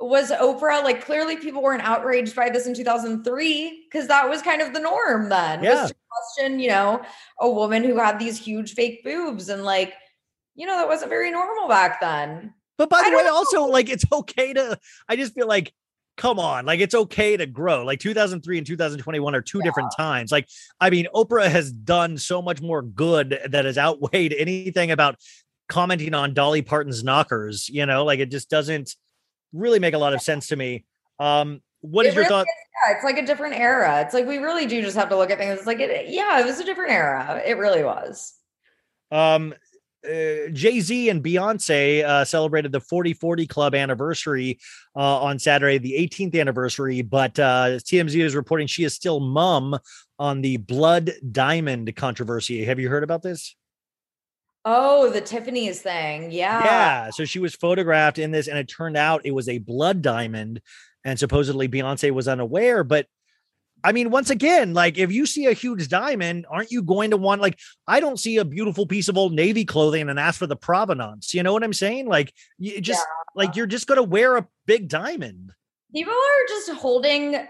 was 0.00 0.30
Oprah 0.30 0.84
like 0.84 1.04
clearly 1.04 1.36
people 1.36 1.62
weren't 1.62 1.82
outraged 1.82 2.36
by 2.36 2.50
this 2.50 2.66
in 2.66 2.74
2003 2.74 3.86
because 3.90 4.08
that 4.08 4.28
was 4.28 4.42
kind 4.42 4.60
of 4.60 4.74
the 4.74 4.80
norm 4.80 5.28
then. 5.28 5.62
Yeah. 5.62 5.82
Was 5.82 5.90
to 5.90 5.96
question, 6.36 6.60
you 6.60 6.68
know, 6.68 7.02
a 7.40 7.50
woman 7.50 7.82
who 7.82 7.96
had 7.96 8.18
these 8.18 8.38
huge 8.38 8.74
fake 8.74 9.02
boobs 9.04 9.48
and 9.48 9.64
like, 9.64 9.94
you 10.54 10.66
know, 10.66 10.76
that 10.76 10.88
wasn't 10.88 11.10
very 11.10 11.30
normal 11.30 11.68
back 11.68 12.00
then. 12.00 12.52
But 12.78 12.90
by 12.90 13.02
the 13.04 13.16
way, 13.16 13.22
don't 13.22 13.34
also 13.34 13.64
like 13.64 13.88
it's 13.88 14.04
okay 14.12 14.52
to. 14.52 14.78
I 15.08 15.16
just 15.16 15.34
feel 15.34 15.48
like, 15.48 15.72
come 16.18 16.38
on, 16.38 16.66
like 16.66 16.80
it's 16.80 16.94
okay 16.94 17.36
to 17.36 17.46
grow. 17.46 17.84
Like 17.84 18.00
2003 18.00 18.58
and 18.58 18.66
2021 18.66 19.34
are 19.34 19.40
two 19.40 19.62
different 19.62 19.92
times. 19.96 20.30
Like, 20.30 20.48
I 20.78 20.90
mean, 20.90 21.06
Oprah 21.14 21.48
has 21.48 21.72
done 21.72 22.18
so 22.18 22.42
much 22.42 22.60
more 22.60 22.82
good 22.82 23.38
that 23.48 23.64
has 23.64 23.78
outweighed 23.78 24.34
anything 24.34 24.90
about 24.90 25.16
commenting 25.68 26.12
on 26.12 26.34
Dolly 26.34 26.60
Parton's 26.60 27.02
knockers. 27.02 27.68
You 27.70 27.86
know, 27.86 28.04
like 28.04 28.20
it 28.20 28.30
just 28.30 28.50
doesn't 28.50 28.94
really 29.52 29.78
make 29.78 29.94
a 29.94 29.98
lot 29.98 30.14
of 30.14 30.20
sense 30.20 30.48
to 30.48 30.56
me. 30.56 30.84
Um, 31.18 31.62
what 31.80 32.06
It 32.06 32.10
is 32.10 32.14
your 32.14 32.24
really 32.24 32.30
thought? 32.30 32.46
Yeah, 32.86 32.94
it's 32.94 33.04
like 33.04 33.18
a 33.18 33.24
different 33.24 33.54
era. 33.54 34.00
It's 34.02 34.14
like 34.14 34.26
we 34.26 34.38
really 34.38 34.66
do 34.66 34.82
just 34.82 34.96
have 34.96 35.08
to 35.10 35.16
look 35.16 35.30
at 35.30 35.38
things. 35.38 35.58
It's 35.58 35.66
like, 35.66 35.80
it, 35.80 36.08
yeah, 36.08 36.40
it 36.40 36.46
was 36.46 36.60
a 36.60 36.64
different 36.64 36.92
era. 36.92 37.42
It 37.44 37.56
really 37.56 37.84
was. 37.84 38.34
Um, 39.10 39.54
uh, 40.04 40.48
Jay 40.52 40.80
Z 40.80 41.08
and 41.08 41.22
Beyonce 41.22 42.04
uh, 42.04 42.24
celebrated 42.24 42.72
the 42.72 42.80
40 42.80 43.14
40 43.14 43.46
Club 43.46 43.74
anniversary 43.74 44.58
uh, 44.94 45.20
on 45.20 45.38
Saturday, 45.38 45.78
the 45.78 45.94
18th 45.94 46.38
anniversary. 46.38 47.02
But 47.02 47.38
uh, 47.38 47.78
TMZ 47.78 48.22
is 48.22 48.34
reporting 48.34 48.66
she 48.66 48.84
is 48.84 48.94
still 48.94 49.20
mum 49.20 49.78
on 50.18 50.42
the 50.42 50.58
Blood 50.58 51.12
Diamond 51.32 51.94
controversy. 51.96 52.64
Have 52.64 52.78
you 52.78 52.88
heard 52.88 53.04
about 53.04 53.22
this? 53.22 53.56
Oh, 54.68 55.10
the 55.10 55.20
Tiffany's 55.20 55.80
thing. 55.80 56.32
Yeah. 56.32 56.64
Yeah. 56.64 57.10
So 57.10 57.24
she 57.24 57.38
was 57.38 57.54
photographed 57.54 58.18
in 58.18 58.32
this, 58.32 58.48
and 58.48 58.58
it 58.58 58.64
turned 58.64 58.96
out 58.96 59.24
it 59.24 59.30
was 59.30 59.48
a 59.48 59.58
blood 59.58 60.02
diamond. 60.02 60.60
And 61.04 61.16
supposedly 61.18 61.68
Beyonce 61.68 62.10
was 62.10 62.26
unaware. 62.26 62.82
But 62.82 63.06
I 63.84 63.92
mean, 63.92 64.10
once 64.10 64.30
again, 64.30 64.74
like 64.74 64.98
if 64.98 65.12
you 65.12 65.24
see 65.24 65.46
a 65.46 65.52
huge 65.52 65.88
diamond, 65.88 66.46
aren't 66.50 66.72
you 66.72 66.82
going 66.82 67.10
to 67.12 67.16
want, 67.16 67.40
like, 67.40 67.60
I 67.86 68.00
don't 68.00 68.18
see 68.18 68.38
a 68.38 68.44
beautiful 68.44 68.86
piece 68.86 69.06
of 69.06 69.16
old 69.16 69.32
Navy 69.32 69.64
clothing 69.64 70.08
and 70.08 70.18
ask 70.18 70.40
for 70.40 70.48
the 70.48 70.56
provenance. 70.56 71.32
You 71.32 71.44
know 71.44 71.52
what 71.52 71.62
I'm 71.62 71.72
saying? 71.72 72.08
Like, 72.08 72.32
you 72.58 72.80
just, 72.80 73.06
like, 73.36 73.54
you're 73.54 73.66
just 73.66 73.86
going 73.86 73.98
to 73.98 74.02
wear 74.02 74.36
a 74.36 74.48
big 74.66 74.88
diamond. 74.88 75.52
People 75.94 76.12
are 76.12 76.48
just 76.48 76.72
holding 76.72 77.46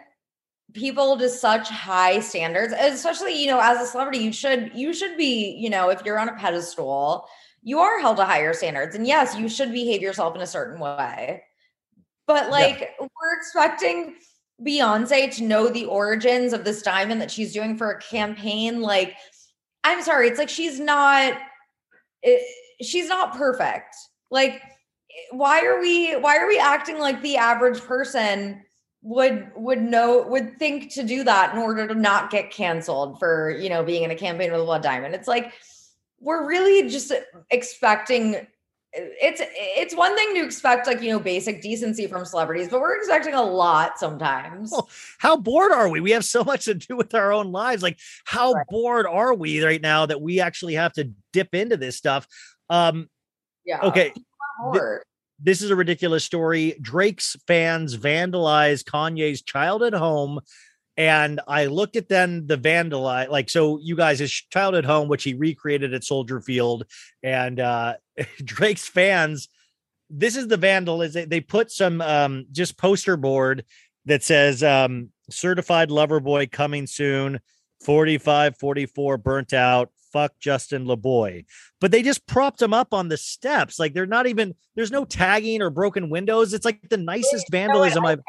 people 0.73 1.17
to 1.19 1.29
such 1.29 1.69
high 1.69 2.21
standards, 2.21 2.75
especially, 2.79 3.41
you 3.41 3.47
know, 3.47 3.61
as 3.61 3.81
a 3.81 3.91
celebrity, 3.91 4.19
you 4.19 4.33
should, 4.33 4.73
you 4.75 4.93
should 4.93 5.17
be, 5.17 5.57
you 5.59 5.71
know, 5.71 5.89
if 5.89 6.03
you're 6.05 6.19
on 6.19 6.29
a 6.29 6.37
pedestal, 6.37 7.27
you 7.63 7.79
are 7.79 8.01
held 8.01 8.19
to 8.19 8.25
higher 8.25 8.53
standards. 8.53 8.95
And 8.95 9.07
yes, 9.07 9.37
you 9.37 9.49
should 9.49 9.73
behave 9.73 10.03
yourself 10.03 10.35
in 10.37 10.43
a 10.43 10.47
certain 10.47 10.81
way. 10.81 11.43
But 12.27 12.51
like, 12.51 12.95
we're 13.01 13.39
expecting 13.39 14.17
Beyonce 14.65 15.35
to 15.37 15.45
know 15.45 15.69
the 15.69 15.85
origins 15.87 16.53
of 16.53 16.65
this 16.65 16.83
diamond 16.83 17.21
that 17.21 17.31
she's 17.31 17.53
doing 17.53 17.77
for 17.77 17.91
a 17.91 18.01
campaign. 18.01 18.81
Like, 18.81 19.15
I'm 19.85 20.03
sorry, 20.03 20.29
it's 20.29 20.39
like 20.39 20.49
she's 20.49 20.81
not 20.81 21.39
she's 22.83 23.09
not 23.09 23.37
perfect. 23.37 23.95
Like, 24.31 24.61
why 25.31 25.65
are 25.65 25.81
we 25.81 26.17
why 26.17 26.37
are 26.39 26.49
we 26.49 26.59
acting 26.59 26.99
like 26.99 27.23
the 27.23 27.37
average 27.37 27.81
person 27.81 28.63
would 29.07 29.53
would 29.55 29.81
know 29.81 30.27
would 30.27 30.59
think 30.59 30.93
to 30.93 31.05
do 31.05 31.23
that 31.23 31.55
in 31.55 31.61
order 31.61 31.87
to 31.87 31.95
not 31.95 32.29
get 32.29 32.51
canceled 32.51 33.21
for 33.21 33.51
you 33.51 33.69
know 33.69 33.85
being 33.85 34.03
in 34.03 34.11
a 34.11 34.17
campaign 34.17 34.51
with 34.51 34.61
a 34.61 34.65
blood 34.65 34.83
diamond? 34.83 35.15
It's 35.15 35.29
like 35.29 35.53
we're 36.21 36.47
really 36.47 36.89
just 36.91 37.13
expecting 37.51 38.47
it's 38.93 39.41
it's 39.45 39.95
one 39.95 40.17
thing 40.17 40.35
to 40.35 40.45
expect 40.45 40.89
like 40.89 41.01
you 41.03 41.11
know 41.11 41.21
basic 41.21 41.61
decency 41.61 42.07
from 42.07 42.25
celebrities 42.25 42.69
but 42.69 42.81
we're 42.81 42.97
expecting 42.97 43.35
a 43.35 43.43
lot 43.43 43.99
sometimes 43.99 44.71
Well, 44.73 44.89
how 45.19 45.37
bored 45.37 45.71
are 45.71 45.89
we? 45.89 46.01
We 46.01 46.13
have 46.13 46.25
so 46.25 46.43
much 46.43 46.65
to 46.65 46.75
do 46.75 46.97
with 46.97 47.15
our 47.15 47.31
own 47.33 47.53
lives. 47.53 47.83
Like, 47.83 47.99
how 48.25 48.55
bored 48.69 49.07
are 49.07 49.35
we 49.35 49.63
right 49.63 49.81
now 49.81 50.07
that 50.07 50.21
we 50.21 50.41
actually 50.41 50.75
have 50.75 50.93
to 50.95 51.13
dip 51.33 51.55
into 51.55 51.77
this 51.77 51.97
stuff? 51.97 52.27
Um, 52.71 53.09
yeah 53.65 53.83
okay. 53.83 54.13
This 55.39 55.63
is 55.63 55.71
a 55.71 55.77
ridiculous 55.77 56.25
story. 56.25 56.77
Drake's 56.81 57.37
fans 57.47 57.97
vandalized 57.97 58.85
Kanye's 58.85 59.43
childhood 59.43 59.95
home. 59.95 60.41
And 60.97 61.41
I 61.47 61.67
looked 61.67 61.97
at 61.97 62.09
then 62.09 62.47
the 62.47 62.57
vandalize, 62.57 63.29
like, 63.29 63.51
so 63.51 63.79
you 63.79 63.97
guys, 63.97 64.19
his 64.19 64.33
childhood 64.33 64.87
home, 64.87 65.09
which 65.09 65.25
he 65.25 65.35
recreated 65.35 65.93
at 65.93 66.05
Soldier 66.05 66.41
Field, 66.41 66.85
and 67.23 67.61
uh 67.61 67.95
Drake's 68.45 68.89
fans, 68.89 69.49
this 70.09 70.37
is 70.37 70.49
the 70.49 70.57
vandal. 70.57 70.99
vandalism. 70.99 71.29
They 71.29 71.41
put 71.41 71.71
some 71.71 72.01
um 72.01 72.47
just 72.51 72.79
poster 72.79 73.19
board 73.19 73.65
that 74.07 74.23
says 74.23 74.63
um 74.63 75.11
certified 75.31 75.91
lover 75.91 76.19
boy 76.21 76.47
coming 76.47 76.87
soon, 76.87 77.41
45, 77.85 78.57
44, 78.57 79.19
burnt 79.19 79.53
out, 79.53 79.91
fuck 80.17 80.33
Justin 80.41 80.87
LaBoy. 80.87 81.45
But 81.81 81.91
they 81.91 82.03
just 82.03 82.27
propped 82.27 82.63
him 82.63 82.73
up 82.73 82.95
on 82.95 83.09
the 83.09 83.17
steps. 83.17 83.79
Like 83.79 83.93
they're 83.93 84.07
not 84.07 84.27
even, 84.27 84.55
there's 84.75 84.91
no 84.91 85.05
tagging 85.05 85.61
or 85.61 85.71
broken 85.71 86.09
windows. 86.09 86.55
It's 86.55 86.65
like 86.65 86.81
the 86.89 86.97
nicest 86.97 87.51
vandalism 87.51 88.05
I 88.05 88.13
I've 88.13 88.21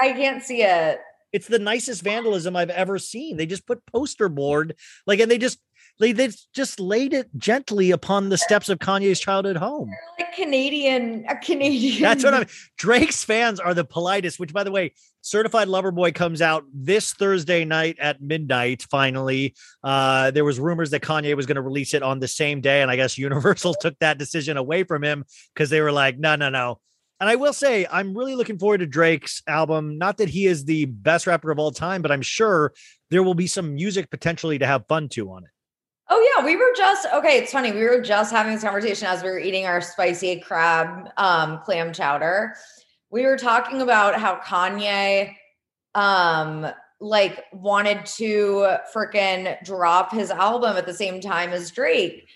i 0.00 0.12
can't 0.12 0.42
see 0.42 0.62
it 0.62 1.00
it's 1.32 1.48
the 1.48 1.58
nicest 1.58 2.02
vandalism 2.02 2.54
I've 2.56 2.70
ever 2.70 2.98
seen. 2.98 3.38
They 3.38 3.46
just 3.46 3.66
put 3.66 3.84
poster 3.86 4.28
board, 4.28 4.74
like, 5.06 5.18
and 5.18 5.30
they 5.30 5.38
just 5.38 5.58
they 6.02 6.10
they 6.10 6.30
just 6.52 6.80
laid 6.80 7.12
it 7.12 7.28
gently 7.36 7.92
upon 7.92 8.28
the 8.28 8.36
steps 8.36 8.68
of 8.68 8.80
Kanye's 8.80 9.20
childhood 9.20 9.56
home. 9.56 9.88
like 10.18 10.34
canadian 10.34 11.24
a 11.28 11.36
canadian 11.36 12.02
That's 12.02 12.24
what 12.24 12.34
I'm. 12.34 12.46
Drake's 12.76 13.22
fans 13.22 13.60
are 13.60 13.72
the 13.72 13.84
politest. 13.84 14.40
Which, 14.40 14.52
by 14.52 14.64
the 14.64 14.72
way, 14.72 14.94
Certified 15.20 15.68
Lover 15.68 15.92
Boy 15.92 16.10
comes 16.10 16.42
out 16.42 16.64
this 16.74 17.12
Thursday 17.12 17.64
night 17.64 17.98
at 18.00 18.20
midnight. 18.20 18.82
Finally, 18.90 19.54
uh, 19.84 20.32
there 20.32 20.44
was 20.44 20.58
rumors 20.58 20.90
that 20.90 21.02
Kanye 21.02 21.36
was 21.36 21.46
going 21.46 21.54
to 21.56 21.62
release 21.62 21.94
it 21.94 22.02
on 22.02 22.18
the 22.18 22.28
same 22.28 22.60
day, 22.60 22.82
and 22.82 22.90
I 22.90 22.96
guess 22.96 23.16
Universal 23.16 23.74
took 23.80 23.96
that 24.00 24.18
decision 24.18 24.56
away 24.56 24.82
from 24.82 25.04
him 25.04 25.24
because 25.54 25.70
they 25.70 25.80
were 25.80 25.92
like, 25.92 26.18
no, 26.18 26.34
no, 26.34 26.50
no. 26.50 26.80
And 27.20 27.30
I 27.30 27.36
will 27.36 27.52
say, 27.52 27.86
I'm 27.88 28.18
really 28.18 28.34
looking 28.34 28.58
forward 28.58 28.78
to 28.78 28.86
Drake's 28.86 29.44
album. 29.46 29.96
Not 29.96 30.16
that 30.16 30.28
he 30.28 30.46
is 30.46 30.64
the 30.64 30.86
best 30.86 31.28
rapper 31.28 31.52
of 31.52 31.60
all 31.60 31.70
time, 31.70 32.02
but 32.02 32.10
I'm 32.10 32.22
sure 32.22 32.72
there 33.10 33.22
will 33.22 33.34
be 33.34 33.46
some 33.46 33.76
music 33.76 34.10
potentially 34.10 34.58
to 34.58 34.66
have 34.66 34.88
fun 34.88 35.08
to 35.10 35.30
on 35.30 35.44
it. 35.44 35.50
Oh 36.08 36.34
yeah, 36.36 36.44
we 36.44 36.56
were 36.56 36.72
just 36.76 37.06
okay. 37.14 37.38
It's 37.38 37.52
funny. 37.52 37.72
We 37.72 37.84
were 37.84 38.00
just 38.00 38.32
having 38.32 38.52
this 38.52 38.62
conversation 38.62 39.06
as 39.06 39.22
we 39.22 39.30
were 39.30 39.38
eating 39.38 39.66
our 39.66 39.80
spicy 39.80 40.40
crab 40.40 41.08
um, 41.16 41.60
clam 41.64 41.92
chowder. 41.92 42.54
We 43.10 43.24
were 43.24 43.38
talking 43.38 43.82
about 43.82 44.18
how 44.18 44.40
Kanye, 44.40 45.34
um, 45.94 46.66
like 47.00 47.44
wanted 47.52 48.04
to 48.06 48.76
freaking 48.94 49.62
drop 49.64 50.12
his 50.12 50.30
album 50.30 50.76
at 50.76 50.86
the 50.86 50.94
same 50.94 51.20
time 51.20 51.50
as 51.50 51.70
Drake, 51.70 52.26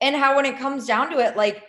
and 0.00 0.16
how 0.16 0.36
when 0.36 0.46
it 0.46 0.58
comes 0.58 0.86
down 0.86 1.10
to 1.10 1.18
it, 1.18 1.36
like 1.36 1.64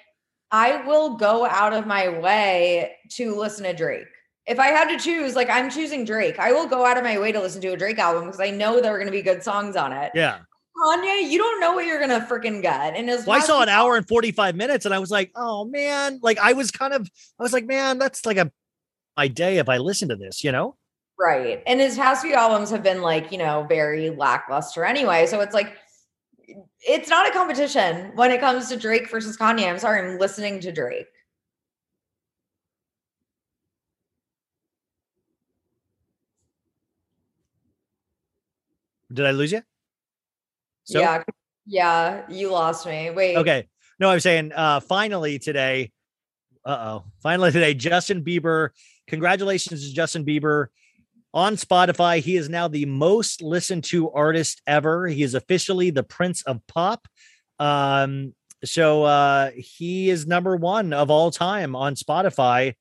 I 0.52 0.84
will 0.86 1.16
go 1.18 1.46
out 1.46 1.74
of 1.74 1.86
my 1.86 2.10
way 2.10 2.96
to 3.12 3.36
listen 3.36 3.66
to 3.66 3.74
Drake. 3.74 4.08
If 4.46 4.60
I 4.60 4.68
had 4.68 4.90
to 4.90 4.98
choose, 4.98 5.36
like 5.36 5.50
I'm 5.50 5.70
choosing 5.70 6.06
Drake, 6.06 6.40
I 6.40 6.52
will 6.52 6.68
go 6.68 6.86
out 6.86 6.98
of 6.98 7.04
my 7.04 7.20
way 7.20 7.32
to 7.32 7.40
listen 7.40 7.62
to 7.62 7.74
a 7.74 7.78
Drake 7.78 8.00
album 8.00 8.26
because 8.26 8.40
I 8.40 8.50
know 8.50 8.82
there 8.82 8.94
are 8.94 8.98
going 8.98 9.08
to 9.08 9.12
be 9.12 9.22
good 9.22 9.44
songs 9.44 9.76
on 9.76 9.94
it. 9.94 10.12
Yeah. 10.16 10.40
Kanye, 10.80 11.30
you 11.30 11.38
don't 11.38 11.60
know 11.60 11.74
what 11.74 11.86
you're 11.86 12.00
gonna 12.00 12.26
freaking 12.30 12.62
get. 12.62 12.96
And 12.96 13.10
as 13.10 13.26
well, 13.26 13.38
I 13.38 13.42
saw 13.42 13.62
an 13.62 13.70
hour 13.70 13.96
and 13.96 14.08
45 14.08 14.56
minutes 14.56 14.86
and 14.86 14.94
I 14.94 15.00
was 15.00 15.12
like, 15.12 15.32
oh 15.36 15.66
man, 15.66 16.20
like 16.22 16.38
I 16.40 16.54
was 16.54 16.72
kind 16.72 16.94
of 16.94 17.10
I 17.40 17.44
was 17.44 17.54
like, 17.54 17.66
man, 17.66 17.98
that's 17.98 18.26
like 18.26 18.38
a 18.38 18.52
my 19.18 19.28
day 19.28 19.58
if 19.58 19.68
I 19.68 19.78
listen 19.78 20.10
to 20.10 20.16
this, 20.16 20.44
you 20.44 20.52
know? 20.52 20.78
Right. 21.20 21.62
And 21.68 21.82
his 21.82 21.98
past 21.98 22.24
few 22.24 22.34
albums 22.34 22.70
have 22.70 22.82
been 22.82 23.02
like, 23.02 23.32
you 23.32 23.38
know, 23.38 23.66
very 23.68 24.10
lackluster 24.10 24.86
anyway. 24.86 25.26
So 25.26 25.42
it's 25.42 25.54
like 25.54 25.76
it's 26.82 27.10
not 27.10 27.28
a 27.28 27.32
competition 27.32 28.14
when 28.16 28.32
it 28.32 28.40
comes 28.40 28.70
to 28.70 28.78
Drake 28.78 29.10
versus 29.10 29.38
Kanye. 29.38 29.70
I'm 29.70 29.80
sorry, 29.80 30.10
I'm 30.10 30.18
listening 30.18 30.62
to 30.62 30.72
Drake. 30.72 31.08
Did 39.12 39.26
I 39.26 39.32
lose 39.32 39.52
you? 39.52 39.64
So- 40.90 41.00
yeah. 41.00 41.24
Yeah. 41.66 42.26
You 42.30 42.52
lost 42.52 42.86
me. 42.88 43.10
Wait. 43.12 43.38
Okay. 43.38 43.68
No, 44.00 44.10
I'm 44.10 44.20
saying 44.20 44.52
uh 44.56 44.80
finally 44.80 45.38
today. 45.40 45.92
Uh 46.66 47.00
oh. 47.02 47.04
Finally 47.22 47.52
today, 47.52 47.74
Justin 47.74 48.24
Bieber. 48.24 48.70
Congratulations 49.08 49.88
to 49.88 49.94
Justin 49.94 50.26
Bieber 50.26 50.68
on 51.34 51.56
Spotify. 51.58 52.20
He 52.20 52.38
is 52.38 52.50
now 52.50 52.68
the 52.68 52.86
most 52.86 53.42
listened 53.44 53.84
to 53.86 54.10
artist 54.12 54.62
ever. 54.66 55.08
He 55.08 55.22
is 55.22 55.36
officially 55.36 55.92
the 55.92 56.04
Prince 56.04 56.42
of 56.44 56.66
Pop. 56.68 57.08
Um, 57.60 58.34
so 58.66 59.04
uh 59.04 59.52
he 59.56 60.10
is 60.10 60.26
number 60.28 60.56
one 60.56 60.92
of 60.92 61.12
all 61.12 61.30
time 61.32 61.76
on 61.76 61.94
Spotify, 61.96 62.74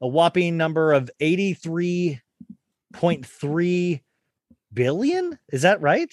a 0.00 0.08
whopping 0.08 0.56
number 0.56 0.92
of 0.92 1.08
83.3 1.22 4.00
billion. 4.72 5.38
Is 5.52 5.62
that 5.62 5.80
right? 5.80 6.12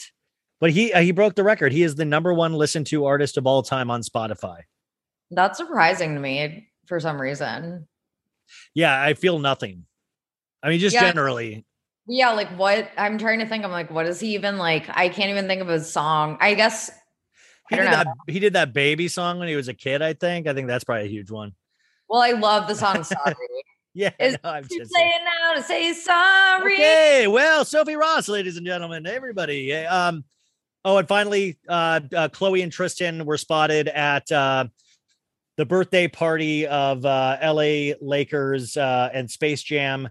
But 0.61 0.69
he 0.69 0.93
uh, 0.93 1.01
he 1.01 1.11
broke 1.11 1.35
the 1.35 1.43
record. 1.43 1.73
He 1.73 1.83
is 1.83 1.95
the 1.95 2.05
number 2.05 2.33
one 2.33 2.53
listened 2.53 2.87
to 2.87 3.05
artist 3.05 3.35
of 3.37 3.45
all 3.47 3.63
time 3.63 3.91
on 3.91 4.01
Spotify. 4.03 4.61
That's 5.31 5.57
surprising 5.57 6.13
to 6.13 6.19
me 6.21 6.69
for 6.85 6.99
some 6.99 7.19
reason. 7.19 7.87
Yeah, 8.75 9.01
I 9.01 9.15
feel 9.15 9.39
nothing. 9.39 9.85
I 10.61 10.69
mean, 10.69 10.79
just 10.79 10.93
Yeah. 10.93 11.01
generally. 11.01 11.65
Yeah, 12.07 12.31
like 12.31 12.49
what? 12.57 12.89
I'm 12.97 13.17
trying 13.17 13.39
to 13.39 13.47
think. 13.47 13.63
I'm 13.63 13.71
like, 13.71 13.89
what 13.89 14.05
is 14.05 14.19
he 14.19 14.35
even 14.35 14.57
like? 14.57 14.85
I 14.89 15.09
can't 15.09 15.29
even 15.29 15.47
think 15.47 15.61
of 15.61 15.67
his 15.67 15.91
song. 15.91 16.37
I 16.39 16.53
guess 16.53 16.91
He 17.69 17.75
did 17.77 17.85
that 17.85 18.07
he 18.27 18.39
did 18.39 18.53
that 18.53 18.73
baby 18.73 19.07
song 19.07 19.39
when 19.39 19.47
he 19.47 19.55
was 19.55 19.67
a 19.67 19.73
kid, 19.73 20.01
I 20.01 20.13
think. 20.13 20.47
I 20.47 20.53
think 20.53 20.67
that's 20.67 20.83
probably 20.83 21.05
a 21.05 21.09
huge 21.09 21.31
one. 21.31 21.53
Well, 22.07 22.21
I 22.21 22.31
love 22.31 22.67
the 22.67 22.75
song 22.75 23.03
Sorry. 23.03 23.35
Yeah, 23.93 24.11
Is 24.19 24.37
no, 24.43 24.51
I'm 24.51 24.63
just 24.63 24.93
saying 24.93 25.11
now 25.25 25.53
to 25.53 25.63
say 25.63 25.91
sorry? 25.93 26.75
Okay, 26.75 27.27
well, 27.27 27.65
Sophie 27.65 27.95
Ross, 27.95 28.29
ladies 28.29 28.57
and 28.57 28.65
gentlemen, 28.65 29.05
everybody. 29.05 29.73
Um, 29.73 30.23
oh, 30.85 30.97
and 30.97 31.07
finally, 31.07 31.57
uh, 31.67 32.01
uh, 32.15 32.29
Khloe 32.29 32.63
and 32.63 32.71
Tristan 32.71 33.25
were 33.25 33.37
spotted 33.37 33.87
at 33.87 34.31
uh, 34.31 34.65
the 35.57 35.65
birthday 35.65 36.07
party 36.07 36.67
of 36.67 37.05
uh, 37.05 37.37
LA 37.41 37.93
Lakers 38.01 38.77
uh, 38.77 39.09
and 39.13 39.29
Space 39.29 39.61
Jam 39.63 40.09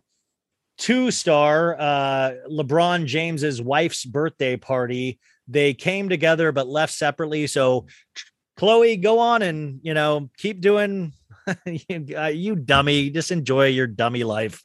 two 0.80 1.10
star 1.10 1.78
uh, 1.78 2.32
LeBron 2.50 3.04
James's 3.04 3.60
wife's 3.60 4.04
birthday 4.04 4.56
party. 4.56 5.20
They 5.46 5.74
came 5.74 6.08
together 6.08 6.52
but 6.52 6.66
left 6.68 6.92
separately. 6.92 7.46
So, 7.46 7.86
Khloe, 8.58 9.00
go 9.00 9.18
on 9.18 9.42
and 9.42 9.80
you 9.82 9.94
know 9.94 10.30
keep 10.38 10.60
doing. 10.60 11.12
you, 11.66 12.16
uh, 12.16 12.26
you 12.26 12.54
dummy, 12.56 13.10
just 13.10 13.30
enjoy 13.30 13.66
your 13.66 13.86
dummy 13.86 14.24
life. 14.24 14.62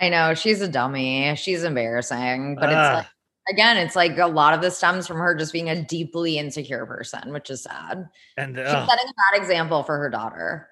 I 0.00 0.08
know 0.10 0.34
she's 0.34 0.60
a 0.60 0.68
dummy. 0.68 1.34
She's 1.36 1.64
embarrassing, 1.64 2.56
but 2.56 2.68
Ah. 2.72 2.98
it's 2.98 3.04
like 3.04 3.06
again, 3.48 3.76
it's 3.76 3.96
like 3.96 4.18
a 4.18 4.26
lot 4.26 4.54
of 4.54 4.60
this 4.60 4.76
stems 4.76 5.06
from 5.06 5.18
her 5.18 5.34
just 5.34 5.52
being 5.52 5.70
a 5.70 5.82
deeply 5.82 6.38
insecure 6.38 6.86
person, 6.86 7.32
which 7.32 7.50
is 7.50 7.62
sad. 7.62 8.08
And 8.36 8.56
She's 8.56 8.66
setting 8.66 8.86
a 8.86 9.32
bad 9.32 9.40
example 9.40 9.82
for 9.82 9.98
her 9.98 10.10
daughter. 10.10 10.68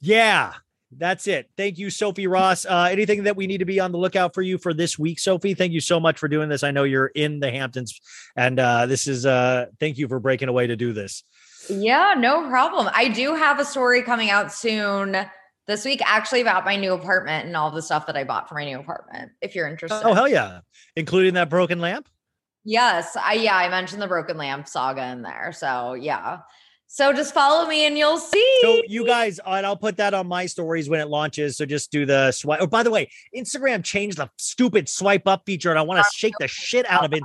Yeah, 0.00 0.54
that's 0.96 1.26
it. 1.26 1.50
Thank 1.56 1.78
you, 1.78 1.90
Sophie 1.90 2.26
Ross. 2.26 2.64
Uh, 2.64 2.88
anything 2.90 3.24
that 3.24 3.36
we 3.36 3.46
need 3.46 3.58
to 3.58 3.64
be 3.64 3.78
on 3.80 3.92
the 3.92 3.98
lookout 3.98 4.34
for 4.34 4.42
you 4.42 4.58
for 4.58 4.74
this 4.74 4.98
week, 4.98 5.18
Sophie? 5.18 5.54
Thank 5.54 5.72
you 5.72 5.80
so 5.80 6.00
much 6.00 6.18
for 6.18 6.26
doing 6.26 6.48
this. 6.48 6.62
I 6.62 6.70
know 6.70 6.84
you're 6.84 7.08
in 7.08 7.40
the 7.40 7.50
Hamptons, 7.50 8.00
and 8.34 8.58
uh, 8.58 8.86
this 8.86 9.06
is 9.06 9.26
uh, 9.26 9.66
thank 9.78 9.98
you 9.98 10.08
for 10.08 10.18
breaking 10.18 10.48
away 10.48 10.66
to 10.66 10.76
do 10.76 10.92
this. 10.92 11.22
Yeah, 11.68 12.14
no 12.16 12.48
problem. 12.48 12.88
I 12.92 13.08
do 13.08 13.34
have 13.34 13.60
a 13.60 13.64
story 13.64 14.02
coming 14.02 14.30
out 14.30 14.52
soon 14.52 15.26
this 15.70 15.84
week, 15.84 16.00
actually, 16.04 16.40
about 16.40 16.64
my 16.64 16.76
new 16.76 16.92
apartment 16.92 17.46
and 17.46 17.56
all 17.56 17.70
the 17.70 17.82
stuff 17.82 18.06
that 18.06 18.16
I 18.16 18.24
bought 18.24 18.48
for 18.48 18.56
my 18.56 18.64
new 18.64 18.78
apartment. 18.78 19.32
If 19.40 19.54
you're 19.54 19.68
interested. 19.68 20.02
Oh 20.04 20.12
hell 20.12 20.28
yeah, 20.28 20.60
including 20.96 21.34
that 21.34 21.48
broken 21.48 21.80
lamp. 21.80 22.08
Yes, 22.64 23.16
I 23.16 23.34
yeah, 23.34 23.56
I 23.56 23.68
mentioned 23.68 24.02
the 24.02 24.08
broken 24.08 24.36
lamp 24.36 24.68
saga 24.68 25.06
in 25.06 25.22
there. 25.22 25.52
So 25.52 25.94
yeah. 25.94 26.40
So 26.92 27.12
just 27.12 27.32
follow 27.32 27.68
me 27.68 27.86
and 27.86 27.96
you'll 27.96 28.18
see. 28.18 28.58
So 28.62 28.82
you 28.88 29.06
guys, 29.06 29.38
and 29.46 29.64
I'll 29.64 29.76
put 29.76 29.96
that 29.98 30.12
on 30.12 30.26
my 30.26 30.46
stories 30.46 30.88
when 30.88 30.98
it 30.98 31.06
launches. 31.06 31.56
So 31.56 31.64
just 31.64 31.92
do 31.92 32.04
the 32.04 32.32
swipe. 32.32 32.58
Oh, 32.60 32.66
by 32.66 32.82
the 32.82 32.90
way, 32.90 33.08
Instagram 33.34 33.84
changed 33.84 34.18
the 34.18 34.28
stupid 34.38 34.88
swipe 34.88 35.28
up 35.28 35.42
feature, 35.46 35.70
and 35.70 35.78
I 35.78 35.82
want 35.82 36.04
to 36.04 36.10
shake 36.12 36.34
the 36.40 36.48
shit 36.48 36.84
out 36.90 37.04
of 37.04 37.12
it. 37.12 37.22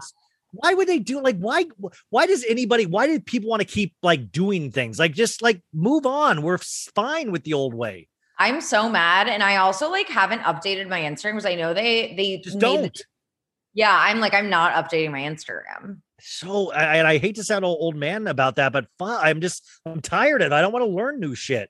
Why 0.51 0.73
would 0.73 0.87
they 0.87 0.99
do 0.99 1.19
like 1.19 1.37
why 1.37 1.65
why 2.11 2.27
does 2.27 2.45
anybody 2.47 2.85
why 2.85 3.07
did 3.07 3.25
people 3.25 3.49
want 3.49 3.61
to 3.61 3.67
keep 3.67 3.93
like 4.01 4.31
doing 4.31 4.71
things 4.71 4.97
like 4.97 5.13
just 5.13 5.41
like 5.41 5.61
move 5.73 6.05
on 6.05 6.43
we're 6.43 6.59
fine 6.59 7.33
with 7.33 7.43
the 7.43 7.51
old 7.51 7.73
way 7.73 8.07
I'm 8.37 8.61
so 8.61 8.89
mad. 8.89 9.27
And 9.27 9.41
I 9.41 9.57
also 9.57 9.89
like 9.89 10.09
haven't 10.09 10.41
updated 10.41 10.89
my 10.89 11.01
Instagram 11.01 11.33
because 11.33 11.45
I 11.45 11.55
know 11.55 11.73
they 11.73 12.13
they 12.15 12.37
just 12.37 12.59
don't 12.59 12.97
Yeah, 13.73 13.95
I'm 13.97 14.19
like, 14.19 14.33
I'm 14.33 14.49
not 14.49 14.73
updating 14.73 15.11
my 15.11 15.21
Instagram. 15.21 16.01
so 16.19 16.71
I, 16.71 16.97
and 16.97 17.07
I 17.07 17.17
hate 17.17 17.35
to 17.35 17.43
sound 17.43 17.65
old 17.65 17.95
man 17.95 18.27
about 18.27 18.55
that 18.55 18.71
but 18.71 18.87
I'm 18.99 19.41
just 19.41 19.65
I'm 19.85 20.01
tired 20.01 20.41
of 20.41 20.47
it 20.47 20.53
I 20.53 20.61
don't 20.61 20.71
want 20.71 20.85
to 20.85 20.89
learn 20.89 21.19
new 21.19 21.35
shit 21.35 21.69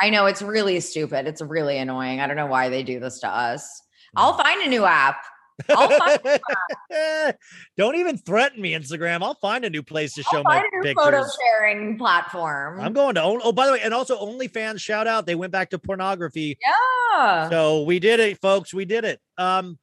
I 0.00 0.10
know 0.10 0.26
it's 0.26 0.42
really 0.42 0.80
stupid. 0.80 1.26
It's 1.26 1.42
really 1.42 1.78
annoying. 1.78 2.20
I 2.20 2.26
don't 2.26 2.36
know 2.36 2.46
why 2.46 2.68
they 2.68 2.82
do 2.82 2.98
this 3.00 3.20
to 3.20 3.28
us. 3.28 3.82
I'll 4.16 4.34
mm. 4.34 4.42
find 4.42 4.62
a 4.62 4.68
new 4.68 4.84
app. 4.84 5.24
I'll 5.68 7.32
don't 7.76 7.96
even 7.96 8.18
threaten 8.18 8.60
me 8.60 8.72
Instagram 8.72 9.22
I'll 9.22 9.34
find 9.34 9.64
a 9.64 9.70
new 9.70 9.82
place 9.82 10.14
to 10.14 10.22
show 10.22 10.38
I'll 10.38 10.44
my 10.44 10.60
find 10.60 10.66
a 10.72 10.86
new 10.86 10.94
photo 10.94 11.18
pictures 11.18 11.38
sharing 11.40 11.98
platform. 11.98 12.80
I'm 12.80 12.92
going 12.92 13.14
to 13.14 13.22
own. 13.22 13.40
Oh, 13.44 13.52
by 13.52 13.66
the 13.66 13.72
way, 13.72 13.80
and 13.80 13.94
also 13.94 14.18
OnlyFans 14.18 14.80
shout 14.80 15.06
out. 15.06 15.26
They 15.26 15.34
went 15.34 15.52
back 15.52 15.70
to 15.70 15.78
pornography. 15.78 16.58
yeah. 16.60 17.48
So 17.50 17.82
we 17.82 17.98
did 17.98 18.20
it, 18.20 18.40
folks. 18.40 18.72
We 18.72 18.84
did 18.84 19.04
it. 19.04 19.20
Um, 19.38 19.78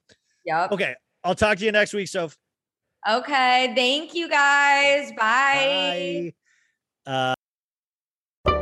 yep. 0.45 0.71
okay. 0.71 0.95
I'll 1.23 1.35
talk 1.35 1.57
to 1.57 1.65
you 1.65 1.71
next 1.71 1.93
week, 1.93 2.07
Soph. 2.07 2.37
Okay. 3.07 3.73
Thank 3.75 4.13
you 4.13 4.29
guys. 4.29 5.11
Bye. 5.11 6.33
Bye. 7.05 7.35
Uh, 8.45 8.55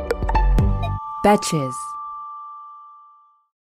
Betches. 1.24 1.74